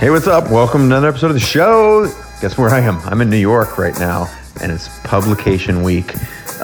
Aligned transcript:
Hey, 0.00 0.08
what's 0.08 0.26
up? 0.26 0.50
Welcome 0.50 0.80
to 0.80 0.86
another 0.86 1.08
episode 1.08 1.26
of 1.26 1.34
the 1.34 1.40
show. 1.40 2.06
Guess 2.40 2.56
where 2.56 2.70
I 2.70 2.80
am? 2.80 2.96
I'm 3.00 3.20
in 3.20 3.28
New 3.28 3.36
York 3.36 3.76
right 3.76 3.92
now, 3.98 4.34
and 4.62 4.72
it's 4.72 4.88
publication 5.00 5.82
week. 5.82 6.14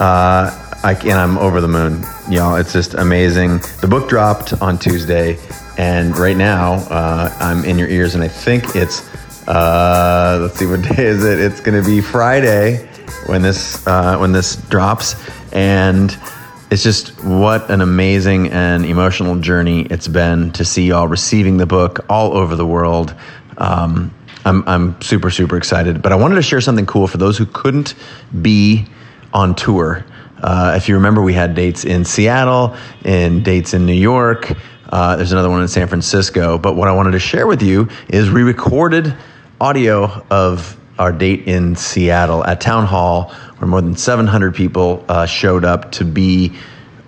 Uh, 0.00 0.50
I, 0.82 0.96
and 1.02 1.12
I'm 1.12 1.36
over 1.36 1.60
the 1.60 1.68
moon, 1.68 2.02
y'all. 2.30 2.56
It's 2.56 2.72
just 2.72 2.94
amazing. 2.94 3.58
The 3.82 3.88
book 3.90 4.08
dropped 4.08 4.54
on 4.62 4.78
Tuesday, 4.78 5.38
and 5.76 6.16
right 6.16 6.38
now 6.38 6.76
uh, 6.88 7.30
I'm 7.38 7.62
in 7.66 7.78
your 7.78 7.88
ears, 7.88 8.14
and 8.14 8.24
I 8.24 8.28
think 8.28 8.74
it's 8.74 9.06
uh, 9.46 10.38
let's 10.40 10.58
see 10.58 10.64
what 10.64 10.80
day 10.80 11.04
is 11.04 11.22
it. 11.22 11.38
It's 11.38 11.60
going 11.60 11.78
to 11.78 11.86
be 11.86 12.00
Friday 12.00 12.88
when 13.26 13.42
this 13.42 13.86
uh, 13.86 14.16
when 14.16 14.32
this 14.32 14.56
drops, 14.70 15.14
and 15.52 16.10
it's 16.70 16.82
just 16.82 17.22
what 17.22 17.70
an 17.70 17.80
amazing 17.80 18.48
and 18.48 18.84
emotional 18.84 19.36
journey 19.36 19.82
it's 19.82 20.08
been 20.08 20.50
to 20.52 20.64
see 20.64 20.86
y'all 20.88 21.06
receiving 21.06 21.58
the 21.58 21.66
book 21.66 22.04
all 22.08 22.36
over 22.36 22.56
the 22.56 22.66
world. 22.66 23.14
Um, 23.58 24.12
I'm, 24.44 24.62
I'm 24.68 25.00
super, 25.00 25.30
super 25.30 25.56
excited. 25.56 26.02
But 26.02 26.12
I 26.12 26.16
wanted 26.16 26.36
to 26.36 26.42
share 26.42 26.60
something 26.60 26.86
cool 26.86 27.06
for 27.06 27.18
those 27.18 27.38
who 27.38 27.46
couldn't 27.46 27.94
be 28.42 28.86
on 29.32 29.54
tour. 29.54 30.04
Uh, 30.42 30.74
if 30.76 30.88
you 30.88 30.94
remember, 30.94 31.22
we 31.22 31.32
had 31.32 31.54
dates 31.54 31.84
in 31.84 32.04
Seattle 32.04 32.76
and 33.04 33.44
dates 33.44 33.74
in 33.74 33.86
New 33.86 33.92
York. 33.92 34.52
Uh, 34.88 35.16
there's 35.16 35.32
another 35.32 35.50
one 35.50 35.62
in 35.62 35.68
San 35.68 35.88
Francisco. 35.88 36.58
But 36.58 36.76
what 36.76 36.88
I 36.88 36.92
wanted 36.92 37.12
to 37.12 37.18
share 37.18 37.46
with 37.46 37.62
you 37.62 37.88
is 38.08 38.30
we 38.30 38.42
recorded 38.42 39.14
audio 39.60 40.24
of 40.30 40.78
our 40.98 41.12
date 41.12 41.46
in 41.46 41.76
Seattle 41.76 42.44
at 42.44 42.60
Town 42.60 42.86
Hall, 42.86 43.30
where 43.58 43.68
more 43.68 43.80
than 43.80 43.96
700 43.96 44.54
people 44.54 45.04
uh, 45.08 45.26
showed 45.26 45.64
up 45.64 45.92
to 45.92 46.04
be 46.04 46.52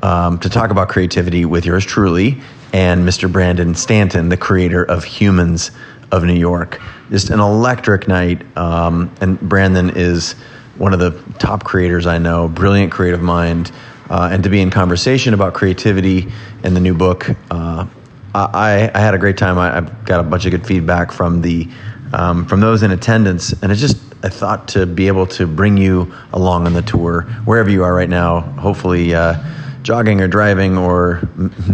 um, 0.03 0.39
to 0.41 0.49
talk 0.49 0.71
about 0.71 0.89
creativity 0.89 1.45
with 1.45 1.67
yours 1.67 1.85
truly 1.85 2.41
and 2.73 3.07
Mr. 3.07 3.31
Brandon 3.31 3.75
Stanton, 3.75 4.29
the 4.29 4.37
creator 4.37 4.85
of 4.85 5.05
Humans 5.05 5.71
of 6.13 6.25
New 6.25 6.35
York. 6.35 6.81
Just 7.11 7.31
an 7.31 7.41
electric 7.41 8.09
night, 8.09 8.45
um, 8.57 9.15
and 9.21 9.41
Brandon 9.41 9.91
is 9.97 10.33
one 10.77 10.93
of 10.93 11.01
the 11.01 11.11
top 11.39 11.65
creators 11.65 12.07
I 12.07 12.19
know, 12.19 12.49
brilliant 12.49 12.93
creative 12.93 13.23
mind. 13.23 13.73
Uh, 14.11 14.31
and 14.33 14.43
to 14.45 14.49
be 14.49 14.61
in 14.61 14.71
conversation 14.71 15.35
about 15.35 15.55
creativity 15.55 16.29
and 16.63 16.75
the 16.75 16.81
new 16.81 16.95
book, 16.95 17.29
uh, 17.51 17.87
I, 18.35 18.91
I, 18.95 18.99
had 18.99 19.15
a 19.15 19.19
great 19.19 19.37
time. 19.37 19.59
I, 19.59 19.79
I, 19.79 19.81
got 19.81 20.21
a 20.21 20.23
bunch 20.23 20.47
of 20.47 20.51
good 20.53 20.67
feedback 20.67 21.13
from 21.13 21.43
the 21.43 21.69
um, 22.13 22.47
from 22.47 22.61
those 22.61 22.83
in 22.83 22.91
attendance, 22.91 23.53
and 23.63 23.71
it's 23.71 23.81
just 23.81 23.97
I 24.23 24.29
thought 24.29 24.69
to 24.69 24.87
be 24.87 25.07
able 25.07 25.27
to 25.27 25.47
bring 25.47 25.77
you 25.77 26.13
along 26.33 26.67
on 26.67 26.73
the 26.73 26.83
tour 26.83 27.23
wherever 27.45 27.71
you 27.71 27.85
are 27.85 27.95
right 27.95 28.09
now. 28.09 28.41
Hopefully, 28.41 29.15
uh, 29.15 29.37
jogging 29.83 30.21
or 30.21 30.29
driving 30.29 30.77
or 30.77 31.23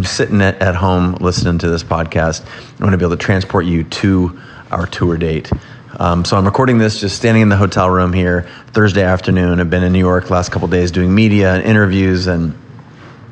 sitting 0.03 0.41
at, 0.41 0.61
at 0.61 0.75
home 0.75 1.15
listening 1.15 1.57
to 1.59 1.69
this 1.69 1.83
podcast. 1.83 2.45
I 2.79 2.83
want 2.83 2.93
to 2.93 2.97
be 2.97 3.05
able 3.05 3.17
to 3.17 3.23
transport 3.23 3.65
you 3.65 3.83
to 3.83 4.39
our 4.71 4.85
tour 4.85 5.17
date. 5.17 5.51
Um, 5.97 6.25
so 6.25 6.37
I'm 6.37 6.45
recording 6.45 6.77
this 6.77 6.99
just 6.99 7.15
standing 7.15 7.41
in 7.41 7.49
the 7.49 7.57
hotel 7.57 7.89
room 7.89 8.13
here 8.13 8.47
Thursday 8.67 9.03
afternoon. 9.03 9.59
I've 9.59 9.69
been 9.69 9.83
in 9.83 9.93
New 9.93 9.99
York 9.99 10.29
last 10.29 10.51
couple 10.51 10.67
days 10.67 10.91
doing 10.91 11.13
media 11.13 11.53
and 11.55 11.63
interviews 11.63 12.27
and. 12.27 12.57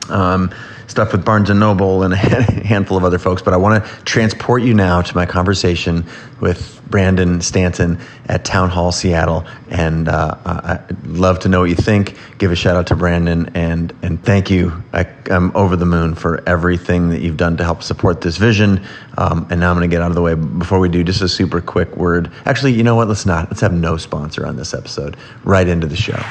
Um, 0.09 0.53
stuff 0.93 1.11
with 1.11 1.25
Barnes 1.25 1.49
and 1.49 1.59
Noble 1.59 2.03
and 2.03 2.13
a 2.13 2.17
handful 2.67 2.97
of 2.97 3.03
other 3.03 3.17
folks. 3.17 3.41
But 3.41 3.55
I 3.55 3.57
want 3.57 3.83
to 3.83 3.89
transport 4.05 4.61
you 4.61 4.75
now 4.75 5.01
to 5.01 5.15
my 5.15 5.25
conversation 5.25 6.05
with 6.39 6.79
Brandon 6.87 7.41
Stanton 7.41 7.99
at 8.27 8.45
Town 8.45 8.69
Hall 8.69 8.91
Seattle, 8.91 9.43
and 9.69 10.07
uh, 10.07 10.35
I'd 10.45 11.07
love 11.07 11.39
to 11.39 11.49
know 11.49 11.61
what 11.61 11.69
you 11.69 11.75
think. 11.75 12.15
Give 12.37 12.51
a 12.51 12.55
shout 12.55 12.75
out 12.75 12.87
to 12.87 12.95
Brandon 12.95 13.49
and 13.55 13.91
and 14.03 14.23
thank 14.23 14.51
you. 14.51 14.83
I, 14.93 15.07
am 15.31 15.51
over 15.55 15.75
the 15.75 15.87
moon 15.87 16.13
for 16.13 16.47
everything 16.47 17.09
that 17.09 17.21
you've 17.21 17.37
done 17.37 17.57
to 17.57 17.63
help 17.63 17.81
support 17.81 18.21
this 18.21 18.37
vision. 18.37 18.85
Um, 19.17 19.47
and 19.49 19.59
now 19.59 19.71
I'm 19.71 19.77
going 19.77 19.89
to 19.89 19.93
get 19.93 20.03
out 20.03 20.11
of 20.11 20.15
the 20.15 20.21
way. 20.21 20.35
Before 20.35 20.79
we 20.79 20.89
do, 20.89 21.03
just 21.03 21.23
a 21.23 21.29
super 21.29 21.59
quick 21.59 21.97
word. 21.97 22.31
Actually, 22.45 22.73
you 22.73 22.83
know 22.83 22.95
what? 22.95 23.07
Let's 23.07 23.25
not. 23.25 23.49
Let's 23.49 23.61
have 23.61 23.73
no 23.73 23.97
sponsor 23.97 24.45
on 24.45 24.57
this 24.57 24.75
episode. 24.75 25.17
Right 25.43 25.67
into 25.67 25.87
the 25.87 25.95
show. 25.95 26.21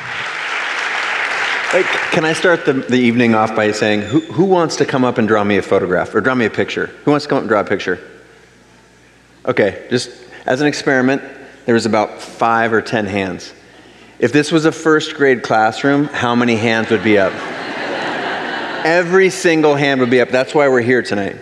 Hey, 1.73 1.85
can 1.85 2.27
I 2.27 2.35
start 2.35 2.67
the, 2.67 2.75
the 2.75 2.99
evening 2.99 3.35
off 3.35 3.57
by 3.57 3.73
saying, 3.73 4.03
who, 4.03 4.21
who 4.21 4.45
wants 4.45 4.77
to 4.77 4.85
come 4.85 5.05
up 5.05 5.17
and 5.17 5.27
draw 5.27 5.43
me 5.43 5.57
a 5.57 5.63
photograph 5.63 6.15
or 6.15 6.21
draw 6.21 6.35
me 6.35 6.45
a 6.45 6.51
picture? 6.51 6.89
Who 7.07 7.13
wants 7.13 7.25
to 7.25 7.31
come 7.31 7.37
up 7.39 7.43
and 7.45 7.49
draw 7.49 7.61
a 7.61 7.65
picture? 7.65 7.99
Okay, 9.47 9.87
just 9.89 10.11
as 10.45 10.61
an 10.61 10.67
experiment, 10.67 11.23
there 11.65 11.75
was 11.75 11.87
about 11.87 12.21
five 12.21 12.75
or 12.75 12.83
ten 12.83 13.07
hands. 13.07 13.55
If 14.19 14.35
this 14.35 14.53
was 14.53 14.67
a 14.67 14.73
first 14.73 15.15
grade 15.15 15.43
classroom, 15.43 16.05
how 16.05 16.35
many 16.35 16.57
hands 16.57 16.91
would 16.91 17.03
be 17.03 17.17
up? 17.17 17.33
Every 18.85 19.31
single 19.31 19.75
hand 19.75 19.99
would 20.01 20.11
be 20.11 20.21
up. 20.21 20.29
That's 20.29 20.55
why 20.55 20.69
we're 20.69 20.83
here 20.83 21.03
tonight. 21.03 21.39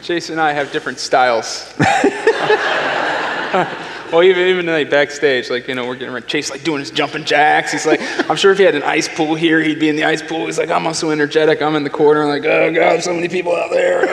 Jason 0.00 0.34
and 0.34 0.40
I 0.40 0.52
have 0.52 0.70
different 0.70 1.00
styles. 1.00 1.74
Well, 4.12 4.22
even 4.22 4.46
even 4.46 4.66
like 4.66 4.88
backstage, 4.88 5.50
like 5.50 5.66
you 5.66 5.74
know, 5.74 5.86
we're 5.86 5.96
getting 5.96 6.22
Chase 6.26 6.50
like 6.50 6.62
doing 6.62 6.78
his 6.80 6.90
jumping 6.90 7.24
jacks. 7.24 7.72
He's 7.72 7.86
like, 7.86 8.00
I'm 8.30 8.36
sure 8.36 8.52
if 8.52 8.58
he 8.58 8.64
had 8.64 8.74
an 8.74 8.84
ice 8.84 9.08
pool 9.08 9.34
here, 9.34 9.60
he'd 9.60 9.80
be 9.80 9.88
in 9.88 9.96
the 9.96 10.04
ice 10.04 10.22
pool. 10.22 10.46
He's 10.46 10.58
like, 10.58 10.70
I'm 10.70 10.86
also 10.86 11.10
energetic. 11.10 11.60
I'm 11.60 11.74
in 11.74 11.82
the 11.84 11.90
corner. 11.90 12.22
I'm 12.22 12.28
like, 12.28 12.44
oh 12.44 12.72
god, 12.72 13.02
so 13.02 13.12
many 13.12 13.28
people 13.28 13.54
out 13.54 13.70
there. 13.70 14.06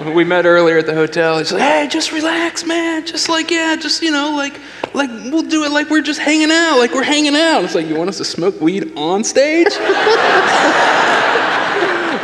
Oh, 0.00 0.12
we 0.12 0.22
met 0.22 0.46
earlier 0.46 0.78
at 0.78 0.86
the 0.86 0.94
hotel. 0.94 1.38
He's 1.38 1.50
like, 1.50 1.60
hey, 1.60 1.88
just 1.90 2.12
relax, 2.12 2.64
man. 2.64 3.04
Just 3.04 3.28
like 3.28 3.50
yeah, 3.50 3.74
just 3.74 4.00
you 4.00 4.12
know, 4.12 4.32
like 4.36 4.60
like 4.94 5.10
we'll 5.10 5.42
do 5.42 5.64
it 5.64 5.72
like 5.72 5.90
we're 5.90 6.02
just 6.02 6.20
hanging 6.20 6.52
out, 6.52 6.78
like 6.78 6.94
we're 6.94 7.02
hanging 7.02 7.34
out. 7.34 7.64
It's 7.64 7.74
like 7.74 7.88
you 7.88 7.96
want 7.96 8.08
us 8.08 8.18
to 8.18 8.24
smoke 8.24 8.60
weed 8.60 8.92
on 8.96 9.24
stage? 9.24 9.66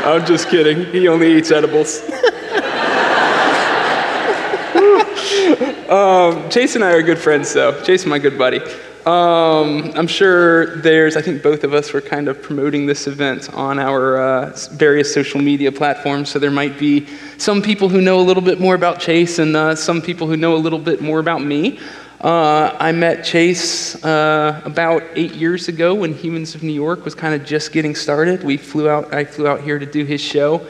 I'm 0.05 0.25
just 0.25 0.49
kidding. 0.49 0.85
He 0.93 1.09
only 1.09 1.37
eats 1.37 1.51
edibles. 1.51 2.01
Um, 5.89 6.49
Chase 6.51 6.75
and 6.75 6.85
I 6.85 6.93
are 6.93 7.03
good 7.03 7.19
friends, 7.19 7.53
though. 7.53 7.83
Chase 7.83 8.07
my 8.07 8.19
good 8.19 8.39
buddy. 8.39 8.61
Um, 9.07 9.93
I'm 9.95 10.07
sure 10.07 10.77
there's, 10.77 11.15
I 11.15 11.21
think 11.21 11.43
both 11.43 11.63
of 11.63 11.75
us 11.75 11.93
were 11.93 12.01
kind 12.01 12.27
of 12.27 12.43
promoting 12.43 12.87
this 12.87 13.07
event 13.07 13.53
on 13.53 13.79
our 13.79 14.17
uh, 14.17 14.57
various 14.73 15.13
social 15.13 15.43
media 15.43 15.71
platforms. 15.71 16.31
So 16.31 16.39
there 16.39 16.51
might 16.51 16.79
be 16.79 17.07
some 17.37 17.61
people 17.61 17.91
who 17.91 18.01
know 18.01 18.19
a 18.19 18.23
little 18.23 18.43
bit 18.43 18.61
more 18.61 18.75
about 18.75 19.01
Chase 19.01 19.39
and 19.39 19.55
uh, 19.55 19.75
some 19.75 20.01
people 20.01 20.27
who 20.27 20.39
know 20.39 20.55
a 20.55 20.57
little 20.57 20.79
bit 20.79 21.03
more 21.03 21.19
about 21.19 21.43
me. 21.43 21.79
Uh, 22.23 22.75
I 22.81 22.93
met 22.93 23.23
Chase 23.23 24.03
uh, 24.03 24.63
about 24.65 25.03
eight 25.15 25.35
years 25.35 25.69
ago 25.69 25.95
when 25.95 26.15
Humans 26.15 26.55
of 26.55 26.63
New 26.63 26.73
York 26.73 27.05
was 27.05 27.15
kind 27.15 27.35
of 27.35 27.47
just 27.47 27.73
getting 27.73 27.95
started. 27.95 28.43
We 28.43 28.57
flew 28.57 28.89
out, 28.89 29.13
I 29.13 29.27
flew 29.27 29.47
out 29.47 29.61
here 29.61 29.79
to 29.79 29.85
do 29.85 30.07
his 30.07 30.23
show. 30.23 30.67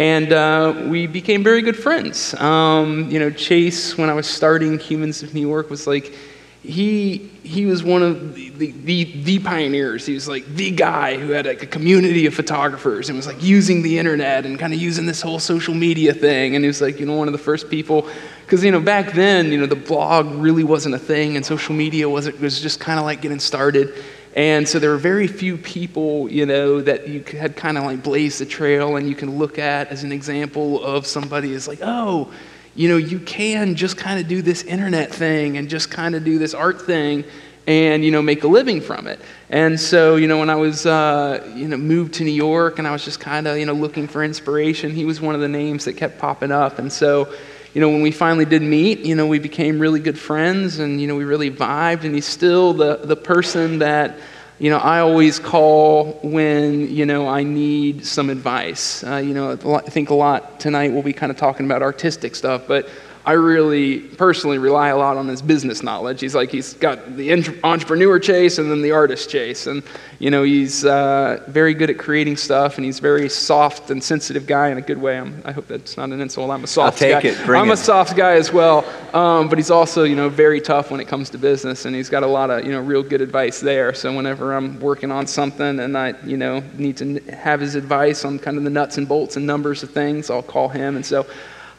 And 0.00 0.32
uh, 0.32 0.86
we 0.86 1.06
became 1.06 1.44
very 1.44 1.60
good 1.60 1.76
friends. 1.76 2.32
Um, 2.40 3.10
you 3.10 3.18
know, 3.18 3.28
Chase, 3.30 3.98
when 3.98 4.08
I 4.08 4.14
was 4.14 4.26
starting 4.26 4.78
Humans 4.78 5.22
of 5.22 5.34
New 5.34 5.46
York, 5.46 5.68
was 5.68 5.86
like, 5.86 6.14
he, 6.62 7.18
he 7.42 7.66
was 7.66 7.84
one 7.84 8.02
of 8.02 8.34
the, 8.34 8.70
the, 8.70 9.04
the, 9.24 9.38
pioneers. 9.40 10.06
He 10.06 10.14
was 10.14 10.26
like 10.26 10.46
the 10.46 10.70
guy 10.70 11.18
who 11.18 11.32
had 11.32 11.44
like 11.44 11.62
a 11.62 11.66
community 11.66 12.24
of 12.24 12.32
photographers 12.32 13.10
and 13.10 13.16
was 13.16 13.26
like 13.26 13.42
using 13.42 13.82
the 13.82 13.98
internet 13.98 14.46
and 14.46 14.58
kind 14.58 14.72
of 14.72 14.80
using 14.80 15.04
this 15.04 15.20
whole 15.20 15.38
social 15.38 15.74
media 15.74 16.14
thing. 16.14 16.54
And 16.54 16.64
he 16.64 16.66
was 16.66 16.80
like, 16.80 16.98
you 16.98 17.04
know, 17.04 17.16
one 17.16 17.28
of 17.28 17.32
the 17.32 17.38
first 17.38 17.68
people, 17.68 18.08
because, 18.46 18.64
you 18.64 18.70
know, 18.70 18.80
back 18.80 19.12
then, 19.12 19.52
you 19.52 19.58
know, 19.58 19.66
the 19.66 19.76
blog 19.76 20.26
really 20.34 20.64
wasn't 20.64 20.94
a 20.94 20.98
thing 20.98 21.36
and 21.36 21.44
social 21.44 21.74
media 21.74 22.08
was, 22.08 22.32
was 22.38 22.58
just 22.58 22.80
kind 22.80 22.98
of 22.98 23.04
like 23.04 23.20
getting 23.20 23.38
started. 23.38 24.02
And 24.36 24.68
so 24.68 24.78
there 24.78 24.90
were 24.90 24.96
very 24.96 25.26
few 25.26 25.56
people, 25.56 26.30
you 26.30 26.46
know, 26.46 26.80
that 26.80 27.08
you 27.08 27.24
had 27.24 27.56
kind 27.56 27.76
of 27.76 27.84
like 27.84 28.02
blazed 28.02 28.40
the 28.40 28.46
trail 28.46 28.96
and 28.96 29.08
you 29.08 29.14
can 29.14 29.38
look 29.38 29.58
at 29.58 29.88
as 29.88 30.04
an 30.04 30.12
example 30.12 30.82
of 30.84 31.06
somebody 31.06 31.52
is 31.52 31.66
like, 31.66 31.80
oh, 31.82 32.32
you 32.76 32.88
know, 32.88 32.96
you 32.96 33.18
can 33.18 33.74
just 33.74 33.96
kind 33.96 34.20
of 34.20 34.28
do 34.28 34.40
this 34.40 34.62
internet 34.62 35.12
thing 35.12 35.56
and 35.56 35.68
just 35.68 35.90
kind 35.90 36.14
of 36.14 36.24
do 36.24 36.38
this 36.38 36.54
art 36.54 36.80
thing 36.80 37.24
and, 37.66 38.04
you 38.04 38.12
know, 38.12 38.22
make 38.22 38.44
a 38.44 38.48
living 38.48 38.80
from 38.80 39.08
it. 39.08 39.20
And 39.48 39.78
so, 39.78 40.14
you 40.16 40.28
know, 40.28 40.38
when 40.38 40.48
I 40.48 40.54
was, 40.54 40.86
uh, 40.86 41.52
you 41.54 41.66
know, 41.66 41.76
moved 41.76 42.14
to 42.14 42.24
New 42.24 42.30
York 42.30 42.78
and 42.78 42.86
I 42.86 42.92
was 42.92 43.04
just 43.04 43.18
kind 43.18 43.48
of, 43.48 43.58
you 43.58 43.66
know, 43.66 43.74
looking 43.74 44.06
for 44.06 44.22
inspiration, 44.22 44.92
he 44.92 45.04
was 45.04 45.20
one 45.20 45.34
of 45.34 45.40
the 45.40 45.48
names 45.48 45.84
that 45.86 45.94
kept 45.94 46.18
popping 46.18 46.52
up. 46.52 46.78
And 46.78 46.92
so, 46.92 47.32
you 47.74 47.80
know, 47.80 47.88
when 47.88 48.02
we 48.02 48.10
finally 48.10 48.44
did 48.44 48.62
meet, 48.62 49.00
you 49.00 49.14
know, 49.14 49.26
we 49.26 49.38
became 49.38 49.78
really 49.78 50.00
good 50.00 50.18
friends 50.18 50.80
and, 50.80 51.00
you 51.00 51.06
know, 51.06 51.14
we 51.14 51.24
really 51.24 51.50
vibed. 51.50 52.04
And 52.04 52.14
he's 52.14 52.26
still 52.26 52.72
the, 52.72 52.96
the 52.96 53.16
person 53.16 53.78
that, 53.78 54.18
you 54.58 54.70
know, 54.70 54.78
I 54.78 55.00
always 55.00 55.38
call 55.38 56.18
when, 56.22 56.92
you 56.94 57.06
know, 57.06 57.28
I 57.28 57.44
need 57.44 58.04
some 58.04 58.28
advice. 58.28 59.04
Uh, 59.04 59.16
you 59.16 59.34
know, 59.34 59.52
I 59.52 59.88
think 59.88 60.10
a 60.10 60.14
lot 60.14 60.58
tonight 60.58 60.92
we'll 60.92 61.02
be 61.02 61.12
kind 61.12 61.30
of 61.30 61.38
talking 61.38 61.64
about 61.64 61.82
artistic 61.82 62.34
stuff, 62.34 62.64
but 62.66 62.88
I 63.30 63.34
really 63.34 64.00
personally 64.00 64.58
rely 64.58 64.88
a 64.88 64.96
lot 64.96 65.16
on 65.16 65.28
his 65.28 65.40
business 65.40 65.84
knowledge. 65.84 66.20
He's 66.20 66.34
like, 66.34 66.50
he's 66.50 66.74
got 66.74 67.16
the 67.16 67.30
entrepreneur 67.62 68.18
chase 68.18 68.58
and 68.58 68.68
then 68.68 68.82
the 68.82 68.90
artist 68.90 69.30
chase. 69.30 69.68
And, 69.68 69.84
you 70.18 70.32
know, 70.32 70.42
he's 70.42 70.84
uh, 70.84 71.40
very 71.46 71.72
good 71.72 71.90
at 71.90 71.96
creating 71.96 72.38
stuff 72.38 72.76
and 72.76 72.84
he's 72.84 72.98
very 72.98 73.28
soft 73.28 73.88
and 73.92 74.02
sensitive 74.02 74.48
guy 74.48 74.70
in 74.70 74.78
a 74.78 74.80
good 74.80 74.98
way. 74.98 75.16
I'm, 75.16 75.40
i 75.44 75.52
hope 75.52 75.68
that's 75.68 75.96
not 75.96 76.10
an 76.10 76.20
insult. 76.20 76.50
I'm 76.50 76.64
a 76.64 76.66
soft 76.66 76.94
I'll 76.94 76.98
take 76.98 77.22
guy. 77.22 77.40
It. 77.40 77.46
Bring 77.46 77.60
I'm 77.60 77.70
it. 77.70 77.74
a 77.74 77.76
soft 77.76 78.16
guy 78.16 78.32
as 78.32 78.52
well. 78.52 78.84
Um, 79.14 79.48
but 79.48 79.58
he's 79.58 79.70
also, 79.70 80.02
you 80.02 80.16
know, 80.16 80.28
very 80.28 80.60
tough 80.60 80.90
when 80.90 80.98
it 80.98 81.06
comes 81.06 81.30
to 81.30 81.38
business 81.38 81.84
and 81.84 81.94
he's 81.94 82.08
got 82.08 82.24
a 82.24 82.26
lot 82.26 82.50
of, 82.50 82.64
you 82.64 82.72
know, 82.72 82.80
real 82.80 83.04
good 83.04 83.20
advice 83.20 83.60
there. 83.60 83.94
So 83.94 84.12
whenever 84.12 84.54
I'm 84.54 84.80
working 84.80 85.12
on 85.12 85.28
something 85.28 85.78
and 85.78 85.96
I, 85.96 86.14
you 86.24 86.36
know, 86.36 86.64
need 86.76 86.96
to 86.96 87.20
have 87.30 87.60
his 87.60 87.76
advice 87.76 88.24
on 88.24 88.40
kind 88.40 88.56
of 88.56 88.64
the 88.64 88.70
nuts 88.70 88.98
and 88.98 89.06
bolts 89.06 89.36
and 89.36 89.46
numbers 89.46 89.84
of 89.84 89.90
things, 89.92 90.30
I'll 90.30 90.42
call 90.42 90.68
him. 90.68 90.96
And 90.96 91.06
so, 91.06 91.28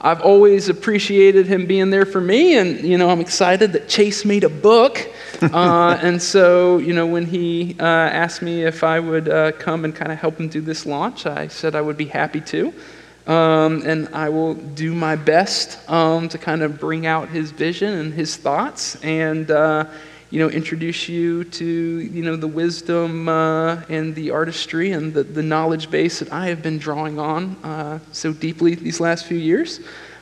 I've 0.03 0.21
always 0.21 0.67
appreciated 0.67 1.45
him 1.45 1.67
being 1.67 1.91
there 1.91 2.07
for 2.07 2.19
me, 2.19 2.57
and 2.57 2.79
you 2.79 2.97
know, 2.97 3.11
I'm 3.11 3.21
excited 3.21 3.73
that 3.73 3.87
Chase 3.87 4.25
made 4.25 4.43
a 4.43 4.49
book. 4.49 5.07
uh, 5.41 5.97
and 6.01 6.19
so, 6.19 6.79
you 6.79 6.93
know, 6.93 7.05
when 7.05 7.27
he 7.27 7.75
uh, 7.79 7.83
asked 7.83 8.41
me 8.41 8.63
if 8.63 8.83
I 8.83 8.99
would 8.99 9.29
uh, 9.29 9.51
come 9.51 9.85
and 9.85 9.95
kind 9.95 10.11
of 10.11 10.17
help 10.17 10.39
him 10.39 10.49
do 10.49 10.59
this 10.59 10.87
launch, 10.87 11.27
I 11.27 11.47
said 11.49 11.75
I 11.75 11.81
would 11.81 11.97
be 11.97 12.05
happy 12.05 12.41
to. 12.41 12.73
Um, 13.27 13.83
and 13.85 14.09
I 14.13 14.29
will 14.29 14.55
do 14.55 14.95
my 14.95 15.15
best 15.15 15.87
um, 15.87 16.27
to 16.29 16.39
kind 16.39 16.63
of 16.63 16.79
bring 16.79 17.05
out 17.05 17.29
his 17.29 17.51
vision 17.51 17.93
and 17.93 18.11
his 18.11 18.35
thoughts 18.35 18.95
and, 19.03 19.51
uh, 19.51 19.85
you 20.31 20.39
know, 20.39 20.49
introduce 20.49 21.09
you 21.09 21.43
to, 21.43 21.65
you 21.65 22.23
know, 22.23 22.37
the 22.37 22.47
wisdom 22.47 23.27
uh, 23.27 23.81
and 23.89 24.15
the 24.15 24.31
artistry 24.31 24.91
and 24.93 25.13
the, 25.13 25.23
the 25.23 25.43
knowledge 25.43 25.91
base 25.91 26.19
that 26.19 26.31
I 26.31 26.47
have 26.47 26.63
been 26.63 26.79
drawing 26.79 27.19
on 27.19 27.57
uh, 27.63 27.99
so 28.13 28.31
deeply 28.31 28.75
these 28.75 29.01
last 29.01 29.25
few 29.25 29.37
years. 29.37 29.81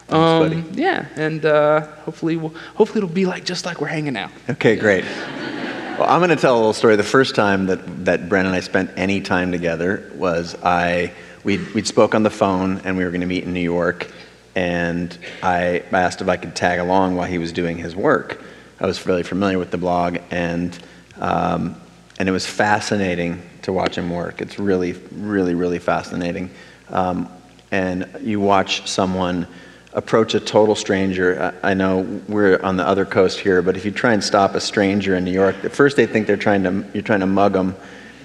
Um, 0.09 0.67
yeah, 0.73 1.05
and 1.15 1.45
uh, 1.45 1.81
hopefully, 1.97 2.35
we'll, 2.35 2.55
hopefully 2.73 2.97
it'll 2.97 3.13
be 3.13 3.27
like 3.27 3.45
just 3.45 3.65
like 3.65 3.79
we're 3.79 3.87
hanging 3.87 4.17
out. 4.17 4.31
Okay, 4.49 4.75
great. 4.75 5.05
Well, 5.05 6.09
I'm 6.09 6.19
going 6.19 6.31
to 6.31 6.35
tell 6.35 6.55
a 6.55 6.57
little 6.57 6.73
story. 6.73 6.95
The 6.95 7.03
first 7.03 7.35
time 7.35 7.67
that, 7.67 8.05
that 8.05 8.27
Brandon 8.27 8.53
and 8.53 8.55
I 8.55 8.61
spent 8.61 8.89
any 8.95 9.21
time 9.21 9.51
together 9.51 10.11
was 10.15 10.55
I 10.63 11.13
we'd, 11.43 11.73
we'd 11.75 11.85
spoke 11.85 12.15
on 12.15 12.23
the 12.23 12.31
phone 12.31 12.79
and 12.79 12.97
we 12.97 13.03
were 13.03 13.11
going 13.11 13.21
to 13.21 13.27
meet 13.27 13.43
in 13.43 13.53
New 13.53 13.59
York. 13.59 14.09
And 14.55 15.15
I 15.43 15.83
asked 15.91 16.21
if 16.21 16.27
I 16.27 16.37
could 16.37 16.55
tag 16.55 16.79
along 16.79 17.15
while 17.15 17.27
he 17.27 17.37
was 17.37 17.51
doing 17.51 17.77
his 17.77 17.95
work. 17.95 18.41
I 18.79 18.85
was 18.85 19.05
really 19.05 19.23
familiar 19.23 19.59
with 19.59 19.71
the 19.71 19.77
blog, 19.77 20.19
and, 20.31 20.77
um, 21.19 21.79
and 22.17 22.29
it 22.29 22.31
was 22.31 22.45
fascinating 22.45 23.41
to 23.63 23.73
watch 23.73 23.97
him 23.97 24.09
work. 24.09 24.41
It's 24.41 24.57
really, 24.57 24.93
really, 25.11 25.53
really 25.53 25.79
fascinating. 25.79 26.49
Um, 26.89 27.29
and 27.71 28.07
you 28.21 28.39
watch 28.39 28.87
someone 28.89 29.47
approach 29.93 30.33
a 30.33 30.39
total 30.39 30.75
stranger. 30.75 31.53
I, 31.61 31.73
know 31.73 32.21
we're 32.27 32.61
on 32.61 32.77
the 32.77 32.87
other 32.87 33.05
coast 33.05 33.39
here, 33.39 33.61
but 33.61 33.75
if 33.75 33.85
you 33.85 33.91
try 33.91 34.13
and 34.13 34.23
stop 34.23 34.55
a 34.55 34.61
stranger 34.61 35.15
in 35.15 35.25
New 35.25 35.31
York, 35.31 35.55
at 35.65 35.71
first 35.71 35.97
they 35.97 36.05
think 36.05 36.27
they're 36.27 36.37
trying 36.37 36.63
to, 36.63 36.85
you're 36.93 37.03
trying 37.03 37.19
to 37.21 37.25
mug 37.27 37.53
them. 37.53 37.75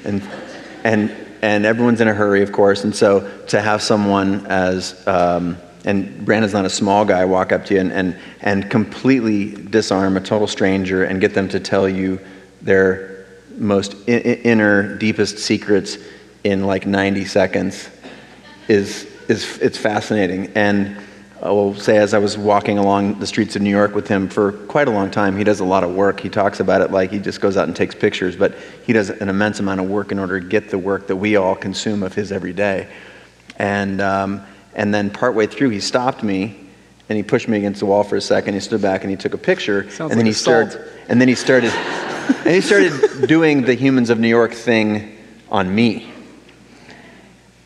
And, 0.05 0.23
and 0.85 1.11
and 1.45 1.67
everyone's 1.67 2.01
in 2.01 2.09
a 2.09 2.15
hurry, 2.15 2.43
of 2.43 2.53
course. 2.53 2.85
And 2.85 2.97
so 2.97 3.31
to 3.49 3.61
have 3.61 3.83
someone 3.83 4.47
as, 4.47 5.07
um, 5.07 5.59
and 5.85 6.25
Brandon's 6.25 6.55
not 6.55 6.65
a 6.65 6.71
small 6.71 7.05
guy, 7.05 7.25
walk 7.25 7.53
up 7.53 7.67
to 7.67 7.75
you 7.75 7.81
and, 7.81 7.93
and, 7.93 8.19
and 8.41 8.71
completely 8.71 9.53
disarm 9.53 10.17
a 10.17 10.21
total 10.21 10.47
stranger 10.47 11.05
and 11.05 11.21
get 11.21 11.35
them 11.35 11.49
to 11.51 11.61
tell 11.61 11.89
you 11.89 12.19
their 12.63 13.27
most 13.57 13.95
I- 14.09 14.41
inner, 14.45 14.97
deepest 14.97 15.39
secrets 15.39 15.99
in 16.43 16.65
like 16.65 16.87
90 16.87 17.25
seconds 17.27 17.89
is, 18.69 19.05
is 19.29 19.59
it's 19.59 19.77
fascinating. 19.77 20.51
And 20.55 20.97
I 21.43 21.51
will 21.51 21.75
say, 21.75 21.99
as 21.99 22.15
I 22.15 22.19
was 22.19 22.39
walking 22.39 22.79
along 22.79 23.19
the 23.19 23.27
streets 23.27 23.55
of 23.55 23.61
New 23.61 23.71
York 23.71 23.95
with 23.95 24.09
him 24.09 24.31
for 24.31 24.53
quite 24.53 24.89
a 24.89 24.91
long 24.91 25.11
time, 25.11 25.37
he 25.37 25.45
does 25.45 25.61
a 25.61 25.65
lot 25.65 25.85
of 25.85 25.95
work. 25.95 26.19
He 26.19 26.31
talks 26.31 26.61
about 26.61 26.81
it 26.81 26.91
like 26.91 27.11
he 27.11 27.19
just 27.19 27.43
goes 27.43 27.59
out 27.59 27.69
and 27.69 27.77
takes 27.77 27.95
pictures, 27.95 28.37
but 28.37 28.55
he 28.87 28.95
does 28.95 29.11
an 29.11 29.29
immense 29.29 29.61
amount 29.61 29.81
of 29.81 29.89
work 29.89 30.11
in 30.11 30.19
order 30.19 30.41
to 30.41 30.47
get 30.47 30.71
the 30.71 30.79
work 30.79 31.07
that 31.09 31.17
we 31.17 31.37
all 31.37 31.55
consume 31.55 32.03
of 32.03 32.15
his 32.15 32.33
every 32.33 32.55
day. 32.55 32.89
And, 33.59 34.01
um, 34.01 34.47
and 34.75 34.93
then 34.93 35.11
partway 35.11 35.47
through, 35.47 35.71
he 35.71 35.81
stopped 35.81 36.23
me 36.23 36.61
and 37.09 37.17
he 37.17 37.23
pushed 37.23 37.49
me 37.49 37.59
against 37.59 37.81
the 37.81 37.87
wall 37.87 38.03
for 38.03 38.17
a 38.17 38.21
second. 38.21 38.55
He 38.55 38.61
stood 38.61 38.83
back 38.83 39.03
and 39.03 39.11
he 39.11 39.17
took 39.17 39.35
a 39.35 39.39
picture. 39.39 39.83
Sounds 39.91 40.01
and 40.01 40.09
like 40.11 40.17
then 40.17 40.27
he 40.27 40.33
assault. 40.33 40.73
started, 40.73 40.93
and 41.09 41.21
then 41.21 41.29
he 41.29 41.35
started, 41.35 41.71
and 41.73 42.55
he 42.55 42.61
started 42.61 43.27
doing 43.29 43.63
the 43.63 43.75
Humans 43.75 44.11
of 44.11 44.19
New 44.19 44.29
York 44.29 44.53
thing 44.53 45.19
on 45.51 45.75
me 45.75 46.11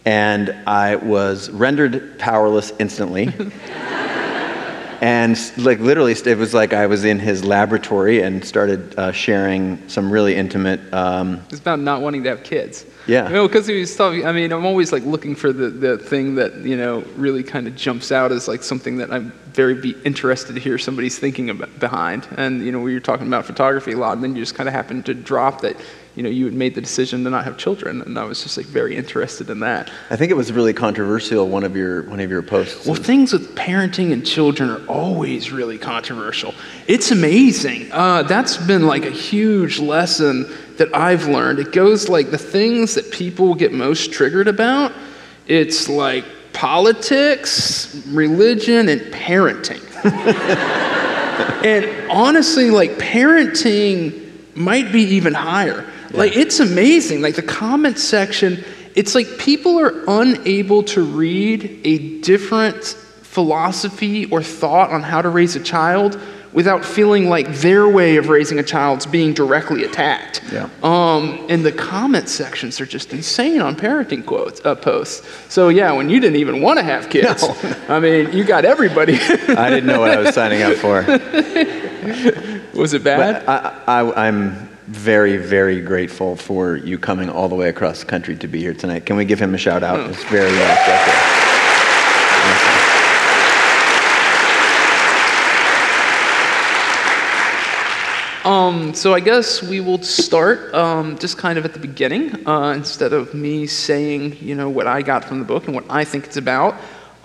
and 0.08 0.56
I 0.66 0.96
was 0.96 1.50
rendered 1.50 2.18
powerless 2.18 2.72
instantly. 2.78 3.26
and 5.02 5.38
like 5.58 5.80
literally, 5.80 6.12
it 6.12 6.38
was 6.38 6.54
like 6.54 6.72
I 6.72 6.86
was 6.86 7.04
in 7.04 7.18
his 7.18 7.44
laboratory 7.44 8.22
and 8.22 8.42
started 8.42 8.98
uh, 8.98 9.12
sharing 9.12 9.86
some 9.86 10.10
really 10.10 10.34
intimate. 10.34 10.80
Um, 10.94 11.44
It's 11.50 11.60
about 11.60 11.80
not 11.80 12.00
wanting 12.00 12.22
to 12.22 12.30
have 12.30 12.42
kids. 12.42 12.86
Yeah. 13.08 13.26
You 13.26 13.34
know, 13.34 13.48
because 13.48 13.66
he 13.66 13.80
was 13.80 13.96
talking, 13.96 14.26
I 14.26 14.32
mean, 14.32 14.52
I'm 14.52 14.66
always 14.66 14.92
like 14.92 15.02
looking 15.02 15.34
for 15.34 15.50
the, 15.50 15.70
the 15.70 15.96
thing 15.96 16.34
that, 16.34 16.56
you 16.56 16.76
know, 16.76 17.00
really 17.16 17.42
kind 17.42 17.66
of 17.66 17.74
jumps 17.74 18.12
out 18.12 18.32
as 18.32 18.46
like 18.46 18.62
something 18.62 18.98
that 18.98 19.10
I'm 19.10 19.32
very 19.52 19.74
be 19.74 19.96
interested 20.04 20.54
to 20.54 20.60
hear 20.60 20.78
somebody's 20.78 21.18
thinking 21.18 21.48
about 21.48 21.80
behind. 21.80 22.28
And, 22.36 22.62
you 22.64 22.70
know, 22.70 22.80
we 22.80 22.92
were 22.92 23.00
talking 23.00 23.26
about 23.26 23.46
photography 23.46 23.92
a 23.92 23.96
lot, 23.96 24.12
and 24.12 24.22
then 24.22 24.36
you 24.36 24.42
just 24.42 24.54
kind 24.54 24.68
of 24.68 24.74
happened 24.74 25.06
to 25.06 25.14
drop 25.14 25.62
that, 25.62 25.76
you 26.14 26.22
know, 26.22 26.28
you 26.28 26.44
had 26.44 26.54
made 26.54 26.74
the 26.74 26.80
decision 26.82 27.24
to 27.24 27.30
not 27.30 27.44
have 27.44 27.56
children. 27.56 28.02
And 28.02 28.18
I 28.18 28.24
was 28.24 28.42
just 28.42 28.58
like 28.58 28.66
very 28.66 28.94
interested 28.94 29.48
in 29.48 29.60
that. 29.60 29.90
I 30.10 30.16
think 30.16 30.30
it 30.30 30.36
was 30.36 30.52
really 30.52 30.74
controversial. 30.74 31.48
One 31.48 31.64
of 31.64 31.74
your 31.74 32.02
one 32.10 32.20
of 32.20 32.30
your 32.30 32.42
posts. 32.42 32.86
Well, 32.86 32.94
things 32.96 33.32
with 33.32 33.54
parenting 33.56 34.12
and 34.12 34.24
children 34.26 34.68
are 34.70 34.86
always 34.86 35.50
really 35.50 35.78
controversial. 35.78 36.54
It's 36.86 37.10
amazing. 37.10 37.90
Uh, 37.90 38.24
that's 38.24 38.58
been 38.58 38.86
like 38.86 39.06
a 39.06 39.10
huge 39.10 39.78
lesson 39.78 40.52
that 40.78 40.94
I've 40.94 41.26
learned. 41.26 41.58
It 41.58 41.72
goes 41.72 42.08
like 42.08 42.30
the 42.30 42.38
things 42.38 42.94
that 42.94 43.10
people 43.10 43.54
get 43.54 43.72
most 43.72 44.12
triggered 44.12 44.48
about, 44.48 44.92
it's 45.46 45.88
like 45.88 46.24
politics, 46.52 48.04
religion, 48.08 48.88
and 48.88 49.00
parenting. 49.12 49.82
and 51.64 52.10
honestly, 52.10 52.70
like 52.70 52.92
parenting 52.92 54.56
might 54.56 54.92
be 54.92 55.02
even 55.02 55.34
higher. 55.34 55.84
Like 56.12 56.36
it's 56.36 56.60
amazing. 56.60 57.20
Like 57.22 57.36
the 57.36 57.42
comment 57.42 57.98
section, 57.98 58.64
it's 58.94 59.14
like 59.14 59.38
people 59.38 59.78
are 59.78 60.04
unable 60.08 60.82
to 60.84 61.02
read 61.02 61.80
a 61.84 62.20
different 62.20 62.84
philosophy 62.84 64.24
or 64.30 64.42
thought 64.42 64.90
on 64.90 65.02
how 65.02 65.22
to 65.22 65.28
raise 65.28 65.54
a 65.54 65.60
child 65.60 66.20
without 66.58 66.84
feeling 66.84 67.28
like 67.28 67.46
their 67.58 67.88
way 67.88 68.16
of 68.16 68.28
raising 68.28 68.58
a 68.58 68.64
child's 68.64 69.06
being 69.06 69.32
directly 69.32 69.84
attacked. 69.84 70.42
Yeah. 70.52 70.68
Um, 70.82 71.46
and 71.48 71.64
the 71.64 71.70
comment 71.70 72.28
sections 72.28 72.80
are 72.80 72.84
just 72.84 73.12
insane 73.12 73.60
on 73.60 73.76
parenting 73.76 74.26
quotes 74.26 74.60
uh, 74.66 74.74
posts. 74.74 75.24
So 75.48 75.68
yeah, 75.68 75.92
when 75.92 76.10
you 76.10 76.18
didn't 76.18 76.40
even 76.40 76.60
want 76.60 76.80
to 76.80 76.82
have 76.82 77.10
kids, 77.10 77.44
I 77.88 78.00
mean, 78.00 78.32
you 78.32 78.42
got 78.42 78.64
everybody. 78.64 79.14
I 79.20 79.70
didn't 79.70 79.86
know 79.86 80.00
what 80.00 80.10
I 80.10 80.18
was 80.18 80.34
signing 80.34 80.62
up 80.62 80.74
for. 80.74 81.02
Was 82.76 82.92
it 82.92 83.04
bad? 83.04 83.46
But 83.46 83.48
I, 83.48 84.00
I, 84.00 84.26
I'm 84.26 84.68
very, 84.88 85.36
very 85.36 85.80
grateful 85.80 86.34
for 86.34 86.74
you 86.74 86.98
coming 86.98 87.30
all 87.30 87.48
the 87.48 87.54
way 87.54 87.68
across 87.68 88.00
the 88.00 88.06
country 88.06 88.34
to 88.34 88.48
be 88.48 88.58
here 88.58 88.74
tonight. 88.74 89.06
Can 89.06 89.14
we 89.14 89.24
give 89.24 89.38
him 89.38 89.54
a 89.54 89.58
shout 89.58 89.84
out? 89.84 90.10
It's 90.10 90.24
very 90.24 90.50
well 90.50 91.27
Um, 98.48 98.94
so 98.94 99.12
I 99.12 99.20
guess 99.20 99.62
we 99.62 99.80
will 99.80 100.02
start 100.02 100.72
um, 100.72 101.18
just 101.18 101.36
kind 101.36 101.58
of 101.58 101.66
at 101.66 101.74
the 101.74 101.78
beginning 101.78 102.48
uh, 102.48 102.70
instead 102.70 103.12
of 103.12 103.34
me 103.34 103.66
saying, 103.66 104.38
you 104.40 104.54
know, 104.54 104.70
what 104.70 104.86
I 104.86 105.02
got 105.02 105.22
from 105.22 105.38
the 105.38 105.44
book 105.44 105.66
and 105.66 105.74
what 105.74 105.84
I 105.90 106.04
think 106.04 106.24
it's 106.24 106.38
about. 106.38 106.74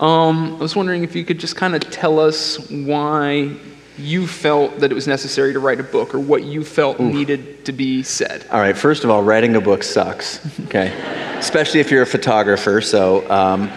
Um, 0.00 0.56
I 0.56 0.58
was 0.58 0.76
wondering 0.76 1.02
if 1.02 1.16
you 1.16 1.24
could 1.24 1.40
just 1.40 1.56
kind 1.56 1.74
of 1.74 1.80
tell 1.90 2.20
us 2.20 2.68
why 2.68 3.56
you 3.96 4.26
felt 4.26 4.80
that 4.80 4.90
it 4.90 4.94
was 4.94 5.08
necessary 5.08 5.54
to 5.54 5.60
write 5.60 5.80
a 5.80 5.84
book 5.84 6.14
or 6.14 6.18
what 6.18 6.44
you 6.44 6.62
felt 6.62 7.00
needed 7.00 7.64
to 7.64 7.72
be 7.72 8.02
said. 8.02 8.44
All 8.50 8.60
right, 8.60 8.76
first 8.76 9.02
of 9.02 9.08
all, 9.08 9.22
writing 9.22 9.56
a 9.56 9.62
book 9.62 9.82
sucks, 9.82 10.46
okay? 10.66 10.92
Especially 11.38 11.80
if 11.80 11.90
you're 11.90 12.02
a 12.02 12.06
photographer. 12.06 12.82
So, 12.82 13.26
um, 13.30 13.70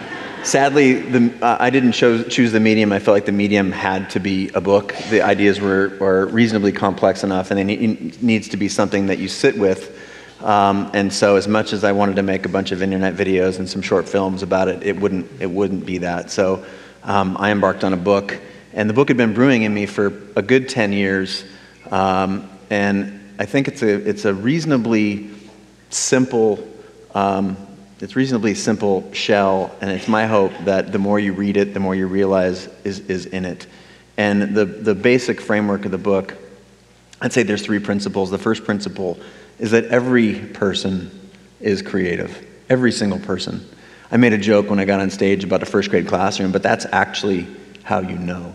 sadly, 0.44 0.94
the, 0.94 1.44
uh, 1.44 1.56
I 1.60 1.70
didn't 1.70 1.92
cho- 1.92 2.22
choose 2.24 2.52
the 2.52 2.60
medium. 2.60 2.92
I 2.92 2.98
felt 2.98 3.14
like 3.14 3.26
the 3.26 3.32
medium 3.32 3.72
had 3.72 4.10
to 4.10 4.20
be 4.20 4.50
a 4.54 4.60
book. 4.60 4.94
The 5.10 5.22
ideas 5.22 5.60
were, 5.60 5.96
were 6.00 6.26
reasonably 6.26 6.72
complex 6.72 7.24
enough, 7.24 7.50
and 7.50 7.58
it 7.60 7.64
ne- 7.64 8.12
needs 8.20 8.48
to 8.48 8.56
be 8.56 8.68
something 8.68 9.06
that 9.06 9.18
you 9.18 9.28
sit 9.28 9.56
with. 9.56 9.96
Um, 10.42 10.90
and 10.94 11.12
so, 11.12 11.36
as 11.36 11.48
much 11.48 11.72
as 11.72 11.84
I 11.84 11.92
wanted 11.92 12.16
to 12.16 12.22
make 12.22 12.46
a 12.46 12.48
bunch 12.48 12.72
of 12.72 12.82
internet 12.82 13.14
videos 13.14 13.58
and 13.58 13.68
some 13.68 13.82
short 13.82 14.08
films 14.08 14.42
about 14.42 14.68
it, 14.68 14.82
it 14.84 14.98
wouldn't, 14.98 15.28
it 15.40 15.50
wouldn't 15.50 15.84
be 15.84 15.98
that. 15.98 16.30
So, 16.30 16.64
um, 17.02 17.36
I 17.38 17.50
embarked 17.50 17.84
on 17.84 17.92
a 17.92 17.96
book, 17.96 18.38
and 18.72 18.88
the 18.88 18.94
book 18.94 19.08
had 19.08 19.16
been 19.16 19.34
brewing 19.34 19.62
in 19.62 19.74
me 19.74 19.86
for 19.86 20.06
a 20.36 20.42
good 20.42 20.68
10 20.68 20.92
years. 20.92 21.44
Um, 21.90 22.48
and 22.70 23.34
I 23.38 23.46
think 23.46 23.68
it's 23.68 23.82
a, 23.82 23.88
it's 23.88 24.24
a 24.24 24.34
reasonably 24.34 25.30
simple, 25.90 26.66
um, 27.14 27.56
it's 28.00 28.14
reasonably 28.14 28.54
simple 28.54 29.12
shell, 29.12 29.74
and 29.80 29.90
it's 29.90 30.08
my 30.08 30.26
hope 30.26 30.52
that 30.64 30.92
the 30.92 30.98
more 30.98 31.18
you 31.18 31.32
read 31.32 31.56
it, 31.56 31.74
the 31.74 31.80
more 31.80 31.94
you 31.94 32.06
realize 32.06 32.68
is, 32.84 33.00
is 33.00 33.26
in 33.26 33.44
it. 33.44 33.66
And 34.16 34.54
the, 34.54 34.64
the 34.64 34.94
basic 34.94 35.40
framework 35.40 35.84
of 35.84 35.90
the 35.90 35.98
book, 35.98 36.36
I'd 37.20 37.32
say 37.32 37.42
there's 37.42 37.62
three 37.62 37.80
principles. 37.80 38.30
The 38.30 38.38
first 38.38 38.64
principle 38.64 39.18
is 39.58 39.72
that 39.72 39.86
every 39.86 40.34
person 40.34 41.10
is 41.60 41.82
creative, 41.82 42.46
every 42.68 42.92
single 42.92 43.18
person. 43.18 43.68
I 44.10 44.16
made 44.16 44.32
a 44.32 44.38
joke 44.38 44.70
when 44.70 44.78
I 44.78 44.84
got 44.84 45.00
on 45.00 45.10
stage 45.10 45.44
about 45.44 45.62
a 45.62 45.66
first 45.66 45.90
grade 45.90 46.06
classroom, 46.06 46.52
but 46.52 46.62
that's 46.62 46.86
actually 46.92 47.46
how 47.82 48.00
you 48.00 48.16
know. 48.16 48.54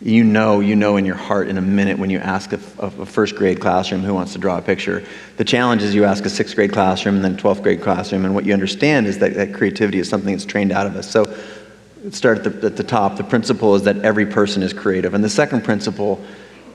You 0.00 0.22
know, 0.22 0.60
you 0.60 0.76
know 0.76 0.96
in 0.96 1.04
your 1.04 1.16
heart 1.16 1.48
in 1.48 1.58
a 1.58 1.62
minute 1.62 1.98
when 1.98 2.08
you 2.08 2.18
ask 2.18 2.52
a, 2.52 2.60
a 2.78 3.04
first 3.04 3.34
grade 3.34 3.60
classroom 3.60 4.02
who 4.02 4.14
wants 4.14 4.32
to 4.34 4.38
draw 4.38 4.56
a 4.56 4.62
picture. 4.62 5.04
The 5.38 5.44
challenge 5.44 5.82
is 5.82 5.92
you 5.92 6.04
ask 6.04 6.24
a 6.24 6.30
sixth 6.30 6.54
grade 6.54 6.72
classroom 6.72 7.16
and 7.16 7.24
then 7.24 7.36
12th 7.36 7.62
grade 7.64 7.82
classroom, 7.82 8.24
and 8.24 8.32
what 8.32 8.46
you 8.46 8.52
understand 8.52 9.08
is 9.08 9.18
that, 9.18 9.34
that 9.34 9.54
creativity 9.54 9.98
is 9.98 10.08
something 10.08 10.32
that's 10.32 10.44
trained 10.44 10.70
out 10.70 10.86
of 10.86 10.94
us. 10.94 11.10
So 11.10 11.24
start 12.12 12.46
at 12.46 12.60
the, 12.60 12.66
at 12.66 12.76
the 12.76 12.84
top. 12.84 13.16
The 13.16 13.24
principle 13.24 13.74
is 13.74 13.82
that 13.82 13.98
every 13.98 14.26
person 14.26 14.62
is 14.62 14.72
creative. 14.72 15.14
And 15.14 15.24
the 15.24 15.28
second 15.28 15.64
principle 15.64 16.24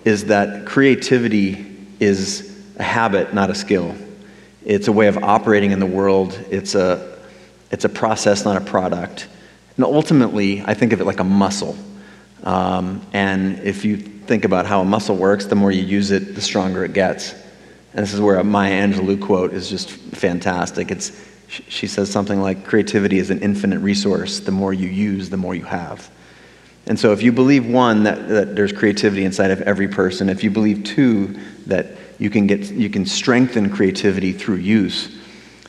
is 0.03 0.25
that 0.25 0.65
creativity 0.65 1.65
is 2.01 2.61
a 2.77 2.83
habit, 2.83 3.33
not 3.33 3.49
a 3.49 3.55
skill. 3.55 3.95
It's 4.65 4.89
a 4.89 4.91
way 4.91 5.07
of 5.07 5.17
operating 5.23 5.71
in 5.71 5.79
the 5.79 5.85
world. 5.85 6.37
It's 6.51 6.75
a, 6.75 7.19
it's 7.71 7.85
a 7.85 7.89
process, 7.89 8.43
not 8.43 8.57
a 8.57 8.65
product. 8.65 9.27
And 9.77 9.85
ultimately, 9.85 10.61
I 10.61 10.73
think 10.73 10.91
of 10.91 10.99
it 10.99 11.05
like 11.05 11.19
a 11.19 11.23
muscle. 11.23 11.77
Um, 12.43 13.05
and 13.13 13.59
if 13.59 13.85
you 13.85 13.97
think 13.97 14.45
about 14.45 14.65
how 14.65 14.81
a 14.81 14.85
muscle 14.85 15.15
works, 15.15 15.45
the 15.45 15.55
more 15.55 15.71
you 15.71 15.83
use 15.83 16.11
it, 16.11 16.35
the 16.35 16.41
stronger 16.41 16.83
it 16.83 16.93
gets. 16.93 17.33
And 17.93 18.03
this 18.03 18.13
is 18.13 18.19
where 18.19 18.37
a 18.37 18.43
Maya 18.43 18.87
Angelou 18.87 19.21
quote 19.21 19.53
is 19.53 19.69
just 19.69 19.89
fantastic. 19.89 20.91
It's, 20.91 21.11
she 21.47 21.87
says 21.87 22.09
something 22.09 22.41
like, 22.41 22.65
creativity 22.65 23.19
is 23.19 23.29
an 23.29 23.39
infinite 23.41 23.79
resource. 23.79 24.39
The 24.39 24.51
more 24.51 24.73
you 24.73 24.89
use, 24.89 25.29
the 25.29 25.37
more 25.37 25.55
you 25.55 25.63
have. 25.65 26.09
And 26.85 26.99
so 26.99 27.13
if 27.13 27.21
you 27.21 27.31
believe, 27.31 27.65
one, 27.65 28.03
that, 28.03 28.27
that 28.27 28.55
there's 28.55 28.73
creativity 28.73 29.23
inside 29.23 29.51
of 29.51 29.61
every 29.61 29.87
person, 29.87 30.27
if 30.27 30.43
you 30.43 30.49
believe, 30.49 30.83
two, 30.83 31.39
that 31.67 31.87
you 32.19 32.29
can, 32.29 32.47
get, 32.47 32.71
you 32.71 32.89
can 32.89 33.05
strengthen 33.05 33.69
creativity 33.69 34.33
through 34.33 34.55
use, 34.55 35.17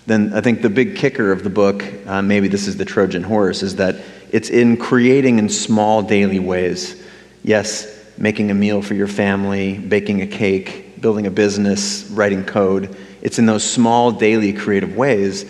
then 0.07 0.35
I 0.35 0.41
think 0.41 0.61
the 0.61 0.71
big 0.71 0.97
kicker 0.97 1.31
of 1.31 1.45
the 1.45 1.51
book, 1.51 1.85
uh, 2.07 2.21
maybe 2.21 2.49
this 2.49 2.67
is 2.67 2.77
the 2.77 2.85
Trojan 2.85 3.23
horse, 3.23 3.63
is 3.63 3.77
that 3.77 3.97
it's 4.35 4.51
in 4.51 4.77
creating 4.77 5.39
in 5.39 5.49
small 5.49 6.03
daily 6.03 6.41
ways. 6.41 7.01
Yes, 7.45 7.87
making 8.19 8.51
a 8.51 8.55
meal 8.55 8.83
for 8.83 8.95
your 8.95 9.07
family, 9.07 9.79
baking 9.79 10.23
a 10.23 10.27
cake, 10.27 11.01
building 11.01 11.29
a 11.29 11.31
business, 11.31 12.05
writing 12.11 12.45
code. 12.45 12.97
It's 13.23 13.39
in 13.39 13.47
those 13.47 13.63
small 13.63 14.11
daily 14.11 14.53
creative 14.53 14.97
ways 14.97 15.45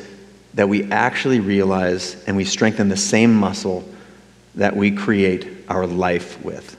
that 0.52 0.68
we 0.68 0.92
actually 0.92 1.40
realize 1.40 2.22
and 2.26 2.36
we 2.36 2.44
strengthen 2.44 2.90
the 2.90 2.96
same 2.98 3.34
muscle 3.34 3.88
that 4.56 4.76
we 4.76 4.90
create 4.90 5.64
our 5.70 5.86
life 5.86 6.44
with. 6.44 6.76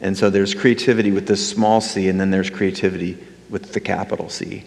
And 0.00 0.16
so 0.16 0.30
there's 0.30 0.54
creativity 0.54 1.10
with 1.10 1.26
this 1.26 1.46
small 1.48 1.80
c, 1.80 2.08
and 2.08 2.20
then 2.20 2.30
there's 2.30 2.50
creativity 2.50 3.18
with 3.50 3.72
the 3.72 3.80
capital 3.80 4.28
C. 4.28 4.62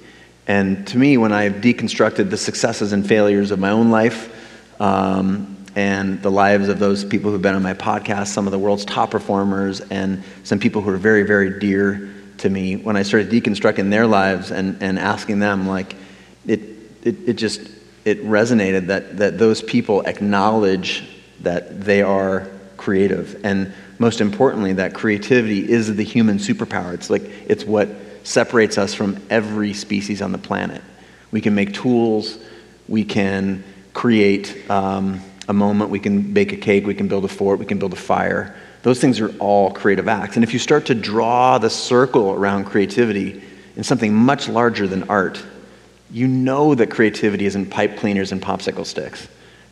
And 0.46 0.86
to 0.88 0.98
me, 0.98 1.16
when 1.16 1.32
I've 1.32 1.62
deconstructed 1.62 2.30
the 2.30 2.38
successes 2.38 2.92
and 2.92 3.08
failures 3.08 3.52
of 3.52 3.60
my 3.60 3.70
own 3.70 3.92
life 3.92 4.36
um, 4.82 5.59
and 5.80 6.22
the 6.22 6.30
lives 6.30 6.68
of 6.68 6.78
those 6.78 7.06
people 7.06 7.32
who've 7.32 7.42
been 7.42 7.56
on 7.56 7.64
my 7.64 7.74
podcast, 7.74 8.28
some 8.28 8.46
of 8.46 8.52
the 8.52 8.60
world's 8.60 8.84
top 8.84 9.12
performers, 9.12 9.80
and 9.80 10.22
some 10.44 10.60
people 10.60 10.82
who 10.82 10.90
are 10.90 10.98
very, 10.98 11.24
very 11.24 11.58
dear 11.58 12.14
to 12.40 12.50
me, 12.50 12.76
when 12.76 12.98
I 12.98 13.04
started 13.04 13.30
deconstructing 13.30 13.90
their 13.90 14.06
lives 14.06 14.52
and, 14.52 14.84
and 14.84 15.00
asking 15.00 15.40
them, 15.40 15.70
like, 15.70 15.96
it, 16.46 16.60
it, 17.04 17.16
it 17.30 17.34
just 17.36 17.62
it 18.04 18.22
resonated 18.26 18.88
that, 18.88 19.20
that 19.20 19.38
those 19.38 19.62
people 19.62 20.02
acknowledge 20.02 21.08
that 21.44 21.80
they 21.80 22.02
are 22.02 22.50
creative. 22.76 23.40
And 23.46 23.72
most 24.00 24.20
importantly, 24.20 24.74
that 24.74 24.94
creativity 24.94 25.70
is 25.70 25.96
the 25.96 26.04
human 26.04 26.40
superpower. 26.40 26.94
It's 26.94 27.10
like 27.10 27.24
it's 27.48 27.64
what 27.64 27.88
separates 28.24 28.78
us 28.78 28.94
from 28.94 29.26
every 29.30 29.72
species 29.72 30.22
on 30.22 30.34
the 30.34 30.38
planet. 30.38 30.82
We 31.32 31.40
can 31.40 31.56
make 31.56 31.74
tools, 31.74 32.38
we 32.90 33.06
can 33.06 33.64
create 33.94 34.70
um, 34.70 35.22
a 35.50 35.54
moment, 35.54 35.90
we 35.90 36.00
can 36.00 36.34
bake 36.34 36.54
a 36.54 36.58
cake, 36.58 36.88
we 36.88 36.96
can 36.96 37.08
build 37.08 37.26
a 37.26 37.28
fort, 37.28 37.60
we 37.60 37.66
can 37.66 37.80
build 37.80 37.92
a 37.92 37.98
fire. 37.98 38.56
Those 38.84 39.02
things 39.02 39.20
are 39.20 39.36
all 39.40 39.72
creative 39.72 40.08
acts. 40.08 40.36
And 40.36 40.44
if 40.44 40.54
you 40.54 40.60
start 40.60 40.86
to 40.86 40.96
draw 40.96 41.58
the 41.58 41.70
circle 41.70 42.32
around 42.32 42.66
creativity 42.66 43.44
in 43.76 43.84
something 43.84 44.14
much 44.14 44.48
larger 44.48 44.88
than 44.88 45.10
art, 45.10 45.44
you 46.12 46.28
know 46.28 46.76
that 46.76 46.90
creativity 46.90 47.46
isn't 47.46 47.68
pipe 47.68 47.98
cleaners 47.98 48.32
and 48.32 48.42
popsicle 48.42 48.86
sticks 48.86 49.28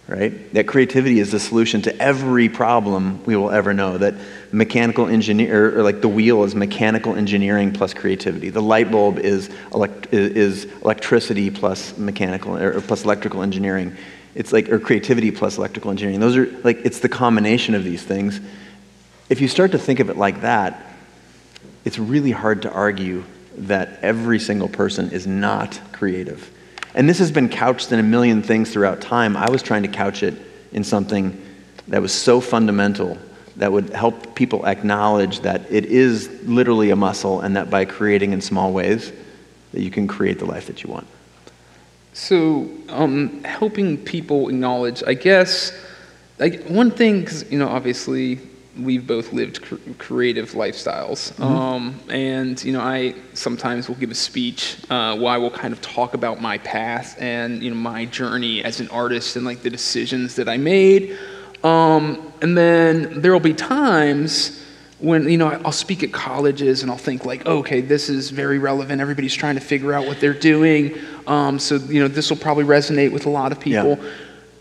right? 0.07 0.53
That 0.53 0.67
creativity 0.67 1.19
is 1.19 1.31
the 1.31 1.39
solution 1.39 1.81
to 1.83 2.01
every 2.01 2.47
problem 2.47 3.23
we 3.25 3.35
will 3.35 3.51
ever 3.51 3.73
know. 3.73 3.97
That 3.97 4.15
mechanical 4.51 5.07
engineer, 5.07 5.77
or 5.77 5.83
like 5.83 6.01
the 6.01 6.07
wheel 6.07 6.43
is 6.43 6.55
mechanical 6.55 7.15
engineering 7.15 7.73
plus 7.73 7.93
creativity. 7.93 8.49
The 8.49 8.61
light 8.61 8.89
bulb 8.89 9.19
is, 9.19 9.49
elect, 9.73 10.13
is 10.13 10.65
electricity 10.81 11.49
plus 11.51 11.97
mechanical, 11.97 12.57
or 12.57 12.79
plus 12.81 13.03
electrical 13.03 13.43
engineering. 13.43 13.95
It's 14.37 14.53
like, 14.53 14.69
or 14.69 14.77
creativity 14.77 15.31
plus 15.31 15.57
electrical 15.57 15.89
engineering. 15.89 16.19
Those 16.19 16.37
are 16.37 16.45
like, 16.63 16.77
it's 16.85 16.99
the 16.99 17.09
combination 17.09 17.73
of 17.73 17.83
these 17.83 18.03
things. 18.03 18.39
If 19.29 19.41
you 19.41 19.47
start 19.47 19.71
to 19.71 19.79
think 19.79 19.99
of 19.99 20.11
it 20.11 20.15
like 20.15 20.41
that, 20.41 20.93
it's 21.85 21.97
really 21.97 22.29
hard 22.29 22.61
to 22.61 22.71
argue 22.71 23.23
that 23.57 23.97
every 24.03 24.37
single 24.37 24.69
person 24.69 25.09
is 25.09 25.25
not 25.25 25.79
creative. 25.91 26.51
And 26.93 27.09
this 27.09 27.17
has 27.17 27.31
been 27.31 27.49
couched 27.49 27.91
in 27.91 27.97
a 27.97 28.03
million 28.03 28.43
things 28.43 28.71
throughout 28.71 29.01
time. 29.01 29.35
I 29.35 29.49
was 29.49 29.63
trying 29.63 29.81
to 29.81 29.87
couch 29.87 30.21
it 30.21 30.35
in 30.71 30.83
something 30.83 31.43
that 31.87 32.03
was 32.03 32.13
so 32.13 32.39
fundamental 32.39 33.17
that 33.55 33.71
would 33.71 33.89
help 33.89 34.35
people 34.35 34.67
acknowledge 34.67 35.39
that 35.39 35.71
it 35.71 35.85
is 35.85 36.29
literally 36.43 36.91
a 36.91 36.95
muscle 36.95 37.41
and 37.41 37.55
that 37.55 37.71
by 37.71 37.85
creating 37.85 38.33
in 38.33 38.41
small 38.41 38.71
ways 38.71 39.11
that 39.73 39.81
you 39.81 39.89
can 39.89 40.07
create 40.07 40.37
the 40.37 40.45
life 40.45 40.67
that 40.67 40.83
you 40.83 40.91
want. 40.91 41.07
So, 42.17 42.67
um, 42.89 43.43
helping 43.43 43.95
people 43.95 44.49
acknowledge, 44.49 45.03
I 45.05 45.13
guess, 45.13 45.71
like 46.39 46.63
one 46.63 46.89
thing, 46.89 47.19
because, 47.19 47.49
you 47.51 47.59
know, 47.59 47.67
obviously 47.67 48.39
we've 48.75 49.05
both 49.05 49.33
lived 49.33 49.61
cr- 49.61 49.75
creative 49.99 50.53
lifestyles. 50.53 51.31
Mm-hmm. 51.33 51.43
Um, 51.43 51.99
and, 52.09 52.61
you 52.63 52.73
know, 52.73 52.81
I 52.81 53.13
sometimes 53.35 53.87
will 53.87 53.97
give 53.97 54.09
a 54.09 54.15
speech 54.15 54.77
uh, 54.89 55.15
where 55.15 55.31
I 55.31 55.37
will 55.37 55.51
kind 55.51 55.71
of 55.71 55.79
talk 55.81 56.15
about 56.15 56.41
my 56.41 56.57
path 56.57 57.15
and, 57.21 57.61
you 57.61 57.69
know, 57.69 57.75
my 57.75 58.05
journey 58.05 58.63
as 58.63 58.79
an 58.79 58.89
artist 58.89 59.35
and 59.35 59.45
like 59.45 59.61
the 59.61 59.69
decisions 59.69 60.35
that 60.37 60.49
I 60.49 60.57
made. 60.57 61.15
Um, 61.63 62.33
and 62.41 62.57
then 62.57 63.21
there 63.21 63.31
will 63.31 63.39
be 63.39 63.53
times 63.53 64.59
when, 64.99 65.29
you 65.29 65.37
know, 65.37 65.49
I'll 65.63 65.71
speak 65.71 66.01
at 66.03 66.11
colleges 66.11 66.81
and 66.81 66.91
I'll 66.91 66.97
think 66.97 67.23
like, 67.23 67.43
oh, 67.45 67.59
okay, 67.59 67.81
this 67.81 68.09
is 68.09 68.31
very 68.31 68.57
relevant. 68.57 68.99
Everybody's 68.99 69.35
trying 69.35 69.55
to 69.55 69.61
figure 69.61 69.93
out 69.93 70.07
what 70.07 70.19
they're 70.19 70.33
doing. 70.33 70.97
Um, 71.27 71.59
so, 71.59 71.75
you 71.75 72.01
know, 72.01 72.07
this 72.07 72.29
will 72.29 72.37
probably 72.37 72.63
resonate 72.63 73.11
with 73.11 73.25
a 73.25 73.29
lot 73.29 73.51
of 73.51 73.59
people. 73.59 73.97
Yeah. 74.01 74.11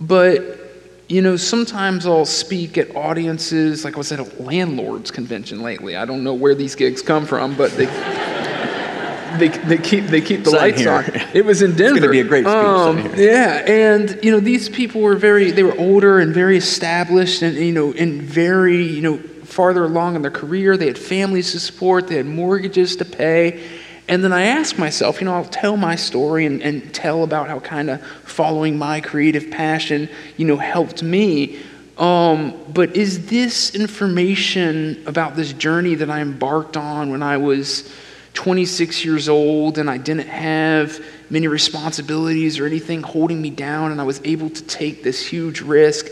But 0.01 0.67
you 1.09 1.23
know, 1.23 1.37
sometimes 1.37 2.05
I'll 2.07 2.25
speak 2.25 2.77
at 2.79 2.95
audiences, 2.97 3.85
like 3.85 3.95
I 3.95 3.99
was 3.99 4.11
at 4.11 4.19
a 4.19 4.43
landlord's 4.43 5.11
convention 5.11 5.63
lately. 5.63 5.97
I 5.97 6.05
don't 6.05 6.25
know 6.25 6.35
where 6.35 6.55
these 6.55 6.75
gigs 6.75 7.01
come 7.01 7.27
from, 7.27 7.55
but 7.57 7.71
they 7.73 7.87
they, 9.39 9.49
they 9.49 9.79
keep 9.79 10.07
they 10.07 10.21
keep 10.21 10.43
the 10.43 10.51
Sign 10.51 10.61
lights 10.61 10.81
here. 10.81 10.93
on. 10.93 11.05
It 11.33 11.45
was 11.45 11.63
in 11.63 11.71
Denver. 11.77 11.97
It's 11.97 12.01
going 12.01 12.03
to 12.03 12.09
be 12.09 12.21
a 12.21 12.25
great 12.25 12.45
speech. 12.45 12.55
Um, 12.55 13.15
yeah, 13.17 13.65
and 13.67 14.19
you 14.23 14.33
know, 14.33 14.41
these 14.41 14.69
people 14.69 15.01
were 15.01 15.15
very 15.15 15.53
they 15.53 15.63
were 15.63 15.79
older 15.79 16.19
and 16.19 16.35
very 16.35 16.57
established, 16.57 17.43
and 17.43 17.57
you 17.57 17.73
know, 17.73 17.93
and 17.93 18.21
very 18.21 18.85
you 18.85 19.03
know 19.03 19.21
farther 19.57 19.85
along 19.85 20.15
in 20.15 20.23
their 20.23 20.31
career. 20.31 20.77
They 20.77 20.87
had 20.87 20.99
families 20.99 21.53
to 21.53 21.61
support. 21.61 22.07
They 22.07 22.17
had 22.17 22.27
mortgages 22.27 22.95
to 22.97 23.05
pay 23.05 23.63
and 24.09 24.23
then 24.23 24.33
I 24.33 24.43
ask 24.43 24.79
myself, 24.79 25.21
you 25.21 25.25
know, 25.25 25.35
I'll 25.35 25.45
tell 25.45 25.77
my 25.77 25.97
story 25.97 26.47
and, 26.47 26.63
and 26.63 26.95
tell 26.95 27.25
about 27.25 27.49
how 27.49 27.59
kind 27.59 27.91
of 27.91 28.07
following 28.23 28.79
my 28.79 29.01
creative 29.01 29.51
passion, 29.51 30.09
you 30.37 30.47
know, 30.47 30.57
helped 30.57 31.03
me. 31.03 31.61
Um, 31.99 32.55
but 32.73 32.95
is 32.95 33.27
this 33.27 33.75
information 33.75 35.03
about 35.07 35.35
this 35.35 35.53
journey 35.53 35.97
that 35.97 36.11
I 36.11 36.21
embarked 36.21 36.77
on 36.77 37.11
when 37.11 37.23
I 37.23 37.39
was 37.39 37.93
26 38.35 39.05
years 39.05 39.29
old 39.29 39.79
and 39.79 39.91
I 39.91 39.97
didn't 39.99 40.29
have 40.29 41.05
many 41.29 41.49
responsibilities 41.49 42.61
or 42.61 42.67
anything 42.67 43.03
holding 43.03 43.43
me 43.43 43.51
down 43.51 43.91
and 43.91 44.01
I 44.01 44.05
was 44.05 44.21
able 44.25 44.51
to 44.51 44.63
take 44.65 45.03
this 45.03 45.27
huge 45.27 45.63
risk? 45.63 46.07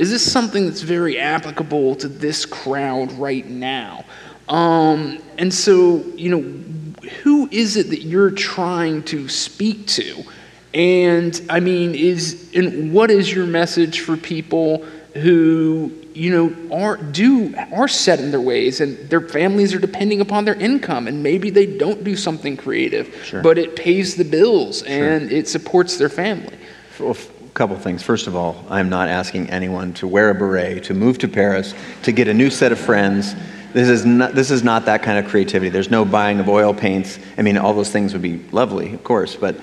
Is 0.00 0.08
this 0.08 0.32
something 0.32 0.64
that's 0.64 0.80
very 0.80 1.18
applicable 1.18 1.94
to 1.96 2.08
this 2.08 2.46
crowd 2.46 3.12
right 3.12 3.46
now? 3.46 4.06
Um, 4.48 5.18
and 5.36 5.52
so, 5.52 6.02
you 6.16 6.30
know, 6.30 7.10
who 7.22 7.50
is 7.52 7.76
it 7.76 7.90
that 7.90 8.00
you're 8.00 8.30
trying 8.30 9.02
to 9.04 9.28
speak 9.28 9.86
to? 9.88 10.24
And 10.72 11.38
I 11.50 11.60
mean, 11.60 11.94
is 11.94 12.50
and 12.54 12.94
what 12.94 13.10
is 13.10 13.30
your 13.30 13.44
message 13.44 14.00
for 14.00 14.16
people 14.16 14.86
who 15.12 15.92
you 16.14 16.30
know 16.30 16.74
are 16.74 16.96
do 16.96 17.54
are 17.70 17.88
set 17.88 18.20
in 18.20 18.30
their 18.30 18.40
ways 18.40 18.80
and 18.80 18.96
their 19.10 19.20
families 19.20 19.74
are 19.74 19.78
depending 19.78 20.22
upon 20.22 20.46
their 20.46 20.54
income 20.54 21.08
and 21.08 21.22
maybe 21.22 21.50
they 21.50 21.66
don't 21.66 22.04
do 22.04 22.16
something 22.16 22.56
creative, 22.56 23.14
sure. 23.22 23.42
but 23.42 23.58
it 23.58 23.76
pays 23.76 24.14
the 24.14 24.24
bills 24.24 24.82
and 24.84 25.30
it 25.30 25.46
supports 25.46 25.98
their 25.98 26.08
family. 26.08 26.56
Well, 26.98 27.18
couple 27.50 27.76
things. 27.76 28.02
First 28.02 28.26
of 28.26 28.36
all, 28.36 28.64
I'm 28.68 28.88
not 28.88 29.08
asking 29.08 29.50
anyone 29.50 29.92
to 29.94 30.06
wear 30.06 30.30
a 30.30 30.34
beret, 30.34 30.84
to 30.84 30.94
move 30.94 31.18
to 31.18 31.28
Paris, 31.28 31.74
to 32.02 32.12
get 32.12 32.28
a 32.28 32.34
new 32.34 32.50
set 32.50 32.72
of 32.72 32.78
friends 32.78 33.34
this 33.72 33.88
is, 33.88 34.04
not, 34.04 34.34
this 34.34 34.50
is 34.50 34.64
not 34.64 34.86
that 34.86 35.02
kind 35.02 35.18
of 35.24 35.30
creativity. 35.30 35.68
There's 35.68 35.90
no 35.90 36.04
buying 36.04 36.40
of 36.40 36.48
oil 36.48 36.74
paints. 36.74 37.20
I 37.38 37.42
mean, 37.42 37.56
all 37.56 37.72
those 37.72 37.90
things 37.90 38.12
would 38.12 38.22
be 38.22 38.38
lovely, 38.50 38.94
of 38.94 39.04
course, 39.04 39.36
but 39.36 39.60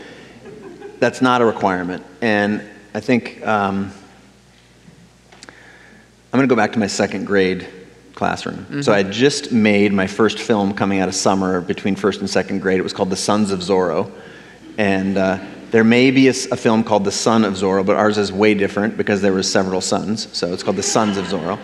that's 1.00 1.22
not 1.22 1.41
a 1.41 1.46
requirement. 1.46 2.06
And 2.22 2.63
I 2.94 3.01
think 3.01 3.46
um, 3.46 3.91
I'm 5.41 6.38
going 6.38 6.48
to 6.48 6.53
go 6.53 6.56
back 6.56 6.72
to 6.74 6.79
my 6.79 6.88
second 6.88 7.25
grade 7.25 7.67
classroom. 8.15 8.60
Mm-hmm. 8.60 8.82
So 8.82 8.94
I 8.94 9.03
just 9.03 9.51
made 9.51 9.91
my 9.91 10.08
first 10.08 10.39
film 10.39 10.74
coming 10.74 11.00
out 11.01 11.10
of 11.10 11.15
summer 11.15 11.60
between 11.60 11.98
first 11.98 12.22
and 12.22 12.29
second 12.29 12.62
grade. 12.62 12.79
It 12.79 12.84
was 12.84 12.94
called 12.94 13.10
The 13.10 13.17
Sons 13.17 13.51
of 13.51 13.60
Zorro. 13.60 14.10
And 14.77 15.17
uh, 15.17 15.44
There 15.69 15.83
may 15.83 16.12
be 16.12 16.29
a, 16.29 16.31
a, 16.31 16.55
film 16.55 16.83
called 16.83 17.03
The 17.03 17.12
Son 17.12 17.43
of 17.43 17.55
Zorro, 17.55 17.86
but 17.86 17.97
ours 17.97 18.17
is 18.17 18.31
way 18.31 18.53
different 18.53 18.95
because 18.95 19.21
there 19.21 19.33
were 19.33 19.43
several 19.43 19.81
sons, 19.81 20.29
so 20.31 20.53
it's 20.53 20.63
called 20.63 20.77
The 20.77 20.83
Sons 20.83 21.17
of 21.17 21.25
Zorro. 21.25 21.59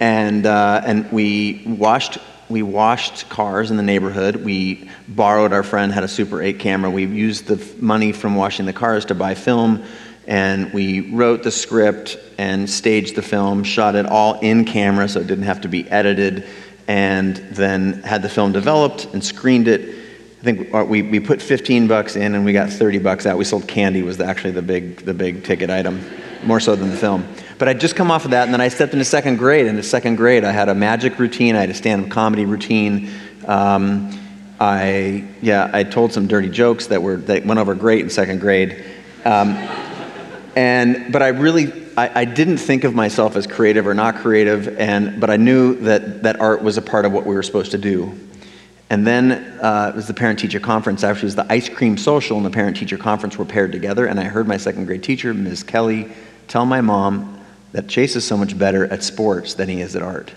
And, 0.00 0.46
uh, 0.46 0.80
and 0.84 1.10
we 1.12 1.62
washed 1.66 2.18
we 2.48 2.62
washed 2.62 3.28
cars 3.30 3.70
in 3.70 3.76
the 3.76 3.82
neighborhood. 3.82 4.36
We 4.36 4.90
borrowed 5.08 5.52
our 5.52 5.62
friend 5.62 5.90
had 5.90 6.04
a 6.04 6.08
Super 6.08 6.42
8 6.42 6.58
camera. 6.58 6.90
We 6.90 7.06
used 7.06 7.46
the 7.46 7.82
money 7.82 8.12
from 8.12 8.34
washing 8.34 8.66
the 8.66 8.72
cars 8.72 9.06
to 9.06 9.14
buy 9.14 9.34
film, 9.34 9.82
and 10.26 10.72
we 10.72 11.12
wrote 11.12 11.42
the 11.42 11.50
script 11.50 12.18
and 12.36 12.68
staged 12.68 13.14
the 13.14 13.22
film, 13.22 13.64
shot 13.64 13.94
it 13.94 14.06
all 14.06 14.38
in 14.40 14.64
camera 14.66 15.08
so 15.08 15.20
it 15.20 15.26
didn't 15.26 15.44
have 15.44 15.62
to 15.62 15.68
be 15.68 15.88
edited, 15.90 16.46
and 16.86 17.36
then 17.36 18.02
had 18.02 18.20
the 18.22 18.28
film 18.28 18.52
developed 18.52 19.06
and 19.14 19.24
screened 19.24 19.68
it. 19.68 20.03
I 20.44 20.52
think 20.52 20.90
we, 20.90 21.00
we 21.00 21.20
put 21.20 21.40
15 21.40 21.86
bucks 21.86 22.16
in 22.16 22.34
and 22.34 22.44
we 22.44 22.52
got 22.52 22.68
30 22.68 22.98
bucks 22.98 23.24
out. 23.24 23.38
We 23.38 23.46
sold 23.46 23.66
candy 23.66 24.02
was 24.02 24.20
actually 24.20 24.50
the 24.50 24.60
big, 24.60 24.98
the 24.98 25.14
big 25.14 25.42
ticket 25.42 25.70
item, 25.70 26.04
more 26.44 26.60
so 26.60 26.76
than 26.76 26.90
the 26.90 26.96
film. 26.98 27.26
But 27.56 27.68
I'd 27.68 27.80
just 27.80 27.96
come 27.96 28.10
off 28.10 28.26
of 28.26 28.32
that, 28.32 28.44
and 28.44 28.52
then 28.52 28.60
I 28.60 28.68
stepped 28.68 28.92
into 28.92 29.06
second 29.06 29.38
grade. 29.38 29.64
In 29.64 29.82
second 29.82 30.16
grade, 30.16 30.44
I 30.44 30.52
had 30.52 30.68
a 30.68 30.74
magic 30.74 31.18
routine. 31.18 31.56
I 31.56 31.60
had 31.60 31.70
a 31.70 31.74
stand-up 31.74 32.10
comedy 32.10 32.44
routine. 32.44 33.10
Um, 33.46 34.20
I 34.60 35.24
yeah, 35.40 35.70
I 35.72 35.82
told 35.82 36.12
some 36.12 36.26
dirty 36.26 36.50
jokes 36.50 36.88
that 36.88 37.02
were 37.02 37.16
that 37.16 37.46
went 37.46 37.58
over 37.58 37.74
great 37.74 38.02
in 38.02 38.10
second 38.10 38.40
grade. 38.40 38.84
Um, 39.24 39.54
and 40.56 41.10
but 41.10 41.22
I 41.22 41.28
really 41.28 41.72
I, 41.96 42.20
I, 42.20 42.24
didn't 42.26 42.58
think 42.58 42.84
of 42.84 42.94
myself 42.94 43.34
as 43.34 43.46
creative 43.46 43.86
or 43.86 43.94
not 43.94 44.16
creative, 44.16 44.78
and 44.78 45.18
but 45.22 45.30
I 45.30 45.38
knew 45.38 45.76
that 45.76 46.22
that 46.24 46.38
art 46.38 46.62
was 46.62 46.76
a 46.76 46.82
part 46.82 47.06
of 47.06 47.12
what 47.12 47.24
we 47.24 47.34
were 47.34 47.42
supposed 47.42 47.70
to 47.70 47.78
do. 47.78 48.14
And 48.94 49.04
then 49.04 49.32
uh, 49.60 49.90
it 49.92 49.96
was 49.96 50.06
the 50.06 50.14
parent 50.14 50.38
teacher 50.38 50.60
conference. 50.60 51.02
Actually, 51.02 51.22
it 51.22 51.24
was 51.24 51.34
the 51.34 51.52
ice 51.52 51.68
cream 51.68 51.98
social 51.98 52.36
and 52.36 52.46
the 52.46 52.50
parent 52.50 52.76
teacher 52.76 52.96
conference 52.96 53.36
were 53.36 53.44
paired 53.44 53.72
together. 53.72 54.06
And 54.06 54.20
I 54.20 54.22
heard 54.22 54.46
my 54.46 54.56
second 54.56 54.86
grade 54.86 55.02
teacher, 55.02 55.34
Ms. 55.34 55.64
Kelly, 55.64 56.12
tell 56.46 56.64
my 56.64 56.80
mom 56.80 57.40
that 57.72 57.88
Chase 57.88 58.14
is 58.14 58.24
so 58.24 58.36
much 58.36 58.56
better 58.56 58.86
at 58.86 59.02
sports 59.02 59.54
than 59.54 59.68
he 59.68 59.80
is 59.80 59.96
at 59.96 60.02
art. 60.02 60.32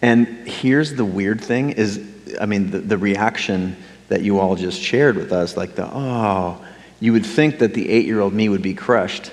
And 0.00 0.26
here's 0.48 0.94
the 0.94 1.04
weird 1.04 1.42
thing 1.42 1.72
is, 1.72 2.02
I 2.40 2.46
mean, 2.46 2.70
the, 2.70 2.78
the 2.78 2.96
reaction 2.96 3.76
that 4.08 4.22
you 4.22 4.38
all 4.38 4.56
just 4.56 4.80
shared 4.80 5.16
with 5.16 5.30
us, 5.30 5.58
like 5.58 5.74
the, 5.74 5.86
oh, 5.92 6.64
you 7.00 7.12
would 7.12 7.26
think 7.26 7.58
that 7.58 7.74
the 7.74 7.90
eight 7.90 8.06
year 8.06 8.20
old 8.20 8.32
me 8.32 8.48
would 8.48 8.62
be 8.62 8.72
crushed. 8.72 9.30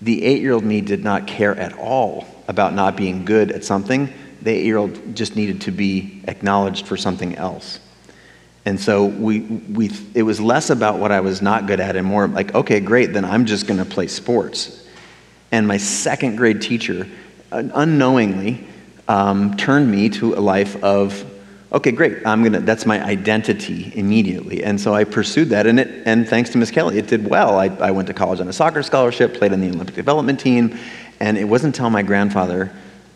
The 0.00 0.22
eight 0.22 0.40
year 0.40 0.52
old 0.52 0.62
me 0.62 0.82
did 0.82 1.02
not 1.02 1.26
care 1.26 1.56
at 1.56 1.76
all 1.76 2.28
about 2.46 2.74
not 2.74 2.94
being 2.94 3.24
good 3.24 3.50
at 3.50 3.64
something. 3.64 4.12
The 4.42 4.50
eight 4.50 4.64
year 4.64 4.78
old 4.78 5.14
just 5.14 5.36
needed 5.36 5.62
to 5.62 5.70
be 5.70 6.22
acknowledged 6.26 6.86
for 6.86 6.96
something 6.96 7.36
else. 7.36 7.80
And 8.64 8.78
so 8.78 9.06
we, 9.06 9.40
we, 9.40 9.90
it 10.14 10.22
was 10.22 10.40
less 10.40 10.70
about 10.70 10.98
what 10.98 11.12
I 11.12 11.20
was 11.20 11.40
not 11.40 11.66
good 11.66 11.80
at 11.80 11.96
and 11.96 12.06
more 12.06 12.28
like, 12.28 12.54
okay, 12.54 12.80
great, 12.80 13.12
then 13.12 13.24
I'm 13.24 13.46
just 13.46 13.66
going 13.66 13.78
to 13.78 13.86
play 13.86 14.06
sports. 14.06 14.86
And 15.50 15.66
my 15.66 15.78
second 15.78 16.36
grade 16.36 16.60
teacher, 16.60 17.08
unknowingly, 17.50 18.66
um, 19.08 19.56
turned 19.56 19.90
me 19.90 20.08
to 20.10 20.34
a 20.34 20.40
life 20.40 20.82
of, 20.84 21.24
okay, 21.72 21.90
great, 21.90 22.24
I'm 22.26 22.44
gonna, 22.44 22.60
that's 22.60 22.86
my 22.86 23.02
identity 23.04 23.92
immediately. 23.96 24.62
And 24.62 24.80
so 24.80 24.94
I 24.94 25.04
pursued 25.04 25.48
that, 25.48 25.66
and, 25.66 25.80
it, 25.80 26.06
and 26.06 26.28
thanks 26.28 26.50
to 26.50 26.58
Miss 26.58 26.70
Kelly, 26.70 26.98
it 26.98 27.08
did 27.08 27.28
well. 27.28 27.58
I, 27.58 27.66
I 27.66 27.90
went 27.90 28.08
to 28.08 28.14
college 28.14 28.40
on 28.40 28.48
a 28.48 28.52
soccer 28.52 28.82
scholarship, 28.82 29.34
played 29.34 29.52
on 29.52 29.60
the 29.60 29.68
Olympic 29.68 29.96
development 29.96 30.38
team, 30.38 30.78
and 31.18 31.36
it 31.36 31.44
wasn't 31.44 31.76
until 31.76 31.90
my 31.90 32.02
grandfather 32.02 32.72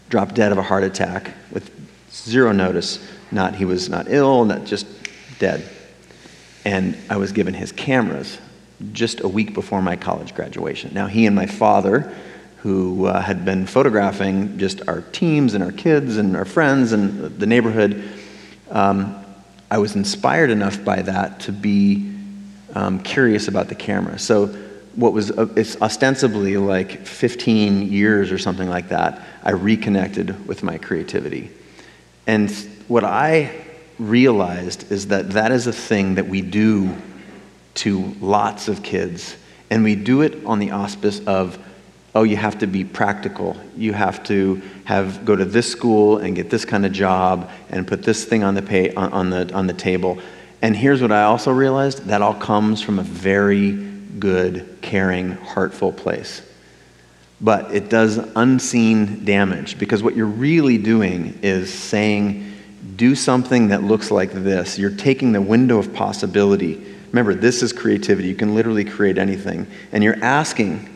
dropped 0.09 0.35
dead 0.35 0.53
of 0.53 0.59
a 0.59 0.63
heart 0.63 0.85
attack 0.85 1.33
with 1.51 1.71
zero 2.11 2.53
notice, 2.53 3.05
not 3.31 3.55
he 3.55 3.65
was 3.65 3.89
not 3.89 4.07
ill, 4.09 4.45
not 4.45 4.65
just 4.65 4.87
dead. 5.39 5.69
And 6.65 6.97
I 7.11 7.17
was 7.17 7.33
given 7.33 7.55
his 7.55 7.73
cameras 7.73 8.39
just 8.93 9.21
a 9.21 9.29
week 9.29 9.55
before 9.55 9.83
my 9.83 9.97
college 9.97 10.35
graduation. 10.35 10.93
Now, 10.95 11.07
he 11.07 11.27
and 11.27 11.37
my 11.37 11.47
father, 11.47 12.15
who 12.59 13.07
uh, 13.07 13.21
had 13.21 13.45
been 13.45 13.67
photographing 13.67 14.59
just 14.59 14.89
our 14.89 15.03
teams 15.03 15.55
and 15.55 15.63
our 15.63 15.73
kids 15.73 16.17
and 16.17 16.37
our 16.37 16.45
friends 16.45 16.93
and 16.93 17.39
the 17.39 17.47
neighborhood, 17.47 18.03
um, 18.71 19.23
I 19.71 19.79
was 19.79 19.97
inspired 19.97 20.51
enough 20.51 20.85
by 20.85 21.03
that 21.03 21.41
to 21.41 21.53
be 21.53 22.13
um, 22.75 23.01
curious 23.01 23.49
about 23.49 23.69
the 23.69 23.75
camera. 23.75 24.19
So, 24.19 24.55
what 24.97 25.13
was 25.13 25.31
uh, 25.31 25.49
it's 25.57 25.81
ostensibly 25.83 26.57
like 26.57 27.07
15 27.07 27.91
years 27.91 28.31
or 28.31 28.39
something 28.39 28.69
like 28.69 28.89
that, 28.89 29.23
I 29.43 29.51
reconnected 29.51 30.47
with 30.47 30.63
my 30.63 30.79
creativity. 30.79 31.51
And 32.27 32.51
what 32.89 33.05
I 33.05 33.53
realized 33.99 34.91
is 34.91 35.09
that 35.09 35.31
that 35.31 35.53
is 35.53 35.67
a 35.67 35.73
thing 35.73 36.15
that 36.17 36.27
we 36.27 36.43
do 36.43 36.95
to 37.75 38.15
lots 38.21 38.69
of 38.69 38.83
kids. 38.83 39.37
And 39.71 39.83
we 39.83 39.95
do 39.95 40.23
it 40.23 40.45
on 40.45 40.59
the 40.59 40.71
auspice 40.71 41.21
of, 41.27 41.59
oh, 42.15 42.23
you 42.23 42.37
have 42.37 42.59
to 42.59 42.67
be 42.67 42.85
practical. 42.85 43.57
You 43.77 43.93
have 43.93 44.23
to 44.25 44.63
have 44.85 45.25
go 45.25 45.35
to 45.35 45.45
this 45.45 45.71
school 45.71 46.19
and 46.19 46.37
get 46.37 46.51
this 46.51 46.65
kind 46.65 46.87
of 46.87 46.93
job 46.93 47.51
and 47.71 47.87
put 47.87 48.03
this 48.03 48.25
thing 48.25 48.45
on 48.45 48.55
the, 48.55 48.63
pay, 48.63 48.95
on, 48.95 49.13
on 49.13 49.31
the, 49.31 49.53
on 49.53 49.67
the 49.67 49.73
table. 49.73 50.19
And 50.63 50.77
here's 50.77 51.03
what 51.03 51.13
I 51.13 51.25
also 51.25 51.53
realized 51.53 52.05
that 52.07 52.23
all 52.23 52.35
comes 52.35 52.81
from 52.81 52.99
a 52.99 53.03
very 53.03 53.94
good, 54.19 54.79
caring, 54.81 55.33
heartful 55.33 55.93
place. 55.93 56.43
But 57.41 57.75
it 57.75 57.91
does 57.91 58.19
unseen 58.37 59.25
damage 59.25 59.79
because 59.79 60.03
what 60.03 60.17
you're 60.17 60.27
really 60.27 60.79
doing 60.79 61.39
is 61.43 61.73
saying, 61.73 62.53
do 62.97 63.15
something 63.15 63.69
that 63.69 63.83
looks 63.83 64.11
like 64.11 64.33
this. 64.33 64.79
You're 64.79 64.91
taking 64.91 65.33
the 65.33 65.41
window 65.41 65.79
of 65.79 65.93
possibility. 65.93 66.83
Remember, 67.09 67.35
this 67.35 67.63
is 67.63 67.73
creativity. 67.73 68.29
You 68.29 68.35
can 68.35 68.55
literally 68.55 68.85
create 68.85 69.19
anything. 69.19 69.67
And 69.93 70.05
you're 70.05 70.23
asking 70.23 70.91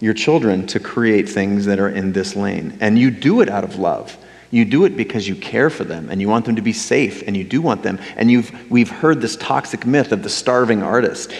your 0.00 0.14
children 0.14 0.66
to 0.68 0.80
create 0.80 1.28
things 1.28 1.66
that 1.66 1.78
are 1.78 1.88
in 1.88 2.12
this 2.12 2.34
lane. 2.34 2.76
And 2.80 2.98
you 2.98 3.10
do 3.10 3.40
it 3.40 3.48
out 3.48 3.64
of 3.64 3.76
love. 3.76 4.16
You 4.50 4.64
do 4.64 4.84
it 4.84 4.96
because 4.96 5.26
you 5.26 5.34
care 5.34 5.70
for 5.70 5.84
them 5.84 6.10
and 6.10 6.20
you 6.20 6.28
want 6.28 6.44
them 6.44 6.56
to 6.56 6.62
be 6.62 6.74
safe 6.74 7.22
and 7.26 7.34
you 7.36 7.44
do 7.44 7.62
want 7.62 7.82
them. 7.82 7.98
And 8.16 8.30
you've, 8.30 8.70
we've 8.70 8.90
heard 8.90 9.20
this 9.20 9.36
toxic 9.36 9.86
myth 9.86 10.12
of 10.12 10.22
the 10.22 10.28
starving 10.28 10.82
artist. 10.82 11.32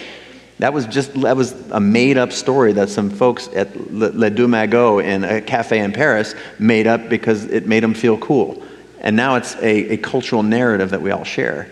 That 0.62 0.72
was 0.72 0.86
just 0.86 1.20
that 1.22 1.36
was 1.36 1.50
a 1.72 1.80
made 1.80 2.16
up 2.16 2.30
story 2.30 2.72
that 2.74 2.88
some 2.88 3.10
folks 3.10 3.48
at 3.48 3.74
Le, 3.92 4.30
Magots 4.30 5.02
in 5.02 5.24
a 5.24 5.40
cafe 5.40 5.80
in 5.80 5.92
Paris 5.92 6.36
made 6.60 6.86
up 6.86 7.08
because 7.08 7.46
it 7.46 7.66
made 7.66 7.82
them 7.82 7.94
feel 7.94 8.16
cool. 8.18 8.62
And 9.00 9.16
now 9.16 9.34
it's 9.34 9.56
a, 9.56 9.94
a 9.94 9.96
cultural 9.96 10.44
narrative 10.44 10.90
that 10.90 11.02
we 11.02 11.10
all 11.10 11.24
share. 11.24 11.68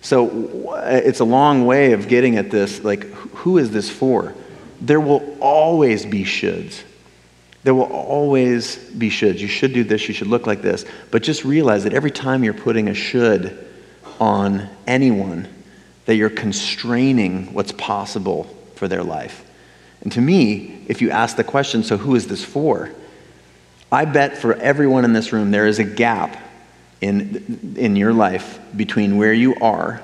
So 0.00 0.74
it's 0.86 1.20
a 1.20 1.24
long 1.24 1.66
way 1.66 1.92
of 1.92 2.08
getting 2.08 2.38
at 2.38 2.50
this 2.50 2.82
like, 2.82 3.04
who 3.12 3.58
is 3.58 3.72
this 3.72 3.90
for? 3.90 4.32
There 4.80 5.00
will 5.02 5.36
always 5.38 6.06
be 6.06 6.24
shoulds. 6.24 6.82
There 7.62 7.74
will 7.74 7.92
always 7.92 8.76
be 8.76 9.10
shoulds. 9.10 9.40
You 9.40 9.48
should 9.48 9.74
do 9.74 9.84
this, 9.84 10.08
you 10.08 10.14
should 10.14 10.28
look 10.28 10.46
like 10.46 10.62
this. 10.62 10.86
But 11.10 11.22
just 11.22 11.44
realize 11.44 11.84
that 11.84 11.92
every 11.92 12.10
time 12.10 12.42
you're 12.42 12.54
putting 12.54 12.88
a 12.88 12.94
should 12.94 13.68
on 14.18 14.66
anyone, 14.86 15.46
that 16.06 16.16
you're 16.16 16.30
constraining 16.30 17.52
what's 17.52 17.72
possible 17.72 18.44
for 18.74 18.88
their 18.88 19.02
life. 19.02 19.44
And 20.02 20.10
to 20.12 20.20
me, 20.20 20.82
if 20.88 21.02
you 21.02 21.10
ask 21.10 21.36
the 21.36 21.44
question, 21.44 21.82
so 21.82 21.96
who 21.96 22.14
is 22.14 22.26
this 22.26 22.44
for? 22.44 22.90
I 23.92 24.04
bet 24.04 24.38
for 24.38 24.54
everyone 24.54 25.04
in 25.04 25.12
this 25.12 25.32
room, 25.32 25.50
there 25.50 25.66
is 25.66 25.78
a 25.78 25.84
gap 25.84 26.36
in, 27.00 27.74
in 27.76 27.96
your 27.96 28.12
life 28.12 28.58
between 28.76 29.16
where 29.16 29.32
you 29.32 29.54
are 29.56 30.02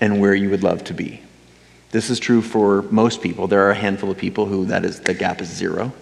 and 0.00 0.20
where 0.20 0.34
you 0.34 0.50
would 0.50 0.62
love 0.62 0.84
to 0.84 0.94
be. 0.94 1.22
This 1.90 2.10
is 2.10 2.18
true 2.18 2.42
for 2.42 2.82
most 2.82 3.20
people. 3.20 3.46
There 3.46 3.66
are 3.66 3.70
a 3.70 3.74
handful 3.74 4.10
of 4.10 4.16
people 4.16 4.46
who 4.46 4.66
that 4.66 4.84
is 4.84 5.00
the 5.00 5.14
gap 5.14 5.40
is 5.40 5.48
zero. 5.48 5.92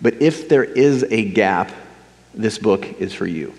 But 0.00 0.20
if 0.22 0.48
there 0.48 0.64
is 0.64 1.04
a 1.10 1.24
gap, 1.24 1.70
this 2.34 2.58
book 2.58 2.84
is 3.00 3.14
for 3.14 3.26
you. 3.26 3.52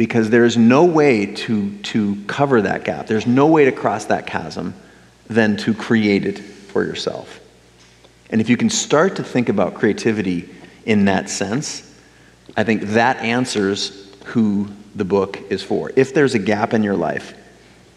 Because 0.00 0.30
there 0.30 0.46
is 0.46 0.56
no 0.56 0.86
way 0.86 1.26
to, 1.26 1.76
to 1.76 2.16
cover 2.26 2.62
that 2.62 2.84
gap. 2.84 3.06
There's 3.06 3.26
no 3.26 3.48
way 3.48 3.66
to 3.66 3.70
cross 3.70 4.06
that 4.06 4.26
chasm 4.26 4.72
than 5.26 5.58
to 5.58 5.74
create 5.74 6.24
it 6.24 6.38
for 6.38 6.82
yourself. 6.82 7.38
And 8.30 8.40
if 8.40 8.48
you 8.48 8.56
can 8.56 8.70
start 8.70 9.16
to 9.16 9.22
think 9.22 9.50
about 9.50 9.74
creativity 9.74 10.48
in 10.86 11.04
that 11.04 11.28
sense, 11.28 11.82
I 12.56 12.64
think 12.64 12.80
that 12.80 13.18
answers 13.18 14.10
who 14.24 14.70
the 14.94 15.04
book 15.04 15.38
is 15.50 15.62
for. 15.62 15.92
If 15.96 16.14
there's 16.14 16.34
a 16.34 16.38
gap 16.38 16.72
in 16.72 16.82
your 16.82 16.96
life, 16.96 17.34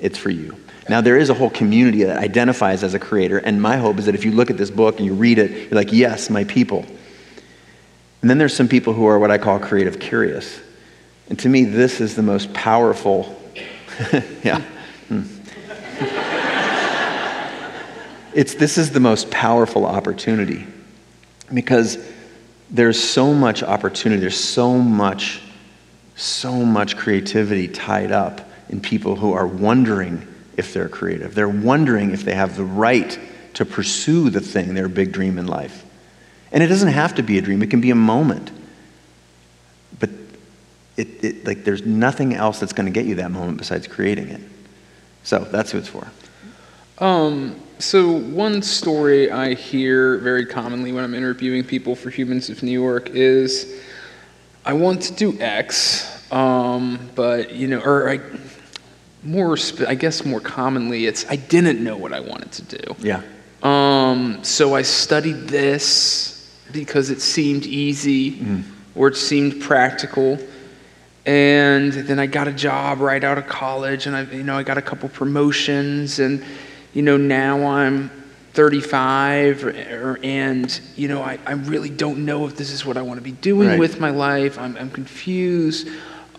it's 0.02 0.18
for 0.18 0.30
you. 0.30 0.58
Now, 0.90 1.00
there 1.00 1.18
is 1.18 1.30
a 1.30 1.34
whole 1.34 1.52
community 1.52 2.04
that 2.04 2.18
identifies 2.18 2.84
as 2.84 2.94
a 2.94 3.00
creator, 3.00 3.38
and 3.38 3.62
my 3.62 3.78
hope 3.78 3.98
is 3.98 4.08
that 4.08 4.16
if 4.16 4.26
you 4.26 4.34
look 4.34 4.50
at 4.50 4.58
this 4.58 4.72
book 4.72 4.98
and 4.98 5.06
you 5.06 5.14
read 5.14 5.40
it, 5.40 5.52
you're 5.52 5.80
like, 5.80 5.94
yes, 5.94 6.30
my 6.30 6.44
people. 6.44 6.86
And 8.20 8.30
then 8.30 8.40
there's 8.40 8.54
some 8.54 8.68
people 8.68 8.92
who 8.92 9.06
are 9.06 9.18
what 9.18 9.32
I 9.32 9.38
call 9.38 9.58
creative 9.58 10.02
curious. 10.02 10.60
And 11.30 11.40
to 11.40 11.50
me, 11.50 11.64
this 11.64 12.02
is 12.02 12.16
the 12.16 12.24
most 12.24 12.54
powerful. 12.54 13.40
yeah. 14.44 14.62
Hmm. 15.08 15.24
it's, 18.34 18.56
this 18.56 18.78
is 18.78 18.92
the 18.92 19.00
most 19.00 19.32
powerful 19.32 19.86
opportunity 19.86 20.66
because 21.54 21.98
there's 22.70 23.02
so 23.02 23.34
much 23.34 23.64
opportunity, 23.64 24.22
there's 24.22 24.40
so 24.40 24.78
much 24.78 25.42
so 26.16 26.64
much 26.64 26.98
creativity 26.98 27.68
tied 27.68 28.12
up 28.12 28.50
in 28.70 28.80
people 28.80 29.16
who 29.16 29.34
are 29.34 29.48
wondering 29.48 30.28
if 30.58 30.74
they're 30.74 30.90
creative. 30.90 31.34
They're 31.34 31.50
wondering 31.50 32.12
if 32.12 32.24
they 32.24 32.36
have 32.36 32.56
the 32.56 32.64
right 32.64 33.18
to 33.56 33.66
pursue 33.66 34.30
the 34.30 34.40
thing, 34.40 34.74
their 34.74 34.88
big 34.88 35.12
dream 35.12 35.38
in 35.38 35.48
life. 35.48 35.84
And 36.52 36.64
it 36.64 36.68
doesn't 36.68 36.90
have 36.90 37.16
to 37.16 37.24
be 37.24 37.38
a 37.38 37.42
dream, 37.42 37.64
it 37.64 37.70
can 37.70 37.82
be 37.82 37.92
a 37.92 37.96
moment. 37.96 38.52
It, 40.96 41.24
it 41.24 41.46
like 41.46 41.64
there's 41.64 41.86
nothing 41.86 42.34
else 42.34 42.60
that's 42.60 42.74
going 42.74 42.86
to 42.86 42.92
get 42.92 43.06
you 43.06 43.16
that 43.16 43.32
moment 43.32 43.58
besides 43.58 43.88
creating 43.88 44.30
it. 44.30 44.42
So 45.24 45.40
that's 45.40 45.72
who 45.72 45.78
it's 45.80 45.88
for. 45.88 46.08
Um, 47.00 47.60
so 47.80 48.12
one 48.12 48.62
story 48.62 49.32
I 49.32 49.56
hear 49.56 50.18
very 50.20 50.46
commonly 50.46 50.92
when 50.92 51.04
I'm 51.04 51.14
interviewing 51.14 51.64
people 51.64 51.96
for 51.96 52.10
Humans 52.10 52.50
of 52.50 52.62
New 52.62 52.72
York 52.72 53.10
is, 53.10 53.82
I 54.66 54.74
want 54.74 55.02
to 55.04 55.14
do 55.14 55.40
X, 55.40 56.32
um, 56.32 57.10
but 57.16 57.54
you 57.54 57.68
know, 57.68 57.82
or 57.82 58.10
I, 58.10 58.20
more, 59.24 59.58
I 59.88 59.96
guess 59.96 60.24
more 60.24 60.40
commonly, 60.40 61.08
it's 61.08 61.26
I 61.30 61.36
didn't 61.36 61.84
know 61.84 61.98
what 61.98 62.14
I 62.14 62.20
wanted 62.20 62.52
to 62.54 62.78
do. 62.78 62.96
Yeah. 63.00 63.22
Um, 63.64 64.44
so 64.44 64.76
I 64.76 64.82
studied 64.82 65.48
this 65.48 66.56
because 66.72 67.10
it 67.10 67.22
seemed 67.22 67.66
easy 67.66 68.38
mm. 68.38 68.64
or 68.96 69.08
it 69.08 69.16
seemed 69.16 69.62
practical. 69.62 70.38
And 71.26 71.94
then 71.94 72.20
I 72.20 72.26
got 72.26 72.48
a 72.48 72.52
job 72.52 73.00
right 73.00 73.24
out 73.24 73.38
of 73.38 73.48
college 73.48 74.08
and 74.08 74.16
I, 74.16 74.24
you 74.24 74.44
know, 74.44 74.58
I 74.58 74.64
got 74.64 74.78
a 74.78 74.82
couple 74.82 75.08
promotions 75.10 76.20
and, 76.20 76.44
you 76.94 77.02
know, 77.02 77.16
now 77.16 77.66
I'm 77.66 78.12
35 78.54 79.64
or, 79.64 80.20
and, 80.22 80.82
you 80.96 81.08
know, 81.08 81.22
I, 81.22 81.40
I 81.46 81.54
really 81.54 81.90
don't 81.90 82.26
know 82.26 82.46
if 82.46 82.58
this 82.58 82.72
is 82.72 82.86
what 82.86 82.98
I 82.98 83.02
want 83.02 83.20
to 83.20 83.24
be 83.24 83.32
doing 83.32 83.70
right. 83.70 83.80
with 83.80 84.00
my 84.00 84.10
life. 84.10 84.60
I'm, 84.60 84.76
I'm 84.78 84.92
confused. 84.92 85.88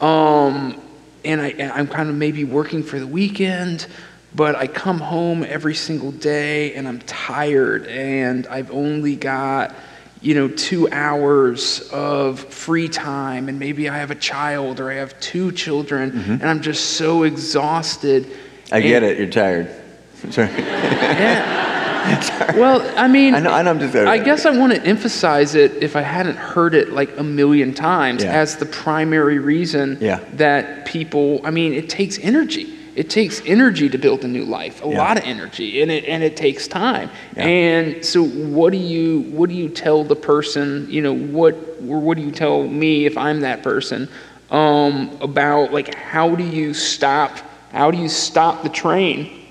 Um, 0.02 0.80
and 1.24 1.40
I, 1.40 1.54
I'm 1.74 1.88
kind 1.88 2.10
of 2.10 2.14
maybe 2.14 2.44
working 2.44 2.82
for 2.82 3.00
the 3.00 3.06
weekend 3.06 3.86
but 4.34 4.56
I 4.56 4.66
come 4.66 4.98
home 4.98 5.44
every 5.44 5.74
single 5.74 6.10
day 6.10 6.74
and 6.74 6.88
I'm 6.88 6.98
tired 7.00 7.86
and 7.86 8.46
I've 8.48 8.70
only 8.72 9.14
got 9.14 9.74
you 10.24 10.34
know 10.34 10.48
2 10.48 10.90
hours 10.90 11.88
of 11.92 12.40
free 12.40 12.88
time 12.88 13.48
and 13.48 13.58
maybe 13.58 13.88
I 13.88 13.98
have 13.98 14.10
a 14.10 14.14
child 14.14 14.80
or 14.80 14.90
I 14.90 14.94
have 14.94 15.18
two 15.20 15.52
children 15.52 16.12
mm-hmm. 16.12 16.32
and 16.32 16.44
I'm 16.44 16.62
just 16.62 16.96
so 16.96 17.24
exhausted. 17.24 18.26
I 18.72 18.78
and, 18.78 18.84
get 18.84 19.02
it, 19.02 19.18
you're 19.18 19.28
tired. 19.28 19.70
Sorry. 20.30 20.48
yeah. 20.48 21.60
Well, 22.54 22.82
I 22.98 23.08
mean, 23.08 23.34
I, 23.34 23.40
know, 23.40 23.50
I, 23.50 23.62
know 23.62 23.70
I'm 23.70 23.80
just, 23.80 23.96
I 23.96 24.18
guess 24.18 24.44
I 24.44 24.56
want 24.56 24.74
to 24.74 24.82
emphasize 24.84 25.54
it 25.54 25.82
if 25.82 25.96
I 25.96 26.02
hadn't 26.02 26.36
heard 26.36 26.74
it 26.74 26.92
like 26.92 27.16
a 27.16 27.22
million 27.22 27.72
times 27.72 28.22
yeah. 28.22 28.32
as 28.32 28.58
the 28.58 28.66
primary 28.66 29.38
reason 29.38 29.96
yeah. 30.02 30.20
that 30.34 30.84
people, 30.84 31.40
I 31.44 31.50
mean, 31.50 31.72
it 31.72 31.88
takes 31.88 32.18
energy 32.18 32.78
it 32.96 33.10
takes 33.10 33.42
energy 33.44 33.88
to 33.88 33.98
build 33.98 34.24
a 34.24 34.28
new 34.28 34.44
life 34.44 34.82
a 34.84 34.88
yeah. 34.88 34.98
lot 34.98 35.16
of 35.16 35.24
energy 35.24 35.82
and 35.82 35.90
it 35.90 36.04
and 36.04 36.22
it 36.22 36.36
takes 36.36 36.68
time 36.68 37.10
yeah. 37.36 37.44
and 37.44 38.04
so 38.04 38.24
what 38.24 38.72
do 38.72 38.78
you 38.78 39.20
what 39.32 39.48
do 39.48 39.54
you 39.54 39.68
tell 39.68 40.04
the 40.04 40.16
person 40.16 40.88
you 40.90 41.02
know 41.02 41.14
what 41.14 41.54
or 41.88 41.98
what 42.00 42.16
do 42.16 42.22
you 42.22 42.30
tell 42.30 42.66
me 42.66 43.06
if 43.06 43.16
i'm 43.18 43.40
that 43.40 43.62
person 43.62 44.08
um, 44.50 45.10
about 45.20 45.72
like 45.72 45.94
how 45.94 46.34
do 46.34 46.44
you 46.44 46.74
stop 46.74 47.38
how 47.72 47.90
do 47.90 47.98
you 47.98 48.08
stop 48.08 48.62
the 48.62 48.68
train 48.68 49.44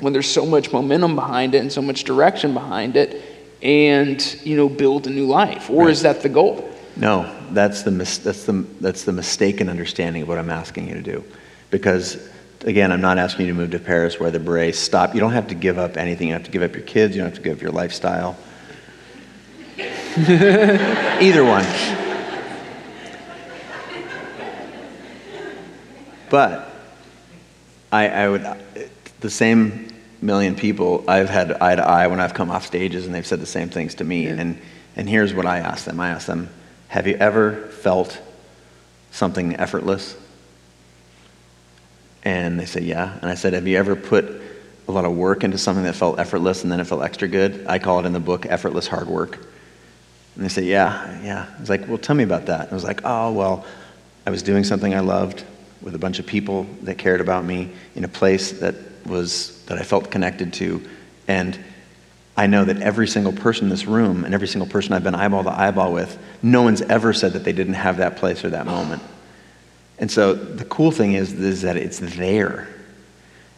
when 0.00 0.12
there's 0.12 0.28
so 0.28 0.44
much 0.44 0.72
momentum 0.72 1.14
behind 1.14 1.54
it 1.54 1.58
and 1.58 1.72
so 1.72 1.80
much 1.80 2.04
direction 2.04 2.52
behind 2.52 2.96
it 2.96 3.22
and 3.62 4.38
you 4.42 4.56
know 4.56 4.68
build 4.68 5.06
a 5.06 5.10
new 5.10 5.26
life 5.26 5.70
or 5.70 5.84
right. 5.84 5.90
is 5.90 6.02
that 6.02 6.22
the 6.22 6.28
goal 6.28 6.68
no 6.96 7.34
that's 7.52 7.82
the 7.82 7.90
mis- 7.90 8.18
that's 8.18 8.44
the 8.44 8.52
that's 8.80 9.04
the 9.04 9.12
mistaken 9.12 9.68
understanding 9.68 10.22
of 10.22 10.28
what 10.28 10.38
i'm 10.38 10.50
asking 10.50 10.88
you 10.88 10.94
to 10.94 11.02
do 11.02 11.24
because 11.70 12.28
again, 12.64 12.92
I'm 12.92 13.00
not 13.00 13.18
asking 13.18 13.46
you 13.46 13.52
to 13.52 13.58
move 13.58 13.70
to 13.70 13.78
Paris 13.78 14.20
where 14.20 14.30
the 14.30 14.38
berets 14.38 14.78
stop. 14.78 15.14
You 15.14 15.20
don't 15.20 15.32
have 15.32 15.48
to 15.48 15.54
give 15.54 15.78
up 15.78 15.96
anything. 15.96 16.28
You 16.28 16.34
don't 16.34 16.40
have 16.40 16.46
to 16.46 16.52
give 16.52 16.62
up 16.62 16.74
your 16.74 16.84
kids. 16.84 17.14
You 17.14 17.22
don't 17.22 17.30
have 17.30 17.38
to 17.38 17.42
give 17.42 17.56
up 17.56 17.62
your 17.62 17.72
lifestyle. 17.72 18.36
Either 20.16 21.44
one. 21.44 21.64
But 26.28 26.70
I, 27.90 28.08
I 28.08 28.28
would, 28.28 28.46
the 29.20 29.30
same 29.30 29.88
million 30.22 30.54
people 30.54 31.04
I've 31.08 31.28
had 31.28 31.52
eye 31.52 31.74
to 31.74 31.86
eye 31.86 32.06
when 32.06 32.20
I've 32.20 32.34
come 32.34 32.50
off 32.50 32.66
stages 32.66 33.06
and 33.06 33.14
they've 33.14 33.26
said 33.26 33.40
the 33.40 33.46
same 33.46 33.68
things 33.68 33.96
to 33.96 34.04
me. 34.04 34.24
Yeah. 34.24 34.34
And, 34.34 34.60
and 34.96 35.08
here's 35.08 35.34
what 35.34 35.46
I 35.46 35.58
ask 35.58 35.84
them 35.84 35.98
I 35.98 36.10
ask 36.10 36.26
them, 36.26 36.50
Have 36.88 37.06
you 37.06 37.16
ever 37.16 37.68
felt 37.68 38.20
something 39.10 39.56
effortless? 39.56 40.16
And 42.22 42.58
they 42.58 42.66
say, 42.66 42.82
Yeah. 42.82 43.18
And 43.20 43.30
I 43.30 43.34
said, 43.34 43.52
Have 43.52 43.66
you 43.66 43.78
ever 43.78 43.96
put 43.96 44.42
a 44.88 44.92
lot 44.92 45.04
of 45.04 45.16
work 45.16 45.44
into 45.44 45.58
something 45.58 45.84
that 45.84 45.94
felt 45.94 46.18
effortless 46.18 46.62
and 46.62 46.72
then 46.72 46.80
it 46.80 46.84
felt 46.84 47.02
extra 47.02 47.28
good? 47.28 47.66
I 47.66 47.78
call 47.78 48.00
it 48.00 48.06
in 48.06 48.12
the 48.12 48.20
book 48.20 48.46
effortless 48.46 48.86
hard 48.86 49.08
work. 49.08 49.36
And 50.34 50.44
they 50.44 50.48
say, 50.48 50.62
Yeah, 50.62 51.20
yeah. 51.22 51.46
I 51.56 51.60
was 51.60 51.70
like, 51.70 51.88
Well, 51.88 51.98
tell 51.98 52.16
me 52.16 52.24
about 52.24 52.46
that. 52.46 52.62
And 52.62 52.70
I 52.70 52.74
was 52.74 52.84
like, 52.84 53.00
Oh, 53.04 53.32
well, 53.32 53.64
I 54.26 54.30
was 54.30 54.42
doing 54.42 54.64
something 54.64 54.94
I 54.94 55.00
loved 55.00 55.44
with 55.82 55.94
a 55.94 55.98
bunch 55.98 56.18
of 56.18 56.26
people 56.26 56.66
that 56.82 56.98
cared 56.98 57.20
about 57.20 57.44
me 57.44 57.72
in 57.94 58.04
a 58.04 58.08
place 58.08 58.52
that 58.60 58.74
was 59.06 59.64
that 59.64 59.78
I 59.78 59.82
felt 59.82 60.10
connected 60.10 60.52
to. 60.54 60.82
And 61.26 61.58
I 62.36 62.46
know 62.46 62.64
that 62.64 62.80
every 62.80 63.08
single 63.08 63.32
person 63.32 63.64
in 63.64 63.70
this 63.70 63.86
room 63.86 64.24
and 64.24 64.34
every 64.34 64.48
single 64.48 64.68
person 64.68 64.92
I've 64.92 65.04
been 65.04 65.14
eyeball 65.14 65.44
to 65.44 65.50
eyeball 65.50 65.92
with, 65.92 66.18
no 66.42 66.62
one's 66.62 66.82
ever 66.82 67.12
said 67.12 67.34
that 67.34 67.44
they 67.44 67.52
didn't 67.52 67.74
have 67.74 67.98
that 67.98 68.16
place 68.16 68.44
or 68.44 68.50
that 68.50 68.66
moment. 68.66 69.02
And 70.00 70.10
so 70.10 70.32
the 70.34 70.64
cool 70.64 70.90
thing 70.90 71.12
is, 71.12 71.32
is 71.34 71.62
that 71.62 71.76
it's 71.76 71.98
there. 72.00 72.66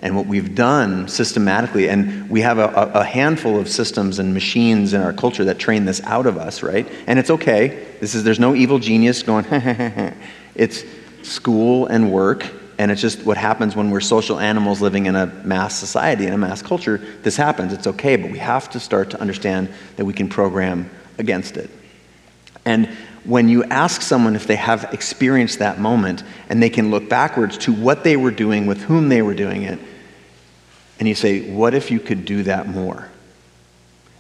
And 0.03 0.17
what 0.17 0.27
we've 0.27 0.57
done 0.57 1.07
systematically, 1.07 1.89
and 1.89 2.29
we 2.29 2.41
have 2.41 2.59
a, 2.59 2.91
a, 2.93 3.05
handful 3.05 3.57
of 3.57 3.69
systems 3.69 4.19
and 4.19 4.35
machines 4.35 4.95
in 4.95 5.01
our 5.01 5.13
culture 5.13 5.45
that 5.45 5.61
train 5.61 5.85
this 5.85 6.01
out 6.01 6.27
of 6.27 6.37
us, 6.37 6.65
right? 6.65 6.91
And 7.07 7.21
it's 7.21 7.31
okay. 7.31 7.87
This 8.01 8.17
is, 8.17 8.25
there's 8.25 8.41
no 8.41 8.57
evil 8.57 8.81
genius 8.81 9.23
going, 9.23 9.47
it's 10.57 10.85
school 11.23 11.87
and 11.87 12.13
work, 12.13 12.45
and 12.79 12.91
it's 12.91 13.01
just 13.01 13.25
what 13.25 13.37
happens 13.37 13.77
when 13.77 13.91
we're 13.91 14.01
social 14.01 14.41
animals 14.41 14.81
living 14.81 15.07
in 15.07 15.15
a 15.15 15.27
mass 15.27 15.79
society, 15.79 16.27
in 16.27 16.33
a 16.33 16.39
mass 16.39 16.63
culture. 16.63 16.99
This 17.23 17.37
happens. 17.37 17.73
It's 17.73 17.87
okay, 17.87 18.17
but 18.17 18.33
we 18.33 18.39
have 18.39 18.69
to 18.71 18.81
start 18.81 19.11
to 19.11 19.21
understand 19.21 19.73
that 19.97 20.05
we 20.05 20.13
can 20.13 20.29
program 20.29 20.91
against 21.19 21.57
it. 21.57 21.71
And 22.65 22.89
when 23.25 23.49
you 23.49 23.65
ask 23.65 24.03
someone 24.03 24.35
if 24.35 24.47
they 24.47 24.57
have 24.57 24.93
experienced 24.93 25.61
that 25.61 25.79
moment 25.79 26.25
and 26.49 26.63
they 26.63 26.71
can 26.71 26.91
look 26.91 27.09
backwards 27.09 27.57
to 27.59 27.73
what 27.73 28.03
they 28.05 28.17
were 28.17 28.31
doing, 28.31 28.67
with 28.67 28.83
whom 28.83 29.09
they 29.09 29.23
were 29.23 29.35
doing 29.35 29.63
it, 29.63 29.79
and 30.99 31.09
you 31.09 31.15
say, 31.15 31.51
What 31.51 31.75
if 31.75 31.91
you 31.91 32.01
could 32.01 32.25
do 32.25 32.43
that 32.45 32.69
more? 32.69 33.09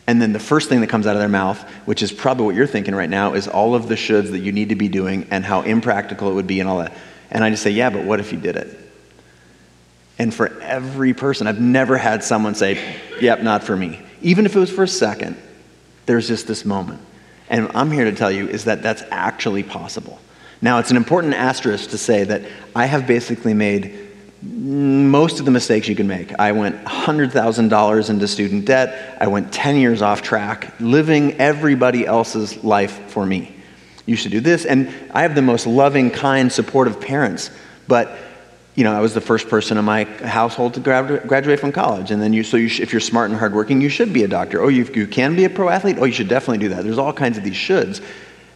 And 0.06 0.20
then 0.20 0.32
the 0.32 0.40
first 0.40 0.68
thing 0.68 0.80
that 0.80 0.88
comes 0.88 1.06
out 1.06 1.14
of 1.14 1.20
their 1.20 1.28
mouth, 1.28 1.62
which 1.86 2.02
is 2.02 2.12
probably 2.12 2.46
what 2.46 2.54
you're 2.54 2.66
thinking 2.66 2.94
right 2.94 3.08
now, 3.08 3.34
is 3.34 3.46
all 3.46 3.74
of 3.74 3.88
the 3.88 3.94
shoulds 3.94 4.32
that 4.32 4.40
you 4.40 4.52
need 4.52 4.70
to 4.70 4.74
be 4.74 4.88
doing 4.88 5.28
and 5.30 5.44
how 5.44 5.62
impractical 5.62 6.30
it 6.30 6.34
would 6.34 6.46
be 6.46 6.60
and 6.60 6.68
all 6.68 6.78
that. 6.78 6.92
And 7.30 7.44
I 7.44 7.50
just 7.50 7.62
say, 7.62 7.70
Yeah, 7.70 7.90
but 7.90 8.04
what 8.04 8.20
if 8.20 8.32
you 8.32 8.38
did 8.38 8.56
it? 8.56 8.78
And 10.18 10.32
for 10.32 10.60
every 10.60 11.14
person, 11.14 11.46
I've 11.46 11.60
never 11.60 11.96
had 11.96 12.22
someone 12.22 12.54
say, 12.54 12.96
Yep, 13.20 13.42
not 13.42 13.64
for 13.64 13.76
me. 13.76 14.00
Even 14.20 14.46
if 14.46 14.54
it 14.54 14.58
was 14.58 14.70
for 14.70 14.84
a 14.84 14.88
second, 14.88 15.36
there's 16.06 16.28
just 16.28 16.46
this 16.46 16.64
moment. 16.64 17.00
And 17.52 17.70
I'm 17.74 17.90
here 17.90 18.06
to 18.06 18.12
tell 18.12 18.32
you 18.32 18.48
is 18.48 18.64
that 18.64 18.82
that's 18.82 19.02
actually 19.10 19.62
possible. 19.62 20.18
Now, 20.62 20.78
it's 20.78 20.90
an 20.90 20.96
important 20.96 21.34
asterisk 21.34 21.90
to 21.90 21.98
say 21.98 22.24
that 22.24 22.42
I 22.74 22.86
have 22.86 23.06
basically 23.06 23.52
made 23.52 24.08
most 24.42 25.38
of 25.38 25.44
the 25.44 25.50
mistakes 25.50 25.86
you 25.86 25.94
can 25.94 26.08
make. 26.08 26.32
I 26.38 26.52
went 26.52 26.82
$100,000 26.84 28.10
into 28.10 28.26
student 28.26 28.64
debt. 28.64 29.18
I 29.20 29.26
went 29.26 29.52
10 29.52 29.76
years 29.76 30.02
off 30.02 30.22
track, 30.22 30.74
living 30.80 31.34
everybody 31.34 32.06
else's 32.06 32.64
life 32.64 33.10
for 33.10 33.26
me. 33.26 33.54
You 34.06 34.16
should 34.16 34.32
do 34.32 34.40
this. 34.40 34.64
And 34.64 34.88
I 35.12 35.22
have 35.22 35.34
the 35.34 35.42
most 35.42 35.66
loving, 35.66 36.10
kind, 36.10 36.50
supportive 36.50 37.00
parents. 37.00 37.50
But 37.86 38.16
you 38.74 38.84
know, 38.84 38.92
I 38.92 39.00
was 39.00 39.12
the 39.12 39.20
first 39.20 39.48
person 39.48 39.76
in 39.76 39.84
my 39.84 40.04
household 40.04 40.74
to 40.74 40.80
graduate 40.80 41.60
from 41.60 41.72
college. 41.72 42.10
And 42.10 42.22
then 42.22 42.32
you, 42.32 42.42
so 42.42 42.56
you 42.56 42.68
sh- 42.68 42.80
if 42.80 42.92
you're 42.92 43.00
smart 43.00 43.30
and 43.30 43.38
hardworking, 43.38 43.82
you 43.82 43.90
should 43.90 44.12
be 44.12 44.22
a 44.22 44.28
doctor. 44.28 44.62
Oh, 44.62 44.68
you, 44.68 44.84
you 44.94 45.06
can 45.06 45.36
be 45.36 45.44
a 45.44 45.50
pro 45.50 45.68
athlete? 45.68 45.96
Oh, 45.98 46.04
you 46.04 46.12
should 46.12 46.28
definitely 46.28 46.58
do 46.58 46.70
that. 46.70 46.82
There's 46.82 46.98
all 46.98 47.12
kinds 47.12 47.36
of 47.36 47.44
these 47.44 47.54
shoulds. 47.54 48.02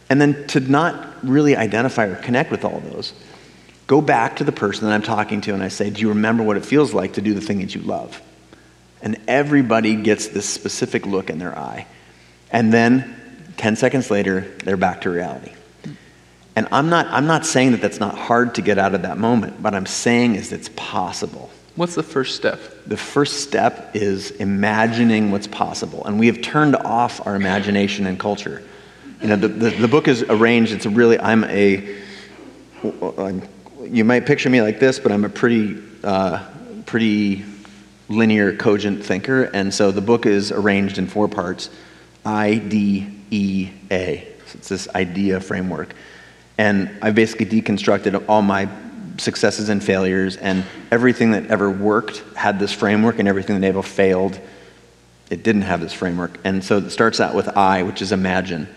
And 0.09 0.19
then 0.19 0.47
to 0.47 0.59
not 0.59 1.23
really 1.23 1.55
identify 1.55 2.05
or 2.05 2.15
connect 2.15 2.49
with 2.49 2.65
all 2.65 2.79
those, 2.79 3.13
go 3.85 4.01
back 4.01 4.37
to 4.37 4.43
the 4.43 4.51
person 4.51 4.87
that 4.87 4.93
I'm 4.93 5.03
talking 5.03 5.41
to 5.41 5.53
and 5.53 5.61
I 5.61 5.67
say, 5.67 5.89
Do 5.91 6.01
you 6.01 6.09
remember 6.09 6.43
what 6.43 6.57
it 6.57 6.65
feels 6.65 6.93
like 6.93 7.13
to 7.13 7.21
do 7.21 7.33
the 7.33 7.41
thing 7.41 7.59
that 7.59 7.75
you 7.75 7.81
love? 7.81 8.19
And 9.01 9.19
everybody 9.27 9.95
gets 9.95 10.29
this 10.29 10.49
specific 10.49 11.05
look 11.05 11.29
in 11.29 11.37
their 11.37 11.57
eye. 11.57 11.85
And 12.49 12.73
then 12.73 13.53
10 13.57 13.75
seconds 13.75 14.09
later, 14.09 14.41
they're 14.63 14.77
back 14.77 15.01
to 15.01 15.11
reality. 15.11 15.51
And 16.57 16.67
I'm 16.71 16.89
not, 16.89 17.05
I'm 17.11 17.27
not 17.27 17.45
saying 17.45 17.73
that 17.73 17.81
that's 17.81 17.99
not 17.99 18.17
hard 18.17 18.55
to 18.55 18.63
get 18.63 18.79
out 18.79 18.95
of 18.95 19.03
that 19.03 19.19
moment. 19.19 19.59
What 19.59 19.75
I'm 19.75 19.85
saying 19.85 20.33
is 20.33 20.51
it's 20.51 20.71
possible. 20.75 21.51
What's 21.75 21.93
the 21.93 22.01
first 22.01 22.35
step? 22.35 22.59
The 22.87 22.97
first 22.97 23.41
step 23.41 23.91
is 23.95 24.31
imagining 24.31 25.29
what's 25.29 25.45
possible. 25.45 26.03
And 26.05 26.19
we 26.19 26.25
have 26.25 26.41
turned 26.41 26.75
off 26.75 27.23
our 27.27 27.35
imagination 27.35 28.07
and 28.07 28.19
culture. 28.19 28.63
You 29.21 29.27
know, 29.27 29.35
the, 29.35 29.49
the, 29.49 29.69
the 29.69 29.87
book 29.87 30.07
is 30.07 30.23
arranged, 30.23 30.71
it's 30.73 30.87
really, 30.87 31.19
I'm 31.19 31.43
a, 31.43 31.95
you 33.83 34.03
might 34.03 34.25
picture 34.25 34.49
me 34.49 34.63
like 34.63 34.79
this, 34.79 34.97
but 34.97 35.11
I'm 35.11 35.25
a 35.25 35.29
pretty, 35.29 35.77
uh, 36.03 36.43
pretty 36.87 37.45
linear, 38.09 38.55
cogent 38.55 39.05
thinker. 39.05 39.43
And 39.43 39.71
so 39.71 39.91
the 39.91 40.01
book 40.01 40.25
is 40.25 40.51
arranged 40.51 40.97
in 40.97 41.05
four 41.05 41.27
parts 41.27 41.69
I, 42.25 42.55
D, 42.55 43.07
E, 43.29 43.69
A. 43.91 44.27
So 44.47 44.57
it's 44.57 44.69
this 44.69 44.87
idea 44.95 45.39
framework. 45.39 45.93
And 46.57 46.97
I 47.01 47.11
basically 47.11 47.45
deconstructed 47.45 48.23
all 48.27 48.41
my 48.41 48.67
successes 49.17 49.69
and 49.69 49.83
failures, 49.83 50.37
and 50.37 50.63
everything 50.91 51.31
that 51.31 51.47
ever 51.47 51.69
worked 51.69 52.23
had 52.35 52.59
this 52.59 52.71
framework, 52.71 53.19
and 53.19 53.27
everything 53.27 53.59
that 53.59 53.67
ever 53.67 53.81
failed, 53.83 54.39
it 55.29 55.43
didn't 55.43 55.63
have 55.63 55.81
this 55.81 55.93
framework. 55.93 56.39
And 56.43 56.63
so 56.63 56.77
it 56.77 56.89
starts 56.91 57.19
out 57.19 57.35
with 57.35 57.47
I, 57.49 57.83
which 57.83 58.01
is 58.01 58.11
imagine. 58.11 58.67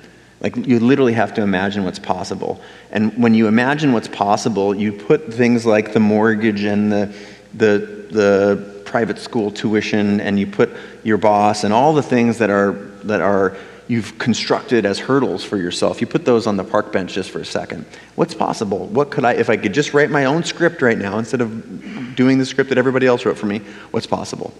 Like 0.40 0.56
you 0.56 0.80
literally 0.80 1.12
have 1.12 1.34
to 1.34 1.42
imagine 1.42 1.84
what's 1.84 1.98
possible. 1.98 2.60
And 2.90 3.22
when 3.22 3.34
you 3.34 3.46
imagine 3.46 3.92
what's 3.92 4.08
possible, 4.08 4.74
you 4.74 4.92
put 4.92 5.32
things 5.32 5.66
like 5.66 5.92
the 5.92 6.00
mortgage 6.00 6.64
and 6.64 6.90
the, 6.90 7.14
the, 7.52 8.06
the 8.10 8.82
private 8.86 9.18
school 9.18 9.50
tuition, 9.50 10.20
and 10.20 10.38
you 10.38 10.46
put 10.46 10.70
your 11.04 11.18
boss 11.18 11.64
and 11.64 11.74
all 11.74 11.92
the 11.92 12.02
things 12.02 12.38
that 12.38 12.50
are, 12.50 12.72
that 13.04 13.20
are 13.20 13.56
you've 13.90 14.16
constructed 14.18 14.86
as 14.86 15.00
hurdles 15.00 15.42
for 15.42 15.56
yourself. 15.56 16.00
You 16.00 16.06
put 16.06 16.24
those 16.24 16.46
on 16.46 16.56
the 16.56 16.62
park 16.62 16.92
bench 16.92 17.12
just 17.12 17.28
for 17.28 17.40
a 17.40 17.44
second. 17.44 17.84
What's 18.14 18.34
possible? 18.34 18.86
What 18.86 19.10
could 19.10 19.24
I, 19.24 19.32
if 19.32 19.50
I 19.50 19.56
could 19.56 19.74
just 19.74 19.92
write 19.92 20.10
my 20.10 20.26
own 20.26 20.44
script 20.44 20.80
right 20.80 20.96
now 20.96 21.18
instead 21.18 21.40
of 21.40 22.14
doing 22.14 22.38
the 22.38 22.46
script 22.46 22.68
that 22.68 22.78
everybody 22.78 23.08
else 23.08 23.24
wrote 23.24 23.36
for 23.36 23.46
me, 23.46 23.58
what's 23.90 24.06
possible? 24.06 24.54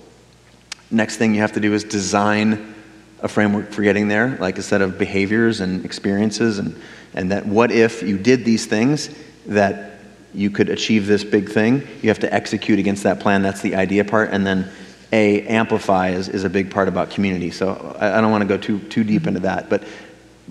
Next 0.91 1.17
thing 1.17 1.33
you 1.33 1.43
have 1.43 1.53
to 1.53 1.61
do 1.61 1.73
is 1.73 1.85
design 1.85 2.75
a 3.23 3.29
framework 3.29 3.71
for 3.71 3.83
getting 3.83 4.09
there, 4.09 4.37
like 4.41 4.59
a 4.59 4.63
set 4.63 4.83
of 4.83 4.99
behaviors 4.99 5.61
and 5.61 5.85
experiences, 5.85 6.59
and, 6.59 6.75
and 7.15 7.31
that 7.31 7.47
what 7.47 7.71
if 7.71 8.03
you 8.03 8.19
did 8.19 8.45
these 8.45 8.67
things 8.67 9.11
that 9.47 10.01
you 10.35 10.51
could 10.51 10.69
achieve 10.69 11.07
this 11.07 11.23
big 11.23 11.49
thing? 11.49 11.87
You 12.03 12.09
have 12.09 12.19
to 12.19 12.35
execute 12.35 12.81
against 12.81 13.05
that 13.05 13.21
plan. 13.21 13.43
That's 13.43 13.61
the 13.61 13.77
idea 13.77 14.05
part. 14.05 14.31
And 14.33 14.45
then 14.45 14.69
A, 15.13 15.43
amplify 15.47 16.11
is, 16.11 16.29
is 16.29 16.45
a 16.45 16.51
big 16.51 16.71
part 16.71 16.89
about 16.89 17.11
community. 17.11 17.51
So 17.51 17.97
I, 17.99 18.19
I 18.19 18.21
don't 18.21 18.31
want 18.31 18.43
to 18.43 18.49
go 18.49 18.57
too, 18.57 18.79
too 18.89 19.05
deep 19.05 19.27
into 19.27 19.41
that. 19.41 19.69
But 19.69 19.85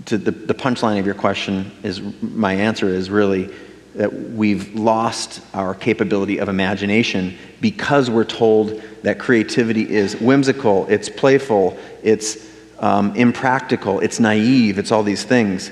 to 0.05 0.17
the, 0.17 0.31
the 0.31 0.53
punchline 0.53 0.99
of 0.99 1.05
your 1.05 1.15
question 1.15 1.71
is 1.83 2.01
my 2.21 2.53
answer 2.53 2.87
is 2.87 3.09
really 3.09 3.53
that 3.95 4.13
we've 4.13 4.75
lost 4.75 5.41
our 5.53 5.73
capability 5.73 6.37
of 6.39 6.47
imagination 6.47 7.37
because 7.59 8.09
we're 8.09 8.23
told 8.23 8.81
that 9.03 9.19
creativity 9.19 9.89
is 9.89 10.15
whimsical, 10.17 10.87
it's 10.87 11.09
playful, 11.09 11.77
it's 12.03 12.47
um, 12.79 13.15
impractical, 13.15 13.99
it's 13.99 14.19
naive, 14.19 14.77
it's 14.77 14.91
all 14.91 15.03
these 15.03 15.23
things. 15.23 15.71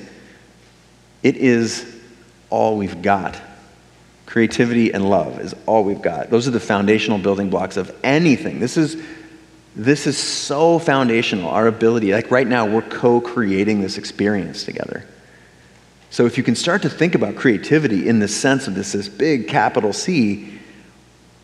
It 1.23 1.38
is 1.38 2.00
all 2.50 2.78
we've 2.78 3.02
got. 3.02 3.39
Creativity 4.28 4.94
and 4.94 5.10
love 5.10 5.40
is 5.40 5.56
all 5.66 5.86
we've 5.86 6.02
got. 6.02 6.30
Those 6.30 6.48
are 6.50 6.52
the 6.52 6.60
foundational 6.60 7.18
building 7.18 7.50
blocks 7.50 7.78
of 7.78 7.98
anything. 8.04 8.60
This 8.60 8.76
is, 8.76 9.02
this 9.74 10.06
is 10.06 10.18
so 10.18 10.80
foundational, 10.80 11.50
our 11.50 11.68
ability. 11.68 12.12
Like 12.12 12.30
right 12.30 12.46
now, 12.46 12.66
we're 12.66 12.82
co 12.82 13.22
creating 13.22 13.82
this 13.82 13.98
experience 13.98 14.66
together. 14.66 15.06
So 16.10 16.26
if 16.26 16.38
you 16.38 16.44
can 16.44 16.56
start 16.56 16.82
to 16.82 16.90
think 16.90 17.16
about 17.16 17.38
creativity 17.38 18.08
in 18.08 18.20
the 18.20 18.28
sense 18.28 18.68
of 18.68 18.76
this, 18.76 18.92
this 18.92 19.08
big 19.08 19.48
capital 19.48 19.94
C, 19.94 20.60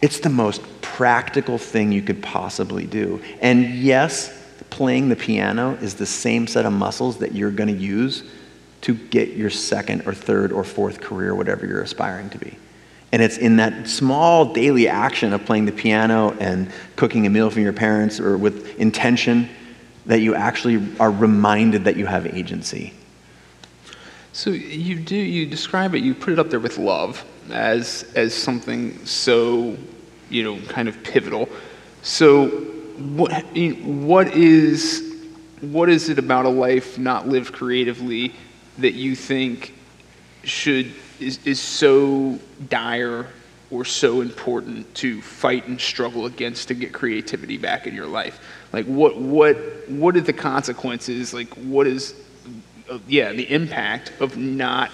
it's 0.01 0.19
the 0.19 0.29
most 0.29 0.61
practical 0.81 1.57
thing 1.57 1.93
you 1.93 2.01
could 2.01 2.21
possibly 2.21 2.85
do. 2.85 3.21
And 3.41 3.63
yes, 3.75 4.37
playing 4.69 5.07
the 5.07 5.15
piano 5.15 5.75
is 5.75 5.95
the 5.95 6.05
same 6.05 6.47
set 6.47 6.65
of 6.65 6.73
muscles 6.73 7.19
that 7.19 7.33
you're 7.33 7.51
going 7.51 7.73
to 7.73 7.81
use 7.81 8.23
to 8.81 8.93
get 8.93 9.29
your 9.29 9.49
second 9.49 10.05
or 10.05 10.13
third 10.13 10.51
or 10.51 10.65
fourth 10.65 10.99
career, 10.99 11.33
whatever 11.33 11.65
you're 11.65 11.81
aspiring 11.81 12.29
to 12.31 12.37
be. 12.37 12.57
And 13.13 13.21
it's 13.21 13.37
in 13.37 13.55
that 13.57 13.87
small 13.87 14.51
daily 14.53 14.89
action 14.89 15.31
of 15.31 15.45
playing 15.45 15.65
the 15.65 15.71
piano 15.71 16.35
and 16.41 16.69
cooking 16.97 17.25
a 17.25 17.29
meal 17.29 17.49
for 17.49 17.61
your 17.61 17.71
parents 17.71 18.19
or 18.19 18.37
with 18.37 18.77
intention 18.77 19.47
that 20.05 20.19
you 20.19 20.35
actually 20.35 20.85
are 20.99 21.11
reminded 21.11 21.85
that 21.85 21.95
you 21.95 22.05
have 22.05 22.27
agency. 22.27 22.93
So 24.33 24.49
you 24.49 24.99
do 24.99 25.15
you 25.15 25.45
describe 25.45 25.95
it 25.95 26.03
you 26.03 26.13
put 26.13 26.33
it 26.33 26.39
up 26.39 26.49
there 26.49 26.59
with 26.59 26.77
love 26.77 27.23
as 27.49 28.11
as 28.15 28.33
something 28.33 29.05
so 29.05 29.77
you 30.29 30.43
know 30.43 30.59
kind 30.67 30.89
of 30.89 31.01
pivotal. 31.03 31.47
So 32.01 32.49
what, 32.97 33.31
what, 33.83 34.33
is, 34.33 35.25
what 35.61 35.89
is 35.89 36.09
it 36.09 36.19
about 36.19 36.45
a 36.45 36.49
life 36.49 36.97
not 36.97 37.27
lived 37.27 37.53
creatively 37.53 38.33
that 38.77 38.93
you 38.93 39.15
think 39.15 39.73
should, 40.43 40.91
is, 41.23 41.39
is 41.45 41.59
so 41.59 42.39
dire 42.69 43.27
or 43.71 43.85
so 43.85 44.21
important 44.21 44.93
to 44.95 45.21
fight 45.21 45.67
and 45.67 45.81
struggle 45.81 46.25
against 46.27 46.67
to 46.67 46.73
get 46.73 46.93
creativity 46.93 47.57
back 47.57 47.87
in 47.87 47.95
your 47.95 48.05
life? 48.05 48.39
Like, 48.71 48.85
what, 48.85 49.17
what, 49.17 49.55
what 49.89 50.15
are 50.15 50.21
the 50.21 50.33
consequences? 50.33 51.33
Like, 51.33 51.49
what 51.55 51.87
is, 51.87 52.13
uh, 52.89 52.99
yeah, 53.07 53.31
the 53.31 53.51
impact 53.51 54.11
of 54.19 54.37
not 54.37 54.91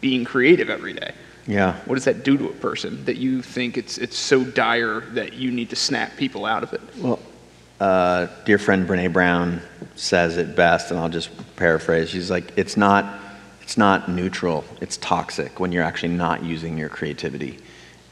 being 0.00 0.24
creative 0.24 0.70
every 0.70 0.94
day? 0.94 1.12
Yeah. 1.46 1.80
What 1.86 1.94
does 1.94 2.04
that 2.04 2.24
do 2.24 2.36
to 2.36 2.48
a 2.48 2.52
person 2.52 3.04
that 3.06 3.16
you 3.16 3.40
think 3.40 3.78
it's, 3.78 3.98
it's 3.98 4.18
so 4.18 4.44
dire 4.44 5.00
that 5.12 5.32
you 5.32 5.50
need 5.50 5.70
to 5.70 5.76
snap 5.76 6.16
people 6.16 6.44
out 6.44 6.62
of 6.62 6.72
it? 6.72 6.80
Well, 6.98 7.20
uh, 7.80 8.26
dear 8.44 8.58
friend 8.58 8.88
Brene 8.88 9.12
Brown 9.12 9.62
says 9.94 10.36
it 10.36 10.56
best, 10.56 10.90
and 10.90 10.98
I'll 10.98 11.08
just 11.08 11.30
paraphrase. 11.56 12.10
She's 12.10 12.30
like, 12.30 12.52
it's 12.56 12.76
not, 12.76 13.20
it's 13.68 13.76
not 13.76 14.08
neutral, 14.08 14.64
it's 14.80 14.96
toxic 14.96 15.60
when 15.60 15.72
you're 15.72 15.84
actually 15.84 16.14
not 16.14 16.42
using 16.42 16.78
your 16.78 16.88
creativity. 16.88 17.58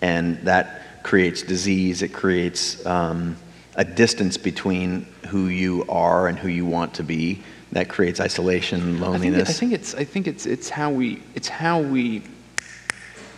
And 0.02 0.36
that 0.40 1.02
creates 1.02 1.40
disease, 1.40 2.02
it 2.02 2.12
creates 2.12 2.84
um, 2.84 3.38
a 3.74 3.82
distance 3.82 4.36
between 4.36 5.06
who 5.28 5.46
you 5.46 5.86
are 5.88 6.28
and 6.28 6.38
who 6.38 6.48
you 6.48 6.66
want 6.66 6.92
to 6.96 7.02
be. 7.02 7.42
That 7.72 7.88
creates 7.88 8.20
isolation, 8.20 9.00
loneliness. 9.00 9.48
I 9.48 9.52
think, 9.54 9.56
I 9.56 9.58
think 9.58 9.72
it's, 9.72 9.94
I 9.94 10.04
think 10.04 10.26
it's, 10.26 10.44
it's 10.44 10.68
how 10.68 10.90
we, 10.90 11.22
it's 11.34 11.48
how 11.48 11.80
we 11.80 12.22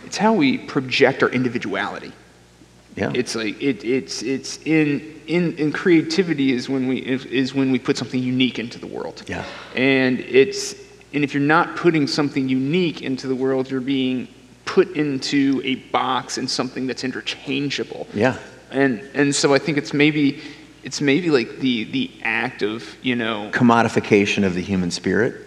it's 0.05 0.17
how 0.17 0.33
we 0.33 0.57
project 0.57 1.23
our 1.23 1.29
individuality. 1.29 2.11
Yeah. 2.97 3.13
It's 3.15 3.33
like 3.33 3.61
it, 3.61 3.85
it's 3.85 4.23
it's 4.23 4.57
in 4.65 5.21
in 5.27 5.55
in 5.55 5.71
creativity 5.71 6.51
is 6.51 6.67
when 6.67 6.89
we 6.89 6.97
is 6.97 7.53
when 7.53 7.71
we 7.71 7.79
put 7.79 7.95
something 7.95 8.21
unique 8.21 8.59
into 8.59 8.77
the 8.77 8.87
world. 8.87 9.23
Yeah. 9.27 9.45
And 9.73 10.19
it's 10.19 10.88
and 11.13 11.23
if 11.23 11.33
you're 11.33 11.41
not 11.41 11.75
putting 11.75 12.07
something 12.07 12.47
unique 12.47 13.01
into 13.01 13.27
the 13.27 13.35
world, 13.35 13.69
you're 13.71 13.81
being 13.81 14.27
put 14.65 14.95
into 14.95 15.61
a 15.65 15.75
box 15.75 16.37
and 16.37 16.49
something 16.49 16.85
that's 16.85 17.03
interchangeable. 17.03 18.07
Yeah. 18.13 18.37
And 18.71 19.01
and 19.15 19.35
so 19.35 19.53
I 19.53 19.59
think 19.59 19.77
it's 19.77 19.93
maybe 19.93 20.41
it's 20.83 21.01
maybe 21.01 21.31
like 21.31 21.57
the 21.59 21.85
the 21.85 22.11
act 22.21 22.61
of 22.61 22.95
you 23.01 23.15
know 23.15 23.49
commodification 23.51 24.45
of 24.45 24.53
the 24.53 24.61
human 24.61 24.91
spirit. 24.91 25.45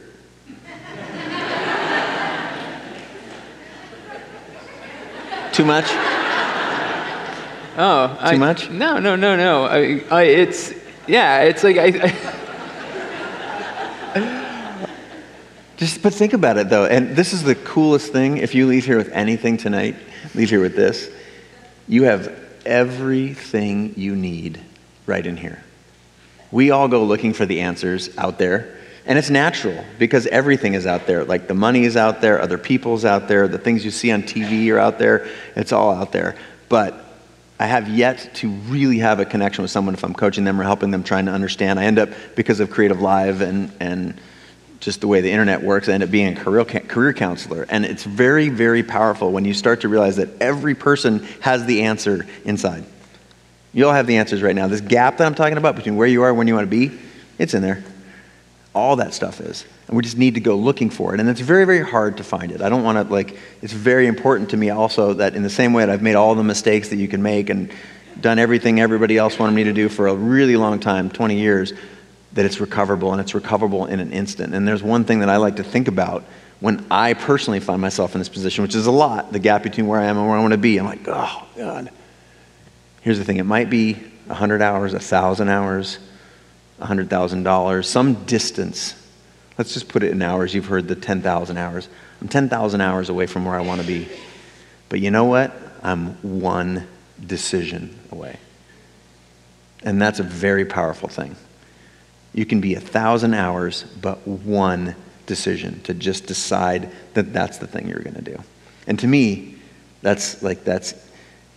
Too 5.52 5.66
much? 5.66 5.84
Oh, 7.76 8.08
too 8.08 8.24
I, 8.24 8.36
much? 8.38 8.70
No, 8.70 8.98
no, 8.98 9.16
no, 9.16 9.36
no. 9.36 9.64
I, 9.66 10.02
I, 10.10 10.22
it's 10.22 10.72
yeah. 11.06 11.42
It's 11.42 11.62
like 11.62 11.76
I, 11.76 11.86
I 11.86 12.08
Just, 15.82 16.00
but 16.00 16.14
think 16.14 16.32
about 16.32 16.58
it 16.58 16.70
though, 16.70 16.84
and 16.86 17.16
this 17.16 17.32
is 17.32 17.42
the 17.42 17.56
coolest 17.56 18.12
thing. 18.12 18.36
If 18.36 18.54
you 18.54 18.68
leave 18.68 18.84
here 18.84 18.96
with 18.96 19.08
anything 19.08 19.56
tonight, 19.56 19.96
leave 20.32 20.48
here 20.48 20.60
with 20.60 20.76
this. 20.76 21.10
You 21.88 22.04
have 22.04 22.32
everything 22.64 23.94
you 23.96 24.14
need 24.14 24.60
right 25.06 25.26
in 25.26 25.36
here. 25.36 25.60
We 26.52 26.70
all 26.70 26.86
go 26.86 27.02
looking 27.02 27.32
for 27.32 27.46
the 27.46 27.62
answers 27.62 28.16
out 28.16 28.38
there. 28.38 28.78
And 29.06 29.18
it's 29.18 29.28
natural 29.28 29.84
because 29.98 30.28
everything 30.28 30.74
is 30.74 30.86
out 30.86 31.08
there. 31.08 31.24
Like 31.24 31.48
the 31.48 31.54
money 31.54 31.82
is 31.82 31.96
out 31.96 32.20
there, 32.20 32.40
other 32.40 32.58
people's 32.58 33.04
out 33.04 33.26
there, 33.26 33.48
the 33.48 33.58
things 33.58 33.84
you 33.84 33.90
see 33.90 34.12
on 34.12 34.22
TV 34.22 34.72
are 34.72 34.78
out 34.78 35.00
there. 35.00 35.26
It's 35.56 35.72
all 35.72 35.92
out 35.92 36.12
there. 36.12 36.36
But 36.68 36.94
I 37.58 37.66
have 37.66 37.88
yet 37.88 38.30
to 38.34 38.48
really 38.48 38.98
have 38.98 39.18
a 39.18 39.24
connection 39.24 39.62
with 39.62 39.72
someone 39.72 39.94
if 39.94 40.04
I'm 40.04 40.14
coaching 40.14 40.44
them 40.44 40.60
or 40.60 40.62
helping 40.62 40.92
them 40.92 41.02
trying 41.02 41.26
to 41.26 41.32
understand. 41.32 41.80
I 41.80 41.86
end 41.86 41.98
up, 41.98 42.10
because 42.36 42.60
of 42.60 42.70
CreativeLive 42.70 43.40
and, 43.40 43.72
and 43.80 44.20
just 44.82 45.00
the 45.00 45.06
way 45.06 45.20
the 45.20 45.30
internet 45.30 45.62
works, 45.62 45.88
I 45.88 45.92
end 45.92 46.02
up 46.02 46.10
being 46.10 46.36
a 46.36 46.40
career, 46.40 46.64
career 46.64 47.12
counselor. 47.12 47.64
And 47.68 47.84
it's 47.84 48.02
very, 48.02 48.48
very 48.48 48.82
powerful 48.82 49.30
when 49.30 49.44
you 49.44 49.54
start 49.54 49.82
to 49.82 49.88
realize 49.88 50.16
that 50.16 50.28
every 50.40 50.74
person 50.74 51.20
has 51.40 51.64
the 51.66 51.82
answer 51.84 52.26
inside. 52.44 52.84
You 53.72 53.86
all 53.86 53.92
have 53.92 54.08
the 54.08 54.16
answers 54.16 54.42
right 54.42 54.56
now. 54.56 54.66
This 54.66 54.80
gap 54.80 55.18
that 55.18 55.24
I'm 55.24 55.36
talking 55.36 55.56
about 55.56 55.76
between 55.76 55.94
where 55.94 56.08
you 56.08 56.24
are 56.24 56.30
and 56.30 56.36
where 56.36 56.46
you 56.46 56.54
want 56.56 56.68
to 56.68 56.88
be, 56.88 56.98
it's 57.38 57.54
in 57.54 57.62
there. 57.62 57.84
All 58.74 58.96
that 58.96 59.14
stuff 59.14 59.40
is. 59.40 59.64
And 59.86 59.96
we 59.96 60.02
just 60.02 60.18
need 60.18 60.34
to 60.34 60.40
go 60.40 60.56
looking 60.56 60.90
for 60.90 61.14
it. 61.14 61.20
And 61.20 61.28
it's 61.28 61.40
very, 61.40 61.64
very 61.64 61.88
hard 61.88 62.16
to 62.16 62.24
find 62.24 62.50
it. 62.50 62.60
I 62.60 62.68
don't 62.68 62.82
want 62.82 62.98
to, 62.98 63.12
like, 63.12 63.38
it's 63.62 63.72
very 63.72 64.08
important 64.08 64.50
to 64.50 64.56
me 64.56 64.70
also 64.70 65.14
that 65.14 65.36
in 65.36 65.44
the 65.44 65.50
same 65.50 65.72
way 65.72 65.86
that 65.86 65.92
I've 65.92 66.02
made 66.02 66.16
all 66.16 66.34
the 66.34 66.42
mistakes 66.42 66.88
that 66.88 66.96
you 66.96 67.06
can 67.06 67.22
make 67.22 67.50
and 67.50 67.70
done 68.20 68.40
everything 68.40 68.80
everybody 68.80 69.16
else 69.16 69.38
wanted 69.38 69.54
me 69.54 69.62
to 69.64 69.72
do 69.72 69.88
for 69.88 70.08
a 70.08 70.14
really 70.14 70.56
long 70.56 70.80
time 70.80 71.08
20 71.08 71.38
years 71.38 71.72
that 72.34 72.44
it's 72.44 72.60
recoverable 72.60 73.12
and 73.12 73.20
it's 73.20 73.34
recoverable 73.34 73.86
in 73.86 74.00
an 74.00 74.12
instant. 74.12 74.54
And 74.54 74.66
there's 74.66 74.82
one 74.82 75.04
thing 75.04 75.20
that 75.20 75.28
I 75.28 75.36
like 75.36 75.56
to 75.56 75.64
think 75.64 75.88
about 75.88 76.24
when 76.60 76.86
I 76.90 77.14
personally 77.14 77.60
find 77.60 77.80
myself 77.80 78.14
in 78.14 78.20
this 78.20 78.28
position, 78.28 78.62
which 78.62 78.74
is 78.74 78.86
a 78.86 78.90
lot, 78.92 79.32
the 79.32 79.38
gap 79.38 79.62
between 79.62 79.86
where 79.86 80.00
I 80.00 80.04
am 80.04 80.16
and 80.16 80.28
where 80.28 80.38
I 80.38 80.40
want 80.40 80.52
to 80.52 80.58
be. 80.58 80.78
I'm 80.78 80.86
like, 80.86 81.06
oh, 81.08 81.44
God. 81.56 81.90
Here's 83.00 83.18
the 83.18 83.24
thing 83.24 83.38
it 83.38 83.44
might 83.44 83.68
be 83.68 83.94
100 83.94 84.62
hours, 84.62 84.92
1,000 84.92 85.48
hours, 85.48 85.98
$100,000, 86.80 87.84
some 87.84 88.24
distance. 88.24 88.94
Let's 89.58 89.74
just 89.74 89.88
put 89.88 90.02
it 90.02 90.12
in 90.12 90.22
hours. 90.22 90.54
You've 90.54 90.66
heard 90.66 90.86
the 90.88 90.94
10,000 90.94 91.58
hours. 91.58 91.88
I'm 92.20 92.28
10,000 92.28 92.80
hours 92.80 93.08
away 93.08 93.26
from 93.26 93.44
where 93.44 93.56
I 93.56 93.60
want 93.60 93.80
to 93.80 93.86
be. 93.86 94.08
But 94.88 95.00
you 95.00 95.10
know 95.10 95.24
what? 95.24 95.52
I'm 95.82 96.14
one 96.22 96.86
decision 97.26 97.98
away. 98.12 98.38
And 99.82 100.00
that's 100.00 100.20
a 100.20 100.22
very 100.22 100.64
powerful 100.64 101.08
thing. 101.08 101.34
You 102.34 102.46
can 102.46 102.60
be 102.60 102.74
a 102.74 102.80
thousand 102.80 103.34
hours, 103.34 103.84
but 104.00 104.26
one 104.26 104.94
decision 105.26 105.80
to 105.82 105.94
just 105.94 106.26
decide 106.26 106.90
that 107.14 107.32
that's 107.32 107.58
the 107.58 107.66
thing 107.66 107.88
you're 107.88 108.00
going 108.00 108.14
to 108.14 108.22
do. 108.22 108.42
And 108.86 108.98
to 108.98 109.06
me, 109.06 109.56
that's 110.00 110.42
like, 110.42 110.64
that's, 110.64 110.94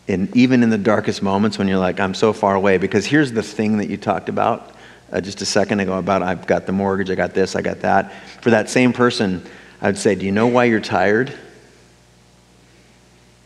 in, 0.07 0.29
even 0.33 0.63
in 0.63 0.69
the 0.69 0.77
darkest 0.77 1.23
moments 1.23 1.57
when 1.57 1.67
you're 1.67 1.79
like, 1.79 1.99
I'm 1.99 2.13
so 2.13 2.33
far 2.33 2.55
away, 2.55 2.77
because 2.77 3.05
here's 3.05 3.31
the 3.31 3.41
thing 3.41 3.77
that 3.77 3.89
you 3.89 3.97
talked 3.97 4.29
about 4.29 4.75
uh, 5.11 5.21
just 5.21 5.41
a 5.41 5.45
second 5.45 5.79
ago 5.79 5.97
about 5.97 6.21
I've 6.21 6.47
got 6.47 6.65
the 6.65 6.71
mortgage, 6.71 7.09
I 7.09 7.15
got 7.15 7.33
this, 7.33 7.55
I 7.55 7.61
got 7.61 7.81
that. 7.81 8.11
For 8.41 8.49
that 8.49 8.69
same 8.69 8.93
person, 8.93 9.45
I 9.81 9.87
would 9.87 9.97
say, 9.97 10.15
Do 10.15 10.25
you 10.25 10.31
know 10.31 10.47
why 10.47 10.65
you're 10.65 10.79
tired? 10.79 11.33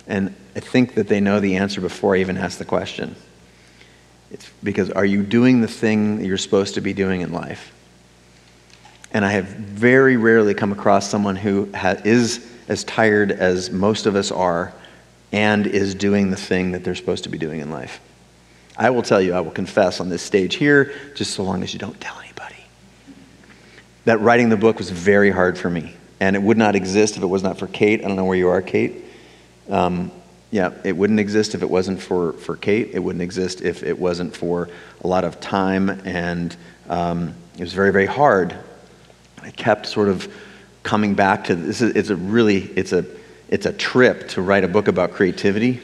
And 0.08 0.36
I 0.56 0.60
think 0.60 0.96
that 0.96 1.08
they 1.08 1.20
know 1.20 1.40
the 1.40 1.58
answer 1.58 1.82
before 1.82 2.16
I 2.16 2.20
even 2.20 2.38
ask 2.38 2.58
the 2.58 2.66
question. 2.66 3.16
It's 4.32 4.50
because 4.64 4.90
are 4.92 5.06
you 5.06 5.24
doing 5.24 5.62
the 5.62 5.68
thing 5.68 6.18
that 6.18 6.26
you're 6.26 6.38
supposed 6.38 6.76
to 6.76 6.82
be 6.82 6.94
doing 6.94 7.22
in 7.22 7.34
life? 7.34 7.74
And 9.12 9.26
I 9.26 9.32
have 9.32 9.46
very 9.46 10.18
rarely 10.18 10.54
come 10.54 10.72
across 10.72 11.10
someone 11.10 11.36
who 11.36 11.72
ha- 11.74 11.96
is 12.04 12.48
as 12.68 12.84
tired 12.84 13.32
as 13.32 13.72
most 13.72 14.06
of 14.06 14.16
us 14.16 14.32
are 14.32 14.72
and 15.32 15.66
is 15.66 15.96
doing 15.96 16.30
the 16.30 16.38
thing 16.38 16.72
that 16.72 16.84
they're 16.84 16.96
supposed 16.96 17.24
to 17.24 17.30
be 17.30 17.38
doing 17.38 17.60
in 17.60 17.72
life. 17.72 18.00
I 18.78 18.92
will 18.92 19.02
tell 19.02 19.22
you, 19.22 19.34
I 19.34 19.42
will 19.42 19.52
confess 19.52 20.00
on 20.00 20.10
this 20.10 20.22
stage 20.22 20.56
here, 20.56 20.94
just 21.16 21.34
so 21.34 21.44
long 21.44 21.64
as 21.64 21.74
you 21.74 21.80
don't 21.80 22.00
tell 22.00 22.18
anybody, 22.20 22.64
that 24.06 24.22
writing 24.22 24.50
the 24.50 24.58
book 24.58 24.78
was 24.78 24.90
very 24.90 25.32
hard 25.32 25.58
for 25.58 25.70
me. 25.70 25.96
And 26.20 26.36
it 26.36 26.42
would 26.42 26.58
not 26.58 26.76
exist 26.76 27.18
if 27.18 27.24
it 27.24 27.28
was 27.28 27.44
not 27.44 27.58
for 27.58 27.68
Kate. 27.68 28.04
I 28.04 28.08
don't 28.08 28.16
know 28.16 28.26
where 28.26 28.38
you 28.38 28.50
are, 28.50 28.62
Kate. 28.62 29.06
Um, 29.70 30.12
yeah, 30.52 30.72
it 30.84 30.98
wouldn't 30.98 31.20
exist 31.20 31.54
if 31.54 31.62
it 31.62 31.70
wasn't 31.70 32.02
for, 32.02 32.34
for 32.34 32.56
Kate. 32.56 32.90
It 32.94 33.00
wouldn't 33.00 33.22
exist 33.22 33.62
if 33.62 33.84
it 33.84 34.00
wasn't 34.00 34.36
for 34.36 34.68
a 35.04 35.08
lot 35.08 35.24
of 35.24 35.40
time. 35.40 35.90
And 36.06 36.56
um, 36.88 37.36
it 37.56 37.62
was 37.62 37.74
very, 37.74 37.92
very 37.92 38.08
hard. 38.08 38.56
I 39.42 39.52
kept 39.52 39.86
sort 39.86 40.10
of 40.10 40.32
coming 40.82 41.14
back 41.14 41.46
to 41.46 41.56
this. 41.56 41.82
Is, 41.82 41.96
it's 41.96 42.10
a 42.10 42.16
really, 42.16 42.64
it's 42.76 42.94
a, 42.94 43.06
it's 43.48 43.68
a 43.68 43.74
trip 43.74 44.28
to 44.30 44.42
write 44.42 44.64
a 44.64 44.68
book 44.68 44.88
about 44.88 45.12
creativity. 45.12 45.82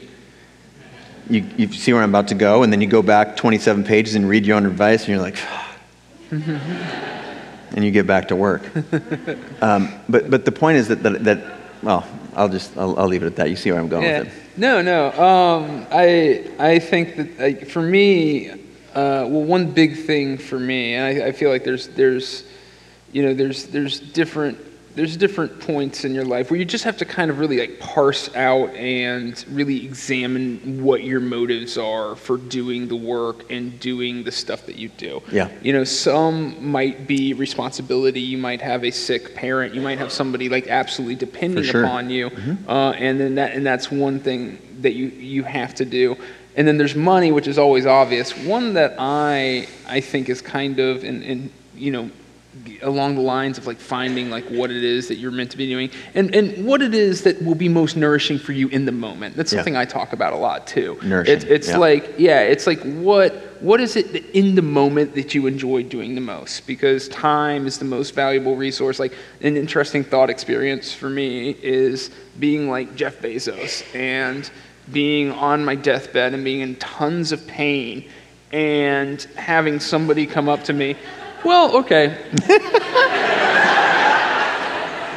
You, 1.30 1.44
you 1.56 1.72
see 1.72 1.92
where 1.92 2.02
I'm 2.02 2.10
about 2.10 2.28
to 2.28 2.34
go, 2.34 2.62
and 2.62 2.72
then 2.72 2.80
you 2.80 2.86
go 2.86 3.02
back 3.02 3.36
27 3.36 3.84
pages 3.84 4.14
and 4.14 4.28
read 4.28 4.46
your 4.46 4.56
own 4.56 4.66
advice, 4.66 5.00
and 5.00 5.08
you're 5.08 5.18
like, 5.18 5.38
and 6.30 7.84
you 7.84 7.90
get 7.90 8.06
back 8.06 8.28
to 8.28 8.36
work. 8.36 8.62
Um, 9.62 9.90
but, 10.06 10.30
but 10.30 10.44
the 10.44 10.52
point 10.52 10.76
is 10.76 10.88
that, 10.88 11.02
that, 11.02 11.24
that 11.24 11.42
well, 11.82 12.06
I'll 12.36 12.50
just, 12.50 12.76
I'll, 12.76 12.98
I'll, 12.98 13.08
leave 13.08 13.22
it 13.22 13.26
at 13.26 13.36
that. 13.36 13.48
You 13.48 13.56
see 13.56 13.72
where 13.72 13.80
I'm 13.80 13.88
going 13.88 14.04
yeah. 14.04 14.18
with 14.20 14.28
it. 14.28 14.58
No, 14.58 14.82
no. 14.82 15.10
Um, 15.10 15.86
I, 15.90 16.44
I 16.58 16.78
think 16.78 17.16
that 17.16 17.70
for 17.70 17.80
me, 17.80 18.50
uh, 18.50 18.54
well, 18.94 19.42
one 19.42 19.72
big 19.72 19.96
thing 19.96 20.36
for 20.36 20.60
me, 20.60 20.94
and 20.94 21.22
I, 21.22 21.28
I 21.28 21.32
feel 21.32 21.48
like 21.48 21.64
there's, 21.64 21.88
there's, 21.88 22.44
you 23.10 23.22
know, 23.22 23.32
there's, 23.32 23.66
there's 23.68 23.98
different 23.98 24.58
there's 24.96 25.14
different 25.16 25.60
points 25.60 26.06
in 26.06 26.14
your 26.14 26.24
life 26.24 26.50
where 26.50 26.58
you 26.58 26.64
just 26.64 26.84
have 26.84 26.96
to 26.96 27.04
kind 27.04 27.30
of 27.30 27.38
really 27.38 27.58
like 27.58 27.78
parse 27.78 28.34
out 28.34 28.70
and 28.70 29.44
really 29.50 29.84
examine 29.84 30.82
what 30.82 31.04
your 31.04 31.20
motives 31.20 31.76
are 31.76 32.16
for 32.16 32.38
doing 32.38 32.88
the 32.88 32.96
work 32.96 33.50
and 33.52 33.78
doing 33.78 34.24
the 34.24 34.32
stuff 34.32 34.64
that 34.64 34.76
you 34.76 34.88
do. 34.88 35.22
Yeah. 35.30 35.50
You 35.60 35.74
know, 35.74 35.84
some 35.84 36.66
might 36.66 37.06
be 37.06 37.34
responsibility. 37.34 38.20
You 38.20 38.38
might 38.38 38.62
have 38.62 38.84
a 38.84 38.90
sick 38.90 39.34
parent. 39.34 39.74
You 39.74 39.82
might 39.82 39.98
have 39.98 40.10
somebody 40.10 40.48
like 40.48 40.66
absolutely 40.68 41.16
depending 41.16 41.64
sure. 41.64 41.84
upon 41.84 42.08
you, 42.08 42.30
mm-hmm. 42.30 42.68
uh, 42.68 42.92
and 42.92 43.20
then 43.20 43.34
that 43.34 43.52
and 43.52 43.66
that's 43.66 43.90
one 43.90 44.18
thing 44.18 44.58
that 44.80 44.94
you 44.94 45.08
you 45.08 45.42
have 45.44 45.74
to 45.74 45.84
do. 45.84 46.16
And 46.56 46.66
then 46.66 46.78
there's 46.78 46.94
money, 46.94 47.32
which 47.32 47.46
is 47.46 47.58
always 47.58 47.84
obvious. 47.84 48.34
One 48.34 48.72
that 48.74 48.94
I 48.98 49.68
I 49.86 50.00
think 50.00 50.30
is 50.30 50.40
kind 50.40 50.78
of 50.78 51.04
in, 51.04 51.22
in 51.22 51.52
you 51.74 51.90
know 51.90 52.10
along 52.82 53.14
the 53.14 53.20
lines 53.20 53.58
of 53.58 53.66
like 53.66 53.78
finding 53.78 54.30
like 54.30 54.44
what 54.48 54.70
it 54.70 54.82
is 54.82 55.08
that 55.08 55.16
you're 55.16 55.30
meant 55.30 55.50
to 55.50 55.56
be 55.56 55.66
doing 55.66 55.90
and, 56.14 56.34
and 56.34 56.64
what 56.64 56.82
it 56.82 56.94
is 56.94 57.22
that 57.22 57.40
will 57.42 57.54
be 57.54 57.68
most 57.68 57.96
nourishing 57.96 58.38
for 58.38 58.52
you 58.52 58.68
in 58.68 58.84
the 58.84 58.92
moment 58.92 59.36
that's 59.36 59.50
something 59.50 59.74
yeah. 59.74 59.80
i 59.80 59.84
talk 59.84 60.12
about 60.12 60.32
a 60.32 60.36
lot 60.36 60.66
too 60.66 60.98
nourishing. 61.02 61.34
it's, 61.34 61.44
it's 61.44 61.68
yeah. 61.68 61.76
like 61.76 62.14
yeah 62.18 62.40
it's 62.40 62.66
like 62.66 62.80
what 62.82 63.34
what 63.60 63.80
is 63.80 63.96
it 63.96 64.26
in 64.34 64.54
the 64.54 64.62
moment 64.62 65.14
that 65.14 65.34
you 65.34 65.46
enjoy 65.46 65.82
doing 65.82 66.14
the 66.14 66.20
most 66.20 66.66
because 66.66 67.08
time 67.08 67.66
is 67.66 67.78
the 67.78 67.84
most 67.84 68.14
valuable 68.14 68.56
resource 68.56 68.98
like 68.98 69.14
an 69.40 69.56
interesting 69.56 70.04
thought 70.04 70.30
experience 70.30 70.92
for 70.92 71.08
me 71.08 71.50
is 71.62 72.10
being 72.38 72.68
like 72.68 72.94
jeff 72.94 73.18
bezos 73.20 73.84
and 73.94 74.50
being 74.92 75.32
on 75.32 75.64
my 75.64 75.74
deathbed 75.74 76.32
and 76.32 76.44
being 76.44 76.60
in 76.60 76.76
tons 76.76 77.32
of 77.32 77.44
pain 77.46 78.08
and 78.52 79.22
having 79.36 79.80
somebody 79.80 80.26
come 80.26 80.48
up 80.48 80.62
to 80.62 80.72
me 80.72 80.96
well, 81.46 81.76
okay. 81.78 82.18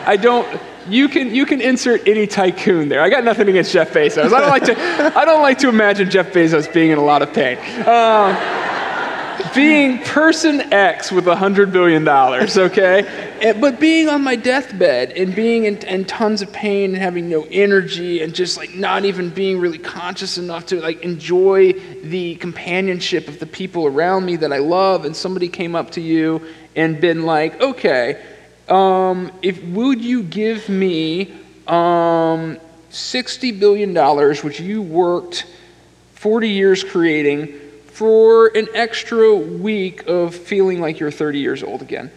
I 0.05 0.17
don't. 0.19 0.47
You 0.87 1.07
can 1.09 1.33
you 1.33 1.45
can 1.45 1.59
insert 1.61 2.07
any 2.07 2.25
tycoon 2.25 2.89
there. 2.89 3.01
I 3.01 3.09
got 3.09 3.23
nothing 3.23 3.49
against 3.49 3.71
Jeff 3.71 3.91
Bezos. 3.91 4.31
I 4.33 4.39
don't 4.39 4.49
like 4.49 4.63
to 4.63 4.75
I 5.15 5.25
don't 5.25 5.41
like 5.41 5.57
to 5.59 5.69
imagine 5.69 6.09
Jeff 6.09 6.31
Bezos 6.31 6.73
being 6.73 6.91
in 6.91 6.97
a 6.97 7.03
lot 7.03 7.21
of 7.21 7.33
pain. 7.33 7.57
Um, 7.87 8.35
being 9.53 9.99
person 9.99 10.73
X 10.73 11.11
with 11.11 11.27
a 11.27 11.35
hundred 11.35 11.71
billion 11.71 12.03
dollars, 12.03 12.57
okay? 12.57 13.28
And, 13.41 13.61
but 13.61 13.79
being 13.79 14.09
on 14.09 14.23
my 14.23 14.35
deathbed 14.35 15.11
and 15.13 15.33
being 15.33 15.65
in, 15.65 15.77
in, 15.87 16.05
tons 16.05 16.41
of 16.41 16.51
pain 16.51 16.93
and 16.93 16.97
having 16.97 17.29
no 17.29 17.45
energy 17.49 18.21
and 18.21 18.35
just 18.35 18.57
like 18.57 18.75
not 18.75 19.05
even 19.05 19.29
being 19.29 19.59
really 19.59 19.77
conscious 19.77 20.37
enough 20.37 20.65
to 20.67 20.81
like 20.81 21.01
enjoy 21.01 21.73
the 22.03 22.35
companionship 22.35 23.27
of 23.27 23.39
the 23.39 23.45
people 23.45 23.85
around 23.87 24.25
me 24.25 24.35
that 24.37 24.51
I 24.51 24.57
love, 24.57 25.05
and 25.05 25.15
somebody 25.15 25.47
came 25.47 25.75
up 25.75 25.91
to 25.91 26.01
you 26.01 26.41
and 26.75 26.99
been 26.99 27.23
like, 27.25 27.61
okay, 27.61 28.21
um, 28.67 29.31
if 29.41 29.63
would 29.63 30.01
you 30.01 30.23
give 30.23 30.67
me 30.67 31.33
um, 31.67 32.57
sixty 32.89 33.51
billion 33.51 33.93
dollars, 33.93 34.43
which 34.43 34.59
you 34.59 34.81
worked 34.81 35.45
forty 36.13 36.49
years 36.49 36.83
creating? 36.83 37.59
for 37.99 38.47
an 38.55 38.65
extra 38.73 39.35
week 39.35 40.07
of 40.07 40.33
feeling 40.33 40.79
like 40.79 41.01
you're 41.01 41.11
30 41.11 41.39
years 41.39 41.63
old 41.63 41.81
again. 41.81 42.09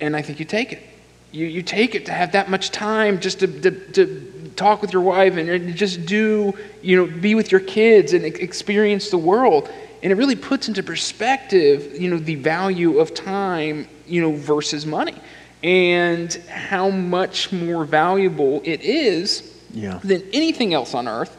And 0.00 0.16
I 0.16 0.22
think 0.22 0.38
you 0.38 0.44
take 0.44 0.72
it. 0.72 0.82
You, 1.32 1.46
you 1.46 1.62
take 1.62 1.94
it 1.94 2.06
to 2.06 2.12
have 2.12 2.32
that 2.32 2.50
much 2.50 2.70
time 2.70 3.20
just 3.20 3.40
to, 3.40 3.46
to, 3.46 3.70
to 3.92 4.52
talk 4.56 4.82
with 4.82 4.92
your 4.92 5.02
wife 5.02 5.36
and, 5.36 5.76
just 5.76 6.04
do, 6.06 6.52
you 6.82 6.96
know, 6.96 7.20
be 7.20 7.34
with 7.34 7.52
your 7.52 7.60
kids 7.60 8.12
and 8.12 8.24
experience 8.24 9.10
the 9.10 9.18
world. 9.18 9.70
And 10.02 10.12
it 10.12 10.16
really 10.16 10.36
puts 10.36 10.66
into 10.66 10.82
perspective, 10.82 12.00
you 12.00 12.10
know, 12.10 12.18
the 12.18 12.34
value 12.36 12.98
of 12.98 13.14
time, 13.14 13.86
you 14.06 14.20
know, 14.20 14.32
versus 14.32 14.86
money 14.86 15.14
and 15.62 16.32
how 16.48 16.88
much 16.88 17.52
more 17.52 17.84
valuable 17.84 18.62
it 18.64 18.80
is 18.80 19.62
yeah. 19.72 20.00
than 20.02 20.22
anything 20.32 20.72
else 20.72 20.94
on 20.94 21.06
earth 21.06 21.36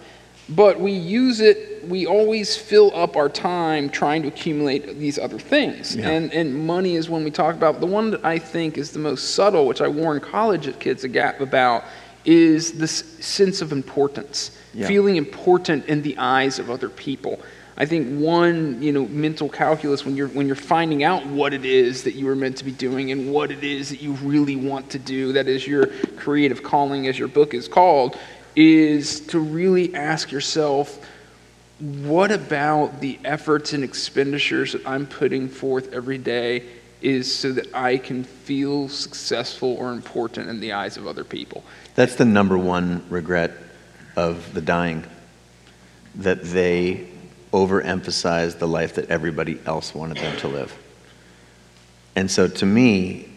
but 0.49 0.79
we 0.79 0.91
use 0.91 1.39
it 1.39 1.70
we 1.87 2.05
always 2.05 2.55
fill 2.55 2.95
up 2.95 3.15
our 3.15 3.29
time 3.29 3.89
trying 3.89 4.21
to 4.21 4.27
accumulate 4.27 4.97
these 4.97 5.17
other 5.17 5.39
things 5.39 5.95
yeah. 5.95 6.09
and 6.09 6.33
and 6.33 6.65
money 6.67 6.95
is 6.95 7.09
when 7.09 7.23
we 7.23 7.31
talk 7.31 7.55
about 7.55 7.79
the 7.79 7.85
one 7.85 8.11
that 8.11 8.23
i 8.25 8.37
think 8.37 8.77
is 8.77 8.91
the 8.91 8.99
most 8.99 9.35
subtle 9.35 9.65
which 9.65 9.81
i 9.81 9.87
warn 9.87 10.19
college 10.19 10.77
kids 10.79 11.03
a 11.03 11.07
gap 11.07 11.39
about 11.39 11.83
is 12.23 12.73
this 12.73 13.17
sense 13.19 13.61
of 13.61 13.71
importance 13.71 14.57
yeah. 14.73 14.87
feeling 14.87 15.17
important 15.17 15.85
in 15.85 16.01
the 16.01 16.17
eyes 16.17 16.59
of 16.59 16.69
other 16.69 16.89
people 16.89 17.39
I 17.77 17.85
think 17.85 18.19
one, 18.19 18.79
you 18.79 18.91
know, 18.91 19.07
mental 19.07 19.49
calculus 19.49 20.05
when 20.05 20.15
you're 20.15 20.27
when 20.27 20.45
you're 20.45 20.55
finding 20.55 21.03
out 21.03 21.25
what 21.25 21.51
it 21.51 21.65
is 21.65 22.03
that 22.03 22.13
you 22.13 22.27
were 22.27 22.35
meant 22.35 22.57
to 22.57 22.65
be 22.65 22.71
doing 22.71 23.11
and 23.11 23.31
what 23.31 23.49
it 23.49 23.63
is 23.63 23.89
that 23.89 24.01
you 24.01 24.11
really 24.21 24.55
want 24.55 24.91
to 24.91 24.99
do, 24.99 25.33
that 25.33 25.47
is 25.47 25.65
your 25.65 25.87
creative 26.15 26.61
calling, 26.61 27.07
as 27.07 27.17
your 27.17 27.27
book 27.27 27.55
is 27.55 27.67
called, 27.67 28.19
is 28.55 29.21
to 29.21 29.39
really 29.39 29.95
ask 29.95 30.31
yourself 30.31 31.03
what 31.81 32.31
about 32.31 33.01
the 33.01 33.19
efforts 33.25 33.73
and 33.73 33.83
expenditures 33.83 34.73
that 34.73 34.85
I'm 34.87 35.07
putting 35.07 35.49
forth 35.49 35.93
every 35.93 36.17
day 36.17 36.63
is 37.01 37.33
so 37.33 37.51
that 37.53 37.73
I 37.73 37.97
can 37.97 38.23
feel 38.23 38.87
successful 38.87 39.73
or 39.73 39.91
important 39.91 40.49
in 40.49 40.59
the 40.59 40.73
eyes 40.73 40.97
of 40.97 41.07
other 41.07 41.23
people. 41.23 41.63
That's 41.95 42.15
the 42.15 42.25
number 42.25 42.57
one 42.57 43.03
regret 43.09 43.51
of 44.15 44.53
the 44.53 44.61
dying 44.61 45.03
that 46.15 46.43
they 46.43 47.07
overemphasized 47.51 48.59
the 48.59 48.67
life 48.67 48.95
that 48.95 49.09
everybody 49.09 49.59
else 49.65 49.95
wanted 49.95 50.17
them 50.17 50.37
to 50.37 50.47
live. 50.47 50.77
And 52.15 52.29
so 52.29 52.47
to 52.47 52.65
me, 52.65 53.29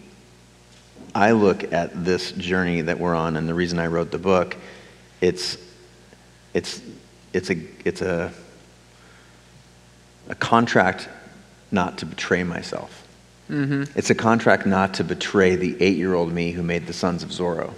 I 1.14 1.30
look 1.32 1.72
at 1.72 2.04
this 2.04 2.32
journey 2.32 2.82
that 2.82 2.98
we're 2.98 3.14
on, 3.14 3.36
and 3.36 3.48
the 3.48 3.54
reason 3.54 3.78
I 3.78 3.86
wrote 3.86 4.10
the 4.10 4.18
book 4.18 4.56
it's, 5.20 5.56
it's, 6.52 6.82
it's, 7.34 7.50
a, 7.50 7.56
it's 7.84 8.00
a, 8.00 8.32
a 10.28 10.34
contract 10.36 11.08
not 11.70 11.98
to 11.98 12.06
betray 12.06 12.44
myself. 12.44 13.06
Mm-hmm. 13.50 13.98
It's 13.98 14.08
a 14.08 14.14
contract 14.14 14.64
not 14.64 14.94
to 14.94 15.04
betray 15.04 15.56
the 15.56 15.76
eight 15.82 15.98
year 15.98 16.14
old 16.14 16.32
me 16.32 16.52
who 16.52 16.62
made 16.62 16.86
the 16.86 16.92
Sons 16.94 17.22
of 17.22 17.28
Zorro. 17.30 17.74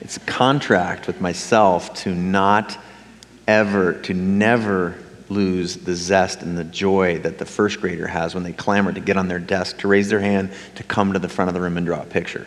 It's 0.00 0.16
a 0.16 0.20
contract 0.20 1.06
with 1.06 1.20
myself 1.20 1.92
to 1.94 2.14
not 2.14 2.78
ever, 3.46 3.94
to 4.02 4.14
never 4.14 4.96
lose 5.28 5.76
the 5.78 5.94
zest 5.94 6.42
and 6.42 6.56
the 6.56 6.64
joy 6.64 7.18
that 7.18 7.38
the 7.38 7.44
first 7.44 7.80
grader 7.80 8.06
has 8.06 8.34
when 8.34 8.44
they 8.44 8.52
clamor 8.52 8.92
to 8.92 9.00
get 9.00 9.16
on 9.16 9.26
their 9.26 9.40
desk, 9.40 9.78
to 9.78 9.88
raise 9.88 10.08
their 10.08 10.20
hand, 10.20 10.52
to 10.76 10.84
come 10.84 11.12
to 11.12 11.18
the 11.18 11.28
front 11.28 11.48
of 11.48 11.54
the 11.54 11.60
room 11.60 11.76
and 11.76 11.86
draw 11.86 12.00
a 12.00 12.06
picture. 12.06 12.46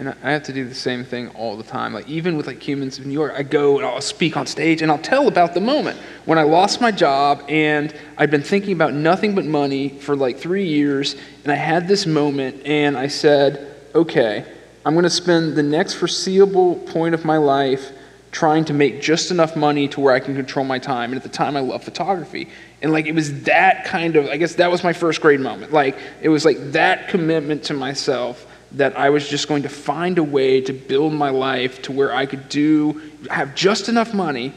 And 0.00 0.08
I 0.22 0.32
have 0.32 0.44
to 0.44 0.54
do 0.54 0.66
the 0.66 0.74
same 0.74 1.04
thing 1.04 1.28
all 1.34 1.58
the 1.58 1.62
time. 1.62 1.92
Like 1.92 2.08
even 2.08 2.38
with 2.38 2.46
like 2.46 2.66
humans 2.66 2.98
in 2.98 3.06
New 3.06 3.12
York, 3.12 3.34
I 3.36 3.42
go 3.42 3.76
and 3.76 3.86
I'll 3.86 4.00
speak 4.00 4.34
on 4.34 4.46
stage 4.46 4.80
and 4.80 4.90
I'll 4.90 4.96
tell 4.96 5.28
about 5.28 5.52
the 5.52 5.60
moment 5.60 5.98
when 6.24 6.38
I 6.38 6.42
lost 6.42 6.80
my 6.80 6.90
job 6.90 7.44
and 7.50 7.94
I'd 8.16 8.30
been 8.30 8.42
thinking 8.42 8.72
about 8.72 8.94
nothing 8.94 9.34
but 9.34 9.44
money 9.44 9.90
for 9.90 10.16
like 10.16 10.38
three 10.38 10.66
years, 10.66 11.16
and 11.44 11.52
I 11.52 11.56
had 11.56 11.86
this 11.86 12.06
moment 12.06 12.64
and 12.64 12.96
I 12.96 13.08
said, 13.08 13.76
okay, 13.94 14.46
I'm 14.86 14.94
going 14.94 15.02
to 15.02 15.10
spend 15.10 15.54
the 15.54 15.62
next 15.62 15.94
foreseeable 15.94 16.76
point 16.76 17.14
of 17.14 17.26
my 17.26 17.36
life 17.36 17.92
trying 18.32 18.64
to 18.64 18.72
make 18.72 19.02
just 19.02 19.30
enough 19.30 19.54
money 19.54 19.86
to 19.88 20.00
where 20.00 20.14
I 20.14 20.20
can 20.20 20.34
control 20.34 20.64
my 20.64 20.78
time. 20.78 21.10
And 21.10 21.16
at 21.16 21.24
the 21.24 21.28
time, 21.28 21.58
I 21.58 21.60
loved 21.60 21.84
photography. 21.84 22.48
And 22.80 22.90
like, 22.90 23.04
it 23.04 23.14
was 23.14 23.42
that 23.42 23.84
kind 23.84 24.16
of, 24.16 24.28
I 24.28 24.38
guess 24.38 24.54
that 24.54 24.70
was 24.70 24.82
my 24.82 24.94
first 24.94 25.20
grade 25.20 25.40
moment. 25.40 25.74
Like, 25.74 25.98
it 26.22 26.30
was 26.30 26.46
like 26.46 26.56
that 26.72 27.08
commitment 27.08 27.64
to 27.64 27.74
myself 27.74 28.46
that 28.72 28.96
I 28.96 29.10
was 29.10 29.28
just 29.28 29.48
going 29.48 29.62
to 29.62 29.68
find 29.68 30.18
a 30.18 30.22
way 30.22 30.60
to 30.60 30.72
build 30.72 31.12
my 31.12 31.30
life 31.30 31.82
to 31.82 31.92
where 31.92 32.12
I 32.14 32.26
could 32.26 32.48
do, 32.48 33.00
have 33.30 33.54
just 33.54 33.88
enough 33.88 34.14
money 34.14 34.52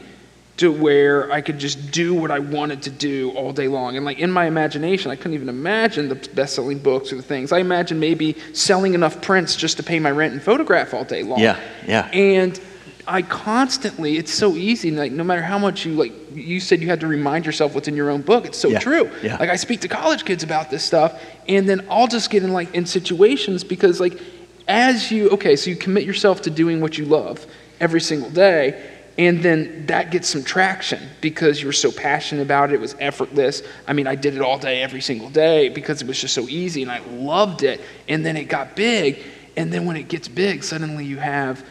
to 0.56 0.70
where 0.70 1.32
I 1.32 1.40
could 1.40 1.58
just 1.58 1.90
do 1.90 2.14
what 2.14 2.30
I 2.30 2.38
wanted 2.38 2.82
to 2.82 2.90
do 2.90 3.32
all 3.32 3.52
day 3.52 3.66
long. 3.66 3.96
And 3.96 4.04
like 4.04 4.20
in 4.20 4.30
my 4.30 4.46
imagination, 4.46 5.10
I 5.10 5.16
couldn't 5.16 5.34
even 5.34 5.48
imagine 5.48 6.08
the 6.08 6.14
best 6.14 6.54
selling 6.54 6.78
books 6.78 7.12
or 7.12 7.16
the 7.16 7.22
things. 7.22 7.50
I 7.50 7.58
imagined 7.58 7.98
maybe 7.98 8.36
selling 8.52 8.94
enough 8.94 9.20
prints 9.20 9.56
just 9.56 9.76
to 9.78 9.82
pay 9.82 9.98
my 9.98 10.12
rent 10.12 10.32
and 10.32 10.40
photograph 10.40 10.94
all 10.94 11.04
day 11.04 11.24
long. 11.24 11.40
Yeah, 11.40 11.58
yeah. 11.88 12.06
And 12.12 12.60
I 13.06 13.22
constantly, 13.22 14.16
it's 14.16 14.32
so 14.32 14.54
easy. 14.54 14.90
Like 14.90 15.12
no 15.12 15.24
matter 15.24 15.42
how 15.42 15.58
much 15.58 15.84
you 15.84 15.94
like, 15.94 16.12
you 16.34 16.60
said 16.60 16.80
you 16.80 16.88
had 16.88 17.00
to 17.00 17.06
remind 17.06 17.44
yourself 17.46 17.74
what's 17.74 17.88
in 17.88 17.96
your 17.96 18.10
own 18.10 18.22
book. 18.22 18.46
It's 18.46 18.58
so 18.58 18.68
Yeah, 18.68 18.78
true. 18.78 19.10
yeah. 19.22 19.36
Like 19.36 19.50
I 19.50 19.56
speak 19.56 19.80
to 19.82 19.88
college 19.88 20.24
kids 20.24 20.42
about 20.42 20.70
this 20.70 20.82
stuff, 20.84 21.20
and 21.48 21.68
then 21.68 21.86
I'll 21.90 22.06
just 22.06 22.30
get 22.30 22.42
in 22.42 22.52
like 22.52 22.74
in 22.74 22.86
situations 22.86 23.62
because 23.64 24.00
like 24.00 24.20
as 24.68 25.10
you 25.10 25.28
okay, 25.30 25.56
so 25.56 25.70
you 25.70 25.76
commit 25.76 26.04
yourself 26.04 26.42
to 26.42 26.50
doing 26.50 26.80
what 26.80 26.96
you 26.96 27.04
love 27.04 27.46
every 27.80 28.00
single 28.00 28.30
day, 28.30 28.82
and 29.18 29.42
then 29.42 29.84
that 29.86 30.10
gets 30.10 30.26
some 30.28 30.42
traction 30.42 31.02
because 31.20 31.60
you 31.60 31.66
were 31.66 31.72
so 31.72 31.92
passionate 31.92 32.40
about 32.42 32.70
it. 32.70 32.74
It 32.76 32.80
was 32.80 32.96
effortless. 32.98 33.62
I 33.86 33.92
mean, 33.92 34.06
I 34.06 34.14
did 34.14 34.34
it 34.34 34.40
all 34.40 34.58
day, 34.58 34.82
every 34.82 35.02
single 35.02 35.28
day 35.28 35.68
because 35.68 36.00
it 36.00 36.08
was 36.08 36.18
just 36.18 36.34
so 36.34 36.48
easy, 36.48 36.82
and 36.82 36.90
I 36.90 37.00
loved 37.00 37.62
it. 37.62 37.82
And 38.08 38.24
then 38.24 38.36
it 38.38 38.44
got 38.44 38.74
big, 38.74 39.22
and 39.58 39.70
then 39.70 39.84
when 39.84 39.96
it 39.96 40.08
gets 40.08 40.26
big, 40.26 40.64
suddenly 40.64 41.04
you 41.04 41.18
have 41.18 41.62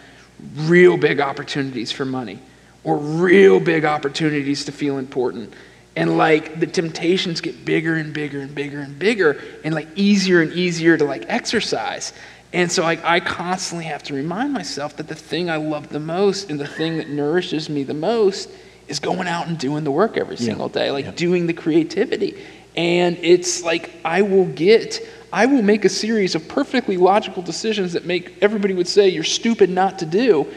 real 0.56 0.98
big 0.98 1.20
opportunities 1.20 1.91
for 1.91 2.06
money 2.06 2.39
or 2.84 2.98
real 2.98 3.60
big 3.60 3.86
opportunities 3.86 4.66
to 4.66 4.72
feel 4.72 4.98
important. 4.98 5.54
And 5.96 6.18
like 6.18 6.60
the 6.60 6.68
temptations 6.68 7.39
get 7.41 7.66
bigger 7.66 7.96
and 7.96 8.14
bigger 8.14 8.39
and 8.39 8.54
bigger 8.54 8.80
and 8.80 8.98
bigger 8.98 9.41
and 9.64 9.76
like 9.76 9.88
easier 9.96 10.41
and 10.41 10.52
easier 10.54 10.98
to 10.98 11.04
like 11.06 11.26
exercise. 11.28 12.14
And 12.52 12.72
so 12.72 12.84
like 12.84 13.04
I 13.06 13.20
constantly 13.20 13.86
have 13.86 14.04
to 14.04 14.14
remind 14.14 14.54
myself 14.54 14.98
that 14.98 15.08
the 15.08 15.16
thing 15.16 15.50
I 15.50 15.58
love 15.58 15.89
the 15.89 16.00
most 16.00 16.50
and 16.50 16.60
the 16.60 16.68
thing 16.68 16.98
that 16.98 17.10
nourishes 17.10 17.70
me 17.70 17.84
the 17.84 17.94
most 17.94 18.50
is 18.88 19.00
going 19.00 19.28
out 19.28 19.48
and 19.48 19.58
doing 19.58 19.84
the 19.84 19.91
work 19.91 20.18
every 20.18 20.38
single 20.38 20.68
day, 20.68 20.91
like 20.91 21.06
Yeah. 21.06 21.12
doing 21.12 21.48
the 21.48 21.54
creativity. 21.54 22.36
And 22.76 23.18
it's 23.22 23.64
like 23.64 23.91
I 24.04 24.24
will 24.24 24.46
get 24.46 25.00
I 25.34 25.48
will 25.48 25.64
make 25.64 25.84
a 25.84 25.90
series 25.90 26.36
of 26.36 26.48
perfectly 26.48 26.96
logical 26.96 27.42
decisions 27.42 27.94
that 27.94 28.06
make 28.06 28.36
everybody 28.40 28.76
would 28.76 28.88
say 28.88 29.10
you're 29.10 29.24
stupid 29.24 29.68
not 29.68 29.98
to 30.00 30.06
do 30.06 30.48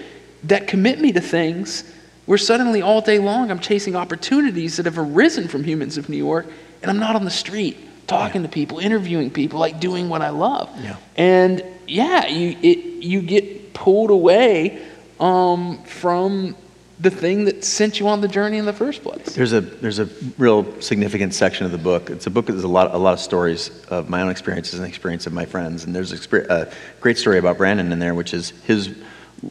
that 0.45 0.69
commit 0.69 1.01
me 1.01 1.13
to 1.13 1.21
things 1.21 1.91
where 2.27 2.37
suddenly 2.37 2.83
all 2.83 3.01
day 3.01 3.19
long 3.19 3.51
I'm 3.51 3.59
chasing 3.59 3.97
opportunities 3.97 4.77
that 4.77 4.85
have 4.85 4.99
arisen 4.99 5.49
from 5.49 5.65
humans 5.65 5.97
of 5.97 6.11
New 6.11 6.19
York 6.19 6.47
and 6.83 6.91
I'm 6.91 6.99
not 6.99 7.17
on 7.17 7.25
the 7.25 7.31
street 7.31 7.79
talking 8.07 8.43
to 8.43 8.49
people, 8.49 8.79
interviewing 8.79 9.31
people, 9.31 9.59
like 9.59 9.81
doing 9.81 10.11
what 10.11 10.21
I 10.21 10.29
love. 10.29 10.71
Yeah. 10.79 10.97
And 11.17 11.65
yeah, 11.87 12.27
you 12.27 12.59
it 12.63 12.79
you 13.03 13.23
get 13.23 13.73
pulled 13.73 14.11
away 14.11 14.85
um, 15.19 15.83
from 15.85 16.55
the 16.99 17.11
thing 17.11 17.45
that 17.45 17.63
sent 17.63 18.01
you 18.01 18.09
on 18.09 18.21
the 18.21 18.29
journey 18.29 18.57
in 18.57 18.65
the 18.65 18.73
first 18.73 19.03
place. 19.03 19.35
There's 19.35 19.53
a 19.53 19.61
there's 19.61 19.99
a 19.99 20.09
real 20.39 20.81
significant 20.81 21.35
section 21.35 21.67
of 21.67 21.73
the 21.73 21.79
book. 21.79 22.09
It's 22.09 22.27
a 22.27 22.31
book. 22.31 22.47
There's 22.47 22.65
a 22.65 22.69
lot 22.69 22.95
a 22.95 22.99
lot 22.99 23.13
of 23.13 23.21
stories 23.21 23.71
of 23.89 24.09
my 24.09 24.23
own 24.23 24.31
experiences 24.31 24.79
and 24.79 24.89
experience 24.89 25.27
of 25.27 25.33
my 25.33 25.45
friends. 25.45 25.85
And 25.85 25.95
there's 25.95 26.13
a, 26.13 26.73
great 27.01 27.19
story 27.19 27.39
about 27.39 27.59
Brandon 27.59 27.93
in 27.93 27.99
there, 27.99 28.15
which 28.15 28.33
is 28.33 28.51
his 28.65 28.97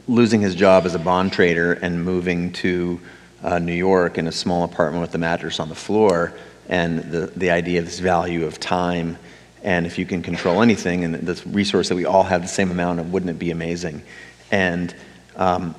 losing 0.07 0.41
his 0.41 0.55
job 0.55 0.85
as 0.85 0.95
a 0.95 0.99
bond 0.99 1.31
trader 1.33 1.73
and 1.73 2.03
moving 2.03 2.51
to 2.51 2.99
uh, 3.43 3.59
New 3.59 3.73
York 3.73 4.17
in 4.17 4.27
a 4.27 4.31
small 4.31 4.63
apartment 4.63 5.01
with 5.01 5.11
the 5.11 5.19
mattress 5.19 5.59
on 5.59 5.69
the 5.69 5.75
floor, 5.75 6.33
and 6.67 6.99
the 7.11 7.27
the 7.35 7.51
idea 7.51 7.79
of 7.79 7.85
this 7.85 7.99
value 7.99 8.45
of 8.45 8.59
time. 8.59 9.17
And 9.61 9.87
if 9.87 9.97
you 9.97 10.05
can 10.05 10.21
control 10.21 10.61
anything, 10.61 11.03
and 11.03 11.15
this 11.15 11.45
resource 11.45 11.89
that 11.89 11.95
we 11.95 12.05
all 12.05 12.23
have 12.23 12.41
the 12.41 12.47
same 12.47 12.69
amount 12.69 12.99
of, 12.99 13.11
wouldn't 13.11 13.31
it 13.31 13.39
be 13.39 13.49
amazing? 13.49 14.03
And 14.51 14.93
um, 15.35 15.75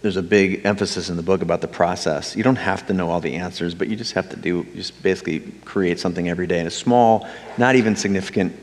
there's 0.00 0.16
a 0.16 0.22
big 0.22 0.64
emphasis 0.64 1.10
in 1.10 1.16
the 1.16 1.22
book 1.22 1.42
about 1.42 1.60
the 1.60 1.68
process. 1.68 2.36
You 2.36 2.44
don't 2.44 2.56
have 2.56 2.86
to 2.86 2.92
know 2.92 3.10
all 3.10 3.20
the 3.20 3.34
answers, 3.34 3.74
but 3.74 3.88
you 3.88 3.96
just 3.96 4.12
have 4.12 4.30
to 4.30 4.36
do, 4.36 4.64
just 4.74 5.02
basically 5.02 5.40
create 5.64 5.98
something 5.98 6.28
every 6.28 6.46
day 6.46 6.60
in 6.60 6.68
a 6.68 6.70
small, 6.70 7.26
not 7.56 7.74
even 7.74 7.96
significant 7.96 8.54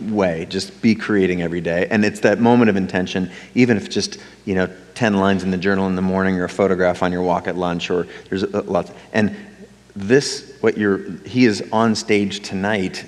way. 0.00 0.46
Just 0.48 0.82
be 0.82 0.94
creating 0.94 1.40
every 1.40 1.62
day. 1.62 1.86
And 1.90 2.04
it's 2.04 2.20
that 2.20 2.38
moment 2.38 2.68
of 2.68 2.76
intention, 2.76 3.30
even 3.54 3.78
if 3.78 3.88
just, 3.88 4.18
you 4.44 4.54
know, 4.54 4.68
10 4.94 5.14
lines 5.14 5.42
in 5.42 5.50
the 5.50 5.56
journal 5.56 5.86
in 5.86 5.96
the 5.96 6.02
morning 6.02 6.38
or 6.38 6.44
a 6.44 6.48
photograph 6.50 7.02
on 7.02 7.12
your 7.12 7.22
walk 7.22 7.48
at 7.48 7.56
lunch 7.56 7.90
or 7.90 8.06
there's 8.28 8.42
lots. 8.52 8.92
And 9.14 9.34
this, 9.96 10.54
what 10.60 10.76
you're, 10.76 11.10
he 11.22 11.46
is 11.46 11.66
on 11.72 11.94
stage 11.94 12.40
tonight 12.40 13.06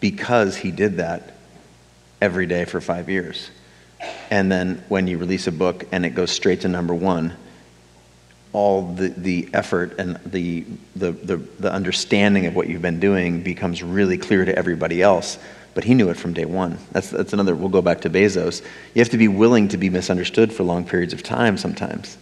because 0.00 0.56
he 0.56 0.72
did 0.72 0.96
that 0.96 1.34
every 2.20 2.46
day 2.46 2.64
for 2.64 2.80
five 2.80 3.08
years. 3.08 3.50
And 4.30 4.50
then 4.50 4.82
when 4.88 5.06
you 5.06 5.18
release 5.18 5.46
a 5.46 5.52
book 5.52 5.86
and 5.92 6.06
it 6.06 6.10
goes 6.10 6.30
straight 6.30 6.62
to 6.62 6.68
number 6.68 6.94
one, 6.94 7.34
all 8.52 8.94
the, 8.94 9.08
the 9.08 9.48
effort 9.52 9.98
and 9.98 10.16
the, 10.26 10.64
the, 10.94 11.12
the, 11.12 11.36
the 11.36 11.72
understanding 11.72 12.46
of 12.46 12.54
what 12.54 12.68
you've 12.68 12.82
been 12.82 13.00
doing 13.00 13.42
becomes 13.42 13.82
really 13.82 14.18
clear 14.18 14.44
to 14.44 14.56
everybody 14.56 15.00
else. 15.00 15.38
But 15.74 15.84
he 15.84 15.94
knew 15.94 16.10
it 16.10 16.18
from 16.18 16.34
day 16.34 16.44
one. 16.44 16.76
That's, 16.92 17.10
that's 17.10 17.32
another, 17.32 17.54
we'll 17.54 17.70
go 17.70 17.80
back 17.80 18.02
to 18.02 18.10
Bezos. 18.10 18.62
You 18.94 19.00
have 19.00 19.08
to 19.10 19.18
be 19.18 19.28
willing 19.28 19.68
to 19.68 19.78
be 19.78 19.88
misunderstood 19.88 20.52
for 20.52 20.64
long 20.64 20.84
periods 20.84 21.14
of 21.14 21.22
time 21.22 21.56
sometimes 21.56 22.18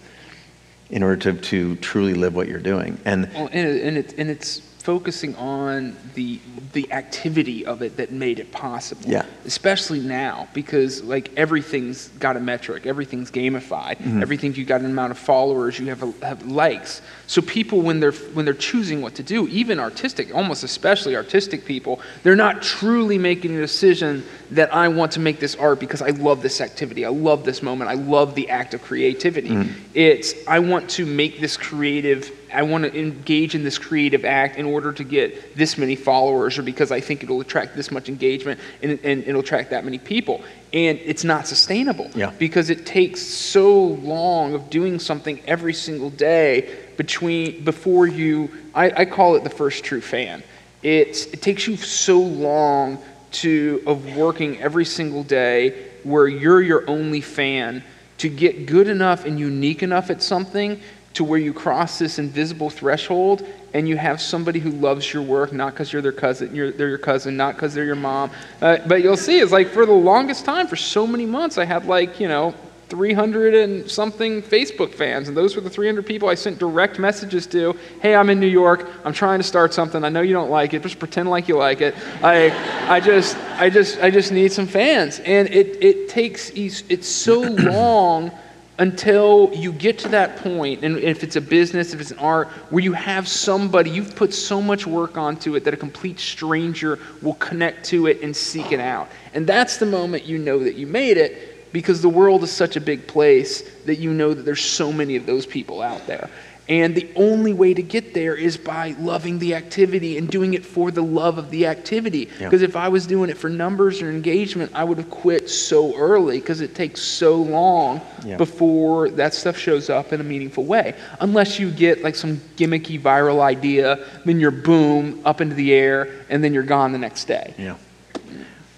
in 0.88 1.02
order 1.02 1.32
to, 1.32 1.40
to 1.40 1.76
truly 1.76 2.14
live 2.14 2.34
what 2.34 2.48
you're 2.48 2.60
doing. 2.60 3.00
And 3.04 3.28
Well, 3.34 3.48
and, 3.52 3.68
it, 3.68 3.82
and, 3.82 3.98
it, 3.98 4.14
and 4.18 4.30
it's 4.30 4.62
focusing 4.80 5.36
on 5.36 5.94
the 6.14 6.40
the 6.72 6.90
activity 6.92 7.66
of 7.66 7.82
it 7.82 7.96
that 7.96 8.12
made 8.12 8.38
it 8.38 8.52
possible. 8.52 9.02
Yeah. 9.10 9.26
Especially 9.44 9.98
now, 10.00 10.48
because 10.54 11.02
like 11.02 11.30
everything's 11.36 12.08
got 12.20 12.36
a 12.36 12.40
metric, 12.40 12.86
everything's 12.86 13.30
gamified, 13.30 13.98
Mm-hmm. 14.00 14.22
everything 14.22 14.54
you 14.54 14.64
got 14.64 14.80
an 14.80 14.86
amount 14.86 15.10
of 15.10 15.18
followers, 15.18 15.78
you 15.78 15.86
have 15.86 16.02
a, 16.02 16.12
have 16.24 16.46
likes. 16.46 17.02
So 17.26 17.42
people, 17.42 17.82
when 17.82 18.00
they're 18.00 18.12
when 18.12 18.44
they're 18.44 18.54
choosing 18.54 19.02
what 19.02 19.14
to 19.16 19.22
do, 19.22 19.48
even 19.48 19.78
artistic, 19.80 20.34
almost 20.34 20.64
especially 20.64 21.14
artistic 21.16 21.64
people, 21.64 22.00
they're 22.22 22.36
not 22.36 22.62
truly 22.62 23.18
making 23.18 23.56
a 23.56 23.60
decision 23.60 24.24
that 24.50 24.74
I 24.74 24.88
want 24.88 25.12
to 25.12 25.20
make 25.20 25.38
this 25.38 25.54
art 25.54 25.78
because 25.78 26.02
I 26.02 26.10
love 26.10 26.42
this 26.42 26.60
activity, 26.60 27.04
I 27.04 27.10
love 27.10 27.44
this 27.44 27.62
moment, 27.62 27.90
I 27.90 27.94
love 27.94 28.34
the 28.34 28.50
act 28.50 28.74
of 28.74 28.82
creativity. 28.82 29.50
Mm-hmm. 29.50 29.72
It's 29.94 30.34
I 30.46 30.58
want 30.58 30.90
to 30.90 31.06
make 31.06 31.40
this 31.40 31.56
creative 31.56 32.30
I 32.52 32.62
want 32.62 32.84
to 32.84 32.98
engage 32.98 33.54
in 33.54 33.62
this 33.62 33.78
creative 33.78 34.24
act 34.24 34.56
in 34.56 34.66
order 34.66 34.92
to 34.92 35.04
get 35.04 35.56
this 35.56 35.78
many 35.78 35.94
followers, 35.96 36.58
or 36.58 36.62
because 36.62 36.90
I 36.90 37.00
think 37.00 37.22
it'll 37.22 37.40
attract 37.40 37.76
this 37.76 37.90
much 37.90 38.08
engagement 38.08 38.60
and, 38.82 38.98
and 39.04 39.24
it'll 39.24 39.40
attract 39.40 39.70
that 39.70 39.84
many 39.84 39.98
people. 39.98 40.42
And 40.72 40.98
it's 40.98 41.24
not 41.24 41.46
sustainable 41.46 42.10
Yeah. 42.14 42.32
because 42.38 42.70
it 42.70 42.86
takes 42.86 43.20
so 43.20 43.78
long 43.78 44.54
of 44.54 44.70
doing 44.70 44.98
something 44.98 45.40
every 45.46 45.74
single 45.74 46.10
day 46.10 46.76
between 46.96 47.64
before 47.64 48.06
you. 48.06 48.50
I, 48.74 49.02
I 49.02 49.04
call 49.04 49.36
it 49.36 49.44
the 49.44 49.50
first 49.50 49.84
true 49.84 50.00
fan. 50.00 50.42
It's, 50.82 51.26
it 51.26 51.42
takes 51.42 51.66
you 51.66 51.76
so 51.76 52.20
long 52.20 53.02
to 53.32 53.82
of 53.86 54.16
working 54.16 54.60
every 54.60 54.84
single 54.84 55.22
day 55.22 55.90
where 56.02 56.28
you're 56.28 56.62
your 56.62 56.88
only 56.88 57.20
fan 57.20 57.82
to 58.18 58.28
get 58.28 58.66
good 58.66 58.88
enough 58.88 59.24
and 59.24 59.38
unique 59.38 59.82
enough 59.82 60.10
at 60.10 60.22
something 60.22 60.80
to 61.14 61.24
where 61.24 61.38
you 61.38 61.52
cross 61.52 61.98
this 61.98 62.18
invisible 62.18 62.70
threshold 62.70 63.46
and 63.74 63.88
you 63.88 63.96
have 63.96 64.20
somebody 64.20 64.58
who 64.58 64.70
loves 64.70 65.12
your 65.12 65.22
work 65.22 65.52
not 65.52 65.72
because 65.72 65.92
you're 65.92 66.02
their 66.02 66.12
cousin 66.12 66.54
you're, 66.54 66.70
they're 66.70 66.88
your 66.88 66.98
cousin 66.98 67.36
not 67.36 67.54
because 67.54 67.74
they're 67.74 67.84
your 67.84 67.96
mom 67.96 68.30
uh, 68.62 68.78
but 68.86 69.02
you'll 69.02 69.16
see 69.16 69.38
it's 69.40 69.52
like 69.52 69.68
for 69.68 69.86
the 69.86 69.92
longest 69.92 70.44
time 70.44 70.66
for 70.66 70.76
so 70.76 71.06
many 71.06 71.26
months 71.26 71.58
i 71.58 71.64
had 71.64 71.84
like 71.86 72.20
you 72.20 72.28
know 72.28 72.54
300 72.90 73.54
and 73.54 73.90
something 73.90 74.42
Facebook 74.42 74.92
fans, 74.92 75.28
and 75.28 75.36
those 75.36 75.54
were 75.54 75.62
the 75.62 75.70
300 75.70 76.04
people 76.04 76.28
I 76.28 76.34
sent 76.34 76.58
direct 76.58 76.98
messages 76.98 77.46
to. 77.48 77.78
Hey, 78.02 78.14
I'm 78.14 78.28
in 78.28 78.40
New 78.40 78.48
York. 78.48 78.90
I'm 79.04 79.12
trying 79.12 79.38
to 79.38 79.44
start 79.44 79.72
something. 79.72 80.04
I 80.04 80.08
know 80.08 80.20
you 80.20 80.34
don't 80.34 80.50
like 80.50 80.74
it. 80.74 80.82
Just 80.82 80.98
pretend 80.98 81.30
like 81.30 81.48
you 81.48 81.56
like 81.56 81.80
it. 81.80 81.94
I, 82.22 82.50
I 82.92 83.00
just, 83.00 83.36
I 83.58 83.70
just, 83.70 84.00
I 84.00 84.10
just 84.10 84.32
need 84.32 84.52
some 84.52 84.66
fans, 84.66 85.20
and 85.20 85.48
it, 85.48 85.82
it 85.82 86.08
takes. 86.08 86.50
It's 86.50 87.08
so 87.08 87.40
long 87.42 88.32
until 88.80 89.50
you 89.52 89.72
get 89.72 89.98
to 89.98 90.08
that 90.08 90.38
point, 90.38 90.82
and 90.82 90.96
if 90.96 91.22
it's 91.22 91.36
a 91.36 91.40
business, 91.40 91.92
if 91.92 92.00
it's 92.00 92.12
an 92.12 92.18
art, 92.18 92.48
where 92.70 92.82
you 92.82 92.94
have 92.94 93.28
somebody, 93.28 93.90
you've 93.90 94.16
put 94.16 94.32
so 94.32 94.60
much 94.60 94.86
work 94.86 95.18
onto 95.18 95.54
it 95.54 95.64
that 95.64 95.74
a 95.74 95.76
complete 95.76 96.18
stranger 96.18 96.98
will 97.20 97.34
connect 97.34 97.84
to 97.84 98.06
it 98.06 98.22
and 98.22 98.34
seek 98.34 98.72
it 98.72 98.80
out. 98.80 99.08
And 99.34 99.46
that's 99.46 99.76
the 99.76 99.84
moment 99.84 100.24
you 100.24 100.38
know 100.38 100.64
that 100.64 100.76
you 100.76 100.86
made 100.86 101.18
it 101.18 101.49
because 101.72 102.02
the 102.02 102.08
world 102.08 102.42
is 102.42 102.50
such 102.50 102.76
a 102.76 102.80
big 102.80 103.06
place 103.06 103.62
that 103.84 103.96
you 103.96 104.12
know 104.12 104.34
that 104.34 104.42
there's 104.42 104.64
so 104.64 104.92
many 104.92 105.16
of 105.16 105.26
those 105.26 105.46
people 105.46 105.82
out 105.82 106.06
there. 106.06 106.30
And 106.70 106.94
the 106.94 107.08
only 107.16 107.52
way 107.52 107.74
to 107.74 107.82
get 107.82 108.14
there 108.14 108.36
is 108.36 108.56
by 108.56 108.94
loving 109.00 109.40
the 109.40 109.56
activity 109.56 110.16
and 110.18 110.30
doing 110.30 110.54
it 110.54 110.64
for 110.64 110.92
the 110.92 111.02
love 111.02 111.36
of 111.36 111.50
the 111.50 111.66
activity. 111.66 112.26
Because 112.26 112.62
yeah. 112.62 112.68
if 112.68 112.76
I 112.76 112.88
was 112.88 113.08
doing 113.08 113.28
it 113.28 113.36
for 113.36 113.50
numbers 113.50 114.00
or 114.00 114.08
engagement, 114.08 114.70
I 114.72 114.84
would 114.84 114.98
have 114.98 115.10
quit 115.10 115.50
so 115.50 115.96
early 115.96 116.38
because 116.38 116.60
it 116.60 116.76
takes 116.76 117.02
so 117.02 117.42
long 117.42 118.00
yeah. 118.24 118.36
before 118.36 119.10
that 119.10 119.34
stuff 119.34 119.58
shows 119.58 119.90
up 119.90 120.12
in 120.12 120.20
a 120.20 120.24
meaningful 120.24 120.64
way. 120.64 120.94
Unless 121.18 121.58
you 121.58 121.72
get 121.72 122.04
like 122.04 122.14
some 122.14 122.36
gimmicky 122.56 123.00
viral 123.00 123.40
idea, 123.40 124.06
then 124.24 124.38
you're 124.38 124.52
boom, 124.52 125.20
up 125.24 125.40
into 125.40 125.56
the 125.56 125.72
air, 125.72 126.24
and 126.28 126.44
then 126.44 126.54
you're 126.54 126.62
gone 126.62 126.92
the 126.92 126.98
next 126.98 127.24
day. 127.24 127.52
Yeah. 127.58 127.74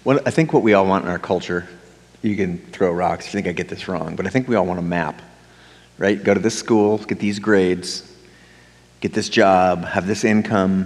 Well, 0.03 0.19
I 0.25 0.31
think 0.31 0.51
what 0.51 0.63
we 0.63 0.73
all 0.73 0.87
want 0.87 1.05
in 1.05 1.11
our 1.11 1.19
culture, 1.19 1.69
you 2.23 2.35
can 2.35 2.57
throw 2.57 2.91
rocks 2.91 3.25
you 3.25 3.31
think 3.31 3.47
I 3.47 3.51
get 3.51 3.69
this 3.69 3.87
wrong, 3.87 4.15
but 4.15 4.25
I 4.25 4.29
think 4.29 4.47
we 4.47 4.55
all 4.55 4.65
want 4.65 4.79
a 4.79 4.83
map 4.83 5.21
right? 5.97 6.21
Go 6.21 6.33
to 6.33 6.39
this 6.39 6.57
school, 6.57 6.97
get 6.97 7.19
these 7.19 7.39
grades, 7.39 8.09
get 8.99 9.13
this 9.13 9.29
job, 9.29 9.85
have 9.85 10.07
this 10.07 10.23
income, 10.23 10.85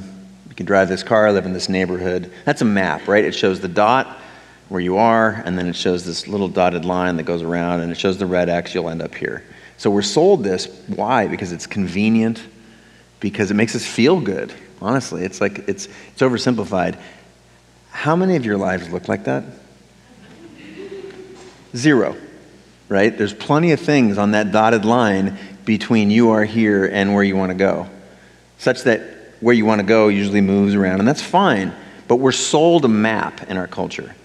you 0.50 0.56
can 0.56 0.66
drive 0.66 0.90
this 0.90 1.04
car, 1.04 1.32
live 1.32 1.46
in 1.46 1.54
this 1.54 1.70
neighborhood. 1.70 2.32
That's 2.46 2.62
a 2.62 2.66
map, 2.66 3.08
right? 3.08 3.24
It 3.24 3.34
shows 3.34 3.60
the 3.60 3.68
dot 3.68 4.18
where 4.70 4.82
you 4.82 4.98
are, 4.98 5.42
and 5.46 5.58
then 5.58 5.68
it 5.68 5.76
shows 5.76 6.06
this 6.06 6.28
little 6.28 6.48
dotted 6.48 6.84
line 6.84 7.16
that 7.18 7.24
goes 7.24 7.42
around, 7.42 7.82
and 7.82 7.92
it 7.92 7.98
shows 7.98 8.18
the 8.18 8.26
red 8.26 8.50
X, 8.50 8.74
you'll 8.76 8.90
end 8.90 9.02
up 9.02 9.16
here. 9.16 9.44
So 9.78 9.90
we're 9.90 10.02
sold 10.02 10.44
this. 10.44 10.66
Why? 10.88 11.28
Because 11.28 11.54
it's 11.54 11.68
convenient, 11.68 12.44
because 13.20 13.50
it 13.50 13.54
makes 13.54 13.76
us 13.76 13.86
feel 13.86 14.20
good. 14.20 14.54
Honestly, 14.82 15.24
it's 15.24 15.40
like 15.40 15.60
it's, 15.70 15.88
it's 16.12 16.22
oversimplified. 16.22 17.00
How 17.92 18.16
many 18.16 18.36
of 18.36 18.46
your 18.46 18.58
lives 18.58 18.90
look 18.90 19.08
like 19.08 19.24
that? 19.24 19.46
Zero 21.78 22.18
right? 22.90 23.18
There's 23.18 23.34
plenty 23.34 23.72
of 23.72 23.80
things 23.80 24.18
on 24.18 24.32
that 24.32 24.52
dotted 24.52 24.86
line 24.86 25.38
between 25.66 26.10
you 26.10 26.32
are 26.32 26.46
here 26.46 26.86
and 26.86 27.14
where 27.14 27.24
you 27.24 27.36
want 27.36 27.52
to 27.52 27.58
go, 27.58 27.90
such 28.58 28.84
that 28.84 29.02
where 29.40 29.54
you 29.54 29.66
want 29.66 29.80
to 29.80 29.88
go 29.88 30.08
usually 30.08 30.42
moves 30.42 30.74
around, 30.74 31.00
and 31.00 31.08
that's 31.08 31.22
fine. 31.22 31.74
But 32.08 32.18
we're 32.18 32.32
sold 32.32 32.86
a 32.86 32.90
map 32.90 33.50
in 33.50 33.58
our 33.58 33.68
culture. 33.68 34.16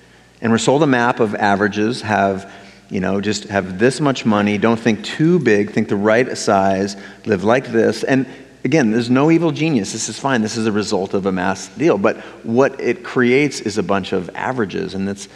And 0.41 0.51
we're 0.51 0.59
sold 0.59 0.83
a 0.83 0.87
map 0.87 1.21
of 1.21 1.35
averages, 1.35 2.03
have, 2.03 2.53
you 2.89 3.01
know, 3.01 3.21
just 3.21 3.45
have 3.45 3.79
this 3.79 4.01
much 4.01 4.25
money, 4.25 4.59
don't 4.59 4.79
think 4.79 5.05
too 5.05 5.39
big, 5.39 5.73
think 5.73 5.89
the 5.89 5.97
right 5.97 6.37
size, 6.39 6.97
live 7.27 7.45
like 7.45 7.67
this. 7.67 8.05
And 8.05 8.27
again, 8.65 8.91
there's 8.91 9.11
no 9.11 9.31
evil 9.31 9.51
genius. 9.51 9.93
This 9.93 10.09
is 10.09 10.19
fine. 10.19 10.43
This 10.43 10.57
is 10.57 10.67
a 10.67 10.73
result 10.73 11.15
of 11.15 11.27
a 11.27 11.33
mass 11.33 11.69
deal. 11.69 11.99
But 11.99 12.19
what 12.45 12.81
it 12.81 13.05
creates 13.05 13.61
is 13.61 13.79
a 13.79 13.83
bunch 13.83 14.13
of 14.13 14.31
averages. 14.35 14.95
And 14.95 15.07
that's, 15.07 15.29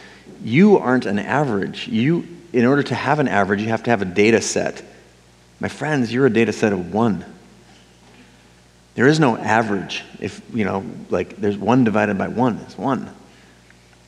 you 0.42 0.78
aren't 0.78 1.06
an 1.06 1.18
average. 1.18 1.88
You, 1.88 2.26
in 2.52 2.64
order 2.64 2.82
to 2.84 2.94
have 2.94 3.18
an 3.18 3.28
average, 3.28 3.60
you 3.60 3.68
have 3.68 3.82
to 3.84 3.90
have 3.90 4.02
a 4.02 4.06
data 4.06 4.40
set. 4.40 4.82
My 5.60 5.68
friends, 5.68 6.12
you're 6.12 6.26
a 6.26 6.32
data 6.32 6.52
set 6.52 6.72
of 6.72 6.92
one. 6.92 7.24
There 8.94 9.06
is 9.06 9.20
no 9.20 9.36
average. 9.36 10.04
If, 10.20 10.40
you 10.54 10.64
know, 10.64 10.84
like 11.10 11.36
there's 11.36 11.58
one 11.58 11.84
divided 11.84 12.16
by 12.16 12.28
one, 12.28 12.58
it's 12.58 12.78
one. 12.78 13.14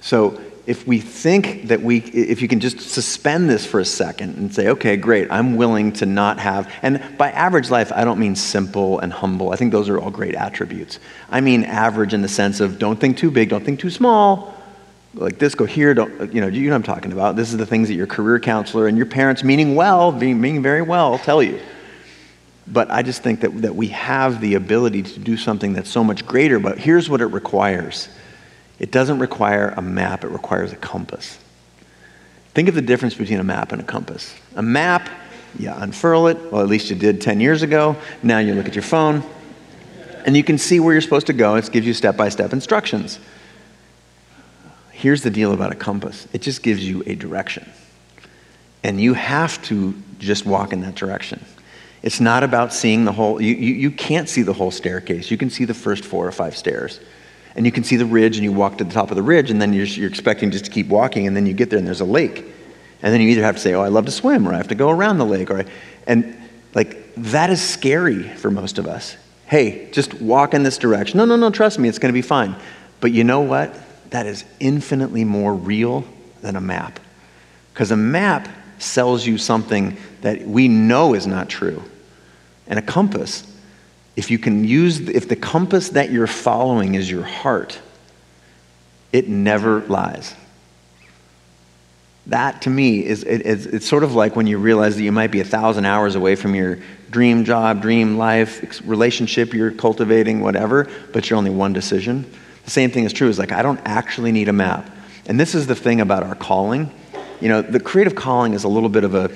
So 0.00 0.40
if 0.68 0.86
we 0.86 1.00
think 1.00 1.68
that 1.68 1.82
we, 1.82 1.98
if 1.98 2.42
you 2.42 2.48
can 2.48 2.60
just 2.60 2.80
suspend 2.80 3.48
this 3.48 3.64
for 3.64 3.80
a 3.80 3.84
second 3.86 4.36
and 4.36 4.54
say, 4.54 4.68
okay, 4.68 4.96
great, 4.96 5.28
I'm 5.30 5.56
willing 5.56 5.92
to 5.94 6.06
not 6.06 6.38
have, 6.40 6.70
and 6.82 7.02
by 7.16 7.30
average 7.30 7.70
life, 7.70 7.90
I 7.90 8.04
don't 8.04 8.18
mean 8.18 8.36
simple 8.36 8.98
and 8.98 9.10
humble. 9.10 9.50
I 9.50 9.56
think 9.56 9.72
those 9.72 9.88
are 9.88 9.98
all 9.98 10.10
great 10.10 10.34
attributes. 10.34 10.98
I 11.30 11.40
mean 11.40 11.64
average 11.64 12.12
in 12.12 12.20
the 12.20 12.28
sense 12.28 12.60
of 12.60 12.78
don't 12.78 13.00
think 13.00 13.16
too 13.16 13.30
big, 13.30 13.48
don't 13.48 13.64
think 13.64 13.80
too 13.80 13.90
small, 13.90 14.54
like 15.14 15.38
this, 15.38 15.54
go 15.54 15.64
here, 15.64 15.94
don't, 15.94 16.32
you 16.32 16.40
know, 16.40 16.46
you 16.48 16.68
know 16.68 16.74
I'm 16.74 16.82
talking 16.82 17.12
about. 17.12 17.36
This 17.36 17.50
is 17.50 17.56
the 17.56 17.66
things 17.66 17.88
that 17.88 17.94
your 17.94 18.06
career 18.06 18.38
counselor 18.38 18.86
and 18.86 18.96
your 18.96 19.06
parents, 19.06 19.42
meaning 19.42 19.74
well, 19.74 20.12
being, 20.12 20.40
meaning 20.40 20.62
very 20.62 20.82
well, 20.82 21.18
tell 21.18 21.42
you. 21.42 21.60
But 22.66 22.90
I 22.90 23.02
just 23.02 23.22
think 23.22 23.40
that, 23.40 23.62
that 23.62 23.74
we 23.74 23.88
have 23.88 24.40
the 24.40 24.54
ability 24.54 25.02
to 25.02 25.18
do 25.18 25.36
something 25.36 25.72
that's 25.72 25.88
so 25.88 26.04
much 26.04 26.26
greater, 26.26 26.58
but 26.58 26.78
here's 26.78 27.08
what 27.08 27.20
it 27.20 27.26
requires 27.26 28.08
it 28.78 28.92
doesn't 28.92 29.18
require 29.18 29.74
a 29.76 29.82
map, 29.82 30.22
it 30.22 30.28
requires 30.28 30.72
a 30.72 30.76
compass. 30.76 31.36
Think 32.54 32.68
of 32.68 32.76
the 32.76 32.82
difference 32.82 33.14
between 33.14 33.40
a 33.40 33.44
map 33.44 33.72
and 33.72 33.80
a 33.80 33.84
compass. 33.84 34.32
A 34.54 34.62
map, 34.62 35.08
you 35.58 35.72
unfurl 35.74 36.28
it, 36.28 36.52
well, 36.52 36.62
at 36.62 36.68
least 36.68 36.88
you 36.88 36.94
did 36.94 37.20
10 37.20 37.40
years 37.40 37.62
ago. 37.62 37.96
Now 38.22 38.38
you 38.38 38.54
look 38.54 38.68
at 38.68 38.76
your 38.76 38.84
phone, 38.84 39.24
and 40.24 40.36
you 40.36 40.44
can 40.44 40.58
see 40.58 40.78
where 40.78 40.94
you're 40.94 41.00
supposed 41.00 41.26
to 41.26 41.32
go. 41.32 41.56
It 41.56 41.68
gives 41.72 41.88
you 41.88 41.94
step 41.94 42.16
by 42.16 42.28
step 42.28 42.52
instructions. 42.52 43.18
Here's 44.98 45.22
the 45.22 45.30
deal 45.30 45.52
about 45.52 45.70
a 45.70 45.76
compass 45.76 46.26
it 46.32 46.42
just 46.42 46.60
gives 46.60 46.84
you 46.84 47.04
a 47.06 47.14
direction. 47.14 47.70
And 48.82 49.00
you 49.00 49.14
have 49.14 49.62
to 49.66 49.94
just 50.18 50.44
walk 50.44 50.72
in 50.72 50.80
that 50.80 50.96
direction. 50.96 51.44
It's 52.02 52.18
not 52.18 52.42
about 52.42 52.72
seeing 52.72 53.04
the 53.04 53.12
whole, 53.12 53.40
you, 53.40 53.54
you, 53.54 53.74
you, 53.74 53.90
can't 53.92 54.28
see 54.28 54.42
the 54.42 54.52
whole 54.52 54.72
staircase. 54.72 55.30
You 55.30 55.36
can 55.36 55.50
see 55.50 55.64
the 55.64 55.74
first 55.74 56.04
four 56.04 56.26
or 56.26 56.32
five 56.32 56.56
stairs. 56.56 56.98
And 57.54 57.64
you 57.64 57.70
can 57.70 57.84
see 57.84 57.94
the 57.94 58.06
ridge, 58.06 58.38
and 58.38 58.44
you 58.44 58.50
walk 58.50 58.78
to 58.78 58.84
the 58.84 58.92
top 58.92 59.10
of 59.10 59.16
the 59.16 59.22
ridge, 59.22 59.52
and 59.52 59.62
then 59.62 59.72
you're, 59.72 59.86
you're 59.86 60.08
expecting 60.08 60.50
just 60.50 60.64
to 60.64 60.70
keep 60.72 60.88
walking, 60.88 61.28
and 61.28 61.36
then 61.36 61.46
you 61.46 61.54
get 61.54 61.70
there, 61.70 61.78
and 61.78 61.86
there's 61.86 62.00
a 62.00 62.04
lake. 62.04 62.38
And 63.00 63.14
then 63.14 63.20
you 63.20 63.28
either 63.28 63.42
have 63.42 63.54
to 63.54 63.60
say, 63.60 63.74
Oh, 63.74 63.82
I 63.82 63.88
love 63.88 64.06
to 64.06 64.12
swim, 64.12 64.48
or 64.48 64.52
I 64.52 64.56
have 64.56 64.68
to 64.68 64.74
go 64.74 64.90
around 64.90 65.18
the 65.18 65.26
lake. 65.26 65.50
Or 65.50 65.60
I, 65.60 65.64
and 66.08 66.36
like, 66.74 67.14
that 67.16 67.50
is 67.50 67.62
scary 67.62 68.24
for 68.24 68.50
most 68.50 68.78
of 68.78 68.88
us. 68.88 69.16
Hey, 69.46 69.90
just 69.92 70.14
walk 70.14 70.54
in 70.54 70.64
this 70.64 70.76
direction. 70.76 71.18
No, 71.18 71.24
no, 71.24 71.36
no, 71.36 71.50
trust 71.50 71.78
me, 71.78 71.88
it's 71.88 72.00
going 72.00 72.12
to 72.12 72.18
be 72.18 72.22
fine. 72.22 72.56
But 73.00 73.12
you 73.12 73.22
know 73.22 73.40
what? 73.40 73.76
That 74.10 74.26
is 74.26 74.44
infinitely 74.60 75.24
more 75.24 75.54
real 75.54 76.04
than 76.40 76.56
a 76.56 76.60
map. 76.60 77.00
Because 77.72 77.90
a 77.90 77.96
map 77.96 78.48
sells 78.78 79.26
you 79.26 79.38
something 79.38 79.96
that 80.22 80.46
we 80.46 80.68
know 80.68 81.14
is 81.14 81.26
not 81.26 81.48
true. 81.48 81.82
And 82.66 82.78
a 82.78 82.82
compass, 82.82 83.44
if 84.16 84.30
you 84.30 84.38
can 84.38 84.64
use, 84.64 85.00
if 85.00 85.28
the 85.28 85.36
compass 85.36 85.90
that 85.90 86.10
you're 86.10 86.26
following 86.26 86.94
is 86.94 87.10
your 87.10 87.24
heart, 87.24 87.80
it 89.12 89.28
never 89.28 89.80
lies. 89.82 90.34
That 92.26 92.62
to 92.62 92.70
me 92.70 93.04
is 93.06 93.24
it, 93.24 93.46
it's, 93.46 93.64
it's 93.64 93.88
sort 93.88 94.04
of 94.04 94.14
like 94.14 94.36
when 94.36 94.46
you 94.46 94.58
realize 94.58 94.96
that 94.96 95.02
you 95.02 95.12
might 95.12 95.30
be 95.30 95.40
a 95.40 95.44
thousand 95.44 95.86
hours 95.86 96.14
away 96.14 96.36
from 96.36 96.54
your 96.54 96.78
dream 97.10 97.44
job, 97.44 97.80
dream 97.80 98.18
life, 98.18 98.82
relationship 98.84 99.54
you're 99.54 99.70
cultivating, 99.70 100.40
whatever, 100.40 100.90
but 101.12 101.30
you're 101.30 101.38
only 101.38 101.50
one 101.50 101.72
decision. 101.72 102.30
The 102.68 102.72
same 102.72 102.90
thing 102.90 103.04
is 103.04 103.14
true 103.14 103.30
is 103.30 103.38
like, 103.38 103.50
I 103.50 103.62
don't 103.62 103.80
actually 103.86 104.30
need 104.30 104.50
a 104.50 104.52
map. 104.52 104.90
And 105.24 105.40
this 105.40 105.54
is 105.54 105.66
the 105.66 105.74
thing 105.74 106.02
about 106.02 106.22
our 106.22 106.34
calling. 106.34 106.92
You 107.40 107.48
know, 107.48 107.62
the 107.62 107.80
creative 107.80 108.14
calling 108.14 108.52
is 108.52 108.64
a 108.64 108.68
little 108.68 108.90
bit 108.90 109.04
of 109.04 109.14
a, 109.14 109.30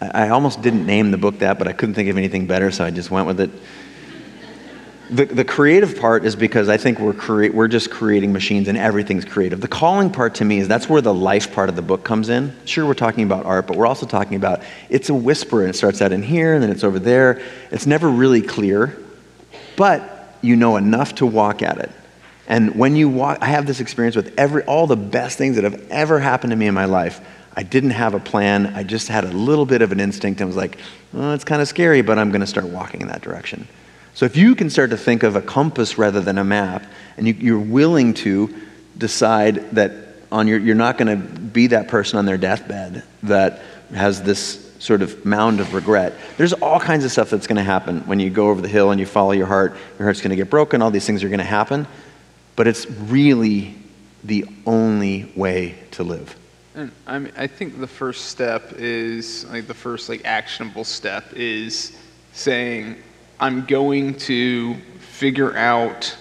I 0.00 0.30
almost 0.30 0.62
didn't 0.62 0.86
name 0.86 1.10
the 1.10 1.18
book 1.18 1.40
that, 1.40 1.58
but 1.58 1.68
I 1.68 1.74
couldn't 1.74 1.96
think 1.96 2.08
of 2.08 2.16
anything 2.16 2.46
better, 2.46 2.70
so 2.70 2.82
I 2.82 2.90
just 2.90 3.10
went 3.10 3.26
with 3.26 3.40
it. 3.40 3.50
The, 5.10 5.26
the 5.26 5.44
creative 5.44 6.00
part 6.00 6.24
is 6.24 6.34
because 6.34 6.70
I 6.70 6.78
think 6.78 6.98
we're, 6.98 7.12
crea- 7.12 7.50
we're 7.50 7.68
just 7.68 7.90
creating 7.90 8.32
machines 8.32 8.68
and 8.68 8.78
everything's 8.78 9.26
creative. 9.26 9.60
The 9.60 9.68
calling 9.68 10.08
part 10.08 10.36
to 10.36 10.46
me 10.46 10.56
is 10.56 10.66
that's 10.66 10.88
where 10.88 11.02
the 11.02 11.12
life 11.12 11.52
part 11.52 11.68
of 11.68 11.76
the 11.76 11.82
book 11.82 12.04
comes 12.04 12.30
in. 12.30 12.56
Sure, 12.64 12.86
we're 12.86 12.94
talking 12.94 13.24
about 13.24 13.44
art, 13.44 13.66
but 13.66 13.76
we're 13.76 13.86
also 13.86 14.06
talking 14.06 14.36
about 14.36 14.62
it's 14.88 15.10
a 15.10 15.14
whisper 15.14 15.60
and 15.60 15.68
it 15.68 15.76
starts 15.76 16.00
out 16.00 16.10
in 16.10 16.22
here 16.22 16.54
and 16.54 16.62
then 16.62 16.70
it's 16.70 16.84
over 16.84 16.98
there. 16.98 17.42
It's 17.70 17.84
never 17.84 18.08
really 18.08 18.40
clear, 18.40 18.98
but 19.76 20.38
you 20.40 20.56
know 20.56 20.78
enough 20.78 21.16
to 21.16 21.26
walk 21.26 21.60
at 21.60 21.76
it. 21.76 21.90
And 22.48 22.76
when 22.76 22.94
you 22.94 23.08
walk, 23.08 23.38
I 23.40 23.46
have 23.46 23.66
this 23.66 23.80
experience 23.80 24.14
with 24.14 24.32
every, 24.38 24.62
all 24.64 24.86
the 24.86 24.96
best 24.96 25.36
things 25.36 25.56
that 25.56 25.64
have 25.64 25.90
ever 25.90 26.20
happened 26.20 26.52
to 26.52 26.56
me 26.56 26.66
in 26.66 26.74
my 26.74 26.84
life. 26.84 27.20
I 27.56 27.62
didn't 27.62 27.90
have 27.90 28.14
a 28.14 28.20
plan. 28.20 28.66
I 28.66 28.82
just 28.82 29.08
had 29.08 29.24
a 29.24 29.30
little 29.30 29.66
bit 29.66 29.82
of 29.82 29.90
an 29.90 29.98
instinct 29.98 30.40
and 30.40 30.48
was 30.48 30.56
like, 30.56 30.78
it's 31.14 31.44
kind 31.44 31.62
of 31.62 31.68
scary, 31.68 32.02
but 32.02 32.18
I'm 32.18 32.30
going 32.30 32.42
to 32.42 32.46
start 32.46 32.66
walking 32.66 33.00
in 33.00 33.08
that 33.08 33.22
direction. 33.22 33.66
So 34.14 34.26
if 34.26 34.36
you 34.36 34.54
can 34.54 34.70
start 34.70 34.90
to 34.90 34.96
think 34.96 35.22
of 35.22 35.36
a 35.36 35.42
compass 35.42 35.98
rather 35.98 36.20
than 36.20 36.38
a 36.38 36.44
map, 36.44 36.84
and 37.16 37.26
you, 37.26 37.56
are 37.56 37.60
willing 37.60 38.14
to 38.14 38.54
decide 38.96 39.70
that 39.72 39.92
on 40.30 40.46
your, 40.46 40.58
you're 40.58 40.74
not 40.74 40.98
going 40.98 41.20
to 41.20 41.26
be 41.26 41.68
that 41.68 41.88
person 41.88 42.18
on 42.18 42.26
their 42.26 42.38
deathbed 42.38 43.02
that 43.24 43.62
has 43.94 44.22
this 44.22 44.62
sort 44.78 45.00
of 45.00 45.24
mound 45.24 45.60
of 45.60 45.72
regret. 45.74 46.14
There's 46.36 46.52
all 46.52 46.78
kinds 46.78 47.04
of 47.04 47.10
stuff 47.10 47.30
that's 47.30 47.46
going 47.46 47.56
to 47.56 47.62
happen 47.62 48.00
when 48.00 48.20
you 48.20 48.30
go 48.30 48.50
over 48.50 48.60
the 48.60 48.68
hill 48.68 48.90
and 48.90 49.00
you 49.00 49.06
follow 49.06 49.32
your 49.32 49.46
heart. 49.46 49.72
Your 49.98 50.06
heart's 50.06 50.20
going 50.20 50.30
to 50.30 50.36
get 50.36 50.50
broken. 50.50 50.82
All 50.82 50.90
these 50.90 51.06
things 51.06 51.24
are 51.24 51.28
going 51.28 51.38
to 51.38 51.44
happen 51.44 51.86
but 52.56 52.66
it's 52.66 52.90
really 52.90 53.74
the 54.24 54.46
only 54.66 55.30
way 55.36 55.76
to 55.92 56.02
live. 56.02 56.36
And 56.74 56.92
I 57.06 57.18
mean, 57.18 57.32
I 57.36 57.46
think 57.46 57.78
the 57.80 57.86
first 57.86 58.26
step 58.26 58.72
is 58.76 59.46
like 59.46 59.66
the 59.66 59.74
first 59.74 60.08
like 60.08 60.24
actionable 60.24 60.84
step 60.84 61.32
is 61.34 61.96
saying, 62.32 62.96
I'm 63.38 63.64
going 63.64 64.14
to 64.20 64.74
figure 64.98 65.56
out. 65.56 66.16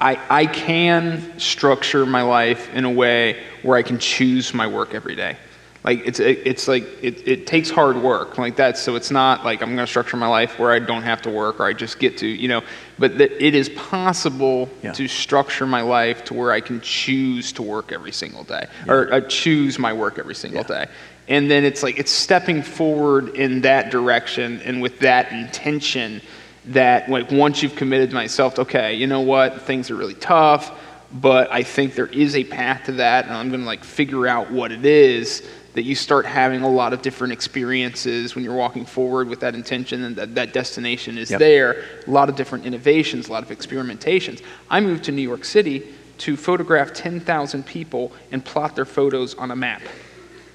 I, 0.00 0.20
I 0.30 0.46
can 0.46 1.40
structure 1.40 2.06
my 2.06 2.22
life 2.22 2.72
in 2.72 2.84
a 2.84 2.90
way 2.90 3.42
where 3.62 3.76
I 3.76 3.82
can 3.82 3.98
choose 3.98 4.54
my 4.54 4.66
work 4.66 4.94
every 4.94 5.16
day. 5.16 5.36
Like 5.84 6.06
it's 6.06 6.20
it, 6.20 6.42
it's 6.44 6.68
like 6.68 6.84
it, 7.02 7.26
it 7.26 7.46
takes 7.46 7.68
hard 7.68 7.96
work 7.96 8.38
like 8.38 8.56
that. 8.56 8.78
So 8.78 8.94
it's 8.94 9.10
not 9.10 9.44
like 9.44 9.60
I'm 9.62 9.74
going 9.74 9.84
to 9.84 9.90
structure 9.90 10.16
my 10.16 10.28
life 10.28 10.58
where 10.58 10.70
I 10.70 10.78
don't 10.78 11.02
have 11.02 11.20
to 11.22 11.30
work 11.30 11.58
or 11.58 11.64
I 11.64 11.72
just 11.72 11.98
get 11.98 12.16
to 12.18 12.26
you 12.26 12.48
know. 12.48 12.62
But 13.02 13.18
that 13.18 13.44
it 13.44 13.56
is 13.56 13.68
possible 13.70 14.70
Yeah. 14.80 14.92
to 14.92 15.08
structure 15.08 15.66
my 15.66 15.80
life 15.82 16.22
to 16.26 16.34
where 16.34 16.52
I 16.52 16.60
can 16.60 16.80
choose 16.80 17.50
to 17.54 17.62
work 17.62 17.90
every 17.90 18.12
single 18.12 18.44
day 18.44 18.66
or 18.86 19.12
uh, 19.12 19.20
choose 19.22 19.76
my 19.76 19.92
work 19.92 20.20
every 20.20 20.36
single 20.36 20.60
Yeah. 20.70 20.84
day. 20.84 20.86
And 21.26 21.50
then 21.50 21.64
it's 21.64 21.82
like 21.82 21.98
it's 21.98 22.12
stepping 22.12 22.62
forward 22.62 23.34
in 23.34 23.62
that 23.62 23.90
direction 23.90 24.60
and 24.64 24.80
with 24.80 25.00
that 25.00 25.32
intention 25.32 26.20
that 26.66 27.10
like 27.10 27.32
once 27.32 27.60
you've 27.60 27.74
committed 27.74 28.10
to 28.10 28.14
myself, 28.14 28.56
okay, 28.60 28.94
you 28.94 29.08
know 29.08 29.22
what, 29.22 29.62
things 29.62 29.90
are 29.90 29.96
really 29.96 30.14
tough, 30.14 30.70
but 31.12 31.50
I 31.50 31.64
think 31.64 31.96
there 31.96 32.06
is 32.06 32.36
a 32.36 32.44
path 32.44 32.84
to 32.84 32.92
that, 32.92 33.24
and 33.24 33.34
I'm 33.34 33.50
gonna 33.50 33.66
like 33.66 33.82
figure 33.82 34.28
out 34.28 34.52
what 34.52 34.70
it 34.70 34.84
is. 34.86 35.42
That 35.74 35.84
you 35.84 35.94
start 35.94 36.26
having 36.26 36.62
a 36.62 36.68
lot 36.70 36.92
of 36.92 37.00
different 37.00 37.32
experiences 37.32 38.34
when 38.34 38.44
you're 38.44 38.54
walking 38.54 38.84
forward 38.84 39.28
with 39.28 39.40
that 39.40 39.54
intention, 39.54 40.04
and 40.04 40.16
that, 40.16 40.34
that 40.34 40.52
destination 40.52 41.16
is 41.16 41.30
Yep. 41.30 41.38
there. 41.38 41.84
A 42.06 42.10
lot 42.10 42.28
of 42.28 42.36
different 42.36 42.66
innovations, 42.66 43.28
a 43.28 43.32
lot 43.32 43.42
of 43.42 43.48
experimentations. 43.56 44.42
I 44.70 44.80
moved 44.80 45.04
to 45.04 45.12
New 45.12 45.22
York 45.22 45.44
City 45.46 45.82
to 46.18 46.36
photograph 46.36 46.92
10,000 46.92 47.64
people 47.64 48.12
and 48.30 48.44
plot 48.44 48.76
their 48.76 48.84
photos 48.84 49.34
on 49.34 49.50
a 49.50 49.56
map. 49.56 49.80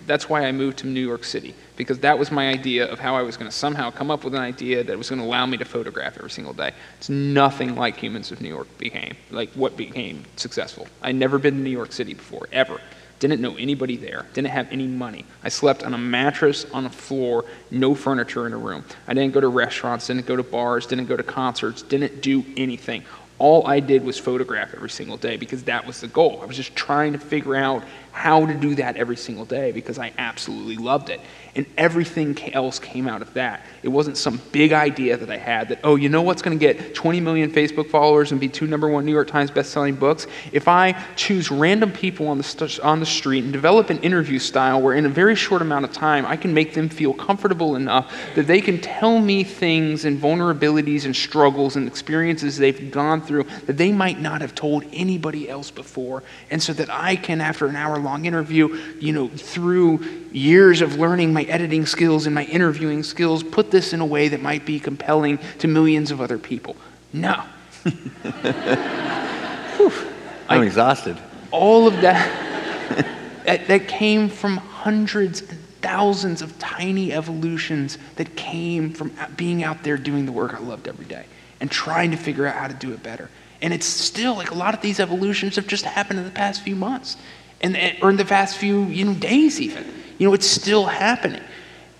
That's 0.05 0.30
why 0.30 0.45
I 0.45 0.51
moved 0.53 0.78
to 0.80 0.88
New 0.88 1.05
York 1.05 1.26
City, 1.26 1.53
because 1.76 1.99
that 1.99 2.18
was 2.18 2.32
my 2.32 2.47
idea 2.47 2.89
of 2.89 2.99
how 2.99 3.15
I 3.18 3.24
was 3.24 3.36
going 3.36 3.51
to 3.51 3.55
somehow 3.57 3.91
come 3.91 4.09
up 4.09 4.24
with 4.24 4.34
an 4.36 4.39
idea 4.41 4.82
that 4.84 4.97
was 4.97 5.09
going 5.09 5.20
to 5.20 5.26
allow 5.28 5.45
me 5.45 5.57
to 5.57 5.65
photograph 5.65 6.15
every 6.15 6.30
single 6.30 6.53
day. 6.53 6.72
It's 6.97 7.09
nothing 7.09 7.76
like 7.76 7.97
Humans 7.97 8.32
of 8.32 8.39
New 8.39 8.47
York 8.47 8.70
became, 8.78 9.15
like 9.32 9.49
what 9.53 9.76
became 9.76 10.24
successful. 10.38 10.88
I'd 11.01 11.15
never 11.15 11.38
been 11.39 11.55
to 11.55 11.59
New 11.59 11.72
York 11.72 11.91
City 11.91 12.13
before, 12.13 12.47
ever. 12.53 12.80
Didn't 13.20 13.41
know 13.41 13.55
anybody 13.57 13.97
there, 13.97 14.26
didn't 14.34 14.49
have 14.49 14.72
any 14.72 14.86
money. 14.86 15.26
I 15.43 15.49
slept 15.49 15.84
on 15.84 15.93
a 15.93 15.97
mattress 15.97 16.65
on 16.72 16.86
a 16.86 16.89
floor, 16.89 17.45
no 17.72 17.95
furniture 17.95 18.45
in 18.45 18.53
a 18.53 18.57
room. 18.57 18.86
I 19.07 19.13
didn't 19.15 19.34
go 19.34 19.41
to 19.41 19.47
restaurants, 19.47 20.07
didn't 20.07 20.28
go 20.28 20.36
to 20.36 20.43
bars, 20.43 20.86
didn't 20.86 21.07
go 21.07 21.18
to 21.18 21.24
concerts, 21.24 21.82
didn't 21.82 22.22
do 22.22 22.45
anything. 22.55 23.03
All 23.39 23.68
I 23.68 23.80
did 23.80 24.03
was 24.03 24.18
photograph 24.18 24.74
every 24.74 24.89
single 24.89 25.18
day 25.18 25.38
because 25.38 25.63
that 25.63 25.86
was 25.86 26.01
the 26.01 26.07
goal. 26.07 26.39
I 26.41 26.45
was 26.45 26.55
just 26.55 26.76
trying 26.76 27.13
to 27.13 27.20
figure 27.20 27.55
out 27.55 27.84
how 28.18 28.47
to 28.47 28.53
do 28.55 28.74
that 28.74 28.97
every 28.97 29.15
single 29.15 29.45
day 29.45 29.72
because 29.72 29.99
I 29.99 30.11
absolutely 30.18 30.76
loved 30.76 31.11
it. 31.11 31.22
And 31.55 31.68
everything 31.78 32.51
else 32.51 32.80
came 32.80 33.07
out 33.07 33.22
of 33.22 33.32
that. 33.36 33.63
It 33.84 33.89
wasn't 33.89 34.18
some 34.18 34.41
big 34.51 34.74
idea 34.74 35.18
that 35.18 35.30
I 35.30 35.38
had 35.38 35.70
that, 35.70 35.82
oh, 35.84 35.95
you 35.95 36.09
know 36.09 36.24
what's 36.24 36.41
going 36.41 36.57
to 36.57 36.74
get 36.74 36.95
20 36.95 37.20
million 37.20 37.51
Facebook 37.51 37.91
followers 37.91 38.32
and 38.32 38.41
be 38.41 38.49
two 38.49 38.65
number 38.65 38.89
one 38.89 39.05
New 39.05 39.11
York 39.11 39.28
Times 39.28 39.51
bestselling 39.51 39.99
books? 39.99 40.26
If 40.51 40.68
I 40.68 40.93
choose 41.15 41.51
random 41.51 41.91
people 41.91 42.28
on 42.28 42.39
the, 42.39 42.43
st- 42.43 42.80
on 42.80 42.99
the 42.99 43.05
street 43.05 43.43
and 43.43 43.53
develop 43.53 43.91
an 43.91 43.99
interview 43.99 44.39
style 44.39 44.82
where 44.82 44.95
in 44.95 45.05
a 45.05 45.09
very 45.09 45.36
short 45.36 45.61
amount 45.61 45.86
of 45.86 45.91
time 45.91 46.26
I 46.26 46.38
can 46.38 46.55
make 46.55 46.74
them 46.74 46.89
feel 46.89 47.13
comfortable 47.13 47.76
enough 47.76 48.11
that 48.34 48.47
they 48.47 48.61
can 48.61 48.82
tell 48.82 49.20
me 49.20 49.43
things 49.43 50.05
and 50.05 50.20
vulnerabilities 50.20 51.05
and 51.05 51.15
struggles 51.15 51.76
and 51.76 51.88
experiences 51.88 52.57
they've 52.57 52.89
gone 52.89 53.22
through 53.22 53.43
that 53.68 53.78
they 53.78 53.91
might 53.91 54.20
not 54.20 54.41
have 54.41 54.55
told 54.55 54.86
anybody 54.91 55.47
else 55.47 55.70
before. 55.70 56.24
And 56.49 56.61
so 56.63 56.74
that 56.74 56.89
I 56.89 57.15
can, 57.15 57.41
after 57.41 57.68
an 57.68 57.76
hour 57.76 57.99
long 58.08 58.26
interview, 58.26 58.66
you 58.99 59.12
know, 59.12 59.28
through 59.28 59.99
years 60.32 60.82
of 60.82 60.95
learning 60.95 61.34
my 61.34 61.43
editing 61.43 61.86
skills 61.86 62.26
and 62.26 62.34
my 62.34 62.45
interviewing 62.45 63.03
skills, 63.03 63.43
put 63.43 63.70
this 63.70 63.91
in 63.93 63.99
a 63.99 64.05
way 64.05 64.30
that 64.30 64.41
might 64.41 64.66
be 64.66 64.80
compelling 64.80 65.38
to 65.60 65.68
millions 65.68 66.10
of 66.12 66.22
other 66.22 66.38
people. 66.38 66.76
No. 67.12 67.43
I'm 70.49 70.62
I- 70.62 70.66
exhausted. 70.66 71.18
all 71.51 71.88
of 71.88 72.01
that, 72.01 72.26
that 73.45 73.68
that 73.68 73.88
came 73.88 74.30
from 74.30 74.58
hundreds 74.58 75.41
and 75.41 75.60
thousands 75.82 76.41
of 76.41 76.58
tiny 76.60 77.14
evolutions 77.14 77.97
that 78.16 78.36
came 78.36 78.91
from 78.91 79.12
being 79.36 79.64
out 79.64 79.84
there 79.84 79.97
doing 79.97 80.26
the 80.26 80.32
work 80.32 80.53
I 80.53 80.60
loved 80.60 80.88
every 80.88 81.05
day 81.05 81.26
and 81.60 81.70
trying 81.70 82.12
to 82.12 82.18
figure 82.18 82.45
out 82.47 82.55
how 82.55 82.68
to 82.68 82.74
do 82.74 82.91
it 82.93 83.03
better. 83.03 83.30
And 83.62 83.74
it's 83.74 83.86
still 83.86 84.36
like 84.36 84.51
a 84.51 84.55
lot 84.55 84.74
of 84.74 84.82
these 84.82 84.99
evolutions 84.99 85.55
have 85.55 85.68
just 85.68 85.86
happened 85.86 86.20
in 86.20 86.26
the 86.26 86.32
past 86.32 86.62
few 86.64 86.76
months, 86.76 87.18
and 87.62 87.78
or 88.01 88.10
in 88.10 88.18
the 88.18 88.26
past 88.26 88.58
few 88.58 88.86
you 88.86 89.05
know 89.05 89.14
days 89.14 89.60
even. 89.60 89.86
You 90.18 90.28
know, 90.28 90.34
it's 90.34 90.47
still 90.47 90.86
happening. 90.86 91.43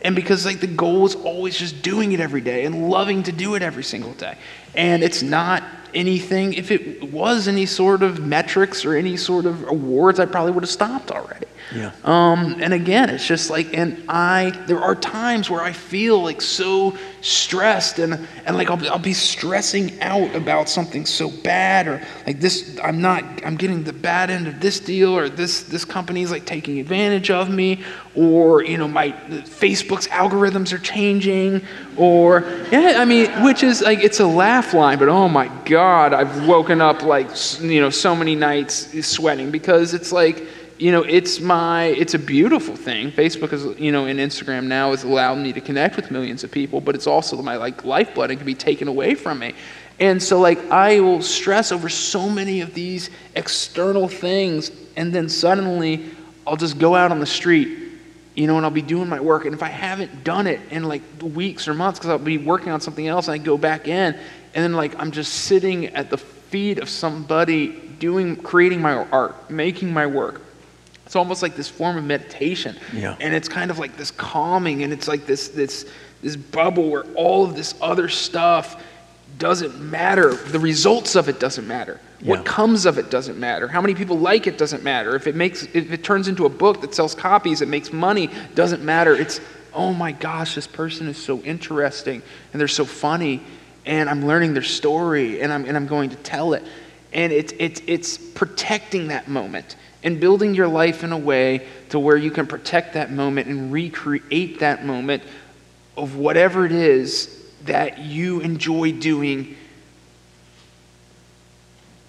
And 0.02 0.16
because 0.16 0.46
like 0.46 0.60
the 0.60 0.68
goal 0.68 1.06
is 1.06 1.16
always 1.16 1.58
just 1.58 1.82
doing 1.82 2.12
it 2.12 2.20
every 2.20 2.42
day 2.42 2.66
and 2.66 2.90
loving 2.90 3.24
to 3.24 3.32
do 3.32 3.56
it 3.56 3.62
every 3.62 3.84
single 3.84 4.14
day. 4.14 4.38
And 4.76 5.04
it's 5.04 5.22
not 5.22 5.64
anything, 5.94 6.54
if 6.54 6.72
it 6.72 7.12
was 7.12 7.48
any 7.48 7.66
sort 7.66 8.04
of 8.04 8.24
metrics 8.24 8.86
or 8.86 8.96
any 8.96 9.18
sort 9.18 9.46
of 9.46 9.68
awards, 9.68 10.20
I 10.20 10.26
probably 10.26 10.52
would 10.52 10.64
have 10.64 10.70
stopped 10.70 11.12
already. 11.12 11.48
Yeah. 11.76 11.92
Um, 12.04 12.58
and 12.62 12.74
again, 12.74 13.10
it's 13.10 13.26
just 13.26 13.50
like, 13.50 13.74
and 13.74 14.02
I, 14.08 14.52
there 14.68 14.80
are 14.80 14.96
times 14.96 15.50
where 15.50 15.62
I 15.62 15.74
feel 15.74 16.22
like 16.24 16.42
so 16.42 16.98
stressed 17.22 18.00
and, 18.00 18.26
and 18.46 18.56
like 18.56 18.70
I'll, 18.70 18.78
be- 18.78 18.88
I'll 18.88 19.00
be 19.00 19.14
stressing 19.14 20.00
out 20.02 20.34
about 20.34 20.70
something 20.70 21.06
so 21.06 21.30
bad 21.30 21.88
or 21.88 22.02
like 22.26 22.40
this, 22.40 22.80
I'm 22.82 23.02
not, 23.02 23.24
I'm 23.46 23.58
getting 23.58 23.84
the 23.84 23.92
bad 23.92 24.30
end 24.30 24.48
of 24.48 24.62
this 24.62 24.80
deal 24.80 25.18
or 25.18 25.28
this, 25.28 25.64
this 25.64 25.84
company's 25.84 26.32
like 26.32 26.46
taking 26.46 26.80
advantage 26.80 27.30
of 27.32 27.50
me 27.50 27.84
or, 28.16 28.64
you 28.64 28.78
know, 28.78 28.88
my 28.88 29.12
Facebook's 29.12 30.08
algorithms 30.08 30.72
are 30.72 30.80
changing 30.80 31.62
or, 31.98 32.42
yeah, 32.72 32.96
I 32.98 33.06
mean, 33.06 33.30
which 33.44 33.62
is 33.62 33.82
like, 33.82 34.00
it's 34.00 34.22
a 34.22 34.28
laugh 34.28 34.74
line, 34.74 35.00
but 35.00 35.10
oh 35.10 35.28
my 35.28 35.50
God, 35.66 36.14
I've 36.14 36.48
woken 36.48 36.80
up 36.80 37.04
like, 37.04 37.28
you 37.60 37.82
know, 37.82 37.90
so 37.90 38.16
many 38.16 38.36
nights 38.36 39.06
sweating 39.06 39.52
because 39.52 39.94
it's 39.94 40.14
like, 40.14 40.48
you 40.78 40.92
know 40.92 41.04
it's 41.04 41.40
my 41.40 41.86
it's 41.86 42.14
a 42.14 42.20
beautiful 42.20 42.76
thing 42.76 43.12
facebook 43.12 43.52
is 43.52 43.66
you 43.80 43.92
know 43.92 44.06
and 44.06 44.20
instagram 44.20 44.66
now 44.66 44.92
has 44.92 45.04
allowed 45.04 45.36
me 45.36 45.52
to 45.52 45.62
connect 45.62 45.96
with 45.96 46.12
millions 46.12 46.44
of 46.44 46.52
people 46.52 46.80
but 46.80 46.96
it's 46.96 47.08
also 47.08 47.42
my 47.42 47.56
like 47.56 47.84
lifeblood 47.84 48.30
and 48.30 48.40
can 48.40 48.46
be 48.46 48.54
taken 48.54 48.88
away 48.88 49.16
from 49.16 49.40
me 49.40 49.54
and 50.00 50.22
so 50.22 50.40
like 50.40 50.60
i 50.70 51.00
will 51.00 51.22
stress 51.22 51.72
over 51.72 51.90
so 51.90 52.30
many 52.30 52.62
of 52.62 52.74
these 52.74 53.10
external 53.36 54.08
things 54.08 54.72
and 54.96 55.14
then 55.14 55.28
suddenly 55.28 56.06
i'll 56.46 56.58
just 56.58 56.78
go 56.78 56.96
out 56.96 57.12
on 57.12 57.20
the 57.20 57.26
street 57.26 57.86
you 58.38 58.46
know, 58.46 58.56
and 58.58 58.64
I'll 58.64 58.72
be 58.72 58.84
doing 58.84 59.10
my 59.10 59.20
work. 59.20 59.46
And 59.46 59.56
if 59.56 59.64
I 59.64 59.68
haven't 59.68 60.24
done 60.24 60.46
it 60.46 60.62
in 60.70 60.84
like 60.84 61.02
weeks 61.24 61.68
or 61.68 61.74
months, 61.74 61.98
because 61.98 62.12
I'll 62.12 62.20
be 62.20 62.38
working 62.38 62.70
on 62.70 62.80
something 62.80 63.08
else, 63.08 63.28
and 63.28 63.34
I 63.34 63.40
go 63.40 63.58
back 63.58 63.88
in, 63.88 64.14
and 64.14 64.64
then 64.64 64.74
like 64.74 64.96
I'm 65.00 65.10
just 65.10 65.34
sitting 65.34 65.88
at 65.88 66.12
the 66.12 66.20
feet 66.20 66.78
of 66.78 66.88
somebody 66.88 67.70
doing, 67.98 68.36
creating 68.36 68.80
my 68.80 68.94
art, 69.10 69.50
making 69.50 69.92
my 69.92 70.06
work. 70.06 70.42
It's 71.08 71.16
almost 71.16 71.42
like 71.42 71.56
this 71.56 71.70
form 71.70 71.96
of 71.96 72.04
meditation. 72.04 72.76
Yeah. 72.94 73.16
And 73.22 73.34
it's 73.34 73.48
kind 73.48 73.72
of 73.72 73.80
like 73.80 73.96
this 73.96 74.12
calming, 74.12 74.84
and 74.84 74.92
it's 74.92 75.08
like 75.08 75.26
this 75.26 75.48
this 75.48 75.90
this 76.22 76.36
bubble 76.36 76.90
where 76.90 77.06
all 77.16 77.46
of 77.46 77.56
this 77.56 77.76
other 77.80 78.10
stuff 78.10 78.84
doesn't 79.38 79.80
matter. 79.80 80.34
The 80.34 80.60
results 80.60 81.16
of 81.16 81.30
it 81.30 81.40
doesn't 81.40 81.66
matter. 81.66 82.02
What 82.24 82.44
comes 82.44 82.86
of 82.86 82.98
it 82.98 83.10
doesn't 83.10 83.40
matter. 83.40 83.70
How 83.70 83.80
many 83.80 83.96
people 83.96 84.18
like 84.18 84.48
it 84.48 84.58
doesn't 84.58 84.84
matter. 84.84 85.16
If 85.16 85.28
it 85.28 85.36
makes 85.36 85.64
if 85.64 85.94
it 85.94 86.04
turns 86.04 86.28
into 86.28 86.46
a 86.46 86.50
book 86.50 86.82
that 86.82 86.94
sells 86.94 87.16
copies, 87.16 87.62
it 87.62 87.70
makes 87.70 87.94
money, 87.94 88.30
doesn't 88.54 88.84
matter. 88.84 89.16
It's 89.16 89.40
oh 89.74 89.94
my 89.94 90.12
gosh, 90.12 90.56
this 90.56 90.68
person 90.68 91.08
is 91.08 91.18
so 91.18 91.40
interesting 91.44 92.22
and 92.52 92.60
they're 92.60 92.68
so 92.68 92.84
funny 92.84 93.42
and 93.86 94.10
I'm 94.10 94.26
learning 94.26 94.56
their 94.56 94.62
story 94.62 95.40
and 95.40 95.54
I'm 95.54 95.64
and 95.64 95.78
I'm 95.78 95.88
going 95.88 96.10
to 96.10 96.18
tell 96.18 96.54
it. 96.54 96.64
And 97.14 97.32
it's 97.32 97.54
it's 97.60 97.82
it's 97.88 98.18
protecting 98.18 99.08
that 99.08 99.30
moment 99.30 99.78
and 100.08 100.22
building 100.22 100.56
your 100.56 100.70
life 100.70 101.04
in 101.04 101.12
a 101.12 101.18
way 101.18 101.68
to 101.90 102.00
where 102.00 102.16
you 102.16 102.32
can 102.32 102.48
protect 102.48 102.94
that 102.94 103.12
moment 103.12 103.50
and 103.50 103.74
recreate 103.74 104.62
that 104.62 104.86
moment 104.86 105.22
of 105.98 106.16
whatever 106.16 106.66
it 106.66 106.72
is 106.72 107.44
that 107.66 108.00
you 108.00 108.40
enjoy 108.40 108.94
doing 108.94 109.58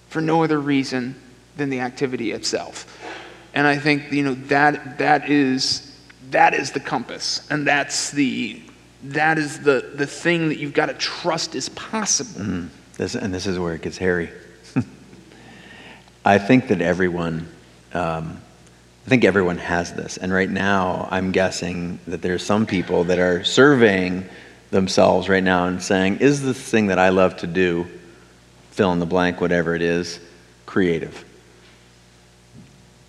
for 0.07 0.21
no 0.21 0.45
other 0.45 0.61
reason 0.61 1.13
than 1.57 1.69
the 1.69 1.81
activity 1.81 2.31
itself. 2.31 2.97
And 3.53 3.67
I 3.67 3.77
think 3.77 4.13
you 4.13 4.23
know 4.23 4.35
that 4.47 4.99
that 4.99 5.29
is 5.29 5.93
that 6.31 6.53
is 6.53 6.71
the 6.71 6.79
compass, 6.79 7.45
and 7.51 7.67
that's 7.67 8.11
the 8.11 8.61
that 9.03 9.37
is 9.37 9.59
the 9.59 9.91
the 9.93 10.07
thing 10.07 10.47
that 10.49 10.57
you've 10.57 10.73
got 10.73 10.85
to 10.85 10.93
trust 10.93 11.53
is 11.53 11.67
possible. 11.67 12.39
Mm-hmm. 12.39 12.67
This, 12.93 13.15
and 13.15 13.33
this 13.33 13.45
is 13.45 13.59
where 13.59 13.73
it 13.73 13.81
gets 13.81 13.97
hairy. 13.97 14.29
I 16.25 16.37
think 16.37 16.69
that 16.69 16.81
everyone, 16.81 17.47
um, 17.93 18.41
I 19.05 19.09
think 19.09 19.25
everyone 19.25 19.57
has 19.57 19.93
this. 19.93 20.17
And 20.17 20.31
right 20.31 20.49
now, 20.49 21.07
I'm 21.09 21.31
guessing 21.31 21.99
that 22.07 22.21
there's 22.21 22.45
some 22.45 22.65
people 22.65 23.05
that 23.05 23.17
are 23.17 23.43
surveying 23.43 24.29
themselves 24.71 25.27
right 25.27 25.43
now 25.43 25.65
and 25.65 25.81
saying, 25.81 26.17
is 26.17 26.43
this 26.43 26.59
thing 26.59 26.87
that 26.87 26.99
I 26.99 27.09
love 27.09 27.37
to 27.37 27.47
do, 27.47 27.87
fill 28.71 28.91
in 28.93 28.99
the 28.99 29.05
blank, 29.05 29.41
whatever 29.41 29.73
it 29.73 29.81
is, 29.81 30.19
creative? 30.65 31.25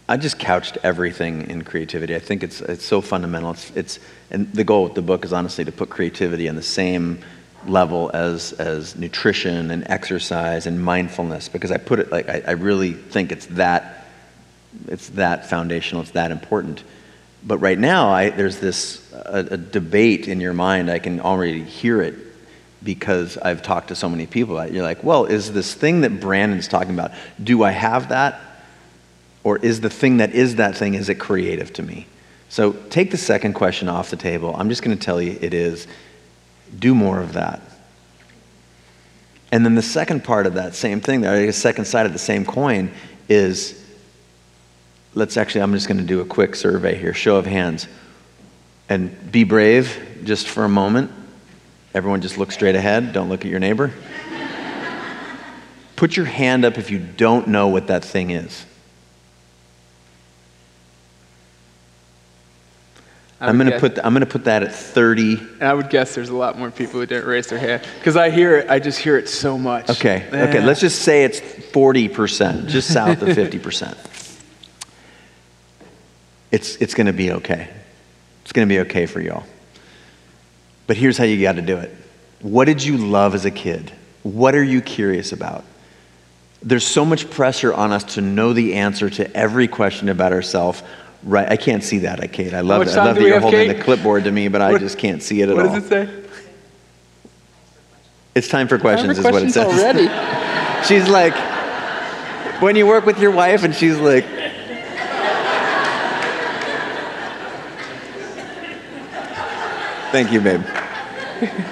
I 0.09 0.17
just 0.17 0.39
couched 0.39 0.79
everything 0.83 1.51
in 1.51 1.63
creativity. 1.63 2.17
I 2.17 2.19
think 2.19 2.43
it's 2.43 2.61
it's 2.63 2.85
so 2.85 3.01
fundamental. 3.01 3.53
It's 3.53 3.71
it's 3.77 3.99
and 4.31 4.53
the 4.53 4.65
goal 4.65 4.83
with 4.83 4.95
the 4.95 5.03
book 5.03 5.25
is 5.25 5.33
honestly 5.33 5.65
to 5.65 5.71
put 5.71 5.89
creativity 5.89 6.49
on 6.49 6.57
the 6.57 6.63
same 6.63 7.21
level 7.67 8.11
as 8.13 8.53
as 8.55 8.97
nutrition 8.97 9.71
and 9.71 9.87
exercise 9.89 10.67
and 10.67 10.83
mindfulness 10.83 11.49
because 11.49 11.71
I 11.71 11.77
put 11.77 12.01
it 12.01 12.11
like 12.11 12.29
I, 12.29 12.43
I 12.49 12.51
really 12.53 12.95
think 12.95 13.31
it's 13.31 13.47
that 13.47 14.00
it's 14.89 15.09
that 15.11 15.49
foundational. 15.49 16.03
It's 16.03 16.13
that 16.13 16.31
important. 16.31 16.85
But 17.45 17.59
right 17.59 17.79
now, 17.79 18.11
I, 18.11 18.31
there's 18.31 18.59
this 18.59 19.11
a, 19.13 19.47
a 19.51 19.57
debate 19.57 20.29
in 20.29 20.41
your 20.41 20.53
mind. 20.53 20.91
I 20.91 20.99
can 20.99 21.21
already 21.21 21.63
hear 21.63 22.03
it 22.03 22.15
because 22.83 23.37
I've 23.39 23.63
talked 23.63 23.89
to 23.89 23.95
so 23.95 24.09
many 24.09 24.27
people 24.27 24.57
about 24.57 24.69
it. 24.69 24.75
You're 24.75 24.83
like, 24.83 25.05
well, 25.05 25.27
is 25.27 25.53
this 25.53 25.75
thing 25.75 26.03
that 26.03 26.21
Brandon's 26.21 26.69
talking 26.69 26.95
about, 26.95 27.13
do 27.43 27.63
I 27.63 27.71
have 27.71 28.09
that? 28.11 28.41
Or 29.43 29.59
is 29.59 29.81
the 29.81 29.91
thing 29.91 30.19
that 30.19 30.35
is 30.35 30.57
that 30.57 30.77
thing, 30.77 30.95
is 30.95 31.09
it 31.09 31.17
creative 31.17 31.73
to 31.75 31.83
me? 31.83 32.07
So 32.49 32.73
take 32.73 33.11
the 33.11 33.17
second 33.17 33.55
question 33.55 33.89
off 33.89 34.11
the 34.11 34.17
table. 34.17 34.55
I'm 34.57 34.69
just 34.69 34.83
going 34.83 34.97
to 34.97 35.03
tell 35.03 35.21
you 35.21 35.39
it 35.41 35.55
is. 35.55 35.87
Do 36.79 36.95
more 36.95 37.21
of 37.21 37.35
that. 37.35 37.63
And 39.53 39.65
then 39.65 39.75
the 39.75 39.83
second 39.83 40.25
part 40.25 40.47
of 40.47 40.55
that 40.55 40.75
same 40.75 41.01
thing, 41.01 41.23
the 41.23 41.53
second 41.53 41.87
side 41.87 42.07
of 42.07 42.13
the 42.13 42.19
same 42.19 42.45
coin, 42.45 42.93
is 43.29 43.85
let's 45.15 45.37
actually, 45.37 45.63
I'm 45.63 45.73
just 45.73 45.89
going 45.89 45.99
to 45.99 46.05
do 46.05 46.21
a 46.21 46.25
quick 46.25 46.55
survey 46.55 46.95
here, 46.97 47.15
show 47.15 47.37
of 47.37 47.47
hands. 47.47 47.89
And 48.89 49.31
be 49.31 49.45
brave 49.45 50.21
just 50.25 50.49
for 50.49 50.65
a 50.65 50.69
moment. 50.69 51.11
Everyone 51.95 52.21
just 52.21 52.39
look 52.39 52.53
straight 52.53 52.75
ahead, 52.75 53.13
don't 53.13 53.29
look 53.29 53.45
at 53.45 53.51
your 53.51 53.61
neighbor. 53.61 53.93
Put 55.97 56.17
your 56.17 56.27
hand 56.27 56.65
up 56.65 56.79
if 56.79 56.91
you 56.91 56.99
don't 56.99 57.49
know 57.49 57.69
what 57.69 57.89
that 57.89 58.05
thing 58.05 58.31
is. 58.31 58.65
I'm 63.41 63.57
going 63.57 63.71
to 63.71 63.81
put 63.81 63.99
I'm 63.99 64.13
going 64.13 64.21
to 64.21 64.27
put 64.27 64.45
that 64.45 64.63
at 64.63 64.75
30. 64.75 65.39
And 65.39 65.63
I 65.63 65.73
would 65.73 65.89
guess 65.89 66.15
there's 66.15 66.29
a 66.29 66.37
lot 66.37 66.59
more 66.59 66.71
people 66.71 67.01
who 67.01 67.07
didn't 67.07 67.27
raise 67.27 67.47
their 67.47 67.59
hand 67.59 67.83
because 67.99 68.15
I 68.15 68.29
hear 68.29 68.59
it. 68.59 68.69
I 68.69 68.79
just 68.79 68.99
hear 68.99 69.17
it 69.17 69.31
so 69.31 69.57
much. 69.57 69.89
Okay. 69.89 70.29
Yeah. 70.31 70.45
Okay. 70.45 70.63
Let's 70.63 70.81
just 70.81 71.03
say 71.03 71.25
it's 71.25 71.41
40 71.41 72.09
percent, 72.11 72.69
just 72.69 72.93
south 72.93 73.23
of 73.23 73.35
50 73.35 73.59
percent. 73.59 73.97
It's 76.51 76.77
it's 76.77 76.95
going 76.95 77.07
to 77.07 77.13
be 77.13 77.33
okay. 77.33 77.69
It's 78.43 78.53
going 78.53 78.69
to 78.69 78.73
be 78.73 78.81
okay 78.81 79.07
for 79.07 79.21
y'all. 79.21 79.45
But 80.87 80.97
here's 80.97 81.17
how 81.17 81.25
you 81.25 81.41
got 81.41 81.57
to 81.57 81.63
do 81.63 81.77
it. 81.77 81.95
What 82.41 82.65
did 82.65 82.83
you 82.83 82.97
love 82.97 83.35
as 83.35 83.45
a 83.45 83.51
kid? 83.51 83.93
What 84.23 84.55
are 84.55 84.65
you 84.65 84.81
curious 84.81 85.33
about? 85.33 85.65
There's 86.63 86.87
so 86.87 87.05
much 87.05 87.31
pressure 87.31 87.73
on 87.73 87.93
us 87.93 88.15
to 88.15 88.21
know 88.21 88.53
the 88.53 88.75
answer 88.75 89.09
to 89.09 89.37
every 89.37 89.69
question 89.69 90.09
about 90.09 90.33
ourselves 90.33 90.83
Right, 91.23 91.51
I 91.51 91.57
can't 91.57 91.85
see 91.85 91.99
that, 91.99 92.33
Kate. 92.33 92.55
I 92.55 92.61
love, 92.61 92.89
I 92.89 93.05
love 93.05 93.17
that 93.17 93.23
you're 93.23 93.41
holding 93.41 93.69
Kate? 93.69 93.77
the 93.77 93.85
clipboard 93.85 94.25
to 94.25 94.33
me, 94.33 94.49
but 94.49 94.63
what, 94.63 94.77
I 94.77 94.79
just 94.79 94.97
can't 94.97 95.23
see 95.23 95.43
it 95.43 95.51
at 95.51 95.57
what 95.57 95.67
all. 95.67 95.73
What 95.73 95.83
does 95.83 95.93
it 95.93 96.07
say? 96.07 96.31
It's 98.35 98.49
time 98.49 98.69
for 98.69 98.79
questions, 98.79 99.17
time 99.17 99.25
for 99.25 99.29
is 99.29 99.33
what 99.33 99.43
it 99.43 99.53
says. 99.53 99.67
Already. 99.67 100.87
she's 100.87 101.09
like, 101.09 101.35
when 102.63 102.75
you 102.75 102.87
work 102.87 103.05
with 103.05 103.19
your 103.19 103.33
wife, 103.33 103.65
and 103.65 103.75
she's 103.75 103.99
like, 103.99 104.25
Thank 110.11 110.33
you, 110.33 110.41
babe. 110.41 110.63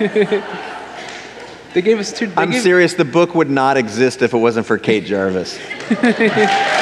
they 1.75 1.83
gave 1.83 1.99
us 1.99 2.13
two. 2.13 2.33
I'm 2.37 2.53
gave... 2.53 2.63
serious. 2.63 2.95
The 2.95 3.05
book 3.05 3.35
would 3.35 3.51
not 3.51 3.77
exist 3.77 4.23
if 4.23 4.33
it 4.33 4.39
wasn't 4.39 4.67
for 4.67 4.79
Kate 4.79 5.05
Jarvis. 5.05 5.59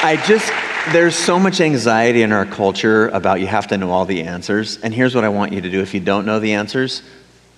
I 0.00 0.16
just, 0.24 0.52
there's 0.92 1.16
so 1.16 1.40
much 1.40 1.60
anxiety 1.60 2.22
in 2.22 2.30
our 2.30 2.46
culture 2.46 3.08
about 3.08 3.40
you 3.40 3.48
have 3.48 3.66
to 3.66 3.76
know 3.76 3.90
all 3.90 4.04
the 4.04 4.22
answers. 4.22 4.78
And 4.78 4.94
here's 4.94 5.14
what 5.14 5.24
I 5.24 5.28
want 5.28 5.52
you 5.52 5.60
to 5.60 5.70
do 5.70 5.80
if 5.80 5.92
you 5.92 6.00
don't 6.00 6.24
know 6.24 6.38
the 6.38 6.52
answers, 6.52 7.02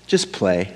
just 0.06 0.32
play. 0.32 0.74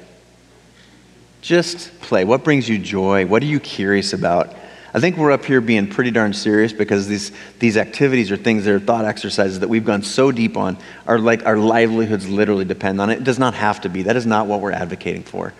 Just 1.40 1.98
play. 2.02 2.24
What 2.24 2.44
brings 2.44 2.68
you 2.68 2.78
joy? 2.78 3.24
What 3.24 3.42
are 3.42 3.46
you 3.46 3.58
curious 3.58 4.12
about? 4.12 4.54
I 4.94 5.00
think 5.00 5.16
we're 5.16 5.32
up 5.32 5.44
here 5.44 5.60
being 5.60 5.88
pretty 5.88 6.12
darn 6.12 6.32
serious 6.32 6.72
because 6.72 7.08
these, 7.08 7.32
these 7.58 7.76
activities 7.76 8.30
or 8.30 8.36
things 8.36 8.64
that 8.64 8.72
are 8.72 8.78
thought 8.78 9.04
exercises 9.04 9.58
that 9.58 9.68
we've 9.68 9.84
gone 9.84 10.04
so 10.04 10.30
deep 10.30 10.56
on 10.56 10.78
are 11.04 11.18
like 11.18 11.44
our 11.44 11.58
livelihoods 11.58 12.28
literally 12.28 12.64
depend 12.64 13.00
on 13.00 13.10
it. 13.10 13.18
It 13.18 13.24
does 13.24 13.40
not 13.40 13.54
have 13.54 13.80
to 13.80 13.88
be. 13.88 14.04
That 14.04 14.14
is 14.14 14.24
not 14.24 14.46
what 14.46 14.60
we're 14.60 14.70
advocating 14.70 15.24
for. 15.24 15.52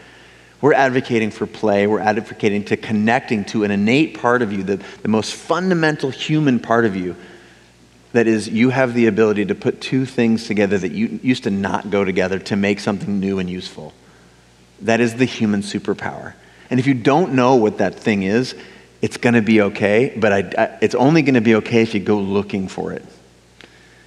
We're 0.60 0.72
advocating 0.72 1.32
for 1.32 1.48
play. 1.48 1.88
We're 1.88 1.98
advocating 1.98 2.64
to 2.66 2.76
connecting 2.76 3.44
to 3.46 3.64
an 3.64 3.72
innate 3.72 4.20
part 4.20 4.40
of 4.40 4.52
you, 4.52 4.62
the, 4.62 4.76
the 5.02 5.08
most 5.08 5.34
fundamental 5.34 6.10
human 6.10 6.60
part 6.60 6.84
of 6.84 6.94
you. 6.94 7.16
That 8.12 8.28
is, 8.28 8.48
you 8.48 8.70
have 8.70 8.94
the 8.94 9.08
ability 9.08 9.46
to 9.46 9.56
put 9.56 9.80
two 9.80 10.06
things 10.06 10.46
together 10.46 10.78
that 10.78 10.92
you 10.92 11.18
used 11.24 11.42
to 11.42 11.50
not 11.50 11.90
go 11.90 12.04
together 12.04 12.38
to 12.38 12.54
make 12.54 12.78
something 12.78 13.18
new 13.18 13.40
and 13.40 13.50
useful. 13.50 13.92
That 14.82 15.00
is 15.00 15.16
the 15.16 15.24
human 15.24 15.62
superpower. 15.62 16.34
And 16.70 16.78
if 16.78 16.86
you 16.86 16.94
don't 16.94 17.34
know 17.34 17.56
what 17.56 17.78
that 17.78 17.96
thing 17.96 18.22
is, 18.22 18.54
it's 19.04 19.18
going 19.18 19.34
to 19.34 19.42
be 19.42 19.60
okay, 19.60 20.14
but 20.16 20.32
I, 20.32 20.38
I, 20.56 20.78
it's 20.80 20.94
only 20.94 21.20
going 21.20 21.34
to 21.34 21.42
be 21.42 21.56
okay 21.56 21.82
if 21.82 21.92
you 21.92 22.00
go 22.00 22.18
looking 22.18 22.68
for 22.68 22.90
it. 22.90 23.04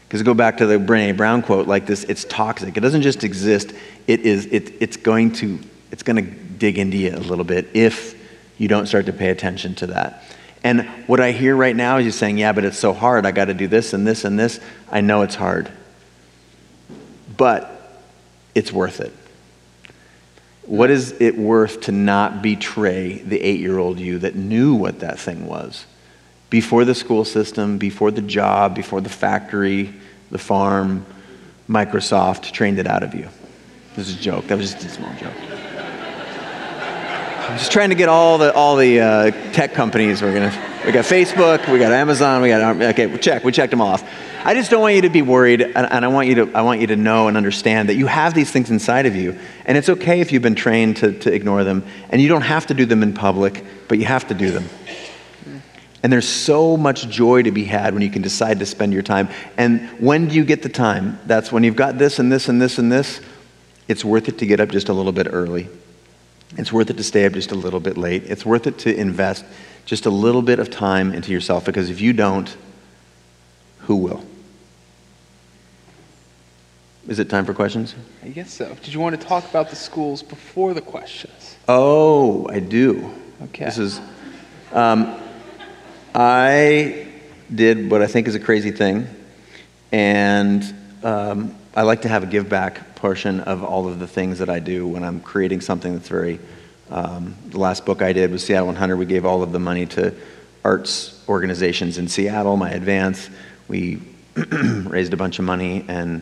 Because 0.08 0.24
go 0.24 0.34
back 0.34 0.58
to 0.58 0.66
the 0.66 0.80
Brene 0.80 1.16
Brown 1.16 1.44
quote 1.44 1.68
like 1.68 1.86
this 1.86 2.04
it's 2.06 2.26
toxic. 2.26 2.76
It 2.76 2.80
doesn't 2.80 3.04
just 3.04 3.24
exist, 3.24 3.74
it 4.08 4.22
is, 4.22 4.48
it, 4.48 4.74
it's 4.82 4.98
going 4.98 5.34
to 5.34 5.60
it's 5.92 6.02
going 6.02 6.16
to 6.16 6.24
dig 6.24 6.80
into 6.80 6.98
you 6.98 7.12
a 7.12 7.20
little 7.20 7.46
bit 7.46 7.68
if 7.76 8.20
you 8.58 8.68
don't 8.68 8.88
start 8.88 9.06
to 9.06 9.14
pay 9.14 9.30
attention 9.30 9.76
to 9.76 9.88
that. 9.88 10.24
And 10.64 10.82
what 11.06 11.20
I 11.20 11.32
hear 11.32 11.56
right 11.56 11.76
now 11.76 11.98
is 11.98 12.06
you 12.08 12.12
saying, 12.12 12.40
Yeah, 12.40 12.54
but 12.54 12.66
it's 12.66 12.80
so 12.80 12.92
hard. 12.92 13.28
I 13.28 13.32
got 13.32 13.46
to 13.46 13.54
do 13.54 13.68
this 13.68 13.94
and 13.94 14.08
this 14.08 14.26
and 14.26 14.40
this. 14.40 14.60
I 14.90 15.02
know 15.02 15.22
it's 15.22 15.36
hard. 15.36 15.72
But 17.38 18.02
it's 18.56 18.72
worth 18.72 19.00
it. 19.00 19.14
What 20.68 20.92
is 20.92 21.16
it 21.22 21.38
worth 21.38 21.82
to 21.82 21.94
not 21.94 22.42
betray 22.42 23.20
the 23.20 23.42
eight 23.42 23.62
year 23.62 23.78
old 23.78 24.00
you 24.00 24.20
that 24.20 24.36
knew 24.36 24.76
what 24.76 25.00
that 25.00 25.18
thing 25.18 25.48
was? 25.48 25.86
Before 26.50 26.84
the 26.84 26.94
school 26.94 27.24
system, 27.26 27.78
before 27.78 28.12
the 28.12 28.22
job, 28.22 28.76
before 28.76 29.00
the 29.00 29.10
factory, 29.10 29.94
the 30.30 30.38
farm, 30.38 31.06
Microsoft 31.70 32.52
trained 32.52 32.80
it 32.80 32.88
out 32.88 33.02
of 33.02 33.16
you. 33.16 33.30
This 33.96 34.10
is 34.10 34.16
a 34.16 34.20
joke. 34.20 34.48
That 34.48 34.58
was 34.58 34.74
just 34.74 34.86
a 34.86 34.90
small 34.90 35.14
joke. 35.16 35.34
I'm 37.50 37.58
just 37.58 37.72
trying 37.72 37.90
to 37.90 37.96
get 37.96 38.10
all 38.10 38.38
the 38.38 38.54
all 38.54 38.76
the 38.76 39.00
uh, 39.00 39.32
tech 39.54 39.74
companies. 39.74 40.22
We're 40.22 40.34
gonna 40.34 40.82
we 40.86 40.92
got 40.92 41.06
Facebook, 41.06 41.72
we 41.72 41.80
got 41.80 41.94
Amazon, 41.94 42.42
we 42.42 42.50
got 42.50 42.82
okay. 42.82 43.18
Check. 43.20 43.46
We 43.46 43.54
checked 43.54 43.72
them 43.72 43.82
off. 43.82 44.04
I 44.48 44.54
just 44.54 44.72
don't 44.72 44.80
want 44.80 44.96
you 44.96 45.02
to 45.02 45.10
be 45.10 45.22
worried, 45.22 45.60
and, 45.60 45.76
and 45.76 46.06
I 46.06 46.08
want 46.08 46.30
you 46.30 46.36
to 46.36 46.56
I 46.56 46.62
want 46.62 46.80
you 46.80 46.88
to 46.88 46.96
know 46.96 47.28
and 47.28 47.36
understand 47.36 47.90
that 47.90 47.96
you 47.96 48.08
have 48.08 48.34
these 48.34 48.50
things 48.50 48.72
inside 48.72 49.06
of 49.06 49.14
you, 49.14 49.38
and 49.66 49.78
it's 49.78 49.90
okay 49.90 50.22
if 50.22 50.32
you've 50.32 50.42
been 50.42 50.56
trained 50.56 50.96
to, 50.98 51.12
to 51.20 51.34
ignore 51.34 51.66
them, 51.66 51.84
and 52.12 52.22
you 52.22 52.30
don't 52.30 52.44
have 52.44 52.66
to 52.68 52.74
do 52.74 52.86
them 52.86 53.04
in 53.04 53.14
public, 53.14 53.66
but 53.90 54.00
you 54.00 54.06
have 54.06 54.26
to 54.30 54.34
do 54.34 54.52
them. 54.52 54.64
And 56.02 56.14
there's 56.14 56.30
so 56.30 56.78
much 56.78 57.10
joy 57.10 57.44
to 57.44 57.52
be 57.52 57.66
had 57.66 57.94
when 57.94 58.02
you 58.02 58.10
can 58.10 58.22
decide 58.22 58.60
to 58.60 58.66
spend 58.66 58.94
your 58.94 59.04
time. 59.04 59.28
And 59.58 59.90
when 60.00 60.30
do 60.30 60.36
you 60.36 60.46
get 60.46 60.64
the 60.64 60.70
time? 60.70 61.20
That's 61.26 61.52
when 61.52 61.66
you've 61.66 61.76
got 61.76 61.98
this 61.98 62.18
and 62.18 62.32
this 62.32 62.48
and 62.48 62.62
this 62.62 62.78
and 62.78 62.90
this. 62.90 63.20
It's 63.90 64.06
worth 64.06 64.30
it 64.30 64.38
to 64.38 64.46
get 64.46 64.62
up 64.62 64.70
just 64.70 64.88
a 64.88 64.94
little 64.94 65.12
bit 65.12 65.28
early. 65.30 65.68
It's 66.56 66.72
worth 66.72 66.90
it 66.90 66.96
to 66.96 67.04
stay 67.04 67.26
up 67.26 67.34
just 67.34 67.52
a 67.52 67.56
little 67.56 67.82
bit 67.82 67.98
late. 67.98 68.24
It's 68.24 68.46
worth 68.46 68.66
it 68.66 68.78
to 68.80 68.96
invest 68.96 69.44
just 69.84 70.06
a 70.06 70.10
little 70.10 70.42
bit 70.42 70.60
of 70.60 70.70
time 70.70 71.12
into 71.12 71.34
yourself 71.34 71.66
because 71.66 71.90
if 71.90 72.00
you 72.00 72.14
don't, 72.14 72.56
who 73.80 73.98
will? 73.98 74.24
Is 77.08 77.20
it 77.20 77.30
time 77.30 77.46
for 77.46 77.54
questions? 77.54 77.96
I 78.22 78.28
guess 78.28 78.52
so. 78.52 78.76
Did 78.84 78.94
you 78.94 79.00
want 79.00 79.20
to 79.20 79.26
talk 79.26 79.50
about 79.50 79.70
the 79.70 79.78
schools 79.78 80.22
before 80.22 80.74
the 80.74 80.82
questions? 80.82 81.56
Oh, 81.70 82.46
I 82.50 82.60
do. 82.60 83.14
Okay. 83.44 83.64
This 83.64 83.78
is, 83.78 84.02
um, 84.74 85.18
I 86.14 87.08
did 87.54 87.90
what 87.90 88.02
I 88.02 88.08
think 88.08 88.28
is 88.28 88.36
a 88.36 88.42
crazy 88.42 88.72
thing, 88.72 89.08
and 89.94 90.76
um, 91.02 91.56
I 91.74 91.84
like 91.84 92.02
to 92.02 92.10
have 92.10 92.24
a 92.24 92.26
give 92.26 92.50
back 92.50 92.96
portion 92.96 93.40
of 93.42 93.64
all 93.64 93.88
of 93.88 94.00
the 94.00 94.08
things 94.08 94.40
that 94.40 94.50
I 94.50 94.60
do 94.60 94.86
when 94.86 95.06
I'm 95.06 95.22
creating 95.22 95.62
something 95.62 95.94
that's 95.94 96.10
very. 96.10 96.40
Um, 96.90 97.36
the 97.48 97.60
last 97.60 97.86
book 97.86 98.02
I 98.02 98.12
did 98.12 98.32
was 98.32 98.44
Seattle 98.44 98.68
100. 98.68 98.98
We 98.98 99.06
gave 99.06 99.26
all 99.26 99.44
of 99.44 99.54
the 99.54 99.60
money 99.60 99.86
to 99.88 100.14
arts 100.66 101.24
organizations 101.30 101.98
in 101.98 102.10
Seattle. 102.10 102.58
My 102.58 102.72
advance, 102.72 103.30
we 103.70 104.02
raised 104.36 105.14
a 105.14 105.18
bunch 105.18 105.40
of 105.40 105.46
money, 105.46 105.86
and 105.88 106.22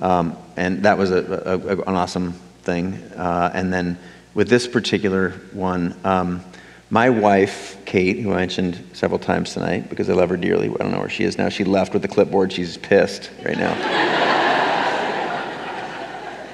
um, 0.00 0.36
and 0.56 0.84
that 0.84 0.98
was 0.98 1.10
a, 1.10 1.18
a, 1.18 1.58
a, 1.58 1.80
an 1.82 1.94
awesome 1.94 2.32
thing. 2.62 2.94
Uh, 3.16 3.50
and 3.54 3.72
then 3.72 3.98
with 4.34 4.48
this 4.48 4.66
particular 4.66 5.30
one. 5.52 5.94
Um, 6.04 6.44
my 6.90 7.10
wife, 7.10 7.78
Kate, 7.86 8.18
who 8.18 8.32
I 8.32 8.36
mentioned 8.36 8.90
several 8.92 9.18
times 9.18 9.54
tonight 9.54 9.88
because 9.88 10.10
I 10.10 10.14
love 10.14 10.28
her 10.28 10.36
dearly, 10.36 10.68
I 10.68 10.74
don't 10.74 10.92
know 10.92 10.98
where 10.98 11.08
she 11.08 11.24
is 11.24 11.38
now. 11.38 11.48
She 11.48 11.64
left 11.64 11.92
with 11.92 12.02
the 12.02 12.08
clipboard. 12.08 12.52
She's 12.52 12.76
pissed 12.76 13.30
right 13.44 13.56
now. 13.56 13.74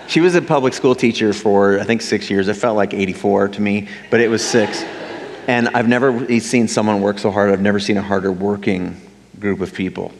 she 0.08 0.20
was 0.20 0.34
a 0.36 0.42
public 0.42 0.72
school 0.72 0.94
teacher 0.94 1.32
for 1.32 1.80
I 1.80 1.84
think 1.84 2.00
six 2.00 2.30
years. 2.30 2.48
It 2.48 2.54
felt 2.54 2.76
like 2.76 2.94
84 2.94 3.48
to 3.48 3.60
me, 3.60 3.88
but 4.10 4.20
it 4.20 4.28
was 4.28 4.46
six. 4.46 4.82
And 5.48 5.68
I've 5.70 5.88
never 5.88 6.40
seen 6.40 6.68
someone 6.68 7.00
work 7.00 7.18
so 7.18 7.30
hard. 7.30 7.50
I've 7.50 7.60
never 7.60 7.80
seen 7.80 7.96
a 7.96 8.02
harder 8.02 8.30
working 8.30 9.00
group 9.38 9.60
of 9.60 9.74
people 9.74 10.12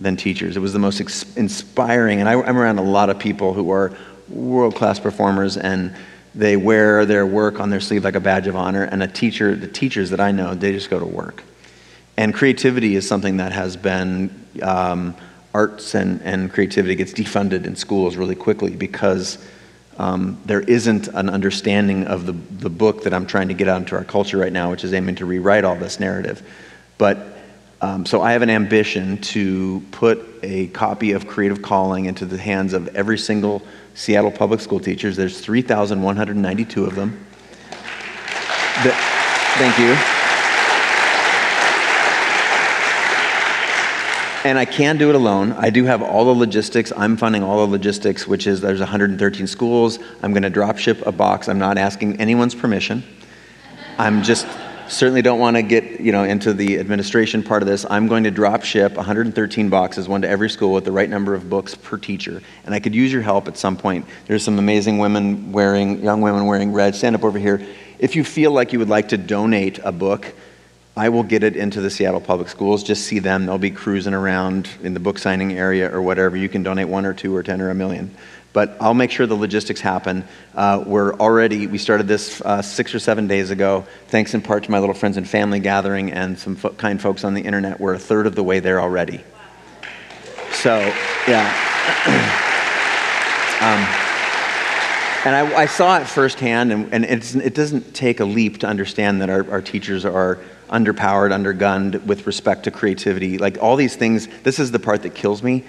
than 0.00 0.16
teachers. 0.16 0.56
It 0.56 0.60
was 0.60 0.72
the 0.72 0.78
most 0.78 1.00
ex- 1.00 1.36
inspiring. 1.36 2.20
And 2.20 2.28
I, 2.28 2.40
I'm 2.40 2.56
around 2.56 2.78
a 2.78 2.82
lot 2.82 3.10
of 3.10 3.18
people 3.18 3.52
who 3.52 3.70
are 3.70 3.92
world 4.28 4.74
class 4.74 4.98
performers 4.98 5.56
and 5.56 5.94
they 6.34 6.56
wear 6.56 7.04
their 7.04 7.26
work 7.26 7.60
on 7.60 7.70
their 7.70 7.80
sleeve 7.80 8.04
like 8.04 8.14
a 8.14 8.20
badge 8.20 8.46
of 8.46 8.56
honor. 8.56 8.84
And 8.84 9.02
a 9.02 9.08
teacher, 9.08 9.54
the 9.54 9.68
teachers 9.68 10.10
that 10.10 10.20
I 10.20 10.32
know, 10.32 10.54
they 10.54 10.72
just 10.72 10.88
go 10.88 10.98
to 10.98 11.06
work. 11.06 11.44
And 12.16 12.34
creativity 12.34 12.96
is 12.96 13.06
something 13.06 13.36
that 13.38 13.52
has 13.52 13.76
been, 13.76 14.46
um, 14.62 15.14
arts 15.54 15.94
and, 15.94 16.22
and 16.22 16.52
creativity 16.52 16.94
gets 16.94 17.12
defunded 17.12 17.66
in 17.66 17.76
schools 17.76 18.16
really 18.16 18.36
quickly 18.36 18.76
because 18.76 19.38
um, 19.98 20.40
there 20.46 20.60
isn't 20.60 21.08
an 21.08 21.28
understanding 21.28 22.06
of 22.06 22.26
the, 22.26 22.32
the 22.32 22.70
book 22.70 23.02
that 23.02 23.12
I'm 23.12 23.26
trying 23.26 23.48
to 23.48 23.54
get 23.54 23.68
out 23.68 23.78
into 23.78 23.96
our 23.96 24.04
culture 24.04 24.38
right 24.38 24.52
now, 24.52 24.70
which 24.70 24.84
is 24.84 24.94
aiming 24.94 25.16
to 25.16 25.26
rewrite 25.26 25.64
all 25.64 25.76
this 25.76 26.00
narrative. 26.00 26.42
But 26.96 27.18
um, 27.82 28.04
so 28.04 28.20
I 28.20 28.32
have 28.32 28.42
an 28.42 28.50
ambition 28.50 29.18
to 29.18 29.82
put 29.90 30.20
a 30.42 30.66
copy 30.68 31.12
of 31.12 31.26
Creative 31.26 31.62
Calling 31.62 32.04
into 32.04 32.26
the 32.26 32.36
hands 32.36 32.74
of 32.74 32.88
every 32.94 33.16
single 33.16 33.62
Seattle 33.94 34.30
public 34.30 34.60
school 34.60 34.80
teachers. 34.80 35.16
There's 35.16 35.40
3,192 35.40 36.84
of 36.84 36.94
them. 36.94 37.24
The, 38.82 38.92
thank 39.56 39.78
you. 39.78 39.96
And 44.42 44.58
I 44.58 44.64
can 44.64 44.96
do 44.96 45.10
it 45.10 45.14
alone. 45.14 45.52
I 45.52 45.68
do 45.68 45.84
have 45.84 46.02
all 46.02 46.24
the 46.24 46.38
logistics. 46.38 46.92
I'm 46.96 47.16
funding 47.16 47.42
all 47.42 47.66
the 47.66 47.72
logistics, 47.72 48.26
which 48.26 48.46
is 48.46 48.62
there's 48.62 48.80
113 48.80 49.46
schools. 49.46 49.98
I'm 50.22 50.32
going 50.32 50.44
to 50.44 50.50
drop 50.50 50.78
ship 50.78 51.02
a 51.06 51.12
box. 51.12 51.48
I'm 51.48 51.58
not 51.58 51.76
asking 51.76 52.20
anyone's 52.20 52.54
permission. 52.54 53.02
I'm 53.98 54.22
just 54.22 54.46
certainly 54.90 55.22
don't 55.22 55.38
want 55.38 55.56
to 55.56 55.62
get 55.62 56.00
you 56.00 56.12
know 56.12 56.24
into 56.24 56.52
the 56.52 56.78
administration 56.78 57.42
part 57.42 57.62
of 57.62 57.68
this. 57.68 57.86
I'm 57.88 58.08
going 58.08 58.24
to 58.24 58.30
drop 58.30 58.64
ship 58.64 58.96
113 58.96 59.68
boxes, 59.68 60.08
one 60.08 60.22
to 60.22 60.28
every 60.28 60.50
school, 60.50 60.72
with 60.72 60.84
the 60.84 60.92
right 60.92 61.08
number 61.08 61.34
of 61.34 61.48
books 61.48 61.74
per 61.74 61.96
teacher. 61.96 62.42
And 62.64 62.74
I 62.74 62.80
could 62.80 62.94
use 62.94 63.12
your 63.12 63.22
help 63.22 63.48
at 63.48 63.56
some 63.56 63.76
point. 63.76 64.06
There's 64.26 64.44
some 64.44 64.58
amazing 64.58 64.98
women 64.98 65.52
wearing, 65.52 66.02
young 66.02 66.20
women 66.20 66.46
wearing 66.46 66.72
red. 66.72 66.94
Stand 66.94 67.14
up 67.14 67.24
over 67.24 67.38
here. 67.38 67.64
If 67.98 68.16
you 68.16 68.24
feel 68.24 68.50
like 68.52 68.72
you 68.72 68.78
would 68.78 68.88
like 68.88 69.08
to 69.10 69.18
donate 69.18 69.78
a 69.84 69.92
book, 69.92 70.34
I 70.96 71.08
will 71.08 71.22
get 71.22 71.44
it 71.44 71.56
into 71.56 71.80
the 71.80 71.90
Seattle 71.90 72.20
Public 72.20 72.48
Schools. 72.48 72.82
Just 72.82 73.04
see 73.04 73.20
them. 73.20 73.46
They'll 73.46 73.58
be 73.58 73.70
cruising 73.70 74.14
around 74.14 74.68
in 74.82 74.92
the 74.92 75.00
book 75.00 75.18
signing 75.18 75.52
area 75.52 75.90
or 75.94 76.02
whatever. 76.02 76.36
You 76.36 76.48
can 76.48 76.62
donate 76.62 76.88
one 76.88 77.06
or 77.06 77.14
two 77.14 77.34
or 77.34 77.42
ten 77.42 77.60
or 77.60 77.70
a 77.70 77.74
million. 77.74 78.14
But 78.52 78.76
I'll 78.80 78.94
make 78.94 79.10
sure 79.12 79.26
the 79.26 79.36
logistics 79.36 79.80
happen. 79.80 80.24
Uh, 80.54 80.82
we're 80.84 81.14
already, 81.14 81.68
we 81.68 81.78
started 81.78 82.08
this 82.08 82.40
uh, 82.40 82.62
six 82.62 82.94
or 82.94 82.98
seven 82.98 83.28
days 83.28 83.50
ago, 83.50 83.86
thanks 84.08 84.34
in 84.34 84.42
part 84.42 84.64
to 84.64 84.70
my 84.70 84.80
little 84.80 84.94
friends 84.94 85.16
and 85.16 85.28
family 85.28 85.60
gathering 85.60 86.10
and 86.12 86.38
some 86.38 86.56
fo- 86.56 86.70
kind 86.70 87.00
folks 87.00 87.22
on 87.22 87.34
the 87.34 87.42
internet. 87.42 87.78
We're 87.78 87.94
a 87.94 87.98
third 87.98 88.26
of 88.26 88.34
the 88.34 88.42
way 88.42 88.58
there 88.58 88.80
already. 88.80 89.22
So, 90.52 90.78
yeah. 91.28 91.46
um, 93.60 94.00
and 95.24 95.36
I, 95.36 95.54
I, 95.54 95.66
saw 95.66 95.98
it 95.98 96.06
firsthand, 96.06 96.72
and, 96.72 96.92
and 96.92 97.04
it 97.04 97.54
doesn't 97.54 97.94
take 97.94 98.20
a 98.20 98.24
leap 98.24 98.58
to 98.58 98.66
understand 98.66 99.20
that 99.20 99.28
our, 99.28 99.48
our 99.50 99.62
teachers 99.62 100.04
are 100.04 100.38
underpowered, 100.70 101.30
undergunned 101.30 102.04
with 102.06 102.26
respect 102.26 102.64
to 102.64 102.70
creativity. 102.70 103.36
Like 103.36 103.58
all 103.60 103.76
these 103.76 103.96
things, 103.96 104.28
this 104.44 104.58
is 104.58 104.70
the 104.70 104.78
part 104.78 105.02
that 105.02 105.14
kills 105.14 105.42
me. 105.42 105.64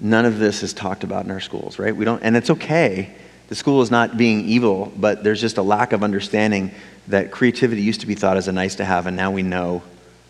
None 0.00 0.24
of 0.24 0.38
this 0.38 0.62
is 0.62 0.72
talked 0.72 1.04
about 1.04 1.24
in 1.24 1.30
our 1.30 1.40
schools, 1.40 1.78
right? 1.78 1.94
We 1.94 2.04
don't, 2.04 2.22
and 2.22 2.36
it's 2.36 2.50
okay. 2.50 3.14
The 3.48 3.54
school 3.54 3.82
is 3.82 3.90
not 3.90 4.16
being 4.16 4.46
evil, 4.46 4.92
but 4.96 5.22
there's 5.22 5.40
just 5.40 5.58
a 5.58 5.62
lack 5.62 5.92
of 5.92 6.02
understanding 6.02 6.70
that 7.08 7.30
creativity 7.30 7.82
used 7.82 8.00
to 8.00 8.06
be 8.06 8.14
thought 8.14 8.36
as 8.36 8.48
a 8.48 8.52
nice 8.52 8.76
to 8.76 8.84
have, 8.84 9.06
and 9.06 9.16
now 9.16 9.30
we 9.30 9.42
know 9.42 9.82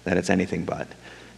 that 0.05 0.17
it's 0.17 0.31
anything 0.31 0.65
but. 0.65 0.89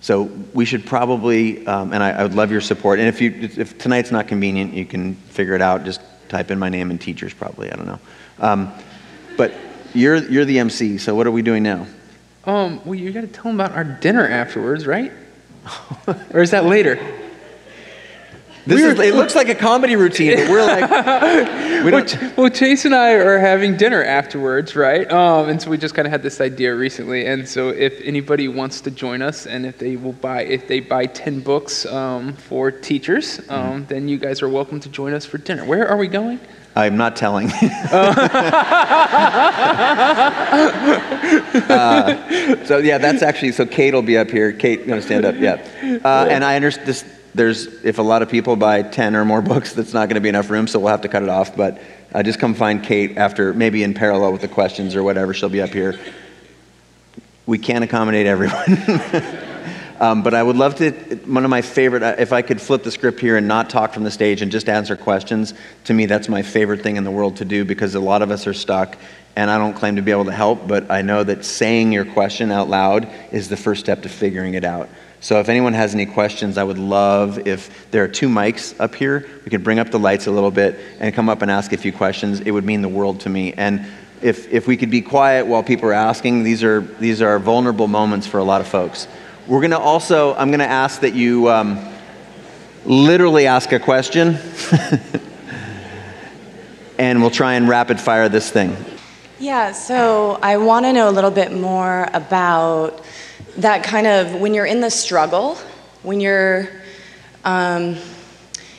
So 0.01 0.23
we 0.55 0.65
should 0.65 0.87
probably, 0.87 1.67
um, 1.67 1.93
and 1.93 2.03
I, 2.03 2.11
I, 2.11 2.23
would 2.23 2.35
love 2.35 2.51
your 2.51 2.61
support. 2.61 2.99
And 2.99 3.09
if 3.09 3.21
you, 3.21 3.49
if 3.57 3.79
tonight's 3.79 4.11
not 4.11 4.27
convenient, 4.27 4.75
you 4.75 4.85
can 4.85 5.15
figure 5.15 5.55
it 5.55 5.63
out. 5.63 5.85
Just 5.85 6.01
type 6.29 6.51
in 6.51 6.59
my 6.59 6.69
name 6.69 6.91
and 6.91 7.01
teachers, 7.01 7.33
probably. 7.33 7.71
I 7.71 7.77
don't 7.77 7.87
know. 7.87 8.01
Um, 8.41 8.73
but 9.37 9.53
you're 9.95 10.17
you're 10.17 10.45
the 10.45 10.59
MC. 10.59 10.99
So 10.99 11.15
what 11.15 11.27
are 11.27 11.31
we 11.31 11.43
doing 11.43 11.63
now? 11.63 11.87
Um, 12.45 12.81
well, 12.85 12.97
you 12.97 13.13
got 13.13 13.21
to 13.21 13.27
tell 13.29 13.45
them 13.45 13.61
about 13.61 13.73
our 13.73 13.85
dinner 13.85 14.27
afterwards, 14.27 14.87
right? 14.87 15.13
or 16.33 16.41
is 16.43 16.51
that 16.51 16.65
later? 16.65 16.99
This 18.65 18.81
is, 18.81 18.99
it 19.01 19.15
looks 19.15 19.35
like 19.35 19.49
a 19.49 19.57
comedy 19.57 19.97
routine, 19.97 20.37
but 20.37 20.49
we're 20.49 20.65
like, 20.65 20.89
we 21.85 21.91
well, 21.91 22.33
well, 22.37 22.49
Chase 22.49 22.85
and 22.85 22.95
I 22.95 23.15
are 23.15 23.39
having 23.39 23.77
dinner 23.77 24.05
afterwards, 24.05 24.77
right? 24.77 25.11
Um, 25.11 25.49
and 25.49 25.61
so 25.61 25.69
we 25.69 25.79
just 25.79 25.97
kind 25.97 26.07
of 26.07 26.13
had 26.13 26.23
this 26.23 26.41
idea 26.41 26.73
recently. 26.75 27.27
And 27.27 27.49
so 27.49 27.71
if 27.71 28.01
anybody 28.03 28.47
wants 28.47 28.81
to 28.83 28.93
join 28.93 29.21
us, 29.21 29.47
and 29.47 29.67
if 29.67 29.79
they 29.79 29.97
will 29.97 30.13
buy, 30.13 30.43
if 30.45 30.69
they 30.69 30.79
buy 30.79 31.07
ten 31.07 31.41
books 31.41 31.87
um, 31.87 32.35
for 32.35 32.71
teachers, 32.71 33.41
um, 33.41 33.45
mm-hmm. 33.47 33.85
then 33.87 34.07
you 34.07 34.17
guys 34.17 34.43
are 34.43 34.49
welcome 34.49 34.79
to 34.79 34.89
join 34.89 35.13
us 35.13 35.27
for 35.27 35.39
dinner. 35.39 35.65
Where 35.65 35.89
are 35.89 35.97
we 35.97 36.07
going? 36.07 36.39
I'm 36.75 36.97
not 36.97 37.17
telling. 37.17 37.51
uh, 37.53 37.65
so 42.65 42.79
yeah, 42.79 42.99
that's 42.99 43.23
actually 43.23 43.53
so. 43.53 43.67
Kate 43.67 43.93
will 43.93 44.03
be 44.03 44.17
up 44.17 44.31
here. 44.31 44.53
Kate, 44.53 44.81
you 44.81 44.87
want 44.87 45.03
to 45.03 45.07
stand 45.07 45.25
up? 45.25 45.35
Yeah. 45.37 45.61
Uh, 46.05 46.29
and 46.31 46.45
I 46.45 46.55
understand 46.57 46.87
this. 46.87 47.05
There's 47.35 47.67
if 47.85 47.99
a 47.99 48.03
lot 48.03 48.23
of 48.23 48.29
people 48.29 48.57
buy 48.57 48.83
ten 48.83 49.17
or 49.17 49.25
more 49.25 49.43
books, 49.53 49.73
that's 49.73 49.93
not 49.93 50.09
going 50.09 50.17
to 50.17 50.21
be 50.21 50.29
enough 50.29 50.51
room, 50.51 50.67
so 50.67 50.79
we'll 50.79 50.91
have 50.91 51.03
to 51.03 51.09
cut 51.09 51.23
it 51.23 51.29
off. 51.29 51.57
But 51.57 51.81
uh, 52.15 52.23
just 52.23 52.39
come 52.39 52.55
find 52.55 52.83
Kate 52.83 53.17
after, 53.17 53.53
maybe 53.53 53.83
in 53.83 53.95
parallel 53.95 54.33
with 54.33 54.43
the 54.43 54.49
questions 54.49 54.95
or 54.95 55.03
whatever. 55.03 55.33
She'll 55.33 55.49
be 55.49 55.63
up 55.63 55.71
here. 55.71 55.99
We 57.47 57.59
can't 57.59 57.85
accommodate 57.85 58.27
everyone. 58.27 59.49
Um, 60.03 60.25
but 60.25 60.35
I 60.35 60.43
would 60.43 60.57
love 60.57 60.75
to, 60.77 60.91
one 61.27 61.45
of 61.45 61.51
my 61.51 61.63
favorite, 61.63 62.03
uh, 62.03 62.17
if 62.19 62.33
I 62.33 62.43
could 62.43 62.61
flip 62.61 62.83
the 62.83 62.91
script 62.91 63.21
here 63.21 63.37
and 63.37 63.47
not 63.47 63.71
talk 63.71 63.95
from 63.95 64.03
the 64.03 64.11
stage 64.11 64.43
and 64.43 64.51
just 64.51 64.69
answer 64.69 64.97
questions, 64.97 65.55
to 65.85 65.95
me, 65.95 66.07
that's 66.07 66.29
my 66.29 66.43
favorite 66.43 66.83
thing 66.83 66.97
in 66.97 67.05
the 67.05 67.11
world 67.13 67.37
to 67.37 67.45
do 67.45 67.65
because 67.65 67.95
a 67.95 68.01
lot 68.01 68.21
of 68.21 68.33
us 68.33 68.49
are 68.49 68.53
stuck. 68.53 68.99
And 69.37 69.49
I 69.49 69.59
don't 69.59 69.75
claim 69.75 69.95
to 69.95 70.03
be 70.03 70.11
able 70.11 70.25
to 70.25 70.33
help, 70.33 70.67
but 70.67 70.91
I 70.91 71.03
know 71.03 71.23
that 71.23 71.45
saying 71.45 71.93
your 71.93 72.05
question 72.05 72.51
out 72.51 72.69
loud 72.69 73.09
is 73.31 73.49
the 73.49 73.57
first 73.57 73.81
step 73.81 74.03
to 74.03 74.09
figuring 74.09 74.55
it 74.55 74.65
out. 74.65 74.89
So 75.23 75.39
if 75.39 75.49
anyone 75.49 75.73
has 75.75 75.95
any 75.95 76.05
questions, 76.05 76.59
I 76.59 76.65
would 76.65 76.81
love 76.81 77.47
if 77.47 77.89
there 77.93 78.03
are 78.03 78.09
two 78.09 78.29
mics 78.29 78.79
up 78.81 78.97
here, 78.97 79.31
we 79.45 79.51
could 79.53 79.63
bring 79.63 79.79
up 79.79 79.89
the 79.93 79.99
lights 80.01 80.27
a 80.27 80.33
little 80.33 80.51
bit 80.51 80.81
and 80.99 81.15
come 81.15 81.29
up 81.29 81.43
and 81.43 81.51
ask 81.51 81.73
a 81.73 81.77
few 81.77 81.93
questions. 81.93 82.41
It 82.41 82.51
would 82.51 82.65
mean 82.65 82.83
the 82.83 82.89
world 82.89 83.21
to 83.21 83.29
me. 83.29 83.53
And 83.53 83.87
if, 84.21 84.53
if 84.53 84.67
we 84.67 84.77
could 84.77 84.91
be 84.91 85.01
quiet 85.01 85.47
while 85.47 85.63
people 85.63 85.89
are 85.89 85.93
asking, 85.93 86.43
these 86.43 86.65
are, 86.65 86.81
these 86.81 87.23
are 87.23 87.39
vulnerable 87.39 87.87
moments 87.87 88.27
for 88.27 88.39
a 88.39 88.45
lot 88.45 88.61
of 88.61 88.67
folks. 88.67 89.07
We're 89.47 89.61
going 89.61 89.71
to 89.71 89.79
also, 89.79 90.35
I'm 90.35 90.49
going 90.49 90.59
to 90.59 90.67
ask 90.67 91.03
that 91.03 91.15
you 91.15 91.49
um, 91.49 91.89
literally 92.85 93.47
ask 93.47 93.71
a 93.71 93.79
question, 93.79 94.39
and 96.99 97.21
we'll 97.21 97.31
try 97.31 97.55
and 97.55 97.69
rapid 97.69 98.01
fire 98.01 98.29
this 98.29 98.51
thing. 98.51 98.77
Yeah, 99.39 99.71
so 99.71 100.41
I 100.43 100.57
want 100.57 100.85
to 100.87 100.93
know 100.93 101.09
a 101.09 101.13
little 101.13 101.31
bit 101.31 101.53
more 101.53 102.09
about 102.13 103.05
that 103.59 103.85
kind 103.85 104.07
of 104.07 104.41
when 104.41 104.55
you're 104.55 104.67
in 104.67 104.81
the 104.81 104.91
struggle, 104.91 105.57
when 106.03 106.21
you're 106.21 106.69
um, 107.45 107.97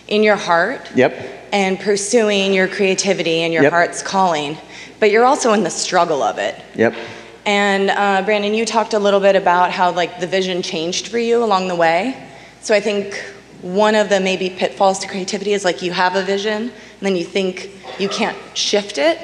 in 0.08 0.24
your 0.24 0.36
heart. 0.36 0.90
Yep. 0.96 1.42
And 1.52 1.80
pursuing 1.80 2.52
your 2.52 2.68
creativity 2.68 3.42
and 3.42 3.54
your 3.54 3.62
yep. 3.62 3.72
heart's 3.72 4.02
calling, 4.02 4.58
but 5.00 5.12
you're 5.12 5.26
also 5.26 5.54
in 5.54 5.64
the 5.64 5.70
struggle 5.70 6.24
of 6.24 6.40
it. 6.40 6.60
Yep. 6.76 6.96
And 7.46 7.92
uh, 7.92 8.24
Brandon, 8.24 8.54
you 8.54 8.66
talked 8.66 8.94
a 8.94 9.00
little 9.00 9.20
bit 9.20 9.36
about 9.36 9.72
how 9.72 9.92
like 9.92 10.20
the 10.20 10.26
vision 10.26 10.62
changed 10.64 11.10
for 11.10 11.20
you 11.20 11.44
along 11.44 11.68
the 11.68 11.76
way. 11.76 12.28
So 12.62 12.74
I 12.74 12.80
think 12.80 13.16
one 13.62 13.96
of 13.96 14.10
the 14.10 14.20
maybe 14.20 14.50
pitfalls 14.50 15.00
to 15.00 15.08
creativity 15.08 15.54
is 15.54 15.64
like 15.64 15.82
you 15.82 15.92
have 15.92 16.16
a 16.16 16.24
vision 16.24 16.64
and 16.64 16.72
then 17.02 17.16
you 17.16 17.24
think 17.24 17.70
you 18.00 18.10
can't 18.10 18.38
shift 18.58 18.98
it. 18.98 19.20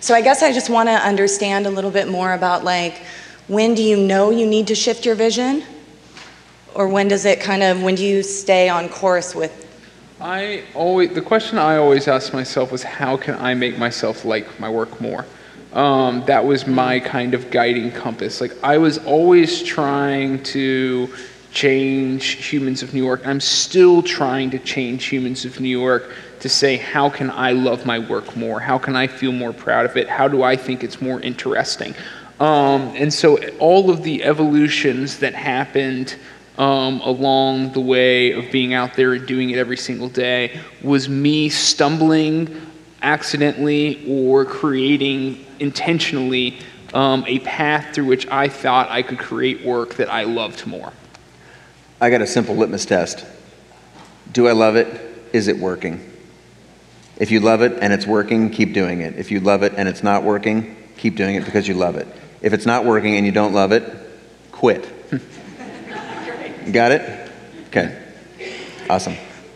So 0.00 0.14
I 0.14 0.20
guess 0.20 0.42
I 0.42 0.52
just 0.52 0.70
want 0.70 0.88
to 0.88 0.94
understand 0.94 1.66
a 1.66 1.70
little 1.70 1.90
bit 1.90 2.08
more 2.08 2.32
about 2.32 2.64
like 2.64 3.02
when 3.48 3.74
do 3.74 3.82
you 3.82 3.96
know 3.96 4.30
you 4.30 4.46
need 4.46 4.66
to 4.68 4.74
shift 4.74 5.04
your 5.04 5.14
vision? 5.14 5.64
Or 6.74 6.88
when 6.88 7.08
does 7.08 7.24
it 7.24 7.40
kind 7.40 7.62
of 7.62 7.82
when 7.82 7.94
do 7.94 8.04
you 8.04 8.22
stay 8.22 8.68
on 8.68 8.88
course 8.88 9.34
with 9.34 9.58
I 10.20 10.62
always 10.74 11.12
the 11.12 11.20
question 11.20 11.58
I 11.58 11.76
always 11.76 12.06
ask 12.08 12.32
myself 12.32 12.70
was 12.70 12.82
how 12.82 13.16
can 13.16 13.34
I 13.34 13.54
make 13.54 13.76
myself 13.76 14.24
like 14.24 14.60
my 14.60 14.70
work 14.70 15.00
more? 15.00 15.26
Um, 15.72 16.24
that 16.26 16.44
was 16.44 16.66
my 16.66 17.00
kind 17.00 17.34
of 17.34 17.50
guiding 17.50 17.90
compass. 17.90 18.40
Like 18.40 18.52
I 18.62 18.78
was 18.78 18.98
always 18.98 19.62
trying 19.62 20.42
to 20.44 21.12
change 21.52 22.50
humans 22.50 22.82
of 22.82 22.94
New 22.94 23.04
York. 23.04 23.26
I'm 23.26 23.40
still 23.40 24.02
trying 24.02 24.50
to 24.50 24.58
change 24.58 25.06
humans 25.06 25.44
of 25.44 25.60
New 25.60 25.68
York 25.68 26.10
to 26.40 26.48
say, 26.48 26.76
how 26.76 27.08
can 27.08 27.30
I 27.30 27.52
love 27.52 27.86
my 27.86 27.98
work 27.98 28.36
more? 28.36 28.58
How 28.58 28.78
can 28.78 28.96
I 28.96 29.06
feel 29.06 29.32
more 29.32 29.52
proud 29.52 29.86
of 29.86 29.96
it? 29.96 30.08
How 30.08 30.28
do 30.28 30.42
I 30.42 30.56
think 30.56 30.82
it's 30.82 31.00
more 31.00 31.20
interesting? 31.20 31.94
Um, 32.42 32.92
and 32.96 33.14
so 33.14 33.38
all 33.60 33.88
of 33.88 34.02
the 34.02 34.24
evolutions 34.24 35.18
that 35.18 35.32
happened 35.32 36.16
um, 36.58 37.00
along 37.02 37.72
the 37.72 37.80
way 37.80 38.32
of 38.32 38.50
being 38.50 38.74
out 38.74 38.94
there 38.94 39.12
and 39.12 39.24
doing 39.28 39.50
it 39.50 39.58
every 39.58 39.76
single 39.76 40.08
day 40.08 40.58
was 40.82 41.08
me 41.08 41.48
stumbling 41.48 42.60
accidentally 43.00 44.04
or 44.08 44.44
creating 44.44 45.46
intentionally 45.60 46.58
um, 46.94 47.24
a 47.28 47.38
path 47.38 47.94
through 47.94 48.06
which 48.06 48.26
I 48.26 48.48
thought 48.48 48.90
I 48.90 49.02
could 49.02 49.20
create 49.20 49.64
work 49.64 49.94
that 49.94 50.10
I 50.10 50.24
loved 50.24 50.66
more. 50.66 50.92
I 52.00 52.10
got 52.10 52.22
a 52.22 52.26
simple 52.26 52.56
litmus 52.56 52.84
test. 52.84 53.24
Do 54.32 54.48
I 54.48 54.52
love 54.52 54.74
it? 54.74 54.88
Is 55.32 55.46
it 55.46 55.58
working? 55.58 56.10
If 57.18 57.30
you 57.30 57.38
love 57.38 57.62
it 57.62 57.78
and 57.80 57.92
it's 57.92 58.04
working, 58.04 58.50
keep 58.50 58.72
doing 58.72 59.00
it. 59.00 59.16
If 59.16 59.30
you 59.30 59.38
love 59.38 59.62
it 59.62 59.74
and 59.76 59.88
it's 59.88 60.02
not 60.02 60.24
working, 60.24 60.76
keep 60.96 61.14
doing 61.14 61.36
it 61.36 61.44
because 61.44 61.68
you 61.68 61.74
love 61.74 61.94
it. 61.94 62.08
If 62.42 62.52
it's 62.52 62.66
not 62.66 62.84
working 62.84 63.16
and 63.16 63.24
you 63.24 63.32
don't 63.32 63.52
love 63.52 63.72
it, 63.72 63.84
quit. 64.50 64.88
Got 66.72 66.92
it? 66.92 67.30
Okay. 67.68 67.98
Awesome. 68.90 69.14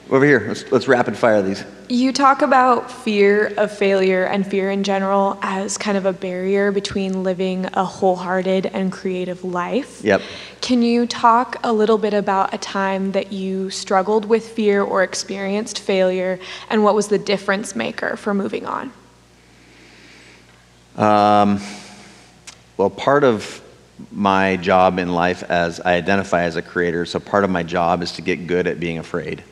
Over 0.09 0.25
here, 0.25 0.45
let's, 0.47 0.71
let's 0.71 0.89
rapid 0.89 1.17
fire 1.17 1.43
these. 1.43 1.65
You 1.89 2.13
talk 2.13 2.43
about 2.43 2.91
fear 2.91 3.53
of 3.57 3.77
failure 3.77 4.25
and 4.25 4.47
fear 4.47 4.71
in 4.71 4.85
general 4.85 5.37
as 5.43 5.77
kind 5.79 5.97
of 5.97 6.07
a 6.07 6.13
barrier 6.13 6.71
between 6.71 7.25
living 7.25 7.67
a 7.73 7.85
wholehearted 7.85 8.67
and 8.67 8.93
creative 8.93 9.45
life. 9.45 10.03
Yep. 10.05 10.23
Can 10.61 10.83
you 10.83 11.07
talk 11.07 11.57
a 11.65 11.73
little 11.73 11.99
bit 11.99 12.15
about 12.15 12.55
a 12.55 12.59
time 12.59 13.13
that 13.13 13.33
you 13.33 13.71
struggled 13.71 14.25
with 14.25 14.49
fear 14.49 14.83
or 14.83 15.03
experienced 15.03 15.81
failure 15.81 16.39
and 16.71 16.85
what 16.85 16.95
was 16.95 17.09
the 17.09 17.19
difference 17.19 17.75
maker 17.75 18.17
for 18.17 18.33
moving 18.33 18.65
on? 18.65 18.93
Um, 20.97 21.61
well, 22.77 22.91
part 22.91 23.25
of 23.25 23.63
my 24.13 24.57
job 24.57 24.99
in 24.99 25.13
life 25.13 25.43
as 25.43 25.81
I 25.81 25.95
identify 25.95 26.43
as 26.43 26.57
a 26.57 26.63
creator, 26.63 27.07
so 27.07 27.19
part 27.19 27.45
of 27.45 27.51
my 27.51 27.63
job 27.63 28.03
is 28.03 28.13
to 28.13 28.23
get 28.23 28.47
good 28.47 28.67
at 28.67 28.79
being 28.79 28.99
afraid. 28.99 29.43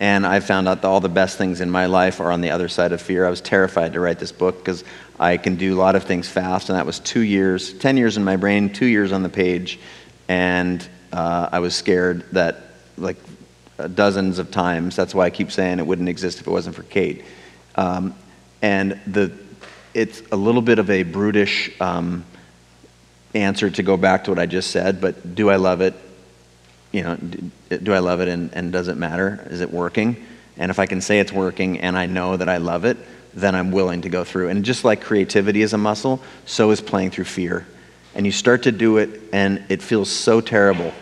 And 0.00 0.26
I 0.26 0.40
found 0.40 0.68
out 0.68 0.82
that 0.82 0.88
all 0.88 0.98
the 0.98 1.08
best 1.08 1.38
things 1.38 1.60
in 1.60 1.70
my 1.70 1.86
life 1.86 2.18
are 2.18 2.32
on 2.32 2.40
the 2.40 2.50
other 2.50 2.68
side 2.68 2.90
of 2.90 3.00
fear. 3.00 3.24
I 3.24 3.30
was 3.30 3.40
terrified 3.40 3.92
to 3.92 4.00
write 4.00 4.18
this 4.18 4.32
book 4.32 4.58
because 4.58 4.82
I 5.20 5.36
can 5.36 5.54
do 5.54 5.76
a 5.76 5.78
lot 5.78 5.94
of 5.94 6.02
things 6.02 6.28
fast, 6.28 6.68
and 6.68 6.76
that 6.76 6.86
was 6.86 6.98
two 6.98 7.20
years, 7.20 7.72
10 7.74 7.96
years 7.96 8.16
in 8.16 8.24
my 8.24 8.34
brain, 8.34 8.72
two 8.72 8.86
years 8.86 9.12
on 9.12 9.22
the 9.22 9.28
page. 9.28 9.78
And 10.26 10.86
uh, 11.12 11.50
I 11.52 11.60
was 11.60 11.76
scared 11.76 12.24
that, 12.32 12.62
like, 12.96 13.16
uh, 13.78 13.86
dozens 13.86 14.40
of 14.40 14.50
times. 14.50 14.96
That's 14.96 15.14
why 15.14 15.26
I 15.26 15.30
keep 15.30 15.52
saying 15.52 15.78
it 15.78 15.86
wouldn't 15.86 16.08
exist 16.08 16.40
if 16.40 16.48
it 16.48 16.50
wasn't 16.50 16.74
for 16.74 16.82
Kate. 16.82 17.24
Um, 17.76 18.16
and 18.60 19.00
the, 19.06 19.32
it's 19.94 20.22
a 20.32 20.36
little 20.36 20.62
bit 20.62 20.78
of 20.78 20.90
a 20.90 21.02
brutish 21.02 21.70
um, 21.80 22.24
answer 23.34 23.70
to 23.70 23.82
go 23.82 23.96
back 23.96 24.24
to 24.24 24.30
what 24.30 24.38
I 24.38 24.46
just 24.46 24.70
said, 24.70 25.00
but 25.00 25.34
do 25.34 25.50
I 25.50 25.56
love 25.56 25.80
it? 25.80 25.94
you 26.92 27.02
know, 27.02 27.16
do 27.16 27.92
I 27.92 27.98
love 27.98 28.20
it 28.20 28.28
and, 28.28 28.52
and 28.54 28.70
does 28.70 28.88
it 28.88 28.96
matter? 28.96 29.44
Is 29.50 29.60
it 29.60 29.72
working? 29.72 30.24
And 30.58 30.70
if 30.70 30.78
I 30.78 30.86
can 30.86 31.00
say 31.00 31.18
it's 31.18 31.32
working 31.32 31.80
and 31.80 31.96
I 31.96 32.06
know 32.06 32.36
that 32.36 32.48
I 32.48 32.58
love 32.58 32.84
it, 32.84 32.98
then 33.34 33.54
I'm 33.54 33.72
willing 33.72 34.02
to 34.02 34.10
go 34.10 34.24
through. 34.24 34.50
And 34.50 34.62
just 34.62 34.84
like 34.84 35.00
creativity 35.00 35.62
is 35.62 35.72
a 35.72 35.78
muscle, 35.78 36.20
so 36.44 36.70
is 36.70 36.82
playing 36.82 37.10
through 37.10 37.24
fear. 37.24 37.66
And 38.14 38.26
you 38.26 38.32
start 38.32 38.64
to 38.64 38.72
do 38.72 38.98
it 38.98 39.22
and 39.32 39.64
it 39.70 39.82
feels 39.82 40.10
so 40.10 40.42
terrible. 40.42 40.92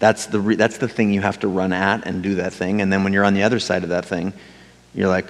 That's 0.00 0.26
the, 0.26 0.40
re- 0.40 0.56
that's 0.56 0.78
the 0.78 0.88
thing 0.88 1.14
you 1.14 1.20
have 1.20 1.38
to 1.40 1.48
run 1.48 1.72
at 1.72 2.06
and 2.06 2.24
do 2.24 2.34
that 2.36 2.52
thing. 2.52 2.80
And 2.80 2.92
then 2.92 3.04
when 3.04 3.12
you're 3.12 3.24
on 3.24 3.34
the 3.34 3.44
other 3.44 3.60
side 3.60 3.84
of 3.84 3.90
that 3.90 4.04
thing, 4.04 4.32
you're 4.94 5.08
like, 5.08 5.26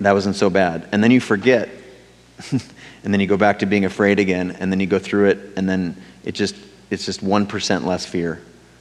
that 0.00 0.12
wasn't 0.12 0.36
so 0.36 0.48
bad. 0.48 0.88
And 0.90 1.04
then 1.04 1.10
you 1.10 1.20
forget. 1.20 1.68
and 3.04 3.12
then 3.12 3.20
you 3.20 3.26
go 3.26 3.36
back 3.36 3.60
to 3.60 3.66
being 3.66 3.84
afraid 3.84 4.18
again. 4.18 4.56
And 4.58 4.70
then 4.70 4.80
you 4.80 4.86
go 4.86 4.98
through 4.98 5.30
it. 5.30 5.38
And 5.56 5.68
then 5.68 5.96
it 6.24 6.32
just, 6.32 6.56
it's 6.90 7.04
just 7.04 7.24
1% 7.24 7.84
less 7.84 8.06
fear 8.06 8.40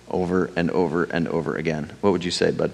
over 0.10 0.49
and 0.55 0.72
over 0.72 1.03
and 1.05 1.28
over 1.28 1.55
again. 1.55 1.91
What 2.01 2.12
would 2.12 2.24
you 2.24 2.32
say, 2.32 2.51
bud? 2.51 2.72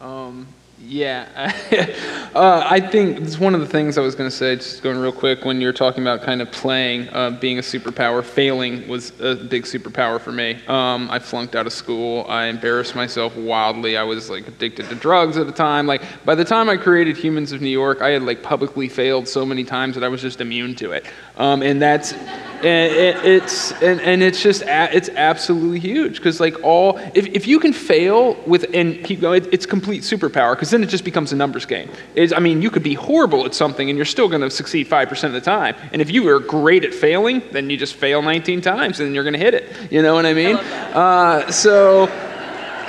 Um, 0.00 0.46
yeah, 0.84 1.52
uh, 2.34 2.66
I 2.68 2.80
think 2.80 3.20
it's 3.20 3.38
one 3.38 3.54
of 3.54 3.60
the 3.60 3.66
things 3.66 3.96
I 3.96 4.00
was 4.00 4.14
going 4.14 4.28
to 4.28 4.36
say, 4.36 4.56
just 4.56 4.82
going 4.82 4.98
real 4.98 5.12
quick, 5.12 5.44
when 5.44 5.60
you're 5.60 5.72
talking 5.72 6.02
about 6.02 6.22
kind 6.22 6.42
of 6.42 6.50
playing, 6.50 7.08
uh, 7.10 7.30
being 7.30 7.58
a 7.58 7.62
superpower, 7.62 8.24
failing 8.24 8.88
was 8.88 9.18
a 9.20 9.36
big 9.36 9.62
superpower 9.62 10.20
for 10.20 10.32
me. 10.32 10.60
Um, 10.66 11.08
I 11.10 11.18
flunked 11.18 11.54
out 11.54 11.66
of 11.66 11.72
school. 11.72 12.26
I 12.28 12.46
embarrassed 12.46 12.94
myself 12.94 13.36
wildly. 13.36 13.96
I 13.96 14.02
was 14.02 14.28
like 14.28 14.48
addicted 14.48 14.88
to 14.88 14.94
drugs 14.94 15.36
at 15.36 15.46
the 15.46 15.52
time. 15.52 15.86
Like 15.86 16.02
by 16.24 16.34
the 16.34 16.44
time 16.44 16.68
I 16.68 16.76
created 16.76 17.16
Humans 17.16 17.52
of 17.52 17.60
New 17.60 17.70
York, 17.70 18.02
I 18.02 18.10
had 18.10 18.22
like 18.22 18.42
publicly 18.42 18.88
failed 18.88 19.28
so 19.28 19.46
many 19.46 19.64
times 19.64 19.94
that 19.94 20.04
I 20.04 20.08
was 20.08 20.20
just 20.20 20.40
immune 20.40 20.74
to 20.76 20.92
it. 20.92 21.06
Um, 21.36 21.62
and 21.62 21.80
that's 21.80 22.12
and 22.64 22.92
it, 22.92 23.24
it's 23.24 23.72
and, 23.82 24.00
and 24.00 24.22
it's 24.22 24.42
just 24.42 24.62
a, 24.62 24.94
it's 24.94 25.08
absolutely 25.10 25.80
huge 25.80 26.16
because 26.16 26.40
like 26.40 26.62
all 26.62 26.98
if, 27.14 27.26
if 27.26 27.46
you 27.46 27.58
can 27.58 27.72
fail 27.72 28.34
with 28.46 28.66
and 28.74 29.04
keep 29.04 29.20
going 29.20 29.42
it, 29.42 29.52
it's 29.52 29.66
complete 29.66 30.02
superpower 30.02 30.54
because 30.54 30.70
then 30.70 30.82
it 30.82 30.88
just 30.88 31.04
becomes 31.04 31.32
a 31.32 31.36
numbers 31.36 31.66
game. 31.66 31.90
It's, 32.14 32.32
i 32.32 32.38
mean 32.38 32.62
you 32.62 32.70
could 32.70 32.82
be 32.82 32.94
horrible 32.94 33.44
at 33.44 33.54
something 33.54 33.88
and 33.88 33.96
you're 33.96 34.04
still 34.04 34.28
going 34.28 34.42
to 34.42 34.50
succeed 34.50 34.88
5% 34.88 35.24
of 35.24 35.32
the 35.32 35.40
time. 35.40 35.74
And 35.92 36.00
if 36.00 36.10
you 36.10 36.28
are 36.28 36.38
great 36.38 36.84
at 36.84 36.94
failing 36.94 37.42
then 37.50 37.70
you 37.70 37.76
just 37.76 37.94
fail 37.94 38.22
19 38.22 38.60
times 38.60 39.00
and 39.00 39.08
then 39.08 39.14
you're 39.14 39.24
going 39.24 39.34
to 39.34 39.40
hit 39.40 39.54
it. 39.54 39.72
You 39.90 40.02
know 40.02 40.14
what 40.14 40.26
i 40.26 40.34
mean? 40.34 40.56
Uh, 40.56 41.50
so 41.50 42.06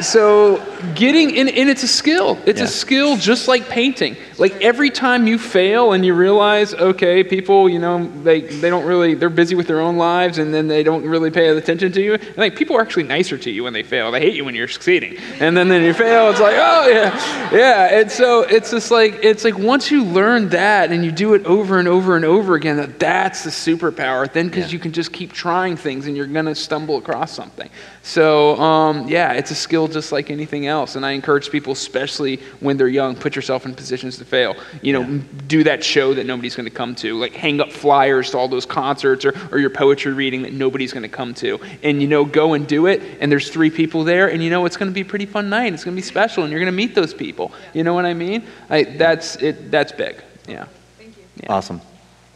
so 0.02 0.58
getting 0.96 1.38
and, 1.38 1.50
and 1.50 1.70
it's 1.70 1.84
a 1.84 1.88
skill. 1.88 2.38
It's 2.46 2.60
yeah. 2.60 2.66
a 2.66 2.70
skill 2.70 3.18
just 3.18 3.48
like 3.48 3.70
painting 3.70 4.16
like 4.38 4.54
every 4.62 4.90
time 4.90 5.28
you 5.28 5.38
fail 5.38 5.94
and 5.94 6.06
you 6.06 6.14
realize 6.14 6.74
okay 6.74 7.24
people 7.24 7.70
you 7.70 7.80
know 7.80 8.08
they, 8.24 8.42
they 8.42 8.70
don't 8.70 8.86
really 8.86 9.14
they're 9.14 9.30
busy 9.30 9.56
with 9.56 9.68
their 9.68 9.80
own 9.80 9.98
lives 9.98 10.38
and 10.38 10.54
then 10.54 10.68
they 10.68 10.84
don't 10.84 11.04
really 11.04 11.30
pay 11.30 11.50
attention 11.50 11.92
to 11.92 12.02
you 12.02 12.14
and 12.14 12.38
like 12.38 12.56
people 12.56 12.76
are 12.76 12.82
actually 12.82 13.04
nicer 13.04 13.38
to 13.38 13.52
you 13.52 13.64
when 13.64 13.74
they 13.74 13.84
fail. 13.84 14.12
They 14.12 14.20
hate 14.20 14.36
you 14.36 14.46
when 14.46 14.56
you're 14.56 14.68
succeeding. 14.68 15.18
And 15.40 15.56
then 15.56 15.68
then 15.68 15.84
you 15.84 15.94
fail 15.94 16.30
it's 16.30 16.40
like 16.40 16.56
oh 16.58 16.88
yeah. 16.88 17.52
Yeah 17.52 18.00
and 18.00 18.12
so 18.12 18.42
it's 18.42 18.72
just 18.72 18.92
like 18.92 19.24
it's 19.24 19.44
like 19.44 19.58
once 19.58 19.92
you 19.92 20.04
learn 20.04 20.50
that 20.50 20.92
and 20.92 21.04
you 21.06 21.12
do 21.12 21.34
it 21.34 21.46
over 21.46 21.80
and 21.80 21.88
over 21.88 22.16
and 22.16 22.26
over 22.26 22.56
again 22.56 22.78
that 22.78 23.00
that's 23.00 23.44
the 23.44 23.50
superpower. 23.50 24.32
Then 24.32 24.48
because 24.48 24.68
yeah. 24.68 24.74
you 24.74 24.80
can 24.80 24.92
just 24.92 25.14
keep 25.14 25.32
trying 25.34 25.78
things 25.78 26.08
and 26.08 26.18
you're 26.18 26.28
gonna 26.28 26.56
stumble 26.56 26.98
across 26.98 27.32
something. 27.32 27.70
So 28.02 28.58
um, 28.60 29.08
yeah 29.08 29.34
it's 29.34 29.52
a 29.52 29.56
skill 29.56 29.88
just 29.88 30.12
like 30.12 30.30
anything 30.30 30.68
else. 30.68 30.96
And 30.96 31.06
i 31.06 31.12
encourage 31.12 31.50
people 31.50 31.74
especially 31.74 32.38
when 32.60 32.78
they're 32.78 32.88
young 32.88 33.16
put 33.16 33.36
yourself 33.36 33.66
in 33.66 33.74
positions 33.76 34.18
to 34.18 34.26
fail. 34.34 34.56
You 34.82 34.94
know, 34.94 35.02
yeah. 35.02 35.22
do 35.46 35.64
that 35.66 35.84
show 35.84 36.16
that 36.16 36.26
nobody's 36.26 36.56
going 36.56 36.66
to 36.66 36.76
come 36.76 36.96
to. 36.96 37.20
Like 37.20 37.34
hang 37.34 37.62
up 37.62 37.72
flyers 37.72 38.32
to 38.32 38.38
all 38.40 38.48
those 38.48 38.66
concerts 38.66 39.26
or, 39.26 39.34
or 39.52 39.60
your 39.60 39.70
poetry 39.70 40.12
reading 40.12 40.42
that 40.42 40.54
nobody's 40.54 40.92
going 40.92 41.04
to 41.04 41.16
come 41.20 41.36
to. 41.36 41.60
And, 41.84 42.02
you 42.02 42.08
know, 42.08 42.26
go 42.26 42.54
and 42.54 42.68
do 42.68 42.88
it. 42.88 43.04
And 43.20 43.32
there's 43.32 43.50
three 43.50 43.70
people 43.70 44.04
there. 44.04 44.32
And, 44.32 44.42
you 44.44 44.50
know, 44.50 44.66
it's 44.66 44.76
going 44.76 44.90
to 44.90 44.94
be 44.94 45.02
a 45.02 45.06
pretty 45.06 45.28
fun 45.28 45.50
night. 45.50 45.72
It's 45.72 45.84
going 45.84 45.96
to 45.96 46.02
be 46.02 46.06
special. 46.06 46.44
And 46.44 46.52
you're 46.52 46.60
going 46.60 46.72
to 46.72 46.76
meet 46.76 46.96
those 46.96 47.14
people. 47.14 47.52
You 47.74 47.84
know 47.84 47.94
what 47.94 48.06
I 48.06 48.16
mean? 48.16 48.48
I, 48.72 48.84
that's, 48.84 49.36
it, 49.36 49.70
that's 49.70 49.92
big. 49.92 50.24
Yeah. 50.48 50.66
Thank 50.98 51.16
you. 51.16 51.24
Yeah. 51.44 51.54
Awesome. 51.54 51.80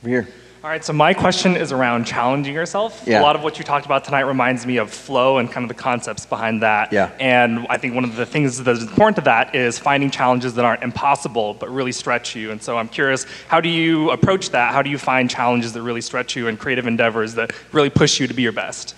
Over 0.03 0.09
here. 0.09 0.27
All 0.67 0.73
right, 0.73 0.83
so 0.83 0.91
my 0.91 1.13
question 1.13 1.55
is 1.55 1.71
around 1.71 2.03
challenging 2.03 2.53
yourself. 2.53 3.01
Yeah. 3.07 3.21
A 3.21 3.23
lot 3.23 3.37
of 3.37 3.41
what 3.41 3.57
you 3.57 3.63
talked 3.63 3.85
about 3.85 4.03
tonight 4.03 4.23
reminds 4.23 4.65
me 4.65 4.75
of 4.75 4.91
flow 4.91 5.37
and 5.37 5.49
kind 5.49 5.63
of 5.63 5.69
the 5.69 5.81
concepts 5.81 6.25
behind 6.25 6.61
that. 6.61 6.91
Yeah. 6.91 7.09
And 7.21 7.65
I 7.69 7.77
think 7.77 7.95
one 7.95 8.03
of 8.03 8.17
the 8.17 8.25
things 8.25 8.61
that 8.61 8.69
is 8.69 8.83
important 8.83 9.15
to 9.15 9.21
that 9.21 9.55
is 9.55 9.79
finding 9.79 10.11
challenges 10.11 10.55
that 10.55 10.65
aren't 10.65 10.83
impossible 10.83 11.53
but 11.53 11.69
really 11.69 11.93
stretch 11.93 12.35
you. 12.35 12.51
And 12.51 12.61
so 12.61 12.77
I'm 12.77 12.89
curious, 12.89 13.25
how 13.47 13.61
do 13.61 13.69
you 13.69 14.11
approach 14.11 14.49
that? 14.49 14.73
How 14.73 14.81
do 14.81 14.89
you 14.89 14.97
find 14.97 15.29
challenges 15.29 15.71
that 15.71 15.83
really 15.83 16.01
stretch 16.01 16.35
you 16.35 16.49
and 16.49 16.59
creative 16.59 16.85
endeavors 16.85 17.35
that 17.35 17.53
really 17.71 17.89
push 17.89 18.19
you 18.19 18.27
to 18.27 18.33
be 18.33 18.41
your 18.41 18.51
best? 18.51 18.93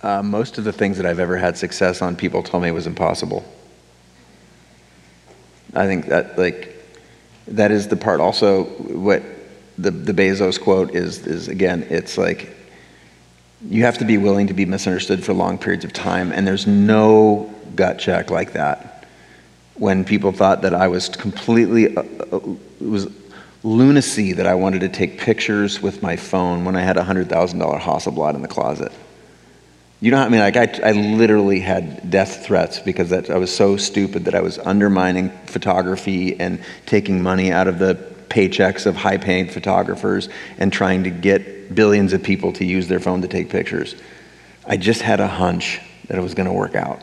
Uh, 0.00 0.22
most 0.22 0.56
of 0.56 0.64
the 0.64 0.72
things 0.72 0.96
that 0.96 1.04
I've 1.04 1.20
ever 1.20 1.36
had 1.36 1.58
success 1.58 2.00
on, 2.00 2.16
people 2.16 2.42
told 2.42 2.62
me 2.62 2.70
it 2.70 2.72
was 2.72 2.86
impossible. 2.86 3.44
I 5.74 5.84
think 5.84 6.06
that 6.06 6.38
like 6.38 6.82
that 7.48 7.70
is 7.72 7.88
the 7.88 7.96
part. 7.96 8.20
Also, 8.20 8.64
what 8.64 9.22
the, 9.80 9.90
the 9.90 10.12
Bezos 10.12 10.60
quote 10.60 10.94
is, 10.94 11.26
is 11.26 11.48
again, 11.48 11.86
it's 11.88 12.18
like 12.18 12.54
you 13.66 13.84
have 13.84 13.98
to 13.98 14.04
be 14.04 14.18
willing 14.18 14.46
to 14.48 14.54
be 14.54 14.64
misunderstood 14.66 15.24
for 15.24 15.32
long 15.32 15.58
periods 15.58 15.84
of 15.84 15.92
time, 15.92 16.32
and 16.32 16.46
there's 16.46 16.66
no 16.66 17.52
gut 17.74 17.98
check 17.98 18.30
like 18.30 18.52
that. 18.52 19.06
When 19.74 20.04
people 20.04 20.32
thought 20.32 20.62
that 20.62 20.74
I 20.74 20.88
was 20.88 21.08
completely, 21.08 21.96
uh, 21.96 22.02
uh, 22.02 22.36
it 22.80 22.86
was 22.86 23.08
lunacy 23.62 24.34
that 24.34 24.46
I 24.46 24.54
wanted 24.54 24.80
to 24.80 24.88
take 24.88 25.18
pictures 25.18 25.80
with 25.80 26.02
my 26.02 26.16
phone 26.16 26.64
when 26.64 26.76
I 26.76 26.82
had 26.82 26.96
a 26.96 27.02
$100,000 27.02 27.28
Hasselblad 27.80 28.34
in 28.34 28.42
the 28.42 28.48
closet. 28.48 28.92
You 30.02 30.10
know 30.10 30.18
what 30.18 30.26
I 30.26 30.28
mean? 30.30 30.40
Like, 30.40 30.56
I, 30.56 30.88
I 30.88 30.92
literally 30.92 31.60
had 31.60 32.10
death 32.10 32.46
threats 32.46 32.80
because 32.80 33.10
that, 33.10 33.28
I 33.28 33.36
was 33.36 33.54
so 33.54 33.76
stupid 33.76 34.24
that 34.24 34.34
I 34.34 34.40
was 34.40 34.58
undermining 34.58 35.28
photography 35.44 36.40
and 36.40 36.62
taking 36.86 37.22
money 37.22 37.52
out 37.52 37.68
of 37.68 37.78
the 37.78 38.09
paychecks 38.30 38.86
of 38.86 38.96
high 38.96 39.18
paying 39.18 39.48
photographers 39.48 40.28
and 40.56 40.72
trying 40.72 41.04
to 41.04 41.10
get 41.10 41.74
billions 41.74 42.12
of 42.12 42.22
people 42.22 42.52
to 42.54 42.64
use 42.64 42.88
their 42.88 43.00
phone 43.00 43.20
to 43.22 43.28
take 43.28 43.50
pictures. 43.50 43.94
I 44.66 44.76
just 44.76 45.02
had 45.02 45.20
a 45.20 45.26
hunch 45.26 45.80
that 46.06 46.16
it 46.16 46.22
was 46.22 46.34
going 46.34 46.46
to 46.46 46.52
work 46.52 46.74
out. 46.74 47.02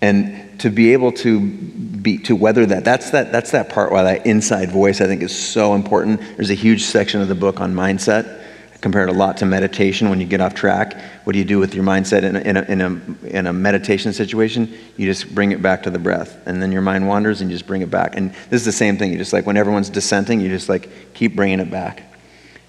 And 0.00 0.60
to 0.60 0.70
be 0.70 0.92
able 0.92 1.12
to 1.12 1.40
be 1.40 2.18
to 2.18 2.36
weather 2.36 2.66
that, 2.66 2.84
that's 2.84 3.10
that 3.10 3.32
that's 3.32 3.52
that 3.52 3.70
part 3.70 3.90
why 3.90 4.02
that 4.02 4.26
inside 4.26 4.70
voice 4.70 5.00
I 5.00 5.06
think 5.06 5.22
is 5.22 5.34
so 5.34 5.74
important. 5.74 6.20
There's 6.36 6.50
a 6.50 6.54
huge 6.54 6.82
section 6.84 7.22
of 7.22 7.28
the 7.28 7.34
book 7.34 7.60
on 7.60 7.74
mindset. 7.74 8.43
Compare 8.84 9.02
it 9.02 9.08
a 9.08 9.14
lot 9.14 9.38
to 9.38 9.46
meditation 9.46 10.10
when 10.10 10.20
you 10.20 10.26
get 10.26 10.42
off 10.42 10.54
track. 10.54 10.94
What 11.24 11.32
do 11.32 11.38
you 11.38 11.44
do 11.46 11.58
with 11.58 11.74
your 11.74 11.82
mindset 11.82 12.22
in 12.22 12.36
a, 12.36 12.40
in 12.40 12.56
a, 12.58 12.62
in 12.64 12.80
a, 12.82 13.26
in 13.38 13.46
a 13.46 13.52
meditation 13.52 14.12
situation? 14.12 14.76
You 14.98 15.06
just 15.06 15.34
bring 15.34 15.52
it 15.52 15.62
back 15.62 15.84
to 15.84 15.90
the 15.90 15.98
breath. 15.98 16.46
And 16.46 16.62
then 16.62 16.70
your 16.70 16.82
mind 16.82 17.08
wanders 17.08 17.40
and 17.40 17.50
you 17.50 17.56
just 17.56 17.66
bring 17.66 17.80
it 17.80 17.90
back. 17.90 18.14
And 18.14 18.34
this 18.50 18.60
is 18.60 18.66
the 18.66 18.72
same 18.72 18.98
thing. 18.98 19.10
You 19.10 19.16
just 19.16 19.32
like, 19.32 19.46
when 19.46 19.56
everyone's 19.56 19.88
dissenting, 19.88 20.38
you 20.38 20.50
just 20.50 20.68
like 20.68 20.90
keep 21.14 21.34
bringing 21.34 21.60
it 21.60 21.70
back. 21.70 22.02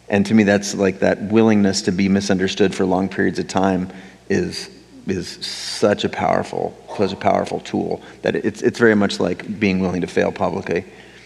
And 0.07 0.26
to 0.28 0.34
me, 0.34 0.43
that's 0.43 0.74
like 0.74 0.99
that 0.99 1.22
willingness 1.22 1.82
to 1.82 1.91
be 1.91 2.07
misunderstood 2.07 2.74
for 2.74 2.86
long 2.86 3.09
periods 3.09 3.38
of 3.38 3.49
time 3.49 3.91
is, 4.30 4.70
is 5.07 5.28
such 5.45 6.05
a 6.05 6.09
powerful, 6.09 6.82
such 6.97 7.11
a 7.11 7.18
powerful 7.18 7.59
tool 7.59 8.01
that 8.22 8.38
it's, 8.38 8.61
it's 8.61 8.80
very 8.80 8.95
much 8.95 9.20
like 9.20 9.59
being 9.59 9.82
willing 9.82 9.99
to 9.99 10.07
fail 10.07 10.32
publicly. 10.32 10.86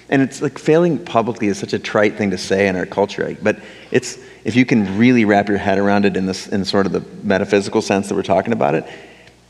And 0.10 0.24
it's 0.24 0.42
like 0.42 0.58
failing 0.58 0.98
publicly 0.98 1.48
is 1.48 1.60
such 1.60 1.74
a 1.74 1.80
trite 1.80 2.16
thing 2.16 2.32
to 2.32 2.38
say 2.38 2.68
in 2.68 2.76
our 2.76 2.88
culture, 2.88 3.38
but 3.42 3.60
it's 3.92 4.18
if 4.44 4.56
you 4.56 4.66
can 4.66 4.98
really 4.98 5.24
wrap 5.24 5.48
your 5.48 5.60
head 5.60 5.78
around 5.78 6.06
it 6.06 6.18
in 6.18 6.26
this 6.26 6.48
in 6.48 6.66
sort 6.66 6.88
of 6.88 6.92
the 6.92 7.02
metaphysical 7.24 7.82
sense 7.82 8.10
that 8.10 8.16
we're 8.16 8.24
talking 8.24 8.54
about 8.54 8.74
it. 8.74 8.86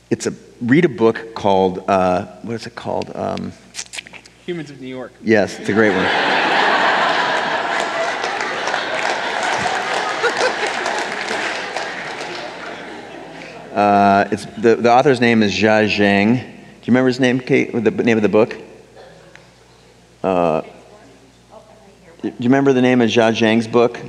It's 0.10 0.28
a 0.28 0.34
read 0.62 0.84
a 0.84 0.90
book 0.90 1.34
called 1.34 1.86
uh, 1.88 2.26
what 2.42 2.56
is 2.56 2.68
it 2.68 2.76
called? 2.76 3.16
Um, 3.16 3.54
Humans 4.46 4.72
of 4.72 4.82
New 4.82 4.88
York. 4.88 5.14
Yes, 5.24 5.60
it's 5.60 5.70
a 5.70 5.74
great 5.74 5.96
one. 5.96 6.06
Uh, 13.74 14.28
it's 14.32 14.46
the, 14.58 14.76
the 14.76 14.92
author's 14.92 15.22
name 15.22 15.42
is 15.42 15.54
Jia 15.54 15.88
Jiang. 15.88 16.34
Do 16.34 16.42
you 16.42 16.88
remember 16.88 17.08
his 17.08 17.20
name, 17.20 17.40
Kate? 17.40 17.72
The 17.72 17.92
name 17.92 18.18
of 18.18 18.24
the 18.24 18.28
book? 18.28 18.58
Uh, 20.24 20.62
do 22.22 22.28
you 22.28 22.34
remember 22.40 22.74
the 22.74 22.82
name 22.82 23.00
of 23.00 23.10
Jia 23.10 23.32
Jiang's 23.32 23.68
book? 23.68 24.00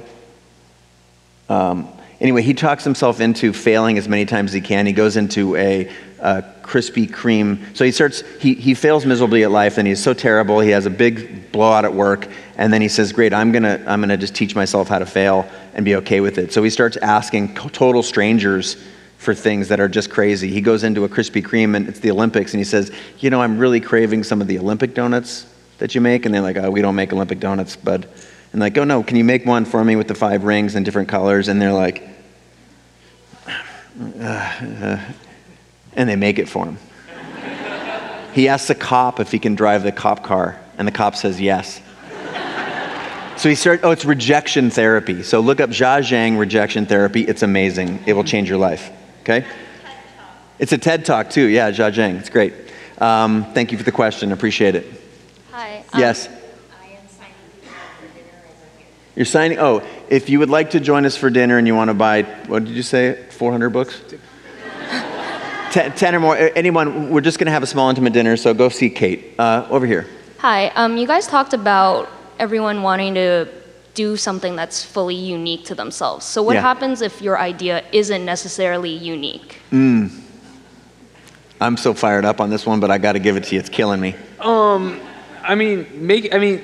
Um, 1.49 1.89
anyway, 2.21 2.43
he 2.43 2.55
talks 2.55 2.83
himself 2.83 3.21
into 3.21 3.53
failing 3.53 3.97
as 3.97 4.09
many 4.09 4.27
times 4.27 4.51
as 4.51 4.55
he 4.55 4.61
can. 4.61 4.87
He 4.87 4.93
goes 4.93 5.17
into 5.17 5.55
a, 5.55 5.89
a 6.19 6.43
Krispy 6.63 7.09
Kreme. 7.09 7.77
So 7.77 7.85
he 7.85 7.93
starts, 7.93 8.23
he, 8.41 8.55
he 8.55 8.75
fails 8.75 9.07
miserably 9.07 9.45
at 9.45 9.53
life 9.53 9.79
and 9.79 9.87
he's 9.87 10.03
so 10.03 10.13
terrible. 10.13 10.59
He 10.59 10.71
has 10.71 10.87
a 10.87 10.91
big 10.91 11.53
blowout 11.53 11.85
at 11.85 11.95
work. 11.95 12.29
And 12.57 12.73
then 12.73 12.83
he 12.83 12.89
says, 12.89 13.13
Great, 13.13 13.33
I'm 13.33 13.53
going 13.53 13.63
to 13.63 13.83
I'm 13.87 14.03
to 14.03 14.17
just 14.17 14.35
teach 14.35 14.57
myself 14.57 14.89
how 14.89 14.99
to 14.99 15.07
fail 15.07 15.49
and 15.75 15.85
be 15.85 15.95
okay 15.97 16.21
with 16.21 16.39
it. 16.39 16.53
So 16.53 16.63
he 16.65 16.71
starts 16.71 16.97
asking 16.97 17.55
total 17.55 18.03
strangers 18.03 18.77
for 19.19 19.35
things 19.35 19.69
that 19.69 19.79
are 19.79 19.89
just 19.89 20.11
crazy. 20.11 20.51
He 20.51 20.61
goes 20.61 20.83
into 20.83 21.05
a 21.05 21.09
Krispy 21.09 21.43
Kreme 21.43 21.77
and 21.77 21.89
it's 21.89 22.01
the 22.01 22.11
Olympics 22.11 22.53
and 22.53 22.59
he 22.59 22.65
says, 22.65 22.91
You 23.19 23.31
know, 23.31 23.41
I'm 23.41 23.59
really 23.59 23.81
craving 23.81 24.25
some 24.25 24.41
of 24.41 24.49
the 24.49 24.59
Olympic 24.59 24.95
donuts 24.95 25.47
that 25.81 25.95
you 25.95 26.01
make? 26.01 26.25
And 26.25 26.35
they're 26.35 26.41
like, 26.41 26.57
oh, 26.57 26.71
we 26.71 26.81
don't 26.81 26.95
make 26.95 27.13
Olympic 27.13 27.41
donuts, 27.41 27.75
bud. 27.75 28.09
And 28.53 28.61
like, 28.61 28.79
oh 28.79 28.85
no, 28.85 29.03
can 29.03 29.17
you 29.17 29.25
make 29.25 29.45
one 29.45 29.65
for 29.65 29.85
me 29.85 29.97
with 29.97 30.09
the 30.09 30.15
five 30.15 30.45
rings 30.45 30.75
and 30.75 30.85
different 30.85 31.09
colors? 31.09 31.49
And 31.49 31.61
they're 31.61 31.73
like, 31.73 32.03
uh, 33.47 34.23
uh, 34.23 35.01
and 35.95 36.09
they 36.09 36.17
make 36.17 36.39
it 36.39 36.49
for 36.49 36.67
him. 36.67 36.79
he 38.33 38.49
asks 38.49 38.69
the 38.69 38.75
cop 38.75 39.21
if 39.21 39.33
he 39.33 39.39
can 39.39 39.55
drive 39.55 39.83
the 39.83 39.93
cop 39.93 40.23
car, 40.25 40.61
and 40.79 40.87
the 40.87 40.93
cop 40.93 41.17
says 41.17 41.41
yes. 41.41 41.81
So 43.37 43.49
he 43.49 43.55
started, 43.55 43.87
oh, 43.87 43.91
it's 43.91 44.05
rejection 44.05 44.69
therapy. 44.69 45.23
So 45.23 45.41
look 45.41 45.61
up 45.61 45.71
Jia 45.71 46.01
Jiang 46.01 46.39
rejection 46.39 46.85
therapy. 46.85 47.23
It's 47.23 47.43
amazing. 47.43 48.01
It 48.05 48.13
will 48.13 48.25
change 48.25 48.51
your 48.51 48.59
life. 48.59 48.91
Okay? 49.23 49.47
It's 50.59 50.73
a 50.73 50.79
TED 50.79 51.07
talk 51.07 51.31
too. 51.31 51.47
Yeah, 51.47 51.71
Jia 51.71 51.91
Jiang. 51.91 52.19
It's 52.19 52.29
great. 52.29 52.53
Um, 52.99 53.51
thank 53.55 53.73
you 53.73 53.79
for 53.79 53.85
the 53.85 53.93
question. 53.93 54.33
Appreciate 54.33 54.75
it. 54.75 55.00
Hi. 55.53 55.85
Um, 55.93 56.01
yes. 56.01 56.29
You're 59.17 59.27
signing. 59.27 59.59
Oh, 59.59 59.83
if 60.09 60.31
you 60.31 60.39
would 60.39 60.51
like 60.51 60.71
to 60.71 60.81
join 60.81 61.05
us 61.05 61.17
for 61.17 61.29
dinner 61.29 61.59
and 61.59 61.67
you 61.67 61.75
want 61.75 61.89
to 61.89 61.95
buy, 61.95 62.23
what 62.47 62.65
did 62.65 62.75
you 62.75 62.83
say? 62.83 63.27
400 63.31 63.71
books? 63.71 64.01
ten, 65.73 65.93
10, 65.93 66.15
or 66.15 66.21
more. 66.21 66.37
Anyone? 66.37 67.11
We're 67.11 67.21
just 67.21 67.39
going 67.39 67.47
to 67.47 67.53
have 67.53 67.65
a 67.65 67.67
small 67.67 67.91
intimate 67.91 68.13
dinner, 68.13 68.37
so 68.37 68.55
go 68.55 68.69
see 68.69 68.89
Kate 68.89 69.35
uh, 69.39 69.67
over 69.69 69.87
here. 69.87 70.07
Hi. 70.39 70.69
Um, 70.69 70.97
you 70.97 71.07
guys 71.07 71.27
talked 71.27 71.53
about 71.53 72.09
everyone 72.39 72.83
wanting 72.83 73.15
to 73.15 73.49
do 73.95 74.17
something 74.17 74.55
that's 74.55 74.85
fully 74.85 75.17
unique 75.17 75.65
to 75.67 75.75
themselves. 75.75 76.25
So 76.25 76.43
what 76.43 76.55
yeah. 76.55 76.63
happens 76.63 77.03
if 77.03 77.21
your 77.21 77.39
idea 77.39 77.85
isn't 77.93 78.25
necessarily 78.25 78.91
unique? 78.91 79.59
Mm. 79.73 80.19
I'm 81.61 81.77
so 81.77 81.93
fired 81.93 82.25
up 82.25 82.41
on 82.41 82.49
this 82.49 82.65
one, 82.65 82.79
but 82.79 82.91
I 82.91 82.99
got 82.99 83.13
to 83.13 83.19
give 83.19 83.37
it 83.37 83.45
to 83.45 83.55
you. 83.57 83.59
It's 83.59 83.69
killing 83.69 84.01
me. 84.01 84.15
Um. 84.39 85.01
I 85.51 85.57
mean, 85.57 85.85
make. 85.95 86.33
I 86.33 86.39
mean, 86.39 86.63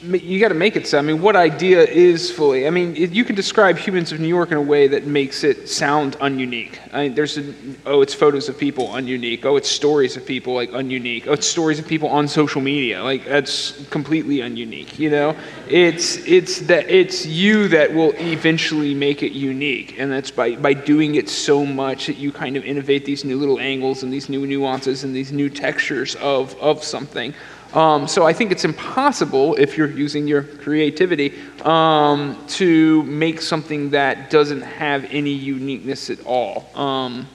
you 0.00 0.40
got 0.40 0.48
to 0.48 0.54
make 0.54 0.76
it 0.76 0.86
so. 0.86 0.98
I 0.98 1.02
mean, 1.02 1.20
what 1.20 1.36
idea 1.36 1.82
is 1.82 2.30
fully? 2.30 2.66
I 2.66 2.70
mean, 2.70 2.96
you 2.96 3.22
can 3.22 3.36
describe 3.36 3.76
Humans 3.76 4.12
of 4.12 4.20
New 4.20 4.28
York 4.28 4.50
in 4.50 4.56
a 4.56 4.62
way 4.62 4.88
that 4.88 5.06
makes 5.06 5.44
it 5.44 5.68
sound 5.68 6.16
ununique. 6.20 6.78
I 6.90 7.02
mean, 7.02 7.14
there's 7.14 7.36
a, 7.36 7.54
oh, 7.84 8.00
it's 8.00 8.14
photos 8.14 8.48
of 8.48 8.56
people 8.56 8.88
ununique. 8.88 9.44
Oh, 9.44 9.56
it's 9.56 9.70
stories 9.70 10.16
of 10.16 10.24
people 10.24 10.54
like 10.54 10.70
ununique. 10.70 11.26
Oh, 11.26 11.34
it's 11.34 11.46
stories 11.46 11.78
of 11.78 11.86
people 11.86 12.08
on 12.08 12.26
social 12.26 12.62
media. 12.62 13.02
Like 13.02 13.26
that's 13.26 13.86
completely 13.88 14.38
ununique. 14.38 14.98
You 14.98 15.10
know, 15.10 15.36
it's 15.68 16.16
it's 16.26 16.60
that 16.60 16.88
it's 16.88 17.26
you 17.26 17.68
that 17.68 17.92
will 17.92 18.14
eventually 18.16 18.94
make 18.94 19.22
it 19.22 19.32
unique, 19.32 19.98
and 19.98 20.10
that's 20.10 20.30
by 20.30 20.56
by 20.56 20.72
doing 20.72 21.16
it 21.16 21.28
so 21.28 21.66
much 21.66 22.06
that 22.06 22.16
you 22.16 22.32
kind 22.32 22.56
of 22.56 22.64
innovate 22.64 23.04
these 23.04 23.22
new 23.22 23.36
little 23.36 23.60
angles 23.60 24.02
and 24.02 24.10
these 24.10 24.30
new 24.30 24.46
nuances 24.46 25.04
and 25.04 25.14
these 25.14 25.30
new 25.30 25.50
textures 25.50 26.14
of 26.16 26.56
of 26.56 26.82
something. 26.82 27.34
Um, 27.74 28.06
so 28.06 28.24
I 28.24 28.32
think 28.32 28.52
it's 28.52 28.64
impossible, 28.64 29.56
if 29.56 29.76
you're 29.76 29.90
using 29.90 30.28
your 30.28 30.44
creativity, 30.44 31.34
um, 31.62 32.38
to 32.50 33.02
make 33.02 33.40
something 33.40 33.90
that 33.90 34.30
doesn't 34.30 34.60
have 34.62 35.04
any 35.10 35.32
uniqueness 35.32 36.08
at 36.08 36.24
all. 36.24 36.70
Um, 36.76 37.26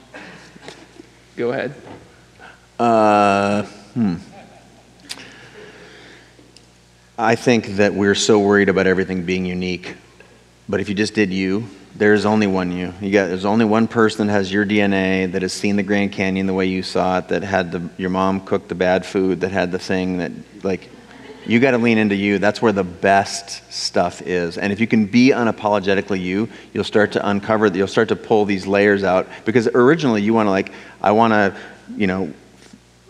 go 1.36 1.52
ahead. 1.52 1.74
Uh, 2.78 3.64
hmm. 3.92 4.14
I 7.18 7.34
think 7.34 7.76
that 7.76 7.92
we're 7.92 8.14
so 8.14 8.38
worried 8.38 8.70
about 8.70 8.86
everything 8.86 9.26
being 9.26 9.44
unique. 9.44 9.94
But 10.70 10.80
if 10.80 10.88
you 10.88 10.94
just 10.94 11.12
did 11.12 11.30
you, 11.30 11.68
there's 12.00 12.24
only 12.24 12.46
one 12.46 12.72
you. 12.72 12.94
You 13.02 13.12
got 13.12 13.26
there's 13.26 13.44
only 13.44 13.66
one 13.66 13.86
person 13.86 14.26
that 14.26 14.32
has 14.32 14.50
your 14.50 14.64
DNA 14.64 15.30
that 15.32 15.42
has 15.42 15.52
seen 15.52 15.76
the 15.76 15.82
Grand 15.82 16.12
Canyon 16.12 16.46
the 16.46 16.54
way 16.54 16.64
you 16.64 16.82
saw 16.82 17.18
it, 17.18 17.28
that 17.28 17.42
had 17.42 17.72
the, 17.72 17.90
your 17.98 18.08
mom 18.08 18.40
cook 18.40 18.68
the 18.68 18.74
bad 18.74 19.04
food, 19.04 19.42
that 19.42 19.50
had 19.50 19.70
the 19.70 19.78
thing 19.78 20.16
that 20.16 20.32
like 20.64 20.88
you 21.44 21.60
got 21.60 21.72
to 21.72 21.78
lean 21.78 21.98
into 21.98 22.14
you. 22.14 22.38
That's 22.38 22.62
where 22.62 22.72
the 22.72 22.84
best 22.84 23.70
stuff 23.70 24.22
is. 24.22 24.56
And 24.56 24.72
if 24.72 24.80
you 24.80 24.86
can 24.86 25.04
be 25.04 25.28
unapologetically 25.28 26.22
you, 26.22 26.48
you'll 26.72 26.84
start 26.84 27.12
to 27.12 27.28
uncover, 27.28 27.66
you'll 27.66 27.86
start 27.86 28.08
to 28.08 28.16
pull 28.16 28.46
these 28.46 28.66
layers 28.66 29.04
out. 29.04 29.28
Because 29.44 29.68
originally 29.68 30.22
you 30.22 30.32
want 30.32 30.46
to 30.46 30.50
like, 30.50 30.72
I 31.02 31.12
want 31.12 31.32
to, 31.32 31.54
you 31.96 32.06
know, 32.06 32.32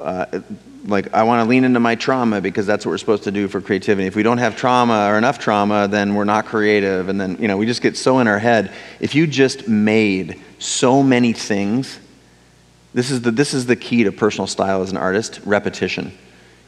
uh, 0.01 0.41
like 0.85 1.13
I 1.13 1.23
want 1.25 1.45
to 1.45 1.49
lean 1.49 1.65
into 1.65 1.81
my 1.81 1.95
trauma 1.95 2.41
because 2.41 2.67
that's 2.67 2.87
what 2.87 2.91
we're 2.91 2.99
supposed 2.99 3.25
to 3.25 3.31
do 3.31 3.49
for 3.49 3.61
creativity. 3.61 4.07
If 4.07 4.17
we 4.17 4.23
don't 4.23 4.39
have 4.39 4.57
trauma 4.57 5.09
or 5.11 5.19
enough 5.19 5.39
trauma, 5.39 5.89
then 5.89 6.15
we're 6.15 6.25
not 6.25 6.47
creative. 6.47 7.09
And 7.09 7.21
then, 7.21 7.37
you 7.41 7.49
know, 7.49 7.57
we 7.57 7.67
just 7.67 7.83
get 7.83 7.97
so 7.97 8.19
in 8.19 8.29
our 8.29 8.39
head. 8.39 8.73
If 8.99 9.15
you 9.15 9.27
just 9.27 9.69
made 9.69 10.41
so 10.59 11.03
many 11.03 11.33
things, 11.33 11.99
this 12.95 13.11
is 13.11 13.23
the, 13.23 13.31
this 13.31 13.55
is 13.55 13.67
the 13.67 13.77
key 13.77 14.05
to 14.05 14.13
personal 14.13 14.47
style 14.47 14.83
as 14.83 14.91
an 14.91 14.97
artist 14.97 15.41
repetition. 15.45 16.17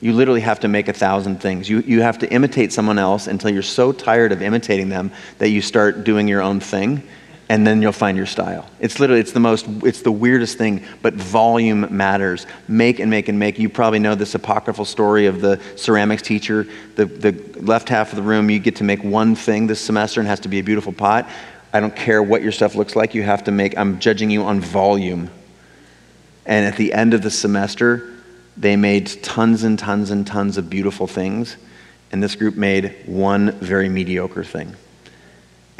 You 0.01 0.13
literally 0.13 0.41
have 0.41 0.61
to 0.61 0.69
make 0.69 0.89
a 0.89 0.93
thousand 0.93 1.41
things. 1.41 1.69
You, 1.69 1.81
you 1.81 2.03
have 2.03 2.19
to 2.19 2.33
imitate 2.33 2.73
someone 2.73 2.99
else 2.99 3.29
until 3.29 3.51
you're 3.51 3.63
so 3.63 3.93
tired 3.93 4.33
of 4.33 4.43
imitating 4.43 4.89
them 4.89 5.13
that 5.39 5.51
you 5.51 5.63
start 5.63 6.05
doing 6.05 6.29
your 6.29 6.43
own 6.43 6.61
thing 6.61 7.03
and 7.53 7.67
then 7.67 7.83
you'll 7.83 7.93
find 7.93 8.17
your 8.17 8.25
style. 8.25 8.67
It's 8.81 8.99
literally, 8.99 9.21
it's 9.21 9.33
the 9.33 9.41
most, 9.41 9.67
it's 9.85 10.01
the 10.01 10.11
weirdest 10.11 10.57
thing, 10.57 10.83
but 11.03 11.13
volume 11.13 11.95
matters. 11.95 12.47
Make 12.67 12.99
and 12.99 13.11
make 13.11 13.29
and 13.29 13.39
make. 13.39 13.59
You 13.59 13.69
probably 13.69 13.99
know 13.99 14.15
this 14.15 14.35
apocryphal 14.35 14.87
story 14.87 15.27
of 15.27 15.43
the 15.43 15.61
ceramics 15.77 16.23
teacher. 16.23 16.67
The, 16.97 17.05
the 17.05 17.33
left 17.61 17.91
half 17.91 18.09
of 18.09 18.17
the 18.17 18.23
room, 18.23 18.49
you 18.49 18.59
get 18.59 18.77
to 18.77 18.85
make 18.85 19.05
one 19.05 19.35
thing 19.35 19.67
this 19.67 19.83
semester 19.83 20.19
and 20.19 20.27
has 20.31 20.41
to 20.41 20.49
be 20.49 20.61
a 20.61 20.63
beautiful 20.63 20.95
pot. 20.95 21.29
I 21.75 21.81
don't 21.81 21.95
care 21.95 22.23
what 22.23 22.41
your 22.41 22.53
stuff 22.53 22.75
looks 22.75 22.97
like, 22.97 23.15
you 23.15 23.23
have 23.23 23.45
to 23.45 23.51
make, 23.51 23.77
I'm 23.77 24.01
judging 24.01 24.31
you 24.31 24.45
on 24.45 24.59
volume. 24.59 25.29
And 26.47 26.65
at 26.65 26.79
the 26.79 26.95
end 26.95 27.13
of 27.13 27.21
the 27.21 27.31
semester, 27.31 28.15
they 28.57 28.77
made 28.77 29.23
tons 29.23 29.63
and 29.63 29.79
tons 29.79 30.11
and 30.11 30.27
tons 30.27 30.57
of 30.57 30.71
beautiful 30.71 31.07
things. 31.07 31.59
And 32.13 32.23
this 32.23 32.35
group 32.35 32.57
made 32.57 32.97
one 33.05 33.51
very 33.59 33.91
mediocre 33.91 34.43
thing. 34.43 34.75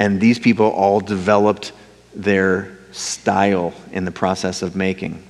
And 0.03 0.19
these 0.19 0.37
people 0.37 0.65
all 0.65 0.99
developed 0.99 1.71
their 2.13 2.77
style 2.91 3.73
in 3.93 4.03
the 4.03 4.11
process 4.11 4.61
of 4.61 4.75
making. 4.75 5.25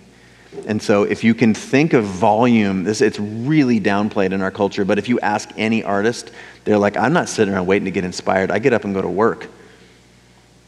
And 0.65 0.81
so, 0.81 1.03
if 1.03 1.23
you 1.23 1.35
can 1.35 1.53
think 1.53 1.93
of 1.93 2.05
volume, 2.05 2.83
this, 2.83 2.99
it's 2.99 3.19
really 3.19 3.79
downplayed 3.79 4.31
in 4.31 4.41
our 4.41 4.49
culture, 4.49 4.83
but 4.83 4.97
if 4.97 5.07
you 5.09 5.19
ask 5.19 5.47
any 5.57 5.83
artist, 5.83 6.31
they're 6.63 6.79
like, 6.79 6.97
I'm 6.97 7.13
not 7.13 7.29
sitting 7.29 7.53
around 7.53 7.67
waiting 7.67 7.85
to 7.85 7.91
get 7.91 8.03
inspired. 8.03 8.49
I 8.49 8.57
get 8.57 8.73
up 8.73 8.83
and 8.83 8.95
go 8.95 9.01
to 9.03 9.07
work. 9.07 9.47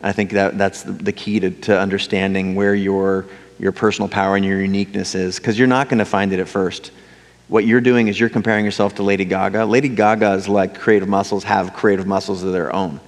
I 0.04 0.12
think 0.12 0.34
that, 0.34 0.56
that's 0.56 0.84
the, 0.84 1.12
key 1.12 1.40
to, 1.40 1.50
to 1.62 1.80
understanding 1.80 2.54
where 2.54 2.76
your, 2.76 3.26
your 3.58 3.72
personal 3.72 4.08
power 4.08 4.36
and 4.36 4.46
your 4.46 4.62
uniqueness 4.62 5.16
is, 5.16 5.38
because 5.38 5.58
you're 5.58 5.68
not 5.68 5.90
going 5.90 5.98
to 5.98 6.06
find 6.06 6.32
it 6.32 6.40
at 6.40 6.48
first. 6.48 6.92
What 7.48 7.66
you're 7.66 7.82
doing 7.82 8.08
is 8.08 8.20
you're 8.20 8.30
comparing 8.30 8.66
yourself 8.66 8.94
to 8.96 9.04
Lady 9.04 9.26
Gaga. 9.26 9.66
Lady 9.66 9.90
Gaga 9.90 10.34
is 10.34 10.48
like 10.48 10.78
creative 10.78 11.10
muscles 11.10 11.44
have 11.46 11.74
creative 11.74 12.06
muscles 12.06 12.44
of 12.44 12.54
their 12.54 12.72
own. 12.72 13.00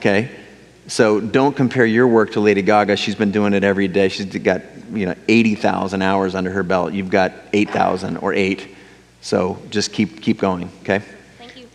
Okay? 0.00 0.30
So 0.86 1.20
don't 1.20 1.54
compare 1.54 1.84
your 1.86 2.08
work 2.08 2.32
to 2.32 2.40
Lady 2.40 2.62
Gaga. 2.62 2.96
She's 2.96 3.14
been 3.14 3.30
doing 3.30 3.52
it 3.52 3.62
every 3.62 3.86
day. 3.86 4.08
She's 4.08 4.24
got, 4.26 4.62
you 4.92 5.06
know, 5.06 5.14
80,000 5.28 6.02
hours 6.02 6.34
under 6.34 6.50
her 6.50 6.62
belt. 6.62 6.92
You've 6.92 7.10
got 7.10 7.32
8,000 7.52 8.16
or 8.16 8.32
8. 8.32 8.66
So 9.20 9.60
just 9.68 9.92
keep 9.92 10.22
keep 10.22 10.38
going, 10.38 10.70
okay? 10.82 11.00
Thank 11.38 11.58
you. 11.58 11.68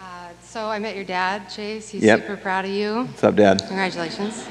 Uh, 0.00 0.28
so 0.42 0.66
I 0.66 0.78
met 0.78 0.96
your 0.96 1.04
dad, 1.04 1.50
Chase. 1.50 1.90
He's 1.90 2.02
Yep. 2.02 2.20
super 2.22 2.36
proud 2.38 2.64
of 2.64 2.70
you. 2.70 3.02
What's 3.04 3.22
up, 3.22 3.36
Dad? 3.36 3.62
Congratulations. 3.68 4.48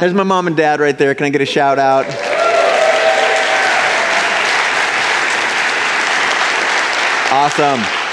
There's 0.00 0.14
my 0.14 0.22
mom 0.22 0.46
and 0.46 0.56
dad 0.56 0.80
right 0.80 0.96
there. 0.96 1.14
Can 1.14 1.26
I 1.26 1.28
get 1.28 1.42
a 1.42 1.46
shout 1.46 1.78
out? 1.78 2.06
Awesome. 7.30 8.07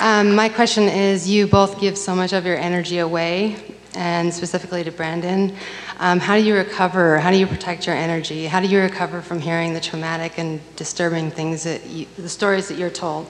Um, 0.00 0.34
my 0.34 0.50
question 0.50 0.84
is 0.84 1.28
you 1.28 1.46
both 1.46 1.80
give 1.80 1.96
so 1.96 2.14
much 2.14 2.34
of 2.34 2.44
your 2.44 2.58
energy 2.58 2.98
away, 2.98 3.56
and 3.94 4.32
specifically 4.32 4.84
to 4.84 4.92
Brandon. 4.92 5.56
Um, 5.98 6.20
how 6.20 6.36
do 6.36 6.44
you 6.44 6.54
recover? 6.54 7.18
How 7.18 7.30
do 7.30 7.38
you 7.38 7.46
protect 7.46 7.86
your 7.86 7.96
energy? 7.96 8.44
How 8.46 8.60
do 8.60 8.66
you 8.66 8.78
recover 8.78 9.22
from 9.22 9.40
hearing 9.40 9.72
the 9.72 9.80
traumatic 9.80 10.38
and 10.38 10.60
disturbing 10.76 11.30
things 11.30 11.64
that 11.64 11.86
you, 11.86 12.06
the 12.18 12.28
stories 12.28 12.68
that 12.68 12.76
you're 12.76 12.90
told? 12.90 13.26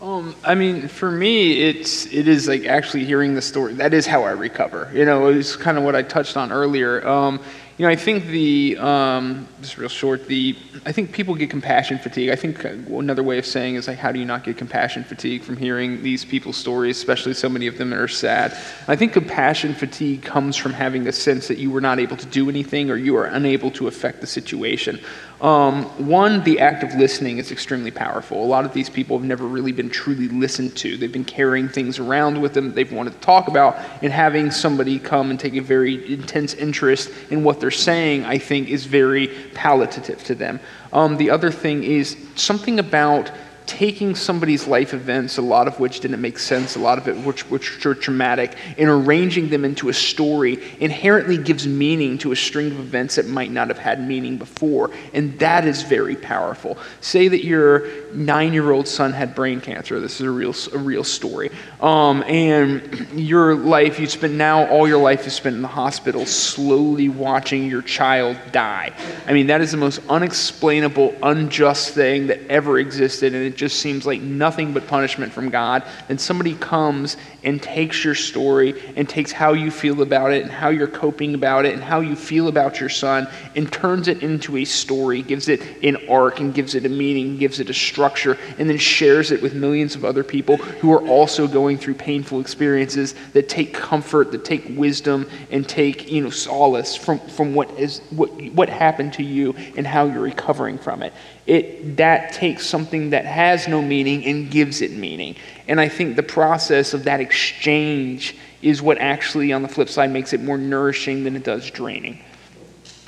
Um, 0.00 0.36
I 0.44 0.54
mean, 0.54 0.86
for 0.86 1.10
me, 1.10 1.62
it's 1.62 2.06
it 2.06 2.28
is 2.28 2.46
like 2.46 2.64
actually 2.64 3.04
hearing 3.04 3.34
the 3.34 3.42
story. 3.42 3.74
That 3.74 3.92
is 3.92 4.06
how 4.06 4.22
I 4.22 4.30
recover. 4.30 4.90
You 4.94 5.04
know, 5.04 5.28
it's 5.28 5.56
kind 5.56 5.76
of 5.76 5.82
what 5.82 5.96
I 5.96 6.02
touched 6.02 6.36
on 6.36 6.52
earlier. 6.52 7.06
Um, 7.08 7.40
you 7.76 7.84
know, 7.84 7.90
I 7.90 7.96
think 7.96 8.26
the 8.26 8.76
um, 8.78 9.48
just 9.60 9.78
real 9.78 9.88
short. 9.88 10.26
The 10.28 10.56
I 10.86 10.92
think 10.92 11.12
people 11.12 11.34
get 11.34 11.50
compassion 11.50 11.98
fatigue. 11.98 12.30
I 12.30 12.36
think 12.36 12.64
uh, 12.64 12.68
another 12.68 13.24
way 13.24 13.36
of 13.36 13.44
saying 13.44 13.74
is 13.74 13.88
like, 13.88 13.98
how 13.98 14.12
do 14.12 14.20
you 14.20 14.24
not 14.24 14.44
get 14.44 14.56
compassion 14.56 15.02
fatigue 15.02 15.42
from 15.42 15.56
hearing 15.56 16.00
these 16.00 16.24
people's 16.24 16.56
stories, 16.56 16.96
especially 16.96 17.34
so 17.34 17.48
many 17.48 17.66
of 17.66 17.76
them 17.76 17.90
that 17.90 17.98
are 17.98 18.06
sad? 18.06 18.56
I 18.86 18.94
think 18.94 19.12
compassion 19.12 19.74
fatigue 19.74 20.22
comes 20.22 20.56
from 20.56 20.72
having 20.72 21.08
a 21.08 21.12
sense 21.12 21.48
that 21.48 21.58
you 21.58 21.68
were 21.68 21.80
not 21.80 21.98
able 21.98 22.16
to 22.16 22.26
do 22.26 22.48
anything 22.48 22.90
or 22.90 22.96
you 22.96 23.16
are 23.16 23.24
unable 23.24 23.72
to 23.72 23.88
affect 23.88 24.20
the 24.20 24.28
situation. 24.28 25.00
Um, 25.44 25.84
one, 26.08 26.42
the 26.42 26.60
act 26.60 26.82
of 26.82 26.94
listening 26.94 27.36
is 27.36 27.52
extremely 27.52 27.90
powerful. 27.90 28.42
A 28.42 28.46
lot 28.46 28.64
of 28.64 28.72
these 28.72 28.88
people 28.88 29.18
have 29.18 29.26
never 29.26 29.44
really 29.44 29.72
been 29.72 29.90
truly 29.90 30.26
listened 30.28 30.74
to. 30.78 30.96
They've 30.96 31.12
been 31.12 31.22
carrying 31.22 31.68
things 31.68 31.98
around 31.98 32.40
with 32.40 32.54
them 32.54 32.72
they've 32.72 32.90
wanted 32.90 33.12
to 33.12 33.20
talk 33.20 33.46
about, 33.48 33.76
and 34.00 34.10
having 34.10 34.50
somebody 34.50 34.98
come 34.98 35.30
and 35.30 35.38
take 35.38 35.54
a 35.56 35.60
very 35.60 36.10
intense 36.10 36.54
interest 36.54 37.10
in 37.28 37.44
what 37.44 37.60
they're 37.60 37.70
saying, 37.70 38.24
I 38.24 38.38
think, 38.38 38.70
is 38.70 38.86
very 38.86 39.28
palliative 39.52 40.24
to 40.24 40.34
them. 40.34 40.60
Um, 40.94 41.18
the 41.18 41.28
other 41.28 41.50
thing 41.50 41.84
is 41.84 42.16
something 42.36 42.78
about 42.78 43.30
taking 43.66 44.14
somebody's 44.14 44.66
life 44.66 44.92
events, 44.92 45.38
a 45.38 45.42
lot 45.42 45.66
of 45.66 45.80
which 45.80 46.00
didn't 46.00 46.20
make 46.20 46.38
sense, 46.38 46.76
a 46.76 46.78
lot 46.78 46.98
of 46.98 47.08
it 47.08 47.16
which, 47.24 47.48
which 47.50 47.84
were 47.84 47.94
traumatic, 47.94 48.56
and 48.76 48.88
arranging 48.88 49.48
them 49.48 49.64
into 49.64 49.88
a 49.88 49.92
story 49.92 50.62
inherently 50.80 51.38
gives 51.38 51.66
meaning 51.66 52.18
to 52.18 52.32
a 52.32 52.36
string 52.36 52.70
of 52.70 52.78
events 52.78 53.14
that 53.16 53.26
might 53.26 53.50
not 53.50 53.68
have 53.68 53.78
had 53.78 54.06
meaning 54.06 54.36
before. 54.36 54.90
And 55.14 55.38
that 55.38 55.66
is 55.66 55.82
very 55.82 56.16
powerful. 56.16 56.76
Say 57.00 57.28
that 57.28 57.44
your 57.44 57.88
nine 58.12 58.52
year 58.52 58.70
old 58.70 58.86
son 58.86 59.12
had 59.12 59.34
brain 59.34 59.60
cancer. 59.60 59.98
This 59.98 60.20
is 60.20 60.26
a 60.26 60.30
real, 60.30 60.54
a 60.74 60.78
real 60.78 61.04
story. 61.04 61.50
Um, 61.80 62.22
and 62.24 63.08
your 63.14 63.54
life, 63.54 63.98
you 63.98 64.06
spent 64.06 64.34
now, 64.34 64.66
all 64.66 64.86
your 64.86 65.00
life 65.00 65.26
is 65.26 65.32
spent 65.32 65.56
in 65.56 65.62
the 65.62 65.68
hospital 65.68 66.26
slowly 66.26 67.08
watching 67.08 67.66
your 67.66 67.82
child 67.82 68.36
die. 68.52 68.92
I 69.26 69.32
mean, 69.32 69.46
that 69.46 69.60
is 69.60 69.70
the 69.70 69.78
most 69.78 70.00
unexplainable, 70.08 71.16
unjust 71.22 71.94
thing 71.94 72.26
that 72.26 72.46
ever 72.48 72.78
existed. 72.78 73.34
And 73.34 73.53
it 73.54 73.58
just 73.58 73.78
seems 73.78 74.04
like 74.04 74.20
nothing 74.20 74.72
but 74.72 74.88
punishment 74.88 75.32
from 75.32 75.48
God. 75.48 75.84
And 76.08 76.20
somebody 76.20 76.54
comes 76.56 77.16
and 77.44 77.62
takes 77.62 78.04
your 78.04 78.16
story 78.16 78.82
and 78.96 79.08
takes 79.08 79.30
how 79.30 79.52
you 79.52 79.70
feel 79.70 80.02
about 80.02 80.32
it 80.32 80.42
and 80.42 80.50
how 80.50 80.70
you're 80.70 80.88
coping 80.88 81.34
about 81.34 81.64
it 81.64 81.72
and 81.72 81.80
how 81.80 82.00
you 82.00 82.16
feel 82.16 82.48
about 82.48 82.80
your 82.80 82.88
son 82.88 83.28
and 83.54 83.72
turns 83.72 84.08
it 84.08 84.24
into 84.24 84.56
a 84.56 84.64
story, 84.64 85.22
gives 85.22 85.48
it 85.48 85.62
an 85.84 85.96
arc 86.08 86.40
and 86.40 86.52
gives 86.52 86.74
it 86.74 86.84
a 86.84 86.88
meaning, 86.88 87.36
gives 87.36 87.60
it 87.60 87.70
a 87.70 87.74
structure, 87.74 88.36
and 88.58 88.68
then 88.68 88.76
shares 88.76 89.30
it 89.30 89.40
with 89.40 89.54
millions 89.54 89.94
of 89.94 90.04
other 90.04 90.24
people 90.24 90.56
who 90.56 90.92
are 90.92 91.06
also 91.06 91.46
going 91.46 91.78
through 91.78 91.94
painful 91.94 92.40
experiences 92.40 93.14
that 93.34 93.48
take 93.48 93.72
comfort, 93.72 94.32
that 94.32 94.44
take 94.44 94.64
wisdom, 94.70 95.30
and 95.52 95.68
take 95.68 96.10
you 96.10 96.22
know 96.22 96.30
solace 96.30 96.96
from, 96.96 97.20
from 97.20 97.54
what 97.54 97.70
is 97.78 98.00
what 98.10 98.30
what 98.52 98.68
happened 98.68 99.12
to 99.12 99.22
you 99.22 99.54
and 99.76 99.86
how 99.86 100.06
you're 100.06 100.22
recovering 100.22 100.76
from 100.76 101.04
it. 101.04 101.12
It 101.46 101.98
that 101.98 102.32
takes 102.32 102.66
something 102.66 103.10
that 103.10 103.26
has 103.26 103.68
no 103.68 103.82
meaning 103.82 104.24
and 104.24 104.50
gives 104.50 104.80
it 104.80 104.92
meaning. 104.92 105.36
And 105.68 105.78
I 105.78 105.88
think 105.88 106.16
the 106.16 106.22
process 106.22 106.94
of 106.94 107.04
that 107.04 107.20
exchange 107.20 108.34
is 108.62 108.80
what 108.80 108.96
actually, 108.98 109.52
on 109.52 109.60
the 109.62 109.68
flip 109.68 109.90
side, 109.90 110.10
makes 110.10 110.32
it 110.32 110.40
more 110.40 110.56
nourishing 110.56 111.22
than 111.22 111.36
it 111.36 111.44
does 111.44 111.70
draining. 111.70 112.18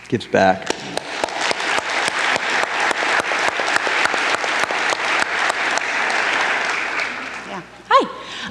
Gives 0.08 0.26
back. 0.26 0.68
Yeah. 7.48 7.62
Hi. 7.88 8.08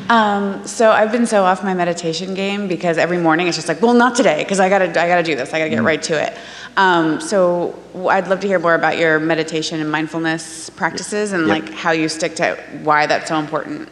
Um, 0.10 0.66
so 0.66 0.91
I've 0.91 1.12
been 1.12 1.28
so 1.28 1.44
off 1.44 1.64
my 1.64 1.76
meditation 1.76 2.34
game 2.34 2.68
because 2.68 2.98
every 2.98 3.20
morning 3.20 3.48
it's 3.48 3.56
just 3.56 3.68
like, 3.68 3.82
well, 3.84 3.94
not 3.94 4.16
today, 4.16 4.44
because 4.44 4.60
I 4.60 4.68
gotta, 4.68 4.90
I 4.90 5.07
gotta 5.07 5.24
do 5.24 5.36
this. 5.36 5.53
I 5.53 5.60
gotta 5.60 5.70
get 5.70 5.84
right 5.84 6.02
to 6.03 6.22
it. 6.22 6.36
Um, 6.78 7.22
so 7.22 7.80
I'd 8.10 8.28
love 8.28 8.42
to 8.42 8.48
hear 8.48 8.60
more 8.60 8.76
about 8.76 8.98
your 8.98 9.20
meditation 9.20 9.80
and 9.80 9.90
mindfulness 9.92 10.70
practices 10.70 11.32
and 11.32 11.48
Yep. 11.48 11.50
like 11.50 11.74
how 11.74 11.92
you 11.92 12.10
stick 12.10 12.36
to 12.36 12.56
why 12.84 13.06
that's 13.06 13.30
so 13.30 13.38
important. 13.38 13.90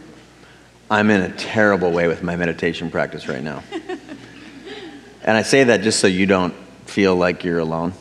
I'm 0.91 1.09
in 1.09 1.21
a 1.21 1.29
terrible 1.29 1.91
way 1.91 2.07
with 2.07 2.23
my 2.23 2.35
meditation 2.35 2.91
practice 2.91 3.27
right 3.27 3.41
now. 3.43 3.63
and 5.23 5.37
I 5.37 5.41
say 5.43 5.63
that 5.63 5.81
just 5.81 5.99
so 5.99 6.07
you 6.07 6.25
don't 6.25 6.53
feel 6.85 7.15
like 7.15 7.43
you're 7.43 7.59
alone. 7.59 7.93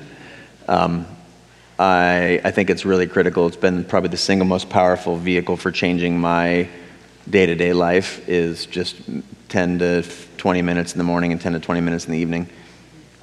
um, 0.68 1.06
I, 1.78 2.40
I 2.44 2.50
think 2.50 2.70
it's 2.70 2.84
really 2.84 3.06
critical. 3.06 3.46
It's 3.46 3.56
been 3.56 3.84
probably 3.84 4.10
the 4.10 4.16
single 4.16 4.46
most 4.46 4.70
powerful 4.70 5.16
vehicle 5.16 5.56
for 5.56 5.72
changing 5.72 6.20
my 6.20 6.68
day-to-day 7.28 7.72
life 7.72 8.26
is 8.28 8.66
just 8.66 8.96
10 9.48 9.78
to 9.80 10.02
20 10.36 10.62
minutes 10.62 10.92
in 10.92 10.98
the 10.98 11.04
morning 11.04 11.32
and 11.32 11.40
10 11.40 11.52
to 11.54 11.60
20 11.60 11.80
minutes 11.80 12.06
in 12.06 12.12
the 12.12 12.18
evening. 12.18 12.48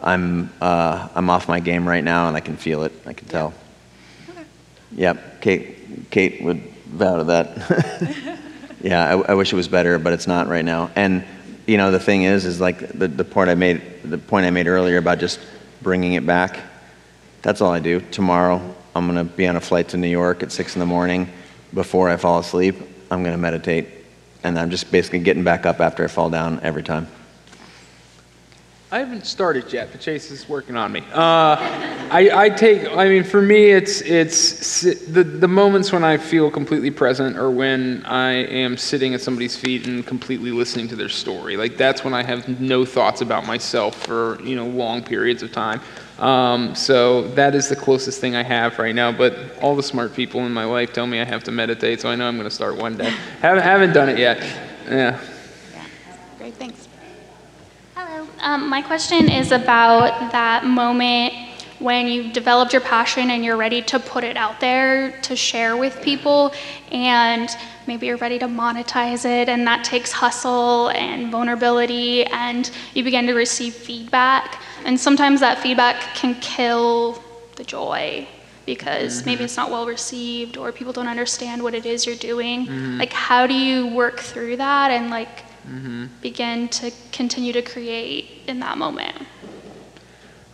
I'm, 0.01 0.51
uh, 0.61 1.09
I'm 1.15 1.29
off 1.29 1.47
my 1.47 1.59
game 1.59 1.87
right 1.87 2.03
now, 2.03 2.27
and 2.27 2.37
I 2.37 2.39
can 2.39 2.57
feel 2.57 2.83
it. 2.83 2.93
I 3.05 3.13
can 3.13 3.27
tell. 3.27 3.53
Yep, 4.93 5.41
Kate, 5.41 6.09
Kate 6.11 6.41
would 6.43 6.61
vow 6.85 7.17
to 7.17 7.23
that. 7.25 8.39
yeah, 8.81 9.05
I, 9.07 9.31
I 9.31 9.33
wish 9.33 9.51
it 9.51 9.55
was 9.55 9.67
better, 9.67 9.99
but 9.99 10.13
it's 10.13 10.27
not 10.27 10.47
right 10.47 10.63
now. 10.63 10.91
And 10.95 11.25
you 11.67 11.77
know, 11.77 11.91
the 11.91 11.99
thing 11.99 12.23
is, 12.23 12.45
is 12.45 12.61
like 12.61 12.79
the, 12.93 13.07
the 13.07 13.25
point 13.25 13.49
I 13.49 13.55
made, 13.55 13.81
the 14.03 14.17
point 14.17 14.45
I 14.45 14.51
made 14.51 14.67
earlier 14.67 14.97
about 14.97 15.19
just 15.19 15.39
bringing 15.81 16.13
it 16.13 16.25
back. 16.25 16.59
That's 17.41 17.61
all 17.61 17.71
I 17.71 17.79
do. 17.79 17.99
Tomorrow, 17.99 18.61
I'm 18.95 19.05
gonna 19.05 19.25
be 19.25 19.47
on 19.47 19.57
a 19.57 19.61
flight 19.61 19.89
to 19.89 19.97
New 19.97 20.07
York 20.07 20.41
at 20.43 20.51
six 20.51 20.75
in 20.75 20.79
the 20.79 20.85
morning. 20.85 21.29
Before 21.73 22.09
I 22.09 22.15
fall 22.15 22.39
asleep, 22.39 22.77
I'm 23.11 23.23
gonna 23.23 23.37
meditate, 23.37 23.89
and 24.43 24.57
I'm 24.57 24.69
just 24.69 24.91
basically 24.91 25.19
getting 25.19 25.43
back 25.43 25.65
up 25.65 25.81
after 25.81 26.05
I 26.05 26.07
fall 26.07 26.29
down 26.29 26.61
every 26.61 26.83
time. 26.83 27.07
I 28.89 28.99
haven't 28.99 29.25
started 29.25 29.73
yet, 29.73 29.89
but 29.91 29.99
Chase 29.99 30.31
is 30.31 30.47
working 30.47 30.77
on 30.77 30.93
me. 30.93 31.01
Uh, 31.11 31.57
I, 32.09 32.29
I 32.33 32.49
take, 32.49 32.87
I 32.95 33.09
mean, 33.09 33.25
for 33.25 33.41
me, 33.41 33.71
it's 33.71 33.99
it's 33.99 34.79
the 34.81 35.25
the 35.25 35.47
moments 35.47 35.91
when 35.91 36.05
I 36.05 36.15
feel 36.15 36.49
completely 36.49 36.89
present, 36.89 37.35
or 37.35 37.51
when 37.51 38.05
I 38.05 38.31
am 38.31 38.77
sitting 38.77 39.13
at 39.13 39.19
somebody's 39.19 39.57
feet 39.57 39.87
and 39.87 40.07
completely 40.07 40.51
listening 40.51 40.87
to 40.87 40.95
their 40.95 41.09
story. 41.09 41.57
Like 41.57 41.75
that's 41.75 42.05
when 42.05 42.13
I 42.13 42.23
have 42.23 42.61
no 42.61 42.85
thoughts 42.85 43.19
about 43.19 43.45
myself 43.45 44.05
for 44.05 44.41
you 44.41 44.55
know 44.55 44.65
long 44.65 45.03
periods 45.03 45.43
of 45.43 45.51
time. 45.51 45.81
Um, 46.17 46.73
so 46.73 47.27
that 47.35 47.55
is 47.55 47.67
the 47.67 47.75
closest 47.75 48.21
thing 48.21 48.37
I 48.37 48.43
have 48.43 48.79
right 48.79 48.95
now. 48.95 49.11
But 49.11 49.59
all 49.61 49.75
the 49.75 49.83
smart 49.83 50.13
people 50.13 50.45
in 50.45 50.53
my 50.53 50.63
life 50.63 50.93
tell 50.93 51.07
me 51.07 51.19
I 51.19 51.25
have 51.25 51.43
to 51.43 51.51
meditate, 51.51 51.99
so 51.99 52.09
I 52.09 52.15
know 52.15 52.25
I'm 52.25 52.37
going 52.37 52.49
to 52.49 52.55
start 52.55 52.77
one 52.77 52.95
day. 52.95 53.09
haven't 53.41 53.63
haven't 53.63 53.91
done 53.91 54.07
it 54.07 54.17
yet. 54.17 54.41
Yeah. 54.89 55.19
Great, 56.37 56.53
thanks. 56.53 56.87
Hello. 57.95 58.25
Um, 58.39 58.69
my 58.69 58.81
question 58.81 59.29
is 59.29 59.51
about 59.51 60.31
that 60.31 60.65
moment 60.65 61.33
when 61.79 62.07
you've 62.07 62.33
developed 62.33 62.73
your 62.73 62.81
passion 62.81 63.29
and 63.31 63.43
you're 63.45 63.57
ready 63.57 63.81
to 63.83 63.99
put 63.99 64.23
it 64.23 64.35
out 64.37 64.59
there 64.59 65.19
to 65.21 65.35
share 65.35 65.77
with 65.77 66.01
people, 66.01 66.53
and 66.91 67.49
maybe 67.87 68.07
you're 68.07 68.17
ready 68.17 68.39
to 68.39 68.47
monetize 68.47 69.25
it, 69.25 69.47
and 69.49 69.65
that 69.67 69.83
takes 69.83 70.11
hustle 70.11 70.89
and 70.89 71.31
vulnerability, 71.31 72.25
and 72.25 72.71
you 72.93 73.03
begin 73.03 73.27
to 73.27 73.33
receive 73.33 73.73
feedback. 73.73 74.59
And 74.85 74.99
sometimes 74.99 75.39
that 75.41 75.59
feedback 75.59 76.15
can 76.15 76.35
kill 76.35 77.21
the 77.55 77.63
joy 77.63 78.27
because 78.65 79.25
maybe 79.25 79.43
it's 79.45 79.55
not 79.55 79.71
well 79.71 79.85
received 79.87 80.57
or 80.57 80.71
people 80.73 80.91
don't 80.91 81.07
understand 81.07 81.63
what 81.63 81.73
it 81.73 81.85
is 81.85 82.05
you're 82.05 82.15
doing. 82.17 82.97
Like, 82.97 83.13
how 83.13 83.47
do 83.47 83.53
you 83.53 83.87
work 83.87 84.19
through 84.19 84.57
that 84.57 84.91
and, 84.91 85.09
like, 85.09 85.43
begin 86.21 86.67
to 86.69 86.91
continue 87.11 87.53
to 87.53 87.61
create 87.61 88.43
in 88.47 88.59
that 88.59 88.77
moment? 88.77 89.15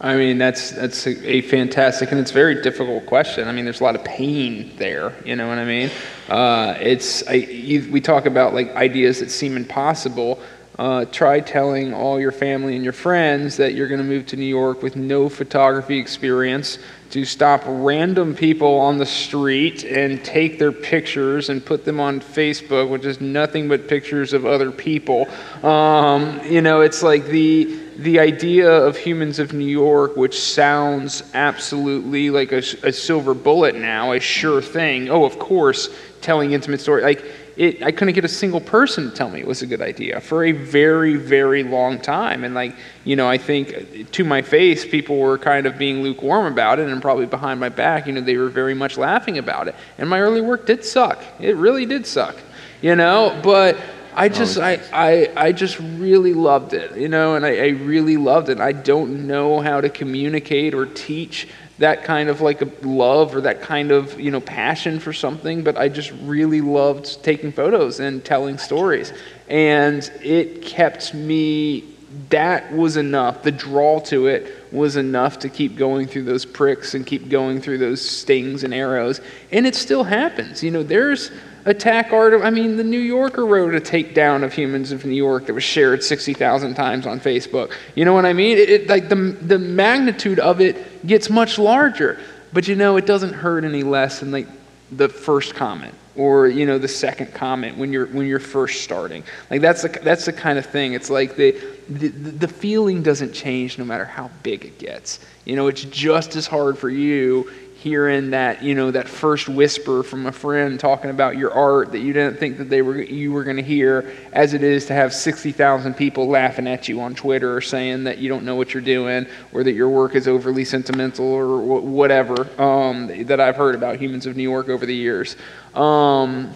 I 0.03 0.17
mean, 0.17 0.37
that's 0.37 0.71
that's 0.71 1.07
a, 1.07 1.29
a 1.29 1.41
fantastic 1.41 2.11
and 2.11 2.19
it's 2.19 2.31
a 2.31 2.33
very 2.33 2.61
difficult 2.61 3.05
question. 3.05 3.47
I 3.47 3.53
mean, 3.53 3.63
there's 3.63 3.79
a 3.79 3.83
lot 3.85 3.95
of 3.95 4.03
pain 4.03 4.73
there. 4.75 5.13
You 5.23 5.37
know 5.37 5.47
what 5.47 5.57
I 5.57 5.63
mean? 5.63 5.89
Uh, 6.27 6.75
it's 6.77 7.25
I, 7.27 7.35
you, 7.35 7.89
we 7.89 8.01
talk 8.01 8.25
about 8.25 8.53
like 8.53 8.75
ideas 8.75 9.19
that 9.19 9.31
seem 9.31 9.55
impossible. 9.55 10.41
Uh, 10.79 11.05
try 11.05 11.39
telling 11.39 11.93
all 11.93 12.19
your 12.19 12.31
family 12.31 12.75
and 12.75 12.83
your 12.83 12.93
friends 12.93 13.57
that 13.57 13.73
you're 13.73 13.87
going 13.87 14.01
to 14.01 14.05
move 14.05 14.25
to 14.27 14.35
New 14.35 14.45
York 14.45 14.81
with 14.81 14.95
no 14.95 15.29
photography 15.29 15.99
experience, 15.99 16.79
to 17.13 17.25
stop 17.25 17.61
random 17.67 18.33
people 18.33 18.79
on 18.79 18.97
the 18.97 19.05
street 19.05 19.83
and 19.83 20.25
take 20.25 20.57
their 20.57 20.71
pictures 20.71 21.49
and 21.49 21.63
put 21.63 21.85
them 21.85 21.99
on 21.99 22.19
Facebook, 22.19 22.89
which 22.89 23.05
is 23.05 23.21
nothing 23.21 23.67
but 23.67 23.87
pictures 23.87 24.33
of 24.33 24.47
other 24.47 24.71
people. 24.71 25.27
Um, 25.61 26.41
you 26.43 26.61
know, 26.61 26.81
it's 26.81 27.03
like 27.03 27.25
the 27.25 27.79
the 27.97 28.19
idea 28.19 28.67
of 28.67 28.97
humans 28.97 29.37
of 29.37 29.53
New 29.53 29.67
York, 29.67 30.17
which 30.17 30.39
sounds 30.41 31.21
absolutely 31.35 32.31
like 32.31 32.51
a, 32.51 32.63
a 32.81 32.91
silver 32.91 33.35
bullet 33.35 33.75
now, 33.75 34.13
a 34.13 34.19
sure 34.19 34.63
thing. 34.63 35.09
Oh, 35.09 35.23
of 35.23 35.37
course, 35.37 35.89
telling 36.19 36.53
intimate 36.53 36.81
stories. 36.81 37.03
Like 37.03 37.23
it, 37.55 37.83
I 37.83 37.91
couldn't 37.91 38.15
get 38.15 38.25
a 38.25 38.29
single 38.29 38.61
person 38.61 39.09
to 39.09 39.15
tell 39.15 39.29
me 39.29 39.39
it 39.39 39.47
was 39.47 39.61
a 39.61 39.67
good 39.67 39.81
idea 39.81 40.19
for 40.19 40.43
a 40.43 40.51
very, 40.51 41.15
very 41.15 41.63
long 41.63 41.99
time. 41.99 42.43
And 42.43 42.55
like, 42.55 42.75
you 43.03 43.15
know, 43.15 43.29
I 43.29 43.37
think 43.37 43.73
uh, 43.73 44.03
to 44.11 44.23
my 44.23 44.41
face, 44.41 44.85
people 44.85 45.19
were 45.19 45.37
kind 45.37 45.65
of 45.67 45.77
being 45.77 46.01
lukewarm 46.01 46.51
about 46.51 46.79
it, 46.79 46.89
and 46.89 47.01
probably 47.01 47.25
behind 47.25 47.59
my 47.59 47.69
back, 47.69 48.07
you 48.07 48.13
know, 48.13 48.21
they 48.21 48.37
were 48.37 48.49
very 48.49 48.73
much 48.73 48.97
laughing 48.97 49.37
about 49.37 49.67
it. 49.67 49.75
And 49.97 50.09
my 50.09 50.19
early 50.19 50.41
work 50.41 50.65
did 50.65 50.83
suck. 50.83 51.23
It 51.39 51.55
really 51.55 51.85
did 51.85 52.07
suck, 52.07 52.35
you 52.81 52.95
know. 52.95 53.39
But 53.43 53.77
I 54.15 54.27
oh, 54.27 54.29
just, 54.29 54.57
I, 54.57 54.79
I, 54.91 55.31
I 55.35 55.51
just 55.51 55.79
really 55.79 56.33
loved 56.33 56.73
it, 56.73 56.95
you 56.95 57.07
know, 57.07 57.35
and 57.35 57.45
I, 57.45 57.57
I 57.57 57.67
really 57.69 58.17
loved 58.17 58.49
it. 58.49 58.59
I 58.59 58.71
don't 58.71 59.27
know 59.27 59.59
how 59.59 59.81
to 59.81 59.89
communicate 59.89 60.73
or 60.73 60.85
teach 60.85 61.47
that 61.83 62.05
kind 62.05 62.29
of 62.29 62.39
like 62.39 62.61
a 62.61 62.69
love 62.81 63.35
or 63.35 63.41
that 63.41 63.61
kind 63.61 63.91
of 63.91 64.17
you 64.17 64.31
know 64.31 64.39
passion 64.39 65.01
for 65.01 65.11
something 65.11 65.63
but 65.63 65.77
i 65.77 65.89
just 65.89 66.11
really 66.21 66.61
loved 66.61 67.21
taking 67.23 67.51
photos 67.51 67.99
and 67.99 68.23
telling 68.23 68.57
stories. 68.57 69.11
And 69.49 70.09
it 70.21 70.61
kept 70.61 71.13
me 71.13 71.83
that 72.29 72.71
was 72.71 72.95
enough 72.95 73.43
the 73.43 73.51
draw 73.51 73.99
to 73.99 74.27
it 74.27 74.55
was 74.71 74.95
enough 74.95 75.39
to 75.39 75.49
keep 75.49 75.75
going 75.75 76.07
through 76.07 76.23
those 76.23 76.45
pricks 76.45 76.93
and 76.93 77.05
keep 77.05 77.27
going 77.29 77.59
through 77.59 77.79
those 77.79 78.07
stings 78.07 78.63
and 78.63 78.73
arrows. 78.73 79.19
And 79.51 79.67
it 79.67 79.75
still 79.75 80.05
happens 80.05 80.63
you 80.63 80.71
know 80.71 80.83
there's 80.83 81.31
attack 81.65 82.11
art. 82.11 82.33
I 82.41 82.49
mean, 82.49 82.77
the 82.77 82.83
New 82.83 82.99
Yorker 82.99 83.45
wrote 83.45 83.75
a 83.75 83.79
takedown 83.79 84.43
of 84.43 84.53
Humans 84.53 84.91
of 84.91 85.05
New 85.05 85.13
York 85.13 85.45
that 85.47 85.53
was 85.53 85.63
shared 85.63 86.03
60,000 86.03 86.73
times 86.73 87.05
on 87.05 87.19
Facebook. 87.19 87.73
You 87.95 88.05
know 88.05 88.13
what 88.13 88.25
I 88.25 88.33
mean? 88.33 88.57
It, 88.57 88.69
it, 88.69 88.89
like 88.89 89.09
the, 89.09 89.15
the 89.15 89.59
magnitude 89.59 90.39
of 90.39 90.61
it 90.61 91.05
gets 91.05 91.29
much 91.29 91.57
larger. 91.57 92.19
But 92.51 92.67
you 92.67 92.75
know, 92.75 92.97
it 92.97 93.05
doesn't 93.05 93.33
hurt 93.33 93.63
any 93.63 93.83
less 93.83 94.19
than 94.19 94.31
like 94.31 94.47
the 94.91 95.09
first 95.09 95.55
comment 95.55 95.95
or 96.15 96.47
you 96.47 96.65
know 96.65 96.77
the 96.77 96.87
second 96.87 97.33
comment 97.33 97.77
when 97.77 97.91
you're 97.91 98.05
when 98.07 98.27
you're 98.27 98.39
first 98.39 98.81
starting. 98.81 99.23
Like 99.49 99.61
that's 99.61 99.81
the 99.81 99.89
that's 99.89 100.25
the 100.25 100.33
kind 100.33 100.59
of 100.59 100.65
thing. 100.65 100.93
It's 100.93 101.09
like 101.09 101.35
the 101.35 101.59
the, 101.89 102.09
the 102.09 102.47
feeling 102.47 103.01
doesn't 103.01 103.33
change 103.33 103.77
no 103.77 103.85
matter 103.85 104.05
how 104.05 104.29
big 104.43 104.65
it 104.65 104.77
gets. 104.77 105.19
You 105.45 105.55
know, 105.55 105.67
it's 105.67 105.83
just 105.83 106.35
as 106.35 106.47
hard 106.47 106.77
for 106.77 106.89
you 106.89 107.51
hearing 107.83 108.29
that 108.29 108.63
you 108.63 108.73
know 108.73 108.91
that 108.91 109.09
first 109.09 109.49
whisper 109.49 110.03
from 110.03 110.25
a 110.25 110.31
friend 110.31 110.79
talking 110.79 111.09
about 111.09 111.35
your 111.35 111.53
art 111.53 111.91
that 111.91 111.99
you 111.99 112.13
didn't 112.13 112.39
think 112.39 112.57
that 112.57 112.69
they 112.69 112.81
were 112.81 113.01
you 113.01 113.33
were 113.33 113.43
going 113.43 113.57
to 113.57 113.63
hear 113.63 114.09
as 114.31 114.53
it 114.53 114.63
is 114.63 114.85
to 114.85 114.93
have 114.93 115.13
60,000 115.13 115.93
people 115.93 116.29
laughing 116.29 116.65
at 116.65 116.87
you 116.87 117.01
on 117.01 117.13
Twitter 117.13 117.57
or 117.57 117.59
saying 117.59 118.05
that 118.05 118.19
you 118.19 118.29
don't 118.29 118.45
know 118.45 118.55
what 118.55 118.73
you're 118.73 118.81
doing 118.81 119.27
or 119.51 119.65
that 119.65 119.73
your 119.73 119.89
work 119.89 120.15
is 120.15 120.29
overly 120.29 120.63
sentimental 120.63 121.25
or 121.25 121.81
whatever 121.81 122.47
um, 122.61 123.25
that 123.25 123.41
I've 123.41 123.57
heard 123.57 123.75
about 123.75 123.99
humans 123.99 124.25
of 124.27 124.37
New 124.37 124.43
York 124.43 124.69
over 124.69 124.85
the 124.85 124.95
years. 124.95 125.35
Um, 125.75 126.53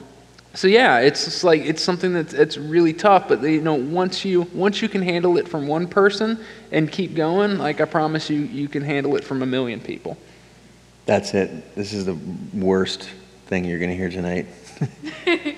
so 0.53 0.69
yeah, 0.69 0.99
it's 0.99 1.25
just 1.25 1.43
like 1.43 1.61
it's 1.65 1.83
something 1.83 2.13
that's 2.13 2.33
it's 2.33 2.57
really 2.57 2.93
tough. 2.93 3.27
But 3.27 3.41
you 3.41 3.61
know, 3.61 3.75
once 3.75 4.23
you 4.23 4.43
once 4.53 4.81
you 4.81 4.87
can 4.87 5.01
handle 5.01 5.37
it 5.37 5.49
from 5.49 5.67
one 5.67 5.87
person 5.87 6.39
and 6.71 6.89
keep 6.89 7.15
going, 7.15 7.57
like 7.57 7.81
I 7.81 7.85
promise 7.85 8.29
you, 8.29 8.39
you 8.39 8.69
can 8.69 8.81
handle 8.81 9.17
it 9.17 9.25
from 9.25 9.43
a 9.43 9.45
million 9.45 9.81
people. 9.81 10.17
That's 11.07 11.33
it. 11.33 11.73
This 11.73 11.93
is 11.93 12.05
the 12.05 12.17
worst 12.53 13.09
thing 13.47 13.63
you're 13.63 13.79
going 13.79 13.91
to 13.91 13.95
hear 13.95 14.09
tonight. 14.09 14.45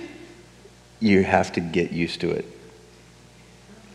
you 0.99 1.23
have 1.23 1.51
to 1.53 1.59
get 1.59 1.91
used 1.91 2.21
to 2.21 2.29
it. 2.29 2.45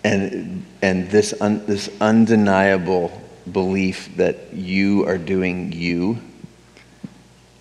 And, 0.02 0.66
and 0.82 1.08
this, 1.10 1.32
un, 1.40 1.64
this 1.64 1.88
undeniable 2.00 3.22
belief 3.50 4.16
that 4.16 4.52
you 4.52 5.06
are 5.06 5.16
doing 5.16 5.70
you 5.70 6.18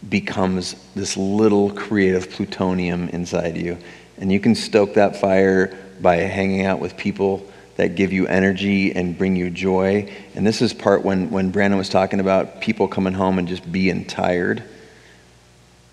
becomes 0.10 0.76
this 0.96 1.16
little 1.16 1.70
creative 1.70 2.32
plutonium 2.32 3.10
inside 3.10 3.56
you. 3.56 3.78
And 4.18 4.32
you 4.32 4.40
can 4.40 4.56
stoke 4.56 4.96
that 4.96 5.18
fire 5.18 5.78
by 6.02 6.16
hanging 6.16 6.66
out 6.66 6.80
with 6.80 6.98
people 6.98 7.48
that 7.76 7.96
give 7.96 8.14
you 8.14 8.28
energy 8.28 8.94
and 8.94 9.18
bring 9.18 9.36
you 9.36 9.50
joy. 9.50 10.12
And 10.36 10.46
this 10.46 10.62
is 10.62 10.74
part 10.74 11.04
when, 11.04 11.32
when 11.32 11.52
Brandon 11.52 11.78
was 11.78 11.90
talking 11.90 12.20
about 12.20 12.62
people 12.62 12.88
coming 12.88 13.14
home 13.14 13.40
and 13.40 13.48
just 13.48 13.70
being 13.72 14.06
tired. 14.06 14.64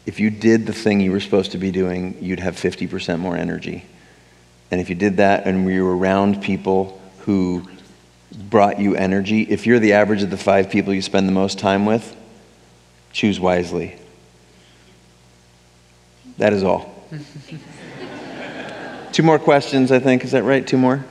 If 0.06 0.20
you 0.20 0.30
did 0.30 0.66
the 0.66 0.72
thing 0.72 1.00
you 1.00 1.12
were 1.12 1.20
supposed 1.20 1.52
to 1.52 1.58
be 1.58 1.70
doing, 1.70 2.16
you'd 2.20 2.40
have 2.40 2.56
50% 2.56 3.18
more 3.18 3.36
energy. 3.36 3.84
And 4.70 4.80
if 4.80 4.88
you 4.88 4.94
did 4.94 5.16
that 5.16 5.46
and 5.46 5.68
you 5.68 5.84
were 5.84 5.96
around 5.96 6.42
people 6.42 7.00
who 7.20 7.68
brought 8.32 8.78
you 8.78 8.94
energy, 8.94 9.42
if 9.42 9.66
you're 9.66 9.78
the 9.78 9.94
average 9.94 10.22
of 10.22 10.30
the 10.30 10.36
five 10.36 10.70
people 10.70 10.94
you 10.94 11.02
spend 11.02 11.28
the 11.28 11.32
most 11.32 11.58
time 11.58 11.86
with, 11.86 12.16
choose 13.12 13.40
wisely. 13.40 13.96
That 16.38 16.52
is 16.52 16.62
all. 16.62 16.94
Two 19.12 19.24
more 19.24 19.38
questions, 19.38 19.90
I 19.90 19.98
think. 19.98 20.24
Is 20.24 20.32
that 20.32 20.44
right? 20.44 20.64
Two 20.64 20.78
more? 20.78 21.04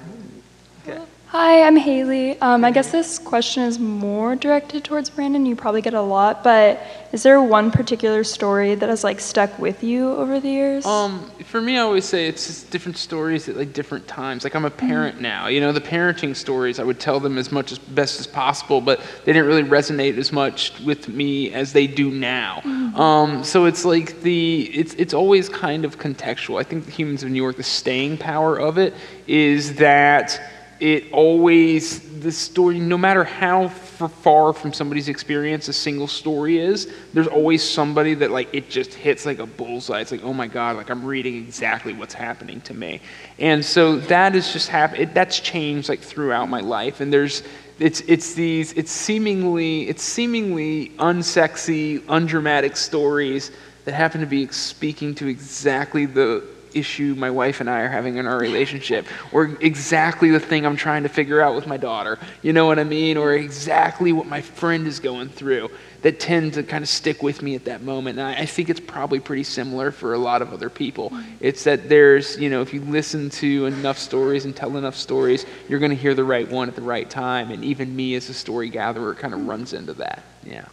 Hi, 1.32 1.62
I'm 1.62 1.76
Haley. 1.76 2.42
Um, 2.42 2.66
I 2.66 2.72
guess 2.72 2.92
this 2.92 3.20
question 3.20 3.62
is 3.62 3.78
more 3.78 4.36
directed 4.36 4.84
towards 4.84 5.12
Brandon. 5.12 5.46
You 5.46 5.56
probably 5.56 5.84
get 5.84 5.94
a 5.94 6.02
lot, 6.02 6.44
but 6.44 6.82
is 7.12 7.22
there 7.22 7.40
one 7.40 7.70
particular 7.70 8.24
story 8.24 8.74
that 8.74 8.90
has 8.90 9.04
like 9.04 9.20
stuck 9.20 9.60
with 9.60 9.84
you 9.84 10.10
over 10.10 10.40
the 10.40 10.50
years? 10.50 10.88
Um, 10.88 11.30
for 11.44 11.62
me, 11.62 11.78
I 11.78 11.82
always 11.82 12.06
say 12.06 12.28
it's 12.28 12.48
just 12.48 12.72
different 12.72 12.98
stories 12.98 13.48
at 13.48 13.56
like 13.56 13.74
different 13.74 14.08
times. 14.08 14.44
Like 14.44 14.56
I'm 14.56 14.66
a 14.66 14.72
parent 14.72 15.18
mm-hmm. 15.18 15.24
now. 15.24 15.48
You 15.50 15.62
know, 15.62 15.72
the 15.72 15.82
parenting 15.82 16.36
stories 16.36 16.80
I 16.80 16.84
would 16.84 17.00
tell 17.00 17.20
them 17.20 17.38
as 17.38 17.52
much 17.52 17.72
as 17.72 17.78
best 17.78 18.20
as 18.20 18.26
possible, 18.26 18.82
but 18.82 19.00
they 19.24 19.32
didn't 19.32 19.46
really 19.48 19.62
resonate 19.62 20.18
as 20.18 20.32
much 20.32 20.80
with 20.80 21.10
me 21.10 21.54
as 21.54 21.74
they 21.74 21.86
do 21.86 22.10
now. 22.10 22.64
Mm-hmm. 22.64 23.00
Um, 23.00 23.44
so 23.44 23.66
it's 23.66 23.86
like 23.86 24.22
the 24.22 24.64
it's 24.74 24.96
it's 24.96 25.14
always 25.14 25.48
kind 25.48 25.86
of 25.86 26.00
contextual. 26.00 26.60
I 26.60 26.64
think 26.64 26.86
the 26.86 26.92
Humans 26.92 27.22
of 27.22 27.30
New 27.30 27.38
York, 27.40 27.58
the 27.58 27.62
staying 27.62 28.18
power 28.18 28.60
of 28.60 28.80
it 28.80 28.96
is 29.28 29.76
that 29.76 30.42
it 30.80 31.12
always 31.12 32.00
the 32.22 32.32
story 32.32 32.80
no 32.80 32.98
matter 32.98 33.24
how 33.24 33.68
far 33.68 34.54
from 34.54 34.72
somebody's 34.72 35.10
experience 35.10 35.68
a 35.68 35.74
single 35.74 36.08
story 36.08 36.58
is 36.58 36.94
there's 37.14 37.28
always 37.28 37.62
somebody 37.62 38.14
that 38.14 38.32
like 38.32 38.50
it 38.54 38.70
just 38.70 38.94
hits 38.94 39.26
like 39.26 39.40
a 39.40 39.46
bullseye. 39.46 40.00
It's 40.00 40.12
like 40.12 40.24
oh 40.24 40.34
my 40.34 40.48
god 40.48 40.78
like 40.78 40.90
i'm 40.90 41.06
reading 41.06 41.36
exactly 41.38 41.94
what's 41.94 42.14
happening 42.14 42.62
to 42.62 42.74
me. 42.74 43.02
And 43.40 43.64
so 43.64 43.98
that 43.98 44.36
is 44.36 44.54
just 44.54 44.70
happened 44.70 45.12
that's 45.14 45.40
changed 45.40 45.90
like 45.90 46.00
throughout 46.00 46.50
my 46.50 46.62
life. 46.62 47.02
And 47.02 47.12
there's 47.12 47.44
it's 47.80 48.02
it's 48.02 48.34
these 48.34 48.74
it's 48.74 48.92
seemingly 48.92 49.88
it's 49.90 50.04
seemingly 50.04 50.90
unsexy 51.00 52.06
undramatic 52.08 52.78
stories 52.78 53.52
that 53.86 53.94
happen 53.94 54.22
to 54.22 54.28
be 54.28 54.48
speaking 54.48 55.16
to 55.16 55.28
exactly 55.28 56.06
the 56.06 56.44
issue 56.74 57.16
my 57.18 57.30
wife 57.30 57.62
and 57.62 57.70
I 57.70 57.82
are 57.82 57.90
having 57.90 58.18
in 58.18 58.26
our 58.26 58.38
relationship, 58.38 59.06
or 59.32 59.58
exactly 59.60 60.30
the 60.32 60.40
thing 60.40 60.66
I'm 60.66 60.76
trying 60.76 61.04
to 61.04 61.10
figure 61.10 61.42
out 61.42 61.56
with 61.56 61.68
my 61.68 61.78
daughter, 61.78 62.20
you 62.42 62.54
know 62.54 62.66
what 62.66 62.80
I 62.80 62.84
mean? 62.84 63.18
Or 63.18 63.34
exactly 63.34 64.14
what 64.14 64.26
my 64.26 64.42
friend 64.42 64.88
is 64.88 65.00
going 65.00 65.30
through 65.30 65.70
that 66.02 66.20
tend 66.20 66.54
to 66.54 66.64
kind 66.64 66.82
of 66.82 66.90
stick 66.90 67.22
with 67.22 67.42
me 67.42 67.56
at 67.56 67.66
that 67.66 67.82
moment. 67.82 68.20
And 68.20 68.28
I, 68.28 68.42
I 68.42 68.46
think 68.46 68.70
it's 68.70 68.80
probably 68.80 69.20
pretty 69.20 69.44
similar 69.44 69.92
for 69.92 70.14
a 70.14 70.18
lot 70.18 70.42
of 70.42 70.54
other 70.54 70.70
people. 70.70 71.12
It's 71.40 71.66
that 71.66 71.90
there's, 71.90 72.38
you 72.40 72.50
know, 72.50 72.62
if 72.62 72.74
you 72.74 72.82
listen 72.82 73.30
to 73.32 73.66
enough 73.66 73.98
stories 73.98 74.46
and 74.46 74.56
tell 74.56 74.78
enough 74.78 74.96
stories, 74.96 75.46
you're 75.68 75.80
going 75.80 75.92
to 75.92 75.98
hear 75.98 76.14
the 76.14 76.24
right 76.24 76.50
one 76.50 76.70
at 76.70 76.76
the 76.76 76.82
right 76.82 77.10
time. 77.10 77.52
And 77.52 77.64
even 77.66 77.96
me 77.96 78.16
as 78.16 78.30
a 78.30 78.34
story 78.34 78.70
gatherer 78.70 79.14
kind 79.14 79.34
of 79.34 79.46
runs 79.46 79.74
into 79.74 79.94
that. 79.94 80.24
Yeah. 80.44 80.66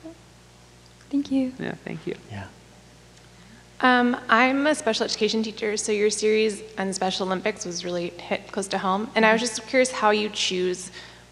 Thank 1.11 1.31
you. 1.31 1.53
Yeah, 1.59 1.75
thank 1.85 2.07
you. 2.07 2.15
Yeah. 2.31 2.47
Um, 3.81 4.17
I'm 4.29 4.67
a 4.67 4.75
special 4.75 5.05
education 5.05 5.43
teacher, 5.43 5.77
so 5.77 5.93
your 5.93 6.09
series 6.09 6.63
on 6.79 6.93
Special 6.93 7.27
Olympics 7.27 7.67
was 7.67 7.85
really 7.85 8.09
hit 8.11 8.51
close 8.51 8.69
to 8.69 8.79
home. 8.79 9.11
And 9.15 9.27
I 9.27 9.33
was 9.33 9.41
just 9.41 9.67
curious 9.67 9.91
how 9.91 10.11
you 10.11 10.31
choose 10.31 10.91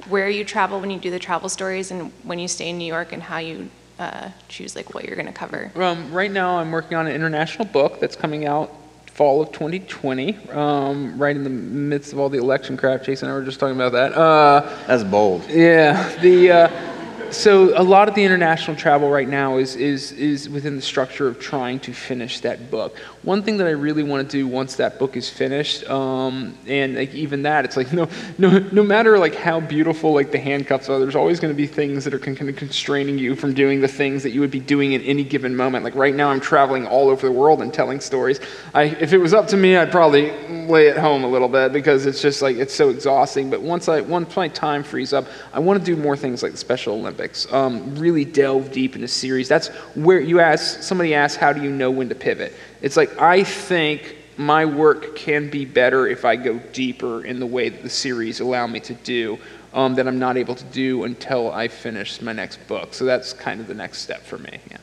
where 0.09 0.29
you 0.29 0.45
travel 0.45 0.79
when 0.81 0.91
you 0.91 0.99
do 0.99 1.11
the 1.11 1.19
travel 1.19 1.49
stories 1.49 1.91
and 1.91 2.13
when 2.23 2.39
you 2.39 2.47
stay 2.47 2.69
in 2.69 2.77
New 2.77 2.85
York 2.85 3.13
and 3.13 3.23
how 3.23 3.39
you 3.39 3.71
uh, 3.99 4.29
choose 4.49 4.77
like 4.77 4.93
what 4.93 5.07
you're 5.07 5.17
going 5.17 5.27
to 5.27 5.33
cover. 5.33 5.73
Um, 5.77 6.13
right 6.13 6.31
now, 6.31 6.59
I'm 6.59 6.71
working 6.71 6.99
on 6.99 7.07
an 7.07 7.15
international 7.15 7.65
book 7.67 7.99
that's 7.99 8.17
coming 8.17 8.45
out 8.45 8.71
fall 9.07 9.41
of 9.41 9.53
2020, 9.53 10.51
um, 10.51 11.17
right 11.17 11.37
in 11.37 11.45
the 11.45 11.51
midst 11.51 12.13
of 12.13 12.19
all 12.19 12.29
the 12.29 12.39
election 12.39 12.77
crap. 12.77 13.05
Jason 13.05 13.29
and 13.29 13.35
I 13.35 13.39
were 13.39 13.45
just 13.45 13.61
talking 13.61 13.77
about 13.77 13.93
that. 13.93 14.13
Uh, 14.13 14.61
that's 14.87 15.05
bold. 15.05 15.49
Yeah. 15.49 16.15
The. 16.19 16.51
Uh, 16.51 16.94
so 17.35 17.79
a 17.79 17.83
lot 17.83 18.09
of 18.09 18.15
the 18.15 18.25
international 18.25 18.77
travel 18.77 19.11
right 19.11 19.29
now 19.29 19.59
is, 19.59 19.77
is, 19.77 20.13
is 20.13 20.49
within 20.49 20.77
the 20.77 20.83
structure 20.83 21.27
of 21.27 21.39
trying 21.39 21.81
to 21.81 21.93
finish 21.93 22.41
that 22.41 22.71
book. 22.71 22.97
One 23.23 23.43
thing 23.43 23.57
that 23.59 23.67
I 23.67 23.71
really 23.71 24.03
want 24.03 24.29
to 24.29 24.37
do 24.37 24.47
once 24.47 24.77
that 24.77 24.99
book 24.99 25.17
is 25.17 25.29
finished, 25.29 25.89
um, 25.91 26.57
and 26.67 26.95
like 26.95 27.15
even 27.15 27.43
that, 27.43 27.65
it's 27.65 27.77
like 27.77 27.93
no, 27.93 28.09
no, 28.39 28.59
no 28.73 28.83
matter 28.83 29.19
like 29.19 29.35
how 29.35 29.61
beautiful 29.61 30.13
like 30.13 30.31
the 30.33 30.39
handcuffs 30.39 30.89
are, 30.89 30.99
there's 30.99 31.17
always 31.17 31.41
going 31.41 31.53
to 31.53 31.57
be 31.57 31.67
things 31.67 32.05
that 32.05 32.15
are 32.15 32.19
kind 32.19 32.49
of 32.49 32.57
constraining 32.57 33.19
you 33.19 33.35
from 33.35 33.55
doing 33.55 33.81
the 33.81 33.89
things 33.89 34.23
that 34.23 34.31
you 34.31 34.41
would 34.41 34.51
be 34.51 34.61
doing 34.61 34.93
in 34.93 35.03
any 35.03 35.25
given 35.25 35.55
moment. 35.57 35.85
Like 35.85 35.95
right 35.95 36.15
now, 36.15 36.31
I'm 36.31 36.41
traveling 36.41 36.87
all 36.87 37.09
over 37.09 37.27
the 37.27 37.33
world 37.33 37.63
and 37.63 37.73
telling 37.73 38.01
stories. 38.01 38.41
I, 38.73 38.85
if 38.85 39.13
it 39.13 39.19
was 39.19 39.35
up 39.35 39.49
to 39.49 39.57
me, 39.57 39.77
I'd 39.77 39.91
probably 39.91 40.33
lay 40.67 40.89
at 40.89 40.97
home 40.97 41.25
a 41.25 41.29
little 41.29 41.49
bit 41.49 41.73
because 41.73 42.07
it's 42.07 42.23
just 42.23 42.43
like 42.43 42.57
it's 42.57 42.75
so 42.75 42.91
exhausting. 42.91 43.51
But 43.51 43.63
once 43.63 43.89
I 43.89 44.01
once 44.01 44.37
my 44.37 44.49
time 44.49 44.83
frees 44.83 45.13
up, 45.13 45.27
I 45.53 45.59
want 45.59 45.79
to 45.79 45.85
do 45.85 46.01
more 46.01 46.17
things 46.17 46.43
like 46.43 46.53
the 46.53 46.59
Special 46.59 46.95
Olympics. 46.95 47.24
Um, 47.53 47.97
really 47.97 48.25
delve 48.25 48.73
deep 48.73 48.95
in 48.95 49.03
into 49.03 49.13
series. 49.13 49.49
That's 49.49 49.69
where 49.95 50.21
you 50.21 50.41
ask 50.41 50.83
somebody 50.83 51.15
asks, 51.15 51.37
how 51.37 51.53
do 51.53 51.63
you 51.63 51.71
know 51.71 51.91
when 51.91 52.09
to 52.09 52.15
pivot? 52.15 52.53
It's 52.83 52.97
like 52.97 53.19
I 53.21 53.45
think 53.45 54.17
my 54.37 54.65
work 54.65 55.17
can 55.17 55.49
be 55.51 55.65
better 55.65 56.07
if 56.07 56.25
I 56.25 56.37
go 56.37 56.59
deeper 56.73 57.25
in 57.25 57.39
the 57.41 57.47
way 57.47 57.69
that 57.69 57.83
the 57.83 57.91
series 57.91 58.41
allow 58.41 58.67
me 58.67 58.81
to 58.81 58.95
do. 58.95 59.39
Um, 59.73 59.97
that 59.97 60.07
I'm 60.07 60.21
not 60.21 60.37
able 60.37 60.55
to 60.55 60.65
do 60.67 61.03
until 61.03 61.51
I 61.51 61.67
finish 61.67 62.23
my 62.23 62.33
next 62.33 62.65
book. 62.69 62.95
So 62.95 63.05
that's 63.05 63.33
kind 63.33 63.61
of 63.61 63.67
the 63.67 63.75
next 63.75 64.03
step 64.03 64.23
for 64.23 64.39
me. 64.39 64.61
Yeah. 64.71 64.77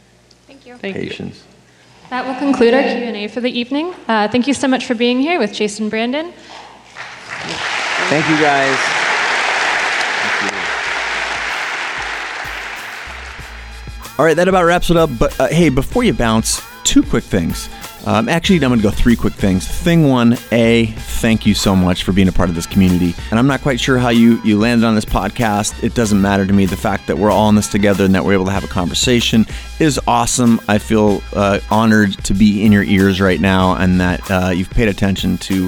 Thank 0.47 0.65
you. 0.65 0.75
Thank 0.75 0.95
Patience. 0.97 1.37
you. 1.37 2.09
That 2.09 2.27
will 2.27 2.35
conclude 2.35 2.73
our 2.73 2.81
Q&A 2.83 3.29
for 3.29 3.39
the 3.39 3.49
evening. 3.49 3.95
Uh, 4.09 4.27
thank 4.27 4.47
you 4.47 4.53
so 4.53 4.67
much 4.67 4.85
for 4.85 4.93
being 4.93 5.21
here 5.21 5.39
with 5.39 5.53
Jason 5.53 5.87
Brandon. 5.87 6.33
Thank 8.09 8.27
you, 8.29 8.35
guys. 8.35 9.07
All 14.21 14.25
right, 14.25 14.35
that 14.35 14.47
about 14.47 14.65
wraps 14.65 14.91
it 14.91 14.97
up. 14.97 15.09
But 15.17 15.39
uh, 15.39 15.47
hey, 15.47 15.69
before 15.69 16.03
you 16.03 16.13
bounce, 16.13 16.61
two 16.83 17.01
quick 17.01 17.23
things. 17.23 17.67
Um, 18.05 18.29
actually, 18.29 18.57
I'm 18.57 18.69
going 18.69 18.77
to 18.77 18.83
go 18.83 18.91
three 18.91 19.15
quick 19.15 19.33
things. 19.33 19.67
Thing 19.67 20.07
one, 20.07 20.37
A, 20.51 20.85
thank 20.85 21.47
you 21.47 21.55
so 21.55 21.75
much 21.75 22.03
for 22.03 22.11
being 22.11 22.27
a 22.27 22.31
part 22.31 22.47
of 22.47 22.53
this 22.53 22.67
community. 22.67 23.15
And 23.31 23.39
I'm 23.39 23.47
not 23.47 23.61
quite 23.61 23.79
sure 23.79 23.97
how 23.97 24.09
you, 24.09 24.39
you 24.43 24.59
landed 24.59 24.85
on 24.85 24.93
this 24.93 25.05
podcast. 25.05 25.83
It 25.83 25.95
doesn't 25.95 26.21
matter 26.21 26.45
to 26.45 26.53
me. 26.53 26.67
The 26.67 26.77
fact 26.77 27.07
that 27.07 27.17
we're 27.17 27.31
all 27.31 27.49
in 27.49 27.55
this 27.55 27.67
together 27.67 28.05
and 28.05 28.13
that 28.13 28.23
we're 28.23 28.33
able 28.33 28.45
to 28.45 28.51
have 28.51 28.63
a 28.63 28.67
conversation 28.67 29.43
is 29.79 29.99
awesome. 30.05 30.61
I 30.67 30.77
feel 30.77 31.23
uh, 31.33 31.59
honored 31.71 32.23
to 32.25 32.35
be 32.35 32.63
in 32.63 32.71
your 32.71 32.83
ears 32.83 33.19
right 33.19 33.41
now 33.41 33.75
and 33.75 33.99
that 34.01 34.29
uh, 34.29 34.49
you've 34.51 34.69
paid 34.69 34.87
attention 34.87 35.39
to 35.39 35.67